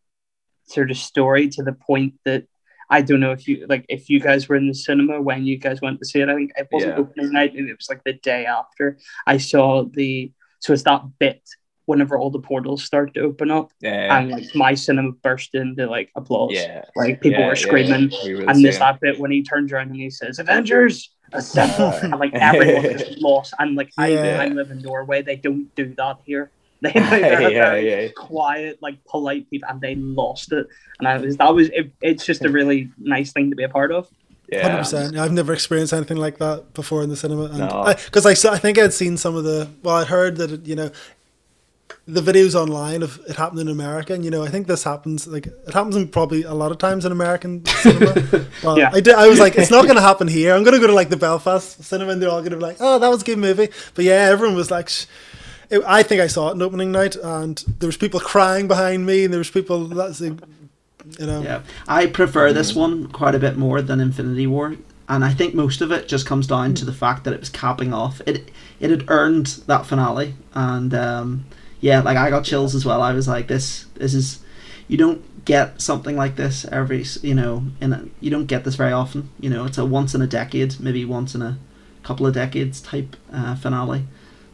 sort 0.67 0.91
of 0.91 0.97
story 0.97 1.49
to 1.49 1.63
the 1.63 1.73
point 1.73 2.13
that 2.25 2.45
I 2.89 3.01
don't 3.01 3.19
know 3.19 3.31
if 3.31 3.47
you 3.47 3.65
like 3.67 3.85
if 3.89 4.09
you 4.09 4.19
guys 4.19 4.47
were 4.47 4.55
in 4.55 4.67
the 4.67 4.73
cinema 4.73 5.21
when 5.21 5.45
you 5.45 5.57
guys 5.57 5.81
went 5.81 5.99
to 5.99 6.05
see 6.05 6.21
it. 6.21 6.29
I 6.29 6.35
think 6.35 6.51
it 6.55 6.67
wasn't 6.71 6.93
yeah. 6.93 6.99
opening 6.99 7.31
night, 7.31 7.55
it 7.55 7.75
was 7.75 7.89
like 7.89 8.03
the 8.03 8.13
day 8.13 8.45
after. 8.45 8.97
I 9.25 9.37
saw 9.37 9.83
the 9.83 10.31
so 10.59 10.73
it's 10.73 10.83
that 10.83 11.03
bit 11.19 11.41
whenever 11.85 12.17
all 12.17 12.29
the 12.29 12.39
portals 12.39 12.83
start 12.83 13.13
to 13.13 13.21
open 13.21 13.49
up, 13.49 13.71
yeah. 13.81 14.17
and 14.17 14.31
like 14.31 14.55
my 14.55 14.73
cinema 14.73 15.11
burst 15.11 15.55
into 15.55 15.87
like 15.87 16.11
applause. 16.15 16.51
Yeah, 16.53 16.85
like 16.95 17.21
people 17.21 17.39
yeah, 17.39 17.47
were 17.47 17.55
screaming, 17.55 18.11
yeah, 18.23 18.45
and 18.47 18.63
this 18.63 18.77
that 18.77 19.01
bit 19.01 19.19
when 19.19 19.31
he 19.31 19.43
turns 19.43 19.71
around 19.73 19.87
and 19.87 19.95
he 19.95 20.09
says 20.09 20.39
"Avengers." 20.39 21.09
Assemble, 21.33 21.91
and 22.01 22.17
like 22.17 22.33
everyone 22.33 22.85
is 22.85 23.21
lost, 23.21 23.53
and 23.59 23.75
like 23.75 23.91
I, 23.97 24.17
I 24.17 24.47
live 24.47 24.71
in 24.71 24.79
Norway, 24.79 25.23
they 25.23 25.35
don't 25.35 25.75
do 25.75 25.93
that 25.95 26.19
here. 26.23 26.51
They, 26.81 26.91
they're 26.91 27.51
yeah, 27.51 27.69
very 27.71 27.89
yeah. 27.89 28.11
quiet, 28.15 28.77
like 28.83 29.03
polite 29.05 29.49
people, 29.49 29.67
and 29.67 29.81
they 29.81 29.95
lost 29.95 30.51
it. 30.51 30.67
And 30.99 31.07
I 31.07 31.17
was 31.17 31.37
that 31.37 31.55
was 31.55 31.69
it, 31.69 31.91
it's 32.01 32.23
just 32.23 32.45
a 32.45 32.49
really 32.49 32.91
nice 32.99 33.31
thing 33.31 33.49
to 33.49 33.55
be 33.55 33.63
a 33.63 33.69
part 33.69 33.91
of. 33.91 34.07
Yeah, 34.47 34.61
hundred 34.61 34.77
percent. 34.79 35.17
I've 35.17 35.31
never 35.31 35.53
experienced 35.53 35.91
anything 35.91 36.17
like 36.17 36.37
that 36.37 36.75
before 36.75 37.01
in 37.01 37.09
the 37.09 37.17
cinema, 37.17 37.47
because 37.47 38.25
no. 38.25 38.29
I, 38.29 38.51
I, 38.51 38.55
I 38.55 38.59
think 38.59 38.77
I'd 38.77 38.93
seen 38.93 39.17
some 39.17 39.35
of 39.35 39.43
the. 39.43 39.69
Well, 39.81 39.95
I'd 39.95 40.07
heard 40.07 40.37
that 40.37 40.51
it, 40.51 40.67
you 40.67 40.75
know 40.75 40.91
the 42.07 42.21
videos 42.21 42.55
online 42.55 43.03
of 43.03 43.19
it 43.27 43.35
happened 43.35 43.59
in 43.59 43.67
America, 43.67 44.13
and 44.13 44.23
you 44.23 44.31
know, 44.31 44.43
I 44.43 44.47
think 44.47 44.67
this 44.67 44.83
happens 44.83 45.27
like 45.27 45.47
it 45.47 45.73
happens 45.73 45.95
in 45.95 46.07
probably 46.07 46.43
a 46.43 46.53
lot 46.53 46.71
of 46.71 46.77
times 46.77 47.05
in 47.05 47.11
American 47.11 47.65
cinema. 47.65 48.13
But 48.63 48.77
yeah. 48.77 48.89
I 48.91 49.01
did. 49.01 49.13
I 49.15 49.27
was 49.27 49.39
like, 49.39 49.55
it's 49.55 49.69
not 49.69 49.83
going 49.83 49.97
to 49.97 50.01
happen 50.01 50.27
here. 50.27 50.55
I'm 50.55 50.63
going 50.63 50.73
to 50.73 50.79
go 50.79 50.87
to 50.87 50.93
like 50.93 51.09
the 51.09 51.17
Belfast 51.17 51.83
cinema, 51.83 52.11
and 52.11 52.21
they're 52.21 52.29
all 52.29 52.39
going 52.39 52.51
to 52.51 52.57
be 52.57 52.63
like, 52.63 52.77
oh, 52.79 52.97
that 52.97 53.09
was 53.09 53.21
a 53.21 53.25
good 53.25 53.37
movie. 53.37 53.69
But 53.93 54.05
yeah, 54.05 54.29
everyone 54.31 54.55
was 54.55 54.71
like. 54.71 54.89
Shh 55.69 55.73
it, 55.73 55.83
I 55.85 56.03
think 56.03 56.21
I 56.21 56.27
saw 56.27 56.49
it 56.49 56.53
in 56.53 56.61
opening 56.61 56.91
night, 56.91 57.15
and 57.15 57.57
there 57.79 57.87
was 57.87 57.97
people 57.97 58.19
crying 58.19 58.67
behind 58.67 59.05
me, 59.05 59.23
and 59.23 59.33
there 59.33 59.39
was 59.39 59.51
people 59.51 59.85
that's 59.85 60.21
you 60.21 60.37
know. 61.19 61.41
Yeah, 61.41 61.61
I 61.87 62.07
prefer 62.07 62.53
this 62.53 62.75
one 62.75 63.07
quite 63.07 63.35
a 63.35 63.39
bit 63.39 63.57
more 63.57 63.81
than 63.81 63.99
Infinity 63.99 64.47
War, 64.47 64.75
and 65.09 65.23
I 65.23 65.33
think 65.33 65.53
most 65.53 65.81
of 65.81 65.91
it 65.91 66.07
just 66.07 66.25
comes 66.25 66.47
down 66.47 66.73
to 66.75 66.85
the 66.85 66.93
fact 66.93 67.23
that 67.23 67.33
it 67.33 67.39
was 67.39 67.49
capping 67.49 67.93
off. 67.93 68.21
It 68.25 68.49
it 68.79 68.89
had 68.89 69.05
earned 69.09 69.47
that 69.67 69.85
finale, 69.85 70.35
and 70.53 70.93
um, 70.93 71.45
yeah, 71.79 72.01
like 72.01 72.17
I 72.17 72.29
got 72.29 72.45
chills 72.45 72.75
as 72.75 72.85
well. 72.85 73.01
I 73.01 73.13
was 73.13 73.27
like, 73.27 73.47
this 73.47 73.85
this 73.95 74.13
is 74.13 74.39
you 74.87 74.97
don't 74.97 75.45
get 75.45 75.81
something 75.81 76.17
like 76.17 76.35
this 76.35 76.65
every 76.65 77.05
you 77.21 77.33
know 77.33 77.63
in 77.79 77.93
a, 77.93 78.05
you 78.19 78.29
don't 78.29 78.47
get 78.47 78.63
this 78.63 78.75
very 78.75 78.91
often. 78.91 79.29
You 79.39 79.49
know, 79.49 79.65
it's 79.65 79.77
a 79.77 79.85
once 79.85 80.13
in 80.15 80.21
a 80.21 80.27
decade, 80.27 80.79
maybe 80.79 81.05
once 81.05 81.35
in 81.35 81.41
a 81.41 81.57
couple 82.03 82.25
of 82.27 82.33
decades 82.33 82.81
type 82.81 83.15
uh, 83.31 83.55
finale. 83.55 84.05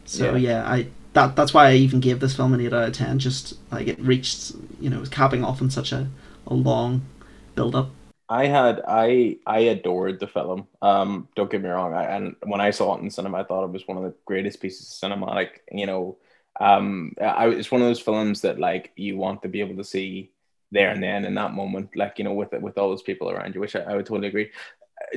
So 0.05 0.36
yeah. 0.36 0.49
yeah, 0.49 0.70
I 0.70 0.88
that 1.14 1.36
that's 1.36 1.53
why 1.53 1.70
I 1.70 1.74
even 1.74 1.99
gave 1.99 2.20
this 2.20 2.36
film 2.36 2.53
an 2.53 2.61
eight 2.61 2.74
out 2.74 2.88
of 2.88 2.93
ten. 2.93 3.20
Just 3.20 3.57
like 3.72 3.88
it 3.88 3.99
reached, 3.99 4.53
you 4.80 4.89
know, 4.89 4.97
it 4.97 5.01
was 5.01 5.09
capping 5.09 5.43
off 5.43 5.61
in 5.61 5.70
such 5.70 5.91
a, 5.91 6.07
a 6.47 6.53
long 6.53 7.03
build 7.55 7.76
up. 7.76 7.91
I 8.30 8.47
had 8.47 8.82
I 8.88 9.38
I 9.45 9.59
adored 9.59 10.20
the 10.20 10.28
film. 10.28 10.68
Um, 10.82 11.28
don't 11.36 11.51
get 11.51 11.61
me 11.61 11.70
wrong. 11.70 11.93
I, 11.93 12.03
and 12.16 12.36
when 12.43 12.61
I 12.61 12.72
saw 12.72 12.95
it 12.97 13.01
in 13.01 13.11
cinema, 13.11 13.39
I 13.39 13.43
thought 13.43 13.66
it 13.66 13.72
was 13.72 13.88
one 13.88 13.97
of 13.97 14.03
the 14.03 14.14
greatest 14.26 14.61
pieces 14.61 15.01
of 15.03 15.09
cinematic. 15.09 15.59
You 15.72 15.86
know, 15.86 16.18
um, 16.59 17.14
I, 17.22 17.47
it's 17.49 17.72
one 17.72 17.82
of 17.82 17.88
those 17.88 17.99
films 17.99 18.41
that 18.41 18.59
like 18.59 18.91
you 18.95 19.18
want 19.18 19.41
to 19.43 19.49
be 19.49 19.59
able 19.59 19.76
to 19.76 19.84
see 19.84 20.32
there 20.72 20.89
and 20.89 21.03
then 21.03 21.26
in 21.26 21.36
that 21.36 21.53
moment, 21.53 21.95
like 21.95 22.18
you 22.18 22.24
know, 22.24 22.34
with 22.34 22.51
with 22.53 22.78
all 22.78 22.89
those 22.89 23.03
people 23.03 23.30
around 23.30 23.53
you, 23.53 23.61
which 23.61 23.76
I, 23.76 23.82
I 23.82 23.95
would 23.95 24.05
totally 24.05 24.30
agree. 24.30 24.49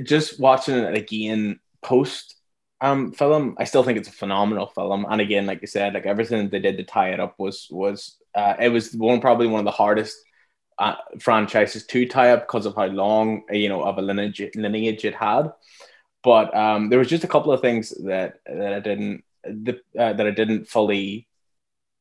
Just 0.02 0.38
watching 0.38 0.76
it 0.76 0.94
again 0.94 1.60
post 1.82 2.35
um 2.80 3.12
film 3.12 3.56
i 3.58 3.64
still 3.64 3.82
think 3.82 3.98
it's 3.98 4.08
a 4.08 4.12
phenomenal 4.12 4.66
film. 4.66 5.06
And 5.08 5.20
again 5.20 5.46
like 5.46 5.60
you 5.62 5.66
said 5.66 5.94
like 5.94 6.06
everything 6.06 6.48
they 6.48 6.58
did 6.58 6.76
to 6.76 6.84
tie 6.84 7.10
it 7.10 7.20
up 7.20 7.34
was 7.38 7.68
was 7.70 8.16
uh, 8.34 8.54
it 8.60 8.68
was 8.68 8.92
one 8.94 9.20
probably 9.20 9.46
one 9.46 9.60
of 9.60 9.64
the 9.64 9.70
hardest 9.70 10.16
uh, 10.78 10.96
franchises 11.18 11.86
to 11.86 12.06
tie 12.06 12.32
up 12.32 12.46
because 12.46 12.66
of 12.66 12.74
how 12.76 12.84
long 12.86 13.44
you 13.50 13.68
know 13.68 13.82
of 13.82 13.96
a 13.96 14.02
lineage 14.02 14.42
lineage 14.54 15.04
it 15.06 15.14
had. 15.14 15.52
But 16.22 16.54
um 16.54 16.90
there 16.90 16.98
was 16.98 17.08
just 17.08 17.24
a 17.24 17.28
couple 17.28 17.52
of 17.52 17.60
things 17.60 17.90
that 18.04 18.40
that 18.46 18.72
i 18.74 18.80
didn't 18.80 19.24
the, 19.44 19.80
uh, 19.98 20.12
that 20.12 20.26
i 20.26 20.30
didn't 20.30 20.68
fully 20.68 21.28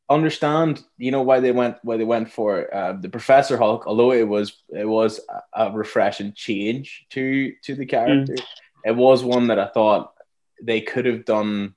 understand 0.10 0.84
you 0.98 1.12
know 1.12 1.22
why 1.22 1.40
they 1.40 1.52
went 1.52 1.78
why 1.84 1.98
they 1.98 2.04
went 2.04 2.32
for 2.32 2.74
uh, 2.74 2.94
the 2.94 3.10
professor 3.10 3.58
hulk 3.58 3.88
although 3.88 4.12
it 4.12 4.28
was 4.28 4.62
it 4.70 4.86
was 4.86 5.20
a, 5.30 5.66
a 5.66 5.72
refreshing 5.72 6.34
change 6.34 7.06
to 7.10 7.54
to 7.64 7.76
the 7.76 7.86
character 7.86 8.34
mm 8.34 8.44
it 8.86 8.96
was 8.96 9.24
one 9.24 9.48
that 9.48 9.58
I 9.58 9.66
thought 9.68 10.14
they 10.62 10.82
could 10.82 11.06
have 11.06 11.26
done 11.26 11.76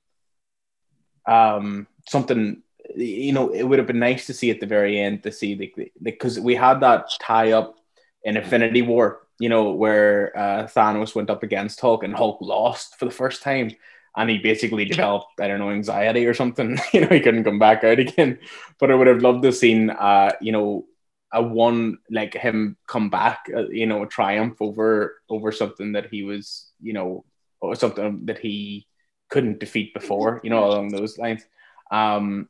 um, 1.26 1.86
something. 2.08 2.62
You 2.96 3.32
know, 3.32 3.50
it 3.50 3.62
would 3.62 3.78
have 3.78 3.86
been 3.86 3.98
nice 3.98 4.26
to 4.26 4.34
see 4.34 4.50
at 4.50 4.60
the 4.60 4.66
very 4.66 4.98
end 4.98 5.22
to 5.24 5.32
see 5.32 5.54
the 5.54 5.92
because 6.02 6.40
we 6.40 6.54
had 6.54 6.80
that 6.80 7.10
tie 7.20 7.52
up 7.52 7.76
in 8.24 8.36
Infinity 8.36 8.82
War. 8.82 9.20
You 9.38 9.48
know, 9.48 9.70
where 9.70 10.36
uh, 10.36 10.66
Thanos 10.66 11.14
went 11.14 11.30
up 11.30 11.42
against 11.42 11.80
Hulk 11.80 12.02
and 12.02 12.14
Hulk 12.14 12.38
lost 12.40 12.98
for 12.98 13.04
the 13.04 13.10
first 13.10 13.42
time 13.42 13.70
and 14.18 14.28
he 14.28 14.38
basically 14.38 14.84
developed 14.84 15.40
I 15.40 15.46
don't 15.46 15.60
know 15.60 15.70
anxiety 15.70 16.26
or 16.26 16.34
something. 16.34 16.78
you 16.92 17.00
know, 17.00 17.08
he 17.08 17.20
couldn't 17.20 17.44
come 17.44 17.58
back 17.58 17.84
out 17.84 17.98
again. 17.98 18.38
But 18.78 18.90
I 18.90 18.94
would 18.94 19.06
have 19.06 19.22
loved 19.22 19.42
to 19.42 19.48
have 19.48 19.56
seen, 19.56 19.90
uh, 19.90 20.32
you 20.40 20.52
know, 20.52 20.86
a 21.32 21.42
one 21.42 21.98
like 22.10 22.34
him 22.34 22.76
come 22.86 23.10
back, 23.10 23.46
uh, 23.54 23.68
you 23.68 23.86
know, 23.86 24.02
a 24.02 24.08
triumph 24.08 24.60
over 24.60 25.20
over 25.28 25.52
something 25.52 25.92
that 25.92 26.06
he 26.10 26.24
was, 26.24 26.70
you 26.80 26.92
know, 26.92 27.24
or 27.60 27.74
something 27.74 28.26
that 28.26 28.38
he 28.38 28.86
couldn't 29.28 29.60
defeat 29.60 29.94
before, 29.94 30.40
you 30.42 30.50
know, 30.50 30.64
along 30.64 30.88
those 30.88 31.18
lines. 31.18 31.44
Um, 31.90 32.48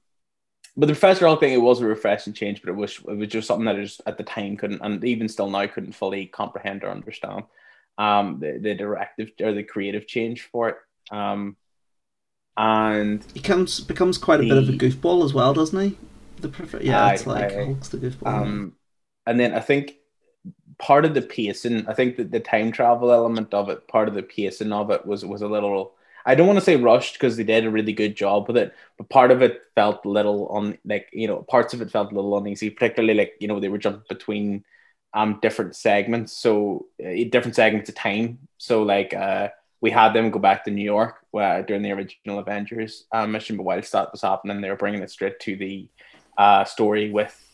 but 0.77 0.87
the 0.87 0.93
Professor 0.93 1.27
Hulk 1.27 1.41
thing, 1.41 1.53
it 1.53 1.61
was 1.63 1.81
a 1.81 1.87
refreshing 1.87 2.33
change, 2.33 2.63
but 2.63 2.71
it 2.71 2.77
was 2.77 2.99
it 3.09 3.17
was 3.17 3.29
just 3.29 3.49
something 3.49 3.65
that 3.65 3.77
I 3.77 3.83
just 3.83 4.01
at 4.07 4.17
the 4.17 4.25
time 4.25 4.57
couldn't, 4.57 4.81
and 4.81 5.05
even 5.05 5.29
still 5.29 5.51
now 5.51 5.67
couldn't 5.67 5.95
fully 5.95 6.27
comprehend 6.27 6.85
or 6.85 6.91
understand. 6.91 7.45
Um, 7.99 8.39
the, 8.39 8.59
the 8.63 8.75
directive 8.77 9.33
or 9.41 9.53
the 9.53 9.65
creative 9.65 10.07
change 10.07 10.43
for 10.53 10.69
it. 10.69 10.77
Um, 11.11 11.57
and 12.57 13.25
he 13.35 13.41
comes 13.41 13.81
becomes 13.81 14.19
quite 14.19 14.39
a 14.39 14.43
the, 14.45 14.49
bit 14.51 14.59
of 14.59 14.69
a 14.69 14.73
goofball 14.73 15.25
as 15.25 15.35
well, 15.35 15.53
doesn't 15.53 15.81
he? 15.81 15.99
The 16.41 16.49
prefer- 16.49 16.81
yeah, 16.81 17.07
I, 17.07 17.15
it's 17.15 17.27
like 17.27 17.53
I, 17.53 17.65
Hulk's 17.65 17.89
the 17.89 17.99
goofball. 17.99 18.27
Um, 18.27 18.75
and 19.27 19.39
then 19.39 19.55
I 19.55 19.61
think 19.61 19.97
part 20.79 21.05
of 21.05 21.15
the 21.15 21.23
pacing, 21.23 21.87
I 21.89 21.95
think 21.95 22.17
that 22.17 22.31
the 22.31 22.41
time 22.41 22.73
travel 22.73 23.13
element 23.13 23.53
of 23.55 23.69
it, 23.69 23.89
part 23.89 24.09
of 24.09 24.15
the 24.15 24.23
pacing 24.23 24.73
of 24.73 24.91
it 24.91 25.07
was 25.07 25.25
was 25.25 25.43
a 25.43 25.49
little. 25.49 25.95
I 26.27 26.35
don't 26.35 26.47
want 26.47 26.59
to 26.59 26.65
say 26.65 26.77
rushed 26.77 27.15
because 27.15 27.37
they 27.37 27.45
did 27.45 27.65
a 27.65 27.71
really 27.71 27.93
good 27.93 28.15
job 28.17 28.49
with 28.49 28.57
it, 28.57 28.75
but 28.99 29.09
part 29.09 29.31
of 29.31 29.41
it 29.43 29.63
felt 29.75 30.05
a 30.05 30.09
little 30.11 30.49
on 30.49 30.79
like 30.85 31.09
you 31.13 31.27
know 31.27 31.43
parts 31.43 31.75
of 31.75 31.83
it 31.83 31.91
felt 31.91 32.13
a 32.13 32.15
little 32.15 32.37
uneasy, 32.39 32.71
particularly 32.71 33.15
like 33.15 33.35
you 33.41 33.49
know 33.49 33.61
they 33.61 33.69
were 33.69 33.79
jumping 33.79 34.05
between 34.09 34.65
um 35.15 35.39
different 35.43 35.75
segments, 35.77 36.33
so 36.33 36.87
uh, 37.05 37.25
different 37.31 37.57
segments 37.57 37.89
of 37.89 37.95
time. 37.95 38.39
So 38.59 38.83
like 38.83 39.15
uh 39.15 39.49
we 39.81 39.91
had 39.91 40.13
them 40.13 40.31
go 40.31 40.39
back 40.39 40.65
to 40.65 40.71
New 40.71 40.85
York 40.85 41.17
uh, 41.39 41.63
during 41.63 41.83
the 41.83 41.93
original 41.93 42.41
Avengers 42.41 43.05
uh, 43.13 43.27
mission, 43.27 43.57
but 43.57 43.63
whilst 43.63 43.93
that 43.93 44.11
was 44.11 44.23
happening, 44.23 44.61
they 44.61 44.69
were 44.69 44.77
bringing 44.77 45.03
it 45.03 45.11
straight 45.11 45.39
to 45.41 45.57
the 45.57 45.89
uh, 46.37 46.65
story 46.65 47.11
with 47.11 47.48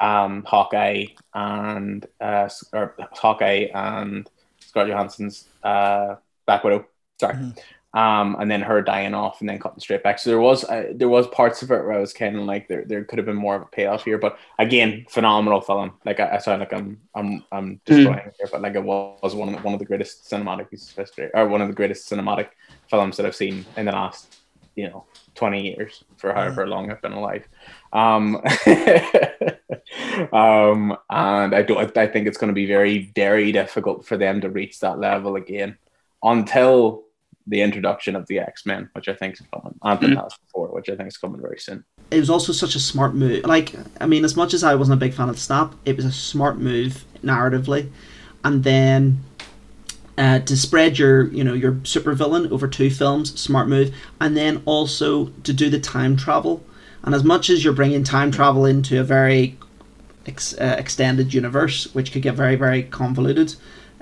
um, 0.00 0.44
Hawkeye 0.44 1.06
and 1.34 2.06
uh, 2.20 2.48
or 2.72 2.94
Hawkeye 3.12 3.66
and 3.74 4.28
Scott 4.60 4.88
Johansson's 4.88 5.48
uh, 5.62 6.16
Black 6.46 6.64
Widow. 6.64 6.86
Sorry. 7.18 7.34
Mm-hmm 7.34 7.58
um, 7.92 8.36
and 8.38 8.48
then 8.50 8.60
her 8.60 8.82
dying 8.82 9.14
off 9.14 9.40
and 9.40 9.48
then 9.48 9.58
cutting 9.58 9.80
straight 9.80 10.02
back. 10.02 10.18
So 10.18 10.30
there 10.30 10.40
was 10.40 10.64
uh, 10.64 10.92
there 10.94 11.08
was 11.08 11.26
parts 11.28 11.62
of 11.62 11.70
it 11.72 11.84
where 11.84 11.92
I 11.92 11.98
was 11.98 12.12
kind 12.12 12.36
of 12.36 12.42
like 12.42 12.68
there 12.68 12.84
there 12.84 13.04
could 13.04 13.18
have 13.18 13.26
been 13.26 13.36
more 13.36 13.56
of 13.56 13.62
a 13.62 13.66
payoff 13.66 14.04
here, 14.04 14.18
but 14.18 14.38
again, 14.58 15.06
phenomenal 15.08 15.60
film. 15.60 15.94
Like 16.04 16.20
I, 16.20 16.36
I 16.36 16.38
sound 16.38 16.60
like 16.60 16.72
I'm 16.72 17.00
I'm 17.14 17.44
I'm 17.50 17.68
hmm. 17.68 17.74
destroying 17.84 18.18
mm. 18.18 18.32
here, 18.38 18.48
but 18.50 18.62
like 18.62 18.76
it 18.76 18.84
was 18.84 19.34
one 19.34 19.48
of 19.48 19.56
the, 19.56 19.60
one 19.62 19.74
of 19.74 19.80
the 19.80 19.86
greatest 19.86 20.30
cinematic 20.30 20.70
history, 20.70 21.30
or 21.34 21.48
one 21.48 21.60
of 21.60 21.68
the 21.68 21.74
greatest 21.74 22.08
cinematic 22.08 22.50
films 22.88 23.16
that 23.16 23.26
I've 23.26 23.36
seen 23.36 23.66
in 23.76 23.86
the 23.86 23.92
last 23.92 24.36
you 24.76 24.88
know 24.88 25.04
20 25.34 25.74
years 25.74 26.04
for 26.16 26.32
however 26.32 26.68
long 26.68 26.92
I've 26.92 27.02
been 27.02 27.12
alive. 27.12 27.46
Um, 27.92 28.36
um, 30.32 30.96
and 31.10 31.54
I 31.54 31.62
don't 31.62 31.96
I 31.96 32.06
think 32.06 32.26
it's 32.28 32.38
going 32.38 32.48
to 32.48 32.54
be 32.54 32.66
very 32.66 33.10
very 33.14 33.52
difficult 33.52 34.06
for 34.06 34.16
them 34.16 34.40
to 34.42 34.50
reach 34.50 34.80
that 34.80 34.98
level 34.98 35.36
again 35.36 35.76
until 36.22 37.04
the 37.46 37.62
introduction 37.62 38.14
of 38.14 38.26
the 38.28 38.38
X 38.38 38.64
Men, 38.64 38.88
which 38.92 39.08
I 39.08 39.14
think 39.14 39.34
is 39.34 39.42
coming, 39.52 39.78
and 39.82 40.00
Fantastic 40.00 40.42
Four, 40.52 40.68
which 40.68 40.88
I 40.88 40.96
think 40.96 41.08
is 41.08 41.16
coming 41.16 41.40
very 41.40 41.58
soon. 41.58 41.84
It 42.10 42.20
was 42.20 42.30
also 42.30 42.52
such 42.52 42.74
a 42.74 42.80
smart 42.80 43.14
move. 43.14 43.44
Like, 43.44 43.74
I 44.00 44.06
mean, 44.06 44.24
as 44.24 44.36
much 44.36 44.54
as 44.54 44.62
I 44.62 44.74
wasn't 44.74 44.94
a 44.94 45.04
big 45.04 45.14
fan 45.14 45.28
of 45.28 45.36
the 45.36 45.40
snap, 45.40 45.74
it 45.84 45.96
was 45.96 46.04
a 46.04 46.12
smart 46.12 46.58
move 46.58 47.04
narratively, 47.22 47.90
and 48.44 48.64
then. 48.64 49.20
Uh, 50.18 50.38
to 50.38 50.54
spread 50.54 50.98
your, 50.98 51.28
you 51.28 51.42
know, 51.42 51.54
your 51.54 51.72
supervillain 51.76 52.50
over 52.50 52.68
two 52.68 52.90
films, 52.90 53.40
smart 53.40 53.70
move, 53.70 53.94
and 54.20 54.36
then 54.36 54.60
also 54.66 55.28
to 55.44 55.52
do 55.54 55.70
the 55.70 55.80
time 55.80 56.14
travel. 56.14 56.62
And 57.02 57.14
as 57.14 57.24
much 57.24 57.50
as 57.50 57.64
you're 57.64 57.72
bringing 57.72 58.04
time 58.04 58.30
travel 58.30 58.66
into 58.66 59.00
a 59.00 59.04
very 59.04 59.56
ex- 60.26 60.54
uh, 60.54 60.76
extended 60.78 61.32
universe, 61.32 61.94
which 61.94 62.12
could 62.12 62.22
get 62.22 62.34
very, 62.34 62.56
very 62.56 62.82
convoluted, 62.82 63.54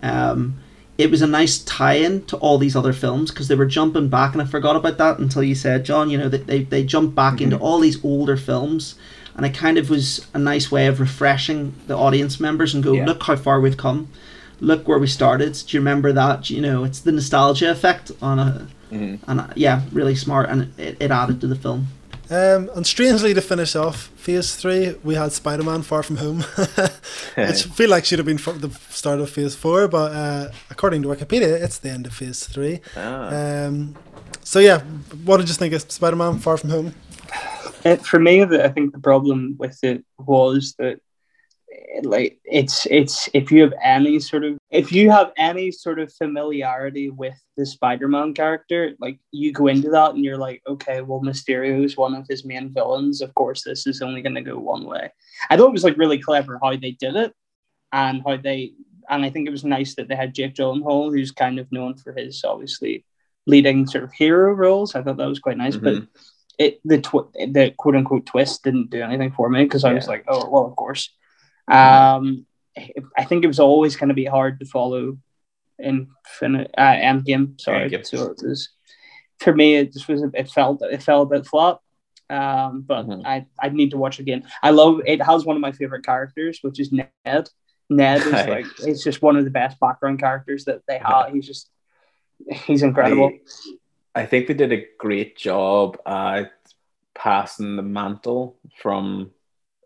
um, 0.03 0.59
it 0.99 1.13
was 1.13 1.23
a 1.23 1.27
nice 1.27 1.59
tie-in 1.61 2.25
to 2.27 2.37
all 2.39 2.59
these 2.59 2.75
other 2.75 2.93
films 2.93 3.31
because 3.31 3.47
they 3.47 3.55
were 3.55 3.67
jumping 3.67 4.09
back 4.09 4.33
and 4.33 4.43
i 4.43 4.45
forgot 4.45 4.77
about 4.77 4.99
that 4.99 5.19
until 5.19 5.43
you 5.43 5.55
said 5.55 5.85
john 5.85 6.11
you 6.11 6.19
know 6.19 6.29
that 6.29 6.47
they, 6.47 6.65
they 6.65 6.85
jumped 6.85 7.15
back 7.15 7.35
mm-hmm. 7.35 7.45
into 7.45 7.59
all 7.59 7.79
these 7.79 8.05
older 8.05 8.37
films 8.37 8.97
and 9.37 9.47
it 9.47 9.55
kind 9.55 9.79
of 9.79 9.89
was 9.89 10.27
a 10.35 10.39
nice 10.39 10.71
way 10.71 10.87
of 10.87 10.99
refreshing 11.01 11.75
the 11.87 11.97
audience 11.97 12.41
members 12.41 12.75
and 12.75 12.83
go 12.83 12.93
yeah. 12.93 13.07
look 13.07 13.23
how 13.23 13.37
far 13.37 13.61
we've 13.61 13.77
come 13.77 14.09
look 14.61 14.87
where 14.89 14.99
we 14.99 15.07
started 15.07 15.53
do 15.55 15.77
you 15.77 15.81
remember 15.81 16.13
that 16.13 16.51
you 16.51 16.61
know 16.61 16.85
it's 16.85 17.01
the 17.01 17.13
nostalgia 17.13 17.71
effect 17.71 18.11
on 18.21 18.39
a 18.39 18.69
mm-hmm. 18.91 19.31
and 19.31 19.53
yeah 19.57 19.83
really 19.93 20.17
smart 20.17 20.49
and 20.51 20.73
it, 20.79 20.97
it 21.01 21.11
added 21.11 21.41
to 21.41 21.47
the 21.47 21.57
film 21.57 21.87
um, 22.31 22.71
and 22.75 22.87
strangely, 22.87 23.35
to 23.35 23.41
finish 23.41 23.75
off 23.77 24.09
Phase 24.17 24.57
Three, 24.57 24.95
we 25.03 25.15
had 25.15 25.33
Spider 25.33 25.63
Man 25.63 25.83
Far 25.83 26.03
From 26.03 26.17
Home, 26.17 26.41
which 26.57 26.91
I 27.37 27.53
feel 27.53 27.91
like 27.91 28.05
should 28.05 28.19
have 28.19 28.27
been 28.27 28.39
from 28.39 28.61
the 28.61 28.71
start 28.91 29.21
of 29.21 29.31
Phase 29.31 29.55
Four, 29.55 29.89
but 29.89 30.13
uh, 30.13 30.51
according 30.71 31.03
to 31.03 31.09
Wikipedia, 31.09 31.61
it's 31.63 31.79
the 31.79 31.91
end 31.91 32.07
of 32.07 32.13
Phase 32.13 32.45
Three. 32.45 32.81
Ah. 32.97 33.31
Um, 33.67 33.97
so 34.45 34.59
yeah, 34.59 34.81
what 35.25 35.39
did 35.39 35.49
you 35.49 35.55
think 35.55 35.75
of 35.75 35.91
Spider 35.91 36.17
Man 36.17 36.39
Far 36.39 36.57
From 36.57 36.71
Home? 36.71 36.95
It, 37.85 38.05
for 38.05 38.19
me, 38.19 38.43
I 38.43 38.69
think 38.69 38.93
the 38.93 38.99
problem 38.99 39.57
with 39.59 39.79
it 39.83 40.05
was 40.19 40.75
that 40.79 41.01
like 42.03 42.39
it's 42.45 42.87
it's 42.87 43.29
if 43.35 43.51
you 43.51 43.63
have 43.63 43.75
any 43.83 44.21
sort 44.21 44.45
of 44.45 44.59
if 44.71 44.93
you 44.93 45.11
have 45.11 45.33
any 45.37 45.71
sort 45.71 45.99
of 45.99 46.13
familiarity 46.13 47.11
with 47.11 47.35
the 47.57 47.67
Spider-Man 47.67 48.35
character, 48.35 48.93
like 49.01 49.19
you 49.33 49.53
go 49.53 49.67
into 49.67 49.91
that 49.91 50.15
and 50.15 50.25
you're 50.25 50.37
like, 50.37 50.63
okay, 50.67 51.01
well, 51.01 51.21
Mysterio 51.21 51.85
is 51.85 51.97
one 51.97 52.15
of 52.15 52.27
his 52.29 52.45
main 52.45 52.73
villains. 52.73 53.21
Of 53.21 53.35
course, 53.35 53.63
this 53.65 53.87
is 53.87 54.03
only 54.03 54.23
going 54.23 54.35
to 54.35 54.43
go 54.43 54.59
one 54.59 54.85
way. 54.85 55.11
I 55.51 55.57
thought 55.57 55.69
it 55.69 55.73
was 55.73 55.85
like 55.85 55.99
really 55.99 56.19
clever 56.19 56.59
how 56.63 56.77
they 56.77 56.93
did 56.93 57.17
it, 57.17 57.33
and 57.93 58.23
how 58.27 58.37
they 58.37 58.73
and 59.09 59.25
I 59.25 59.31
think 59.31 59.49
it 59.49 59.53
was 59.53 59.65
nice 59.65 59.95
that 59.95 60.09
they 60.09 60.17
had 60.17 60.35
Jake 60.35 60.55
Gyllenhaal, 60.55 61.13
who's 61.13 61.31
kind 61.31 61.59
of 61.59 61.71
known 61.73 61.97
for 61.97 62.13
his 62.13 62.45
obviously 62.45 63.05
leading 63.47 63.87
sort 63.87 64.05
of 64.05 64.13
hero 64.13 64.53
roles. 64.53 64.95
I 64.95 65.03
thought 65.03 65.17
that 65.17 65.29
was 65.29 65.39
quite 65.39 65.57
nice, 65.57 65.77
mm-hmm. 65.77 66.01
but 66.01 66.09
it 66.59 66.81
the 66.85 67.01
tw- 67.01 67.33
the 67.53 67.73
quote 67.77 67.97
unquote 67.97 68.27
twist 68.27 68.65
didn't 68.65 68.91
do 68.91 69.01
anything 69.01 69.33
for 69.33 69.49
me 69.49 69.65
because 69.65 69.85
I 69.85 69.95
was 69.95 70.07
like, 70.07 70.25
oh 70.29 70.49
well, 70.51 70.67
of 70.67 70.77
course. 70.77 71.11
Um, 71.71 72.47
I 73.17 73.25
think 73.25 73.45
it 73.45 73.49
was 73.49 73.61
always 73.61 73.97
going 73.97 74.09
to 74.09 74.15
be 74.15 74.25
hard 74.25 74.61
to 74.61 74.67
follow 74.67 75.19
in 75.79 76.09
uh, 76.43 76.65
Endgame. 76.79 77.61
Sorry, 77.61 77.91
so 78.05 78.31
it 78.31 78.43
was 78.43 78.71
for 79.41 79.55
me. 79.55 79.77
It 79.77 79.93
just 79.93 80.09
was. 80.09 80.23
It 80.35 80.51
felt 80.51 80.83
it 80.83 81.03
felt 81.03 81.29
a 81.29 81.37
bit 81.37 81.47
flat. 81.47 81.79
Um, 82.31 82.83
but 82.83 83.07
mm-hmm. 83.07 83.27
I 83.27 83.47
I 83.59 83.71
need 83.71 83.91
to 83.93 83.97
watch 83.97 84.19
again. 84.19 84.45
I 84.63 84.71
love 84.71 85.01
it. 85.07 85.23
Has 85.23 85.45
one 85.45 85.57
of 85.57 85.63
my 85.63 85.73
favorite 85.73 86.05
characters, 86.05 86.59
which 86.63 86.79
is 86.79 86.93
Ned. 86.93 87.49
Ned 87.91 88.21
is 88.21 88.33
like 88.33 88.67
it's 88.81 89.03
just 89.03 89.23
one 89.23 89.37
of 89.37 89.45
the 89.45 89.51
best 89.51 89.81
background 89.81 90.21
characters 90.21 90.67
that 90.67 90.83
they 90.87 90.99
have. 90.99 91.33
He's 91.33 91.47
just 91.47 91.71
he's 92.67 92.83
incredible. 92.83 93.33
I, 94.15 94.23
I 94.23 94.27
think 94.27 94.47
they 94.47 94.55
did 94.55 94.73
a 94.73 94.85
great 94.99 95.37
job 95.37 95.99
at 96.07 96.53
passing 97.15 97.77
the 97.77 97.83
mantle 97.83 98.59
from 98.81 99.31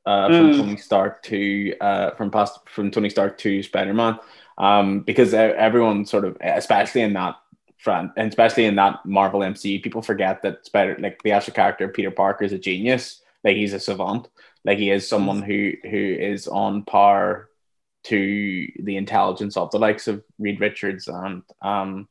uh, 0.05 0.29
from 0.29 0.53
mm. 0.53 0.57
Tony 0.57 0.77
Stark 0.77 1.23
to 1.25 1.75
uh, 1.81 2.11
from 2.13 2.31
past 2.31 2.61
from 2.69 2.91
Tony 2.91 3.11
Stark 3.11 3.39
to 3.39 3.63
Spider 3.63 3.95
Man, 3.95 4.19
um, 4.59 5.01
because 5.01 5.35
everyone 5.35 6.05
sort 6.05 6.25
of, 6.25 6.37
especially 6.41 7.03
in 7.03 7.13
that 7.15 7.37
front, 7.79 8.13
and 8.17 8.29
especially 8.29 8.65
in 8.65 8.77
that 8.77 9.05
Marvel 9.05 9.41
MCU, 9.41 9.83
people 9.83 10.03
forget 10.03 10.43
that 10.43 10.67
Spider 10.67 10.97
like 10.99 11.23
the 11.23 11.33
actual 11.33 11.55
character 11.55 11.89
Peter 11.89 12.11
Parker 12.11 12.45
is 12.45 12.53
a 12.53 12.59
genius, 12.59 13.23
like 13.45 13.57
he's 13.57 13.73
a 13.73 13.81
savant, 13.81 14.29
like 14.65 14.79
he 14.79 14.91
is 14.91 15.09
someone 15.09 15.43
who 15.43 15.73
who 15.83 16.17
is 16.19 16.49
on 16.49 16.83
par 16.83 17.49
to 18.05 18.69
the 18.81 18.97
intelligence 18.97 19.57
of 19.57 19.71
the 19.71 19.79
likes 19.79 20.09
of 20.09 20.25
Reed 20.39 20.61
Richards 20.61 21.07
and 21.07 21.43
um 21.61 22.09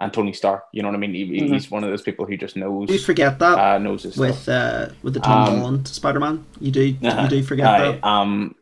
and 0.00 0.12
Tony 0.12 0.32
Stark. 0.32 0.64
You 0.72 0.82
know 0.82 0.88
what 0.88 0.94
I 0.94 0.98
mean? 0.98 1.14
He, 1.14 1.24
mm-hmm. 1.24 1.54
He's 1.54 1.70
one 1.70 1.84
of 1.84 1.90
those 1.90 2.02
people 2.02 2.26
who 2.26 2.36
just 2.36 2.56
knows. 2.56 2.88
You 2.90 2.98
forget 2.98 3.38
that 3.38 3.58
uh, 3.58 3.78
knows 3.78 4.04
his 4.04 4.16
with 4.16 4.38
stuff. 4.38 4.90
uh, 4.90 4.94
with 5.02 5.14
the 5.14 5.20
Tom 5.20 5.48
um, 5.48 5.58
Holland 5.58 5.88
Spider 5.88 6.20
Man. 6.20 6.44
You 6.60 6.70
do 6.70 6.96
uh, 7.02 7.22
you 7.22 7.28
do 7.28 7.42
forget 7.42 8.00
that. 8.00 8.04
Um, 8.06 8.54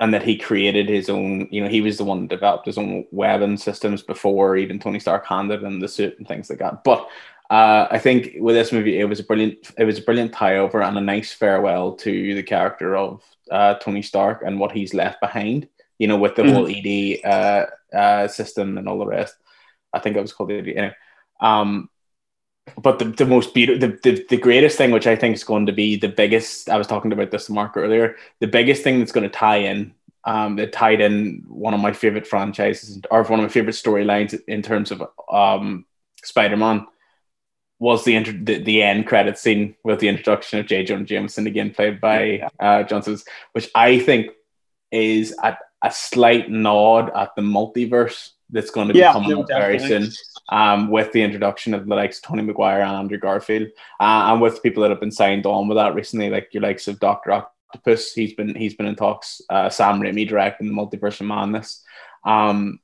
and 0.00 0.14
that 0.14 0.22
he 0.22 0.36
created 0.36 0.88
his 0.88 1.08
own. 1.08 1.48
You 1.50 1.62
know, 1.62 1.68
he 1.68 1.80
was 1.80 1.98
the 1.98 2.04
one 2.04 2.22
that 2.22 2.30
developed 2.30 2.66
his 2.66 2.78
own 2.78 3.04
weapon 3.10 3.56
systems 3.56 4.02
before 4.02 4.56
even 4.56 4.78
Tony 4.78 5.00
Stark 5.00 5.26
handed 5.26 5.62
him 5.62 5.80
the 5.80 5.88
suit 5.88 6.16
and 6.18 6.28
things 6.28 6.48
like 6.48 6.60
that. 6.60 6.84
But 6.84 7.08
uh, 7.50 7.88
I 7.90 7.98
think 7.98 8.34
with 8.38 8.54
this 8.54 8.72
movie, 8.72 9.00
it 9.00 9.04
was 9.04 9.20
a 9.20 9.24
brilliant, 9.24 9.72
it 9.76 9.84
was 9.84 9.98
a 9.98 10.02
brilliant 10.02 10.32
tie 10.32 10.58
over 10.58 10.82
and 10.82 10.96
a 10.96 11.00
nice 11.00 11.32
farewell 11.32 11.92
to 11.96 12.34
the 12.34 12.42
character 12.42 12.96
of 12.96 13.22
uh, 13.50 13.74
Tony 13.74 14.02
Stark 14.02 14.42
and 14.44 14.60
what 14.60 14.72
he's 14.72 14.94
left 14.94 15.20
behind. 15.20 15.68
You 15.98 16.06
know, 16.06 16.16
with 16.16 16.36
the 16.36 16.42
mm. 16.42 16.52
whole 16.52 16.68
ED 16.68 17.26
uh, 17.28 17.96
uh, 17.96 18.28
system 18.28 18.78
and 18.78 18.88
all 18.88 19.00
the 19.00 19.06
rest. 19.06 19.34
I 19.98 20.00
think 20.00 20.16
it 20.16 20.22
was 20.22 20.32
called 20.32 20.50
the 20.50 20.58
anyway. 20.58 20.94
Um, 21.40 21.90
but 22.76 22.98
the, 22.98 23.06
the 23.06 23.26
most 23.26 23.54
beautiful, 23.54 23.88
the, 23.88 23.98
the, 24.02 24.26
the 24.28 24.36
greatest 24.36 24.76
thing, 24.76 24.90
which 24.90 25.06
I 25.06 25.16
think 25.16 25.34
is 25.34 25.44
going 25.44 25.66
to 25.66 25.72
be 25.72 25.96
the 25.96 26.08
biggest, 26.08 26.68
I 26.68 26.76
was 26.76 26.86
talking 26.86 27.12
about 27.12 27.30
this 27.30 27.46
to 27.46 27.52
Mark 27.52 27.76
earlier, 27.76 28.16
the 28.40 28.46
biggest 28.46 28.82
thing 28.82 28.98
that's 28.98 29.12
going 29.12 29.28
to 29.28 29.34
tie 29.34 29.58
in, 29.58 29.94
um, 30.24 30.56
that 30.56 30.72
tied 30.72 31.00
in 31.00 31.44
one 31.48 31.74
of 31.74 31.80
my 31.80 31.92
favorite 31.92 32.26
franchises 32.26 33.00
or 33.10 33.22
one 33.24 33.40
of 33.40 33.44
my 33.44 33.48
favorite 33.48 33.76
storylines 33.76 34.38
in 34.46 34.62
terms 34.62 34.90
of 34.90 35.02
um, 35.30 35.86
Spider 36.22 36.56
Man 36.56 36.86
was 37.78 38.04
the, 38.04 38.16
inter- 38.16 38.32
the, 38.32 38.58
the 38.58 38.82
end 38.82 39.06
credit 39.06 39.38
scene 39.38 39.76
with 39.84 40.00
the 40.00 40.08
introduction 40.08 40.58
of 40.58 40.66
J. 40.66 40.84
Jonah 40.84 41.04
Jameson 41.04 41.46
again, 41.46 41.70
played 41.70 42.00
by 42.00 42.48
uh, 42.58 42.82
Johnson's, 42.82 43.24
which 43.52 43.70
I 43.74 44.00
think 44.00 44.32
is 44.90 45.34
a, 45.42 45.56
a 45.82 45.90
slight 45.92 46.50
nod 46.50 47.10
at 47.14 47.34
the 47.36 47.42
multiverse 47.42 48.30
that's 48.50 48.70
going 48.70 48.88
to 48.88 48.94
be 48.94 49.00
Yeah, 49.00 49.12
coming 49.12 49.30
no, 49.30 49.42
up 49.42 49.48
very 49.48 49.78
definitely. 49.78 50.10
soon 50.10 50.14
um, 50.50 50.90
with 50.90 51.12
the 51.12 51.22
introduction 51.22 51.74
of 51.74 51.86
the 51.86 51.94
likes 51.94 52.18
of 52.18 52.24
Tobey 52.24 52.42
Maguire 52.42 52.80
and 52.80 52.96
Andrew 52.96 53.18
Garfield, 53.18 53.68
uh, 54.00 54.32
and 54.32 54.40
with 54.40 54.62
people 54.62 54.82
that 54.82 54.90
have 54.90 55.00
been 55.00 55.10
signed 55.12 55.46
on 55.46 55.68
with 55.68 55.76
that 55.76 55.94
recently, 55.94 56.30
like 56.30 56.48
your 56.52 56.62
likes 56.62 56.88
of 56.88 56.98
Doctor 57.00 57.32
Octopus. 57.32 58.14
He's 58.14 58.34
been 58.34 58.54
he's 58.54 58.74
been 58.74 58.86
in 58.86 58.96
talks. 58.96 59.42
Uh, 59.50 59.68
Sam 59.68 60.00
Raimi 60.00 60.26
directing 60.28 60.66
the 60.68 60.72
Multiverse 60.72 61.20
of 61.20 61.26
Madness. 61.26 61.82
Um, 62.24 62.80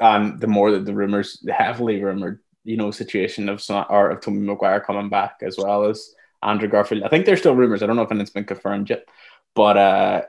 and 0.00 0.40
the 0.40 0.46
more 0.46 0.70
that 0.72 0.84
the 0.84 0.94
rumors, 0.94 1.38
the 1.42 1.52
heavily 1.52 2.02
rumored, 2.02 2.40
you 2.64 2.76
know, 2.76 2.90
situation 2.90 3.48
of 3.48 3.60
some, 3.60 3.84
or 3.90 4.10
of 4.10 4.20
Tobey 4.20 4.38
Maguire 4.38 4.80
coming 4.80 5.08
back 5.08 5.38
as 5.42 5.58
well 5.58 5.84
as 5.84 6.14
Andrew 6.42 6.68
Garfield. 6.68 7.02
I 7.02 7.08
think 7.08 7.26
there's 7.26 7.40
still 7.40 7.54
rumors. 7.54 7.82
I 7.82 7.86
don't 7.86 7.96
know 7.96 8.02
if 8.02 8.10
anything's 8.10 8.30
been 8.30 8.44
confirmed 8.44 8.90
yet, 8.90 9.06
but 9.54 9.76
uh, 9.76 10.22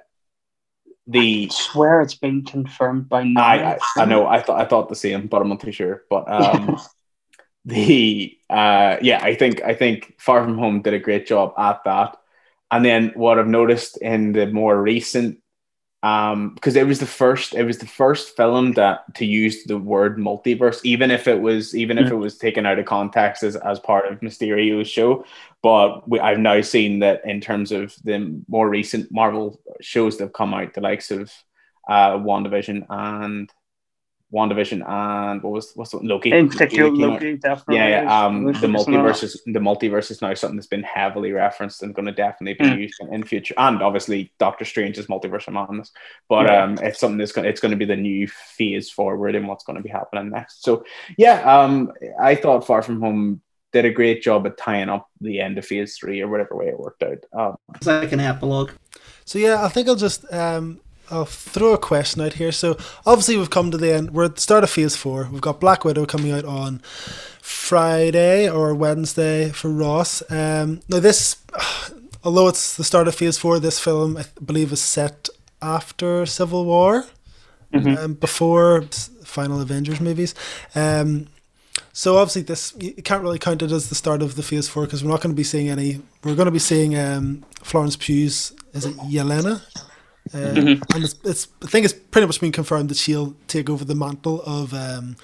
the 1.07 1.49
I 1.51 1.53
swear 1.53 2.01
it's 2.01 2.15
been 2.15 2.45
confirmed 2.45 3.09
by 3.09 3.23
now. 3.23 3.43
I, 3.43 3.73
I, 3.73 3.79
I 3.97 4.05
know 4.05 4.25
I 4.25 4.41
thought 4.41 4.61
I 4.61 4.65
thought 4.65 4.89
the 4.89 4.95
same, 4.95 5.27
but 5.27 5.41
I'm 5.41 5.49
not 5.49 5.59
too 5.59 5.71
sure. 5.71 6.03
But 6.09 6.31
um, 6.31 6.79
the 7.65 8.37
uh, 8.49 8.97
yeah, 9.01 9.19
I 9.21 9.35
think 9.35 9.61
I 9.63 9.73
think 9.73 10.15
Far 10.19 10.43
From 10.43 10.57
Home 10.57 10.81
did 10.81 10.93
a 10.93 10.99
great 10.99 11.27
job 11.27 11.53
at 11.57 11.83
that. 11.85 12.17
And 12.71 12.83
then 12.83 13.11
what 13.15 13.37
I've 13.37 13.47
noticed 13.47 13.97
in 14.01 14.31
the 14.31 14.47
more 14.47 14.81
recent, 14.81 15.39
um, 16.03 16.53
because 16.53 16.75
it 16.75 16.85
was 16.85 16.99
the 16.99 17.05
first, 17.05 17.55
it 17.55 17.63
was 17.63 17.77
the 17.77 17.87
first 17.87 18.35
film 18.35 18.73
that 18.73 19.15
to 19.15 19.25
use 19.25 19.63
the 19.63 19.77
word 19.77 20.17
multiverse, 20.17 20.81
even 20.83 21.09
if 21.09 21.29
it 21.29 21.41
was 21.41 21.73
even 21.73 21.97
if 21.97 22.11
it 22.11 22.15
was 22.15 22.37
taken 22.37 22.65
out 22.65 22.77
of 22.77 22.85
context 22.85 23.41
as, 23.41 23.55
as 23.55 23.79
part 23.79 24.11
of 24.11 24.19
Mysterio's 24.19 24.89
show. 24.89 25.25
But 25.61 26.07
we, 26.07 26.19
I've 26.19 26.39
now 26.39 26.59
seen 26.59 26.99
that 26.99 27.21
in 27.23 27.39
terms 27.39 27.71
of 27.71 27.95
the 28.03 28.43
more 28.49 28.67
recent 28.67 29.11
Marvel 29.13 29.61
shows 29.79 30.17
that 30.17 30.25
have 30.25 30.33
come 30.33 30.53
out, 30.53 30.73
the 30.73 30.81
likes 30.81 31.09
of 31.09 31.31
uh, 31.87 32.17
WandaVision 32.17 32.85
and 32.89 33.49
WandaVision 34.33 34.87
and 34.89 35.43
what 35.43 35.53
was 35.53 35.71
what's 35.75 35.91
the, 35.91 35.97
Loki? 35.97 36.31
In 36.31 36.49
particular, 36.49 36.89
came 36.89 37.03
out. 37.03 37.09
Loki 37.13 37.37
definitely. 37.37 37.75
Yeah, 37.75 38.01
yeah. 38.03 38.25
Um, 38.25 38.49
is 38.49 38.59
the 38.61 38.67
focusing 38.67 38.95
on 38.95 39.05
that. 39.05 39.13
multiverse 39.15 39.23
is 39.23 39.41
the 39.45 39.59
multiverse 39.59 40.11
is 40.11 40.21
now 40.21 40.33
something 40.33 40.55
that's 40.57 40.67
been 40.67 40.83
heavily 40.83 41.31
referenced 41.31 41.83
and 41.83 41.93
going 41.93 42.07
to 42.07 42.11
definitely 42.11 42.55
be 42.55 42.63
Mm. 42.71 42.79
used 42.79 42.95
in, 43.01 43.13
in 43.13 43.23
future. 43.23 43.53
And 43.57 43.81
obviously, 43.83 44.33
Doctor 44.39 44.65
Strange 44.65 44.97
is 44.97 45.05
multiverse 45.07 45.47
of 45.47 45.53
madness, 45.53 45.91
but 46.29 46.47
Yeah. 46.47 46.63
um, 46.63 46.77
it's 46.81 46.99
something 46.99 47.17
that's 47.19 47.31
going 47.31 47.47
it's 47.47 47.59
going 47.61 47.71
to 47.71 47.77
be 47.77 47.85
the 47.85 47.95
new 47.95 48.27
phase 48.27 48.89
forward 48.89 49.35
in 49.35 49.45
what's 49.45 49.63
going 49.63 49.77
to 49.77 49.83
be 49.83 49.89
happening 49.89 50.31
next. 50.31 50.63
So 50.63 50.83
yeah, 51.17 51.41
um, 51.43 51.91
I 52.19 52.33
thought 52.35 52.65
Far 52.65 52.81
From 52.81 53.01
Home 53.01 53.41
did 53.71 53.85
a 53.85 53.91
great 53.91 54.21
job 54.21 54.45
at 54.47 54.57
tying 54.57 54.89
up 54.89 55.09
the 55.21 55.39
end 55.39 55.57
of 55.57 55.65
Phase 55.65 55.95
Three 55.97 56.21
or 56.21 56.27
whatever 56.27 56.55
way 56.55 56.67
it 56.67 56.79
worked 56.79 57.03
out. 57.03 57.23
Um, 57.33 57.55
It's 57.75 57.87
like 57.87 58.11
an 58.11 58.19
epilogue. 58.19 58.71
So 59.25 59.37
yeah, 59.39 59.63
I 59.63 59.69
think 59.69 59.87
I'll 59.87 59.95
just 59.95 60.25
um, 60.33 60.79
I'll 61.11 61.25
throw 61.25 61.73
a 61.73 61.77
question 61.77 62.21
out 62.21 62.33
here. 62.33 62.51
So 62.51 62.77
obviously 63.05 63.37
we've 63.37 63.49
come 63.49 63.71
to 63.71 63.77
the 63.77 63.93
end. 63.93 64.11
We're 64.11 64.25
at 64.25 64.35
the 64.35 64.41
start 64.41 64.63
of 64.63 64.69
Phase 64.69 64.95
Four. 64.95 65.27
We've 65.31 65.41
got 65.41 65.59
Black 65.59 65.83
Widow 65.85 66.05
coming 66.05 66.31
out 66.31 66.45
on 66.45 66.79
Friday 67.41 68.49
or 68.49 68.73
Wednesday 68.73 69.49
for 69.49 69.69
Ross. 69.69 70.23
Um, 70.31 70.81
now 70.89 70.99
this, 70.99 71.35
although 72.23 72.47
it's 72.47 72.75
the 72.77 72.83
start 72.83 73.07
of 73.07 73.15
Phase 73.15 73.37
Four, 73.37 73.59
this 73.59 73.79
film 73.79 74.17
I 74.17 74.25
believe 74.43 74.71
is 74.71 74.81
set 74.81 75.29
after 75.61 76.25
Civil 76.25 76.65
War, 76.65 77.05
Mhm. 77.73 77.97
um, 77.97 78.13
before 78.13 78.83
final 79.23 79.59
Avengers 79.61 79.99
movies. 79.99 80.33
Um, 80.75 81.27
so 81.91 82.17
obviously 82.17 82.43
this 82.43 82.73
you 82.79 82.93
can't 83.03 83.23
really 83.23 83.39
count 83.39 83.61
it 83.61 83.71
as 83.71 83.89
the 83.89 83.95
start 83.95 84.21
of 84.21 84.35
the 84.35 84.43
Phase 84.43 84.67
Four 84.67 84.85
because 84.85 85.03
we're 85.03 85.09
not 85.11 85.21
going 85.21 85.33
to 85.33 85.37
be 85.37 85.43
seeing 85.43 85.69
any. 85.69 86.01
We're 86.23 86.35
going 86.35 86.45
to 86.45 86.51
be 86.51 86.59
seeing 86.59 86.97
um, 86.97 87.43
Florence 87.61 87.95
Pugh's 87.95 88.53
is 88.73 88.85
it 88.85 88.95
Yelena? 88.97 89.61
Uh, 90.33 90.37
Mhm. 90.37 90.81
And 90.95 91.03
it's, 91.03 91.15
it's 91.23 91.47
I 91.63 91.67
think 91.67 91.85
it's 91.85 91.93
pretty 91.93 92.27
much 92.27 92.39
been 92.39 92.51
confirmed 92.51 92.89
that 92.89 92.97
she'll 92.97 93.35
take 93.47 93.69
over 93.69 93.83
the 93.85 93.95
mantle 93.95 94.41
of 94.45 94.73
um, 94.73 95.15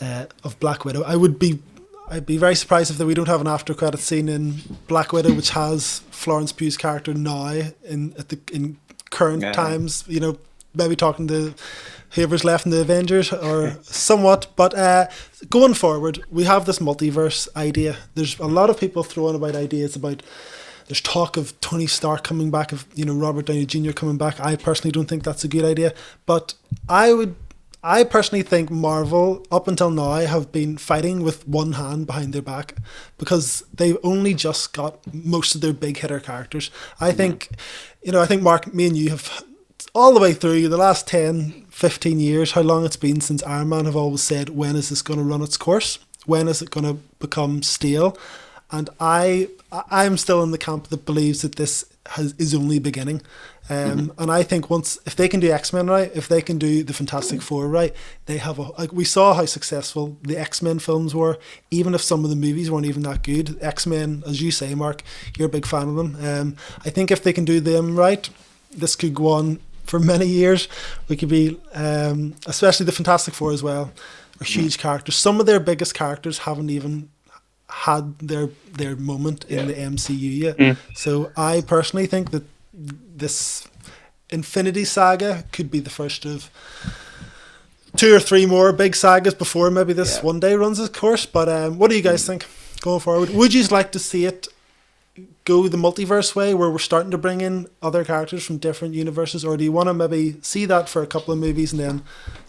uh, 0.00 0.24
of 0.42 0.58
Black 0.60 0.84
Widow. 0.84 1.02
I 1.02 1.16
would 1.16 1.38
be 1.38 1.58
I'd 2.10 2.26
be 2.26 2.36
very 2.38 2.54
surprised 2.54 2.90
if 2.90 2.98
we 3.06 3.14
don't 3.14 3.28
have 3.28 3.40
an 3.40 3.46
after 3.46 3.74
credit 3.74 4.00
scene 4.00 4.28
in 4.28 4.60
Black 4.88 5.12
Widow, 5.12 5.32
which 5.34 5.50
has 5.50 6.00
Florence 6.10 6.52
Pugh's 6.52 6.76
character 6.76 7.14
now 7.14 7.48
in 7.84 8.14
at 8.18 8.28
the 8.30 8.38
in 8.52 8.76
current 9.10 9.42
Yeah. 9.42 9.52
times. 9.52 10.04
You 10.06 10.20
know, 10.20 10.38
maybe 10.74 10.96
talking 10.96 11.26
to 11.28 11.54
whoever's 12.14 12.44
left 12.44 12.64
in 12.66 12.70
the 12.72 12.80
Avengers 12.80 13.32
or 13.32 13.76
somewhat. 13.82 14.46
But 14.56 14.72
uh, 14.74 15.06
going 15.50 15.74
forward, 15.74 16.22
we 16.30 16.44
have 16.44 16.64
this 16.64 16.78
multiverse 16.78 17.48
idea. 17.56 17.96
There's 18.14 18.38
a 18.38 18.46
lot 18.46 18.70
of 18.70 18.78
people 18.80 19.02
throwing 19.02 19.36
about 19.36 19.54
ideas 19.56 19.96
about. 19.96 20.22
There's 20.86 21.00
talk 21.00 21.36
of 21.36 21.58
Tony 21.60 21.86
Stark 21.86 22.24
coming 22.24 22.50
back, 22.50 22.72
of 22.72 22.86
you 22.94 23.04
know 23.04 23.14
Robert 23.14 23.46
Downey 23.46 23.66
Jr. 23.66 23.92
coming 23.92 24.16
back. 24.16 24.40
I 24.40 24.56
personally 24.56 24.92
don't 24.92 25.06
think 25.06 25.22
that's 25.22 25.44
a 25.44 25.48
good 25.48 25.64
idea, 25.64 25.94
but 26.26 26.54
I 26.88 27.12
would. 27.12 27.36
I 27.86 28.02
personally 28.02 28.42
think 28.42 28.70
Marvel, 28.70 29.46
up 29.52 29.68
until 29.68 29.90
now, 29.90 30.12
have 30.12 30.50
been 30.50 30.78
fighting 30.78 31.22
with 31.22 31.46
one 31.46 31.72
hand 31.72 32.06
behind 32.06 32.32
their 32.32 32.40
back 32.40 32.76
because 33.18 33.62
they've 33.74 33.98
only 34.02 34.32
just 34.32 34.72
got 34.72 35.00
most 35.12 35.54
of 35.54 35.60
their 35.60 35.74
big 35.74 35.98
hitter 35.98 36.18
characters. 36.18 36.70
I 36.98 37.12
think, 37.12 37.50
you 38.02 38.10
know, 38.10 38.22
I 38.22 38.26
think 38.26 38.40
Mark, 38.40 38.72
me 38.72 38.86
and 38.86 38.96
you 38.96 39.10
have 39.10 39.44
all 39.94 40.14
the 40.14 40.20
way 40.20 40.32
through 40.32 40.68
the 40.68 40.78
last 40.78 41.06
10, 41.06 41.66
15 41.68 42.18
years, 42.18 42.52
how 42.52 42.62
long 42.62 42.84
it's 42.84 42.96
been 42.96 43.20
since 43.20 43.42
Iron 43.42 43.68
Man 43.68 43.84
have 43.84 43.96
always 43.96 44.22
said, 44.22 44.48
when 44.48 44.76
is 44.76 44.88
this 44.88 45.02
going 45.02 45.18
to 45.18 45.24
run 45.24 45.42
its 45.42 45.58
course? 45.58 45.98
When 46.26 46.48
is 46.48 46.62
it 46.62 46.70
going 46.70 46.86
to 46.86 46.94
become 47.18 47.62
stale? 47.62 48.16
And 48.76 48.90
I, 49.00 49.48
I- 49.78 50.04
I'm 50.04 50.16
still 50.16 50.42
in 50.42 50.50
the 50.50 50.58
camp 50.68 50.88
that 50.88 51.04
believes 51.06 51.38
that 51.42 51.54
this 51.56 51.84
has, 52.14 52.34
is 52.38 52.54
only 52.54 52.78
beginning. 52.78 53.20
Um, 53.70 54.12
And 54.18 54.30
I 54.30 54.42
think 54.42 54.68
once, 54.68 54.98
if 55.06 55.14
they 55.16 55.28
can 55.28 55.40
do 55.40 55.50
X 55.50 55.72
Men 55.72 55.86
right, 55.96 56.10
if 56.14 56.26
they 56.28 56.42
can 56.42 56.58
do 56.58 56.84
the 56.84 56.92
Fantastic 56.92 57.40
Four 57.40 57.62
right, 57.80 57.94
they 58.26 58.36
have 58.38 58.58
a, 58.58 58.66
like, 58.80 58.92
we 58.92 59.04
saw 59.04 59.32
how 59.34 59.46
successful 59.46 60.04
the 60.30 60.36
X 60.36 60.60
Men 60.60 60.78
films 60.78 61.14
were, 61.14 61.38
even 61.70 61.94
if 61.94 62.02
some 62.02 62.24
of 62.24 62.30
the 62.30 62.36
movies 62.46 62.68
weren't 62.70 62.86
even 62.92 63.02
that 63.04 63.22
good. 63.22 63.56
X 63.62 63.86
Men, 63.86 64.22
as 64.26 64.42
you 64.42 64.50
say, 64.50 64.74
Mark, 64.74 65.02
you're 65.36 65.48
a 65.48 65.56
big 65.58 65.66
fan 65.66 65.88
of 65.88 65.96
them. 65.96 66.10
Um, 66.30 66.56
I 66.86 66.90
think 66.90 67.10
if 67.10 67.22
they 67.22 67.32
can 67.32 67.46
do 67.46 67.58
them 67.60 67.96
right, 67.96 68.28
this 68.80 68.96
could 68.96 69.14
go 69.14 69.28
on 69.28 69.60
for 69.84 69.98
many 69.98 70.26
years. 70.26 70.68
We 71.08 71.16
could 71.16 71.30
be, 71.30 71.58
um, 71.72 72.34
especially 72.46 72.86
the 72.86 72.92
Fantastic 73.00 73.34
Four 73.34 73.52
as 73.52 73.62
well, 73.62 73.84
are 74.40 74.44
huge 74.44 74.76
characters. 74.76 75.16
Some 75.16 75.40
of 75.40 75.46
their 75.46 75.60
biggest 75.60 75.94
characters 75.94 76.38
haven't 76.38 76.68
even 76.70 77.08
had 77.82 78.18
their 78.18 78.48
their 78.72 78.96
moment 78.96 79.44
in 79.48 79.66
the 79.66 79.74
MCU 79.74 80.38
yet. 80.46 80.56
Mm. 80.58 80.76
So 80.94 81.30
I 81.36 81.62
personally 81.66 82.06
think 82.06 82.30
that 82.30 82.44
this 82.72 83.66
Infinity 84.30 84.84
Saga 84.84 85.44
could 85.52 85.70
be 85.70 85.80
the 85.80 85.90
first 85.90 86.24
of 86.24 86.50
two 87.96 88.14
or 88.14 88.20
three 88.20 88.46
more 88.46 88.72
big 88.72 88.94
sagas 88.96 89.34
before 89.34 89.70
maybe 89.70 89.92
this 89.92 90.16
Yeah. 90.16 90.22
one 90.22 90.40
day 90.40 90.54
runs 90.54 90.78
its 90.80 90.98
course. 90.98 91.26
But 91.26 91.48
um, 91.48 91.78
what 91.78 91.90
do 91.90 91.96
you 91.96 92.02
guys 92.02 92.26
think 92.26 92.46
going 92.80 93.00
forward? 93.00 93.30
Would 93.30 93.54
you 93.54 93.62
like 93.64 93.90
to 93.92 93.98
see 93.98 94.24
it 94.24 94.48
go 95.44 95.68
the 95.68 95.76
multiverse 95.76 96.34
way, 96.34 96.54
where 96.54 96.70
we're 96.70 96.78
starting 96.78 97.10
to 97.10 97.18
bring 97.18 97.40
in 97.40 97.68
other 97.82 98.04
characters 98.04 98.44
from 98.44 98.58
different 98.58 98.94
universes, 98.94 99.44
or 99.44 99.56
do 99.56 99.62
you 99.64 99.72
want 99.72 99.88
to 99.88 99.94
maybe 99.94 100.36
see 100.42 100.64
that 100.66 100.88
for 100.88 101.02
a 101.02 101.06
couple 101.06 101.32
of 101.32 101.38
movies 101.38 101.72
and 101.72 101.80
then 101.80 102.02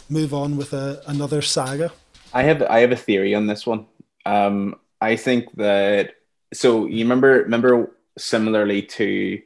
move 0.10 0.34
on 0.34 0.58
with 0.58 0.74
a, 0.74 1.02
another 1.06 1.42
saga? 1.42 1.92
I 2.34 2.44
have 2.44 2.62
I 2.64 2.80
have 2.80 2.92
a 2.92 2.96
theory 2.96 3.36
on 3.36 3.48
this 3.48 3.68
one. 3.68 3.86
Um, 4.26 4.76
I 5.02 5.16
think 5.16 5.52
that 5.58 6.16
so 6.54 6.86
you 6.86 7.04
remember 7.04 7.44
remember 7.44 7.96
similarly 8.18 8.82
to 8.82 9.42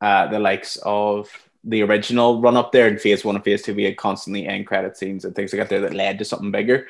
uh, 0.00 0.26
the 0.28 0.38
likes 0.38 0.76
of 0.82 1.30
the 1.64 1.82
original 1.82 2.40
run 2.40 2.56
up 2.56 2.72
there 2.72 2.88
in 2.88 2.98
phase 2.98 3.24
one 3.24 3.36
and 3.36 3.44
phase 3.44 3.62
two, 3.62 3.74
we 3.74 3.84
had 3.84 3.96
constantly 3.96 4.46
end 4.46 4.66
credit 4.66 4.96
scenes 4.96 5.24
and 5.24 5.34
things 5.34 5.52
like 5.52 5.68
that 5.68 5.80
that 5.80 5.94
led 5.94 6.18
to 6.18 6.24
something 6.24 6.50
bigger. 6.50 6.88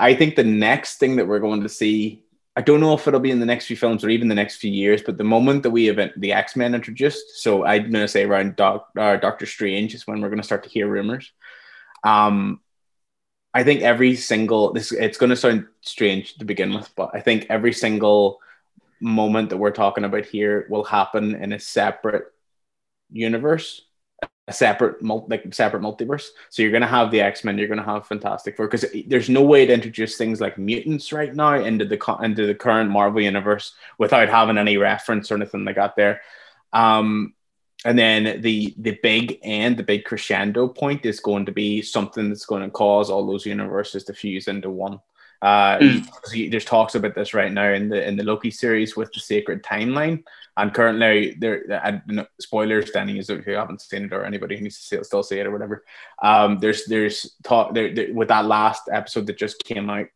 I 0.00 0.14
think 0.14 0.34
the 0.34 0.44
next 0.44 0.96
thing 0.98 1.16
that 1.16 1.26
we're 1.26 1.40
going 1.40 1.62
to 1.62 1.68
see, 1.68 2.22
I 2.56 2.62
don't 2.62 2.80
know 2.80 2.94
if 2.94 3.06
it'll 3.06 3.20
be 3.20 3.30
in 3.30 3.40
the 3.40 3.46
next 3.46 3.66
few 3.66 3.76
films 3.76 4.02
or 4.02 4.08
even 4.08 4.28
the 4.28 4.34
next 4.34 4.56
few 4.56 4.70
years, 4.70 5.02
but 5.02 5.18
the 5.18 5.24
moment 5.24 5.62
that 5.62 5.70
we 5.70 5.86
have 5.86 6.10
the 6.16 6.32
X 6.32 6.56
Men 6.56 6.74
introduced, 6.74 7.42
so 7.42 7.66
I'm 7.66 7.82
going 7.82 7.92
to 8.04 8.08
say 8.08 8.24
around 8.24 8.56
Doc, 8.56 8.88
uh, 8.98 9.16
Doctor 9.16 9.44
Strange 9.44 9.94
is 9.94 10.06
when 10.06 10.22
we're 10.22 10.30
going 10.30 10.40
to 10.40 10.46
start 10.46 10.64
to 10.64 10.70
hear 10.70 10.88
rumors. 10.88 11.30
Um, 12.02 12.60
I 13.54 13.62
think 13.62 13.82
every 13.82 14.16
single 14.16 14.72
this 14.72 14.92
it's 14.92 15.16
going 15.16 15.30
to 15.30 15.36
sound 15.36 15.66
strange 15.80 16.34
to 16.34 16.44
begin 16.44 16.74
with, 16.74 16.90
but 16.96 17.10
I 17.14 17.20
think 17.20 17.46
every 17.48 17.72
single 17.72 18.40
moment 19.00 19.50
that 19.50 19.56
we're 19.58 19.70
talking 19.70 20.04
about 20.04 20.24
here 20.26 20.66
will 20.68 20.84
happen 20.84 21.34
in 21.36 21.52
a 21.52 21.58
separate 21.60 22.32
universe 23.10 23.82
a 24.46 24.52
separate 24.52 25.02
multi, 25.02 25.26
like 25.30 25.54
separate 25.54 25.82
multiverse. 25.82 26.28
So 26.50 26.62
you're 26.62 26.72
gonna 26.72 26.86
have 26.86 27.10
the 27.10 27.20
X 27.20 27.44
Men, 27.44 27.56
you're 27.56 27.68
gonna 27.68 27.82
have 27.82 28.06
Fantastic 28.06 28.56
Four, 28.56 28.66
because 28.66 28.84
there's 29.06 29.28
no 29.28 29.42
way 29.42 29.64
to 29.64 29.72
introduce 29.72 30.16
things 30.16 30.40
like 30.40 30.58
mutants 30.58 31.12
right 31.12 31.34
now 31.34 31.54
into 31.54 31.84
the 31.84 32.18
into 32.22 32.46
the 32.46 32.54
current 32.54 32.90
Marvel 32.90 33.22
universe 33.22 33.74
without 33.98 34.28
having 34.28 34.58
any 34.58 34.76
reference 34.76 35.30
or 35.30 35.36
anything 35.36 35.64
like 35.64 35.76
that 35.76 35.96
there. 35.96 36.20
Um, 36.72 37.34
and 37.84 37.98
then 37.98 38.40
the 38.40 38.74
the 38.78 38.98
big 39.02 39.38
and 39.42 39.76
the 39.76 39.82
big 39.82 40.04
crescendo 40.04 40.68
point 40.68 41.04
is 41.04 41.20
going 41.20 41.46
to 41.46 41.52
be 41.52 41.82
something 41.82 42.28
that's 42.28 42.46
going 42.46 42.62
to 42.62 42.70
cause 42.70 43.10
all 43.10 43.26
those 43.26 43.46
universes 43.46 44.04
to 44.04 44.14
fuse 44.14 44.48
into 44.48 44.70
one. 44.70 45.00
Uh, 45.42 45.78
mm. 45.78 46.50
There's 46.50 46.64
talks 46.64 46.94
about 46.94 47.14
this 47.14 47.34
right 47.34 47.52
now 47.52 47.70
in 47.70 47.90
the 47.90 48.06
in 48.06 48.16
the 48.16 48.24
Loki 48.24 48.50
series 48.50 48.96
with 48.96 49.12
the 49.12 49.20
Sacred 49.20 49.62
Timeline, 49.62 50.24
and 50.56 50.72
currently 50.72 51.34
there. 51.38 52.00
spoilers, 52.40 52.90
Danny, 52.90 53.18
is 53.18 53.28
if 53.28 53.46
you 53.46 53.52
haven't 53.52 53.82
seen 53.82 54.04
it 54.04 54.12
or 54.14 54.24
anybody 54.24 54.56
who 54.56 54.62
needs 54.62 54.78
to 54.78 54.82
see 54.82 54.96
it, 54.96 55.04
still 55.04 55.22
see 55.22 55.38
it 55.38 55.46
or 55.46 55.50
whatever. 55.50 55.84
Um, 56.22 56.58
there's 56.60 56.86
there's 56.86 57.36
talk 57.42 57.74
there, 57.74 57.94
there 57.94 58.14
with 58.14 58.28
that 58.28 58.46
last 58.46 58.88
episode 58.90 59.26
that 59.26 59.36
just 59.36 59.62
came 59.62 59.90
out. 59.90 60.06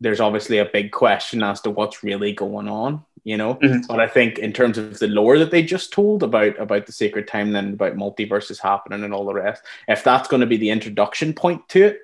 There's 0.00 0.20
obviously 0.20 0.58
a 0.58 0.64
big 0.72 0.92
question 0.92 1.42
as 1.42 1.60
to 1.62 1.70
what's 1.70 2.02
really 2.02 2.32
going 2.32 2.68
on, 2.68 3.04
you 3.24 3.36
know. 3.36 3.54
Mm-hmm. 3.56 3.86
But 3.88 4.00
I 4.00 4.08
think 4.08 4.38
in 4.38 4.52
terms 4.52 4.78
of 4.78 4.98
the 4.98 5.08
lore 5.08 5.38
that 5.38 5.50
they 5.50 5.62
just 5.62 5.92
told 5.92 6.22
about 6.22 6.58
about 6.58 6.86
the 6.86 6.92
sacred 6.92 7.28
timeline, 7.28 7.72
about 7.74 7.94
multiverses 7.96 8.60
happening 8.60 9.04
and 9.04 9.14
all 9.14 9.24
the 9.24 9.34
rest, 9.34 9.62
if 9.86 10.04
that's 10.04 10.28
going 10.28 10.40
to 10.40 10.46
be 10.46 10.56
the 10.56 10.70
introduction 10.70 11.32
point 11.32 11.68
to 11.70 11.84
it, 11.84 12.00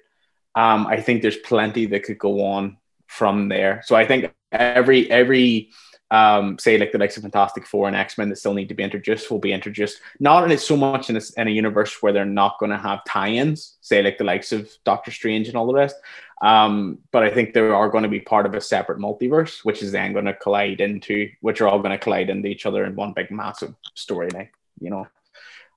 um, 0.54 0.86
I 0.86 1.00
think 1.00 1.22
there's 1.22 1.36
plenty 1.36 1.86
that 1.86 2.04
could 2.04 2.18
go 2.18 2.44
on 2.44 2.78
from 3.06 3.48
there. 3.48 3.82
So 3.84 3.96
I 3.96 4.06
think 4.06 4.32
every 4.52 5.10
every 5.10 5.70
um, 6.10 6.58
say 6.58 6.78
like 6.78 6.92
the 6.92 6.98
likes 6.98 7.16
of 7.16 7.22
Fantastic 7.22 7.66
Four 7.66 7.88
and 7.88 7.96
X 7.96 8.18
Men 8.18 8.28
that 8.28 8.36
still 8.36 8.54
need 8.54 8.68
to 8.68 8.74
be 8.74 8.82
introduced 8.82 9.30
will 9.30 9.38
be 9.38 9.52
introduced. 9.52 10.00
Not 10.20 10.44
in 10.44 10.52
it 10.52 10.60
so 10.60 10.76
much 10.76 11.10
in 11.10 11.16
a, 11.16 11.20
in 11.36 11.48
a 11.48 11.50
universe 11.50 12.02
where 12.02 12.12
they're 12.12 12.24
not 12.24 12.58
going 12.58 12.70
to 12.70 12.78
have 12.78 13.04
tie-ins, 13.04 13.76
say 13.80 14.02
like 14.02 14.18
the 14.18 14.24
likes 14.24 14.52
of 14.52 14.70
Doctor 14.84 15.10
Strange 15.10 15.48
and 15.48 15.56
all 15.56 15.66
the 15.66 15.74
rest. 15.74 15.96
Um, 16.44 16.98
but 17.10 17.22
I 17.22 17.30
think 17.30 17.54
they 17.54 17.60
are 17.60 17.88
going 17.88 18.02
to 18.02 18.10
be 18.10 18.20
part 18.20 18.44
of 18.44 18.52
a 18.52 18.60
separate 18.60 18.98
multiverse, 18.98 19.64
which 19.64 19.82
is 19.82 19.92
then 19.92 20.12
going 20.12 20.26
to 20.26 20.34
collide 20.34 20.82
into, 20.82 21.30
which 21.40 21.62
are 21.62 21.68
all 21.68 21.78
going 21.78 21.92
to 21.92 21.98
collide 21.98 22.28
into 22.28 22.48
each 22.48 22.66
other 22.66 22.84
in 22.84 22.94
one 22.94 23.14
big 23.14 23.30
massive 23.30 23.74
storyline. 23.96 24.50
You 24.78 24.90
know, 24.90 25.06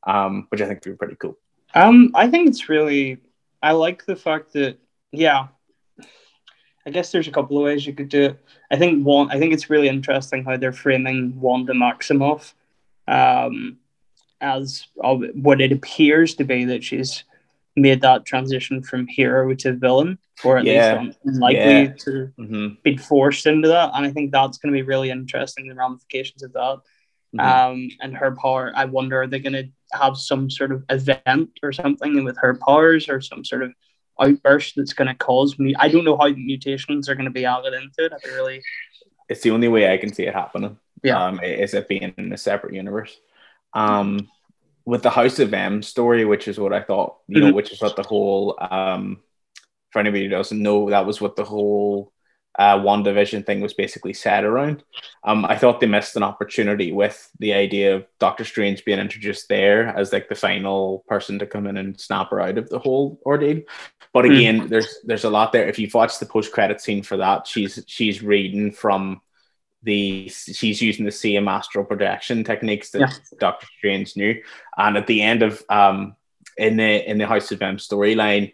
um, 0.06 0.48
which 0.50 0.60
I 0.60 0.66
think 0.66 0.84
would 0.84 0.92
be 0.92 0.98
pretty 0.98 1.16
cool. 1.16 1.38
Um, 1.74 2.12
I 2.14 2.30
think 2.30 2.50
it's 2.50 2.68
really 2.68 3.20
I 3.64 3.72
like 3.72 4.06
the 4.06 4.18
fact 4.18 4.52
that 4.54 4.78
yeah, 5.14 5.48
I 6.86 6.90
guess 6.90 7.14
there's 7.14 7.30
a 7.30 7.32
couple 7.32 7.58
of 7.58 7.64
ways 7.64 7.88
you 7.88 7.94
could 7.94 8.10
do 8.10 8.24
it. 8.24 8.46
I 8.70 8.76
think 8.76 9.06
one, 9.06 9.32
I 9.32 9.40
think 9.40 9.54
it's 9.54 9.70
really 9.70 9.88
interesting 9.88 10.44
how 10.44 10.58
they're 10.58 10.74
framing 10.74 11.40
Wanda 11.40 11.72
Maximoff 11.72 12.52
um, 13.08 13.78
as 14.42 14.88
uh, 15.02 15.16
what 15.16 15.62
it 15.62 15.72
appears 15.72 16.36
to 16.36 16.44
be 16.44 16.66
that 16.66 16.84
she's 16.84 17.24
made 17.78 18.02
that 18.02 18.26
transition 18.26 18.84
from 18.84 19.08
hero 19.08 19.54
to 19.54 19.74
villain, 19.74 20.18
or 20.44 20.58
at 20.58 20.66
yeah. 20.66 21.02
least 21.02 21.20
unlikely 21.24 21.60
yeah. 21.60 21.94
to 22.00 22.34
mm-hmm. 22.38 22.68
be 22.84 22.98
forced 22.98 23.46
into 23.46 23.70
that. 23.70 23.92
And 23.94 24.06
I 24.06 24.12
think 24.12 24.32
that's 24.32 24.58
going 24.58 24.74
to 24.74 24.78
be 24.78 24.84
really 24.84 25.10
interesting, 25.10 25.68
the 25.68 25.76
ramifications 25.76 26.44
of 26.44 26.52
that. 26.54 26.80
Mm-hmm. 27.36 27.40
Um, 27.40 27.90
and 28.02 28.18
her 28.18 28.36
power, 28.36 28.74
I 28.76 28.86
wonder, 28.86 29.22
are 29.22 29.28
they 29.28 29.40
going 29.40 29.54
to 29.54 29.70
have 29.94 30.18
some 30.18 30.50
sort 30.50 30.72
of 30.72 30.84
event 30.90 31.52
or 31.64 31.72
something 31.72 32.24
with 32.26 32.38
her 32.40 32.56
powers 32.56 33.08
or 33.08 33.22
some 33.22 33.46
sort 33.46 33.64
of 33.64 33.74
outburst 34.20 34.76
that's 34.76 34.94
going 34.94 35.08
to 35.08 35.16
cause 35.16 35.58
me. 35.60 35.76
I 35.78 35.88
don't 35.88 36.04
know 36.04 36.18
how 36.18 36.28
mutations 36.30 37.08
are 37.10 37.16
going 37.16 37.26
to 37.26 37.32
be 37.32 37.46
added 37.46 37.74
into 37.74 38.06
it. 38.06 38.14
I 38.14 38.28
really. 38.36 38.62
It's 39.30 39.42
the 39.42 39.52
only 39.52 39.68
way 39.68 39.92
I 39.92 39.98
can 39.98 40.14
see 40.14 40.24
it 40.24 40.34
happening. 40.34 40.78
Yeah. 41.04 41.24
Um, 41.24 41.40
is 41.44 41.74
it 41.74 41.88
being 41.88 42.14
in 42.18 42.34
a 42.34 42.38
separate 42.38 42.74
universe? 42.74 43.16
Um, 43.74 44.30
with 44.88 45.04
the 45.04 45.10
House 45.10 45.38
of 45.40 45.54
M 45.54 45.84
story, 45.84 46.24
which 46.24 46.48
is 46.48 46.58
what 46.58 46.72
I 46.72 46.82
thought, 46.82 47.18
you 47.28 47.38
mm-hmm. 47.38 47.50
know, 47.50 47.54
which 47.54 47.74
is 47.74 47.82
what 47.82 47.98
the 47.98 48.04
whole 48.04 48.58
um, 48.60 49.20
for 49.92 50.00
anybody 50.00 50.24
who 50.24 50.30
doesn't 50.30 50.62
know, 50.62 50.90
that 50.90 51.06
was 51.06 51.20
what 51.20 51.36
the 51.36 51.44
whole 51.44 52.14
uh, 52.58 53.02
division 53.02 53.44
thing 53.44 53.60
was 53.60 53.74
basically 53.74 54.14
set 54.14 54.46
around. 54.46 54.84
Um, 55.26 55.44
I 55.46 55.58
thought 55.58 55.82
they 55.82 55.88
missed 55.88 56.16
an 56.16 56.24
opportunity 56.24 56.94
with 56.94 57.30
the 57.38 57.54
idea 57.54 57.98
of 57.98 58.08
Doctor 58.18 58.46
Strange 58.46 58.86
being 58.86 59.00
introduced 59.00 59.50
there 59.50 59.88
as 59.88 60.14
like 60.14 60.30
the 60.30 60.36
final 60.36 61.04
person 61.10 61.38
to 61.40 61.46
come 61.46 61.68
in 61.68 61.76
and 61.76 62.00
snap 62.00 62.30
her 62.30 62.40
out 62.40 62.58
of 62.58 62.70
the 62.70 62.80
whole 62.80 63.20
ordeal. 63.26 63.62
But 64.14 64.26
hmm. 64.26 64.32
again, 64.32 64.62
mm. 64.62 64.70
there's 64.70 65.00
there's 65.04 65.26
a 65.26 65.30
lot 65.30 65.52
there. 65.52 65.68
If 65.68 65.78
you've 65.78 65.94
watched 65.94 66.22
the 66.22 66.26
post 66.26 66.54
credit 66.54 66.80
scene 66.80 67.04
for 67.04 67.18
that, 67.18 67.46
she's 67.46 67.84
she's 67.88 68.24
reading 68.24 68.72
from 68.72 69.22
the 69.88 70.28
she's 70.28 70.82
using 70.82 71.06
the 71.06 71.12
same 71.12 71.48
astral 71.48 71.86
projection 71.86 72.44
techniques 72.44 72.92
that 72.92 73.00
yeah. 73.00 73.38
Doctor 73.40 73.68
Strange 73.78 74.18
knew. 74.18 74.36
And 74.78 74.98
at 74.98 75.08
the 75.08 75.22
end 75.22 75.42
of 75.44 75.64
um 75.70 76.16
in 76.58 76.76
the 76.76 77.10
in 77.10 77.18
the 77.18 77.26
House 77.26 77.52
of 77.54 77.62
M 77.62 77.78
storyline, 77.78 78.54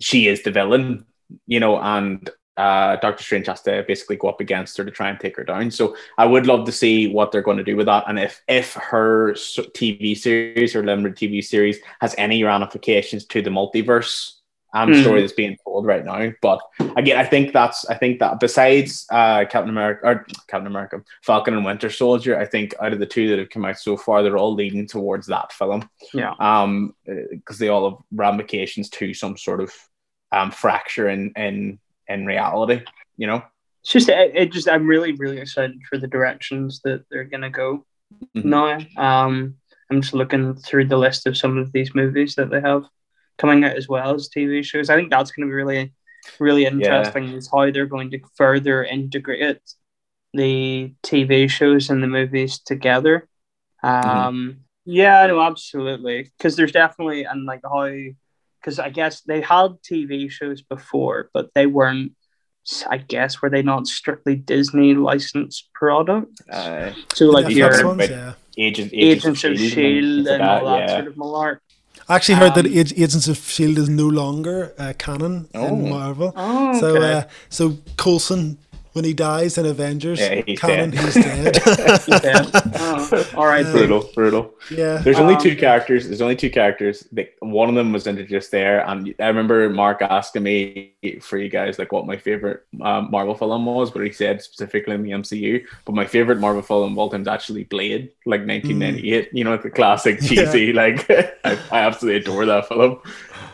she 0.00 0.28
is 0.28 0.42
the 0.42 0.50
villain, 0.50 1.06
you 1.46 1.58
know, 1.58 1.78
and 1.78 2.28
uh, 2.56 2.96
Doctor 2.96 3.24
Strange 3.24 3.46
has 3.46 3.62
to 3.62 3.82
basically 3.88 4.16
go 4.16 4.28
up 4.28 4.40
against 4.40 4.76
her 4.76 4.84
to 4.84 4.90
try 4.90 5.08
and 5.08 5.18
take 5.18 5.36
her 5.36 5.44
down. 5.44 5.70
So 5.70 5.96
I 6.18 6.26
would 6.26 6.46
love 6.46 6.66
to 6.66 6.72
see 6.72 7.08
what 7.08 7.32
they're 7.32 7.42
going 7.42 7.56
to 7.56 7.64
do 7.64 7.76
with 7.76 7.86
that, 7.86 8.04
and 8.06 8.18
if 8.18 8.42
if 8.46 8.74
her 8.74 9.32
TV 9.32 10.16
series 10.16 10.76
or 10.76 10.84
limited 10.84 11.16
TV 11.16 11.42
series 11.42 11.78
has 12.00 12.14
any 12.18 12.44
ramifications 12.44 13.24
to 13.26 13.40
the 13.40 13.50
multiverse 13.50 14.34
um, 14.74 14.90
mm. 14.90 15.00
story 15.00 15.22
that's 15.22 15.32
being 15.32 15.56
told 15.64 15.86
right 15.86 16.04
now. 16.04 16.30
But 16.42 16.60
again, 16.96 17.16
I 17.16 17.24
think 17.24 17.52
that's 17.54 17.86
I 17.88 17.94
think 17.94 18.18
that 18.18 18.40
besides 18.40 19.06
uh, 19.10 19.46
Captain 19.46 19.70
America 19.70 20.00
or 20.04 20.26
Captain 20.48 20.66
America, 20.66 21.02
Falcon 21.22 21.54
and 21.54 21.64
Winter 21.64 21.88
Soldier, 21.88 22.38
I 22.38 22.44
think 22.44 22.74
out 22.80 22.92
of 22.92 22.98
the 22.98 23.06
two 23.06 23.28
that 23.30 23.38
have 23.38 23.50
come 23.50 23.64
out 23.64 23.78
so 23.78 23.96
far, 23.96 24.22
they're 24.22 24.36
all 24.36 24.54
leading 24.54 24.86
towards 24.86 25.28
that 25.28 25.52
film. 25.52 25.88
Yeah. 26.12 26.34
Um, 26.38 26.94
because 27.06 27.58
they 27.58 27.68
all 27.68 27.88
have 27.90 27.98
ramifications 28.12 28.90
to 28.90 29.14
some 29.14 29.38
sort 29.38 29.62
of 29.62 29.72
um 30.32 30.50
fracture 30.50 31.08
in 31.08 31.32
in 31.36 31.78
in 32.06 32.26
reality, 32.26 32.82
you 33.16 33.26
know? 33.26 33.42
It's 33.80 33.92
just, 33.92 34.08
it, 34.08 34.32
it 34.34 34.52
just, 34.52 34.68
I'm 34.68 34.86
really, 34.86 35.12
really 35.12 35.38
excited 35.38 35.78
for 35.90 35.98
the 35.98 36.06
directions 36.06 36.80
that 36.84 37.04
they're 37.10 37.24
going 37.24 37.42
to 37.42 37.50
go 37.50 37.84
mm-hmm. 38.34 38.48
now. 38.48 38.78
Um, 38.96 39.56
I'm 39.90 40.00
just 40.00 40.14
looking 40.14 40.54
through 40.54 40.86
the 40.86 40.96
list 40.96 41.26
of 41.26 41.36
some 41.36 41.58
of 41.58 41.70
these 41.72 41.94
movies 41.94 42.34
that 42.36 42.48
they 42.48 42.62
have 42.62 42.84
coming 43.38 43.64
out 43.64 43.76
as 43.76 43.88
well 43.88 44.14
as 44.14 44.28
TV 44.28 44.64
shows. 44.64 44.90
I 44.90 44.96
think 44.96 45.10
that's 45.10 45.32
going 45.32 45.46
to 45.46 45.50
be 45.50 45.54
really, 45.54 45.92
really 46.38 46.66
interesting 46.66 47.28
yeah. 47.28 47.36
is 47.36 47.50
how 47.50 47.70
they're 47.70 47.86
going 47.86 48.10
to 48.10 48.20
further 48.36 48.84
integrate 48.84 49.60
the 50.32 50.92
TV 51.02 51.48
shows 51.48 51.90
and 51.90 52.02
the 52.02 52.08
movies 52.08 52.58
together. 52.58 53.28
Mm-hmm. 53.84 54.08
Um, 54.08 54.34
mm-hmm. 54.34 54.58
Yeah, 54.86 55.26
no, 55.26 55.40
absolutely. 55.40 56.30
Because 56.36 56.56
there's 56.56 56.72
definitely, 56.72 57.24
and 57.24 57.46
like 57.46 57.62
how 57.64 57.88
because 58.60 58.78
I 58.78 58.88
guess 58.88 59.20
they 59.22 59.40
had 59.40 59.76
TV 59.82 60.30
shows 60.30 60.62
before, 60.62 61.30
but 61.32 61.50
they 61.54 61.66
weren't. 61.66 62.12
I 62.88 62.96
guess 62.96 63.42
were 63.42 63.50
they 63.50 63.60
not 63.60 63.86
strictly 63.86 64.36
Disney 64.36 64.94
licensed 64.94 65.68
products? 65.74 66.40
Uh, 66.48 66.94
so 67.12 67.26
like 67.26 67.54
your 67.54 67.86
ones, 67.86 68.08
yeah. 68.08 68.32
Agent, 68.56 68.90
Agents, 68.94 69.26
Agents 69.26 69.44
of 69.44 69.58
Shield 69.58 70.28
and, 70.28 70.28
and 70.28 70.42
all 70.42 70.64
that 70.64 70.88
yeah. 70.88 70.96
sort 70.96 71.06
of 71.08 71.14
malark. 71.14 71.58
I 72.08 72.16
actually 72.16 72.34
heard 72.36 72.56
um, 72.58 72.62
that 72.62 72.66
Agents 72.66 73.28
of 73.28 73.38
Shield 73.38 73.78
is 73.78 73.88
no 73.88 74.06
longer 74.06 74.74
uh, 74.78 74.92
canon 74.98 75.48
oh. 75.54 75.66
in 75.66 75.88
Marvel. 75.88 76.32
Oh, 76.36 76.70
okay. 76.70 76.80
So, 76.80 77.02
uh, 77.02 77.22
so 77.48 77.78
Coulson 77.96 78.58
when 78.94 79.04
he 79.04 79.12
dies 79.12 79.58
in 79.58 79.66
Avengers 79.66 80.20
yeah, 80.20 80.42
he's 80.46 80.58
canon, 80.58 80.90
dead. 80.90 81.04
he's 81.04 81.14
dead. 81.14 81.56
he's 82.06 82.20
dead. 82.20 82.50
Oh, 82.76 83.30
all 83.36 83.46
right, 83.46 83.66
brutal, 83.66 84.08
brutal. 84.14 84.54
Yeah. 84.70 84.98
There's 84.98 85.18
only 85.18 85.34
um, 85.34 85.40
two 85.42 85.56
characters. 85.56 86.06
There's 86.06 86.22
only 86.22 86.36
two 86.36 86.48
characters. 86.48 87.06
One 87.40 87.68
of 87.68 87.74
them 87.74 87.92
was 87.92 88.06
introduced 88.06 88.52
there, 88.52 88.88
and 88.88 89.12
I 89.18 89.26
remember 89.26 89.68
Mark 89.68 90.00
asking 90.00 90.44
me 90.44 90.94
for 91.20 91.38
you 91.38 91.48
guys 91.48 91.78
like 91.78 91.90
what 91.90 92.06
my 92.06 92.16
favorite 92.16 92.62
um, 92.82 93.10
Marvel 93.10 93.34
film 93.34 93.66
was, 93.66 93.90
but 93.90 94.04
he 94.04 94.12
said 94.12 94.42
specifically 94.42 94.94
in 94.94 95.02
the 95.02 95.10
MCU. 95.10 95.64
But 95.84 95.96
my 95.96 96.06
favorite 96.06 96.38
Marvel 96.38 96.62
film 96.62 96.92
of 96.92 96.98
all 96.98 97.10
time 97.10 97.22
is 97.22 97.28
actually 97.28 97.64
Blade, 97.64 98.12
like 98.26 98.46
1998. 98.46 99.32
Mm. 99.32 99.36
You 99.36 99.44
know, 99.44 99.56
the 99.56 99.70
classic 99.70 100.20
cheesy. 100.20 100.64
Yeah. 100.74 100.80
Like 100.80 101.10
I, 101.44 101.58
I 101.72 101.78
absolutely 101.80 102.20
adore 102.20 102.46
that 102.46 102.68
film. 102.68 103.00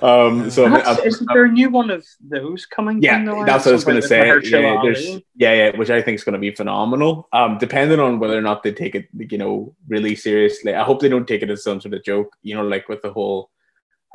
Um, 0.02 0.50
so 0.50 0.64
I'm, 0.64 0.74
I'm, 0.74 0.98
is 1.04 1.20
there 1.32 1.44
a 1.44 1.52
new 1.52 1.70
one 1.70 1.90
of 1.90 2.06
those 2.20 2.66
coming? 2.66 3.02
Yeah, 3.02 3.24
that's 3.44 3.66
what 3.66 3.72
I 3.72 3.74
was 3.74 3.84
going 3.84 4.00
to 4.00 4.06
say. 4.06 4.26
Yeah, 4.44 4.80
there's, 4.82 5.06
yeah, 5.36 5.52
yeah, 5.52 5.76
which 5.76 5.90
I 5.90 6.00
think 6.00 6.16
is 6.16 6.24
going 6.24 6.34
to 6.34 6.38
be 6.38 6.54
phenomenal. 6.54 7.28
Um, 7.32 7.58
depending 7.58 8.00
on 8.00 8.18
whether 8.18 8.36
or 8.36 8.42
not 8.42 8.62
they 8.62 8.72
take 8.72 8.94
it, 8.94 9.08
you 9.16 9.38
know, 9.38 9.74
really 9.88 10.14
seriously. 10.14 10.74
I 10.74 10.84
hope 10.84 11.00
they 11.00 11.08
don't 11.08 11.28
take 11.28 11.42
it 11.42 11.50
as 11.50 11.64
some 11.64 11.80
sort 11.80 11.94
of 11.94 12.04
joke. 12.04 12.34
You 12.42 12.54
know, 12.54 12.64
like 12.64 12.88
with 12.88 13.02
the 13.02 13.12
whole, 13.12 13.50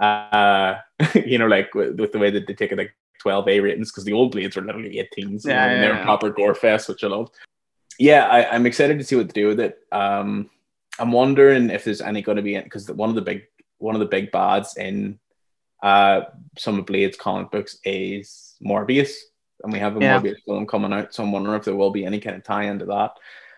uh, 0.01 0.75
you 1.25 1.37
know, 1.37 1.47
like 1.47 1.73
with, 1.75 1.99
with 1.99 2.11
the 2.11 2.19
way 2.19 2.31
that 2.31 2.47
they 2.47 2.53
take 2.53 2.71
it 2.71 2.77
like 2.77 2.95
12 3.19 3.47
A 3.47 3.59
ratings 3.59 3.91
because 3.91 4.05
the 4.05 4.13
old 4.13 4.31
blades 4.31 4.55
were 4.55 4.63
literally 4.63 5.07
18s. 5.17 5.45
Yeah, 5.45 5.51
yeah, 5.51 5.65
and 5.65 5.83
they're 5.83 5.95
yeah. 5.95 6.03
proper 6.03 6.29
gore 6.29 6.55
fest, 6.55 6.89
which 6.89 7.03
I 7.03 7.07
love. 7.07 7.29
Yeah, 7.99 8.27
I, 8.27 8.53
I'm 8.53 8.65
excited 8.65 8.97
to 8.97 9.03
see 9.03 9.15
what 9.15 9.27
they 9.27 9.41
do 9.41 9.47
with 9.47 9.59
it. 9.59 9.79
Um, 9.91 10.49
I'm 10.99 11.11
wondering 11.11 11.69
if 11.69 11.83
there's 11.83 12.01
any 12.01 12.21
going 12.21 12.37
to 12.37 12.41
be 12.41 12.59
because 12.59 12.89
one 12.89 13.09
of 13.09 13.15
the 13.15 13.21
big 13.21 13.43
one 13.77 13.95
of 13.95 13.99
the 13.99 14.05
big 14.05 14.31
bads 14.31 14.77
in 14.77 15.19
uh, 15.83 16.21
some 16.57 16.79
of 16.79 16.85
Blade's 16.85 17.17
comic 17.17 17.51
books 17.51 17.77
is 17.83 18.55
Morbius, 18.65 19.13
and 19.63 19.71
we 19.73 19.79
have 19.79 19.97
a 19.97 19.99
yeah. 19.99 20.19
Morbius 20.19 20.37
film 20.45 20.65
coming 20.65 20.93
out. 20.93 21.13
So 21.13 21.23
I'm 21.23 21.31
wondering 21.31 21.57
if 21.57 21.65
there 21.65 21.75
will 21.75 21.91
be 21.91 22.05
any 22.05 22.19
kind 22.19 22.35
of 22.35 22.43
tie 22.43 22.63
into 22.63 22.85
that. 22.85 23.11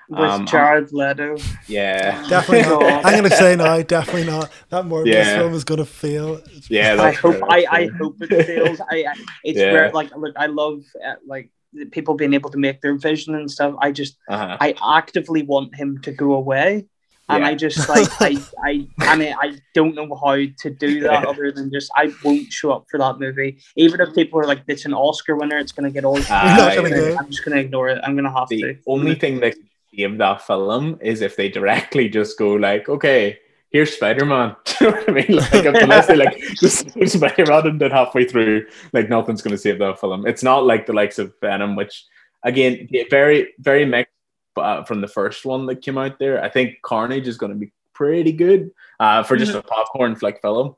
with 0.10 0.20
Um, 0.20 0.46
Jared 0.48 0.92
Leto. 0.94 1.38
Yeah, 1.68 2.26
Definitely 2.30 2.70
not. 2.70 3.06
I'm 3.06 3.18
going 3.18 3.30
to 3.30 3.36
say 3.36 3.56
no, 3.56 3.84
definitely 3.84 4.26
not. 4.26 4.52
That 4.70 4.86
Morbius 4.86 5.14
Yeah. 5.14 5.38
film 5.38 5.54
is 5.54 5.64
going 5.64 5.80
to 5.80 5.86
fail. 5.86 6.42
yeah. 6.70 6.94
I 6.94 6.96
that's 6.98 7.18
hope 7.20 7.36
I, 7.50 7.66
I 7.70 7.90
hope 8.00 8.16
it 8.22 8.46
fails. 8.46 8.82
I, 8.82 9.04
I 9.04 9.14
it's 9.44 9.60
Yeah. 9.60 9.72
where 9.74 9.92
like 9.92 10.16
look 10.16 10.34
I 10.38 10.48
love 10.48 10.84
uh, 11.06 11.16
like 11.26 11.50
the 11.74 11.86
people 11.86 12.16
being 12.16 12.34
able 12.34 12.50
to 12.52 12.58
make 12.58 12.82
their 12.82 12.98
vision 12.98 13.36
and 13.36 13.50
stuff. 13.52 13.76
I 13.82 13.92
just 13.92 14.18
Uh-huh. 14.30 14.58
I 14.60 14.74
actively 14.98 15.44
want 15.44 15.76
him 15.76 16.00
to 16.04 16.12
go 16.12 16.34
away. 16.34 16.86
And 17.30 17.44
Yeah. 17.44 17.50
I 17.50 17.56
just 17.56 17.90
like 17.94 18.08
I, 18.22 18.38
I 18.64 18.88
I 19.00 19.16
mean 19.16 19.36
I 19.40 19.60
don't 19.74 19.96
know 19.96 20.08
how 20.24 20.36
to 20.36 20.70
do 20.70 21.02
that 21.02 21.26
other 21.26 21.52
than 21.52 21.72
just 21.72 21.92
I 21.96 22.14
won't 22.24 22.52
show 22.52 22.72
up 22.72 22.86
for 22.90 22.98
that 22.98 23.20
movie. 23.20 23.58
Even 23.76 24.02
if 24.02 24.14
people 24.16 24.40
are 24.40 24.46
like 24.46 24.62
it's 24.68 24.86
an 24.86 24.94
Oscar 24.94 25.36
winner, 25.36 25.58
it's 25.58 25.72
gonna 25.72 25.92
get 25.92 26.06
all 26.06 26.20
ah, 26.30 26.56
not 26.58 26.76
gonna 26.76 26.90
yeah. 26.90 27.18
I'm 27.20 27.30
just 27.30 27.44
gonna 27.44 27.58
ignore 27.62 27.90
it. 27.90 28.00
I'm 28.04 28.16
gonna 28.16 28.32
have 28.32 28.48
to 28.50 28.56
the 28.56 28.74
to. 28.74 28.80
only 28.88 29.16
thing 29.16 29.40
that 29.42 29.54
could 29.56 29.68
save 29.96 30.18
that 30.18 30.42
film 30.42 30.98
is 31.02 31.22
if 31.22 31.36
they 31.36 31.50
directly 31.50 32.08
just 32.10 32.38
go 32.38 32.54
like, 32.54 32.88
okay, 32.88 33.40
here's 33.72 33.94
Spider-Man. 33.96 34.56
You 34.80 34.92
know 34.92 34.98
what 34.98 35.10
I 35.10 35.12
mean? 35.14 35.36
Like 35.38 35.66
unless 35.66 36.06
they 36.06 36.16
like 36.16 36.38
just 36.62 36.92
throw 36.92 37.06
Spider-Man 37.06 37.66
and 37.68 37.82
then 37.82 37.90
halfway 37.90 38.26
through, 38.26 38.68
like 38.94 39.10
nothing's 39.10 39.42
gonna 39.42 39.58
save 39.58 39.80
that 39.80 40.00
film. 40.00 40.28
It's 40.28 40.44
not 40.44 40.66
like 40.66 40.86
the 40.86 40.94
likes 40.94 41.18
of 41.18 41.34
Venom, 41.42 41.76
which 41.76 42.06
again, 42.44 42.88
yeah, 42.92 43.04
very, 43.10 43.54
very 43.60 43.84
mixed 43.86 44.14
uh, 44.58 44.84
from 44.84 45.02
the 45.02 45.08
first 45.08 45.46
one 45.46 45.66
that 45.68 45.82
came 45.82 45.98
out 45.98 46.20
there. 46.20 46.44
I 46.44 46.50
think 46.50 46.82
Carnage 46.82 47.28
is 47.28 47.38
gonna 47.38 47.56
be 47.56 47.72
pretty 47.94 48.32
good 48.32 48.72
uh, 49.00 49.24
for 49.24 49.38
just 49.38 49.56
a 49.56 49.62
popcorn 49.62 50.16
flick 50.16 50.42
fellow. 50.42 50.78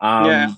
Um, 0.00 0.26
Yeah. 0.26 0.52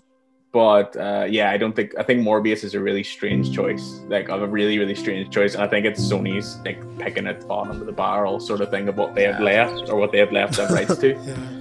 But 0.53 0.97
uh, 0.97 1.29
yeah, 1.31 1.53
I 1.53 1.59
don't 1.59 1.77
think 1.77 1.97
I 1.97 2.03
think 2.03 2.27
Morbius 2.27 2.65
is 2.65 2.75
a 2.75 2.81
really 2.81 3.05
strange 3.05 3.55
choice, 3.55 4.01
like 4.09 4.29
of 4.29 4.43
a 4.43 4.49
really 4.49 4.81
really 4.81 4.97
strange 4.97 5.31
choice, 5.31 5.55
and 5.55 5.63
I 5.63 5.69
think 5.69 5.87
it's 5.87 6.01
Sony's 6.01 6.59
like 6.65 6.83
picking 6.99 7.29
at 7.29 7.43
the 7.43 7.47
bottom 7.47 7.81
of 7.81 7.87
the 7.87 7.93
barrel 7.93 8.41
sort 8.41 8.61
of 8.61 8.69
thing 8.69 8.89
of 8.89 8.97
what 8.97 9.15
they 9.15 9.23
have 9.23 9.41
left 9.41 9.89
or 9.89 9.95
what 9.95 10.11
they 10.11 10.19
have 10.19 10.33
left 10.33 10.57
them 10.57 10.75
rights 10.75 10.97
to. 10.97 11.15
Yeah. 11.25 11.60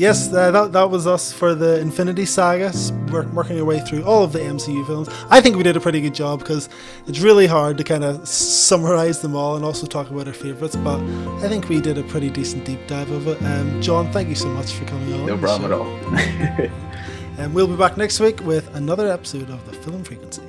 Yes, 0.00 0.32
uh, 0.32 0.50
that, 0.50 0.72
that 0.72 0.90
was 0.90 1.06
us 1.06 1.30
for 1.30 1.54
the 1.54 1.78
Infinity 1.78 2.24
Saga, 2.24 2.72
wor- 3.12 3.28
working 3.34 3.58
our 3.58 3.66
way 3.66 3.80
through 3.80 4.02
all 4.04 4.24
of 4.24 4.32
the 4.32 4.38
MCU 4.38 4.86
films. 4.86 5.10
I 5.28 5.42
think 5.42 5.56
we 5.56 5.62
did 5.62 5.76
a 5.76 5.80
pretty 5.80 6.00
good 6.00 6.14
job 6.14 6.38
because 6.38 6.70
it's 7.06 7.20
really 7.20 7.46
hard 7.46 7.76
to 7.76 7.84
kind 7.84 8.02
of 8.02 8.26
summarize 8.26 9.20
them 9.20 9.36
all 9.36 9.56
and 9.56 9.64
also 9.64 9.86
talk 9.86 10.08
about 10.10 10.26
our 10.26 10.32
favorites, 10.32 10.74
but 10.76 11.00
I 11.44 11.48
think 11.48 11.68
we 11.68 11.82
did 11.82 11.98
a 11.98 12.02
pretty 12.04 12.30
decent 12.30 12.64
deep 12.64 12.86
dive 12.86 13.10
of 13.10 13.28
it. 13.28 13.42
Um, 13.42 13.82
John, 13.82 14.10
thank 14.10 14.30
you 14.30 14.34
so 14.34 14.48
much 14.48 14.72
for 14.72 14.86
coming 14.86 15.12
on. 15.12 15.26
No 15.26 15.36
problem 15.36 15.70
at 15.70 15.78
all. 15.78 16.70
And 17.40 17.54
we'll 17.54 17.66
be 17.66 17.76
back 17.76 17.96
next 17.96 18.20
week 18.20 18.44
with 18.44 18.74
another 18.74 19.08
episode 19.08 19.48
of 19.48 19.64
the 19.64 19.72
Film 19.72 20.04
Frequency. 20.04 20.42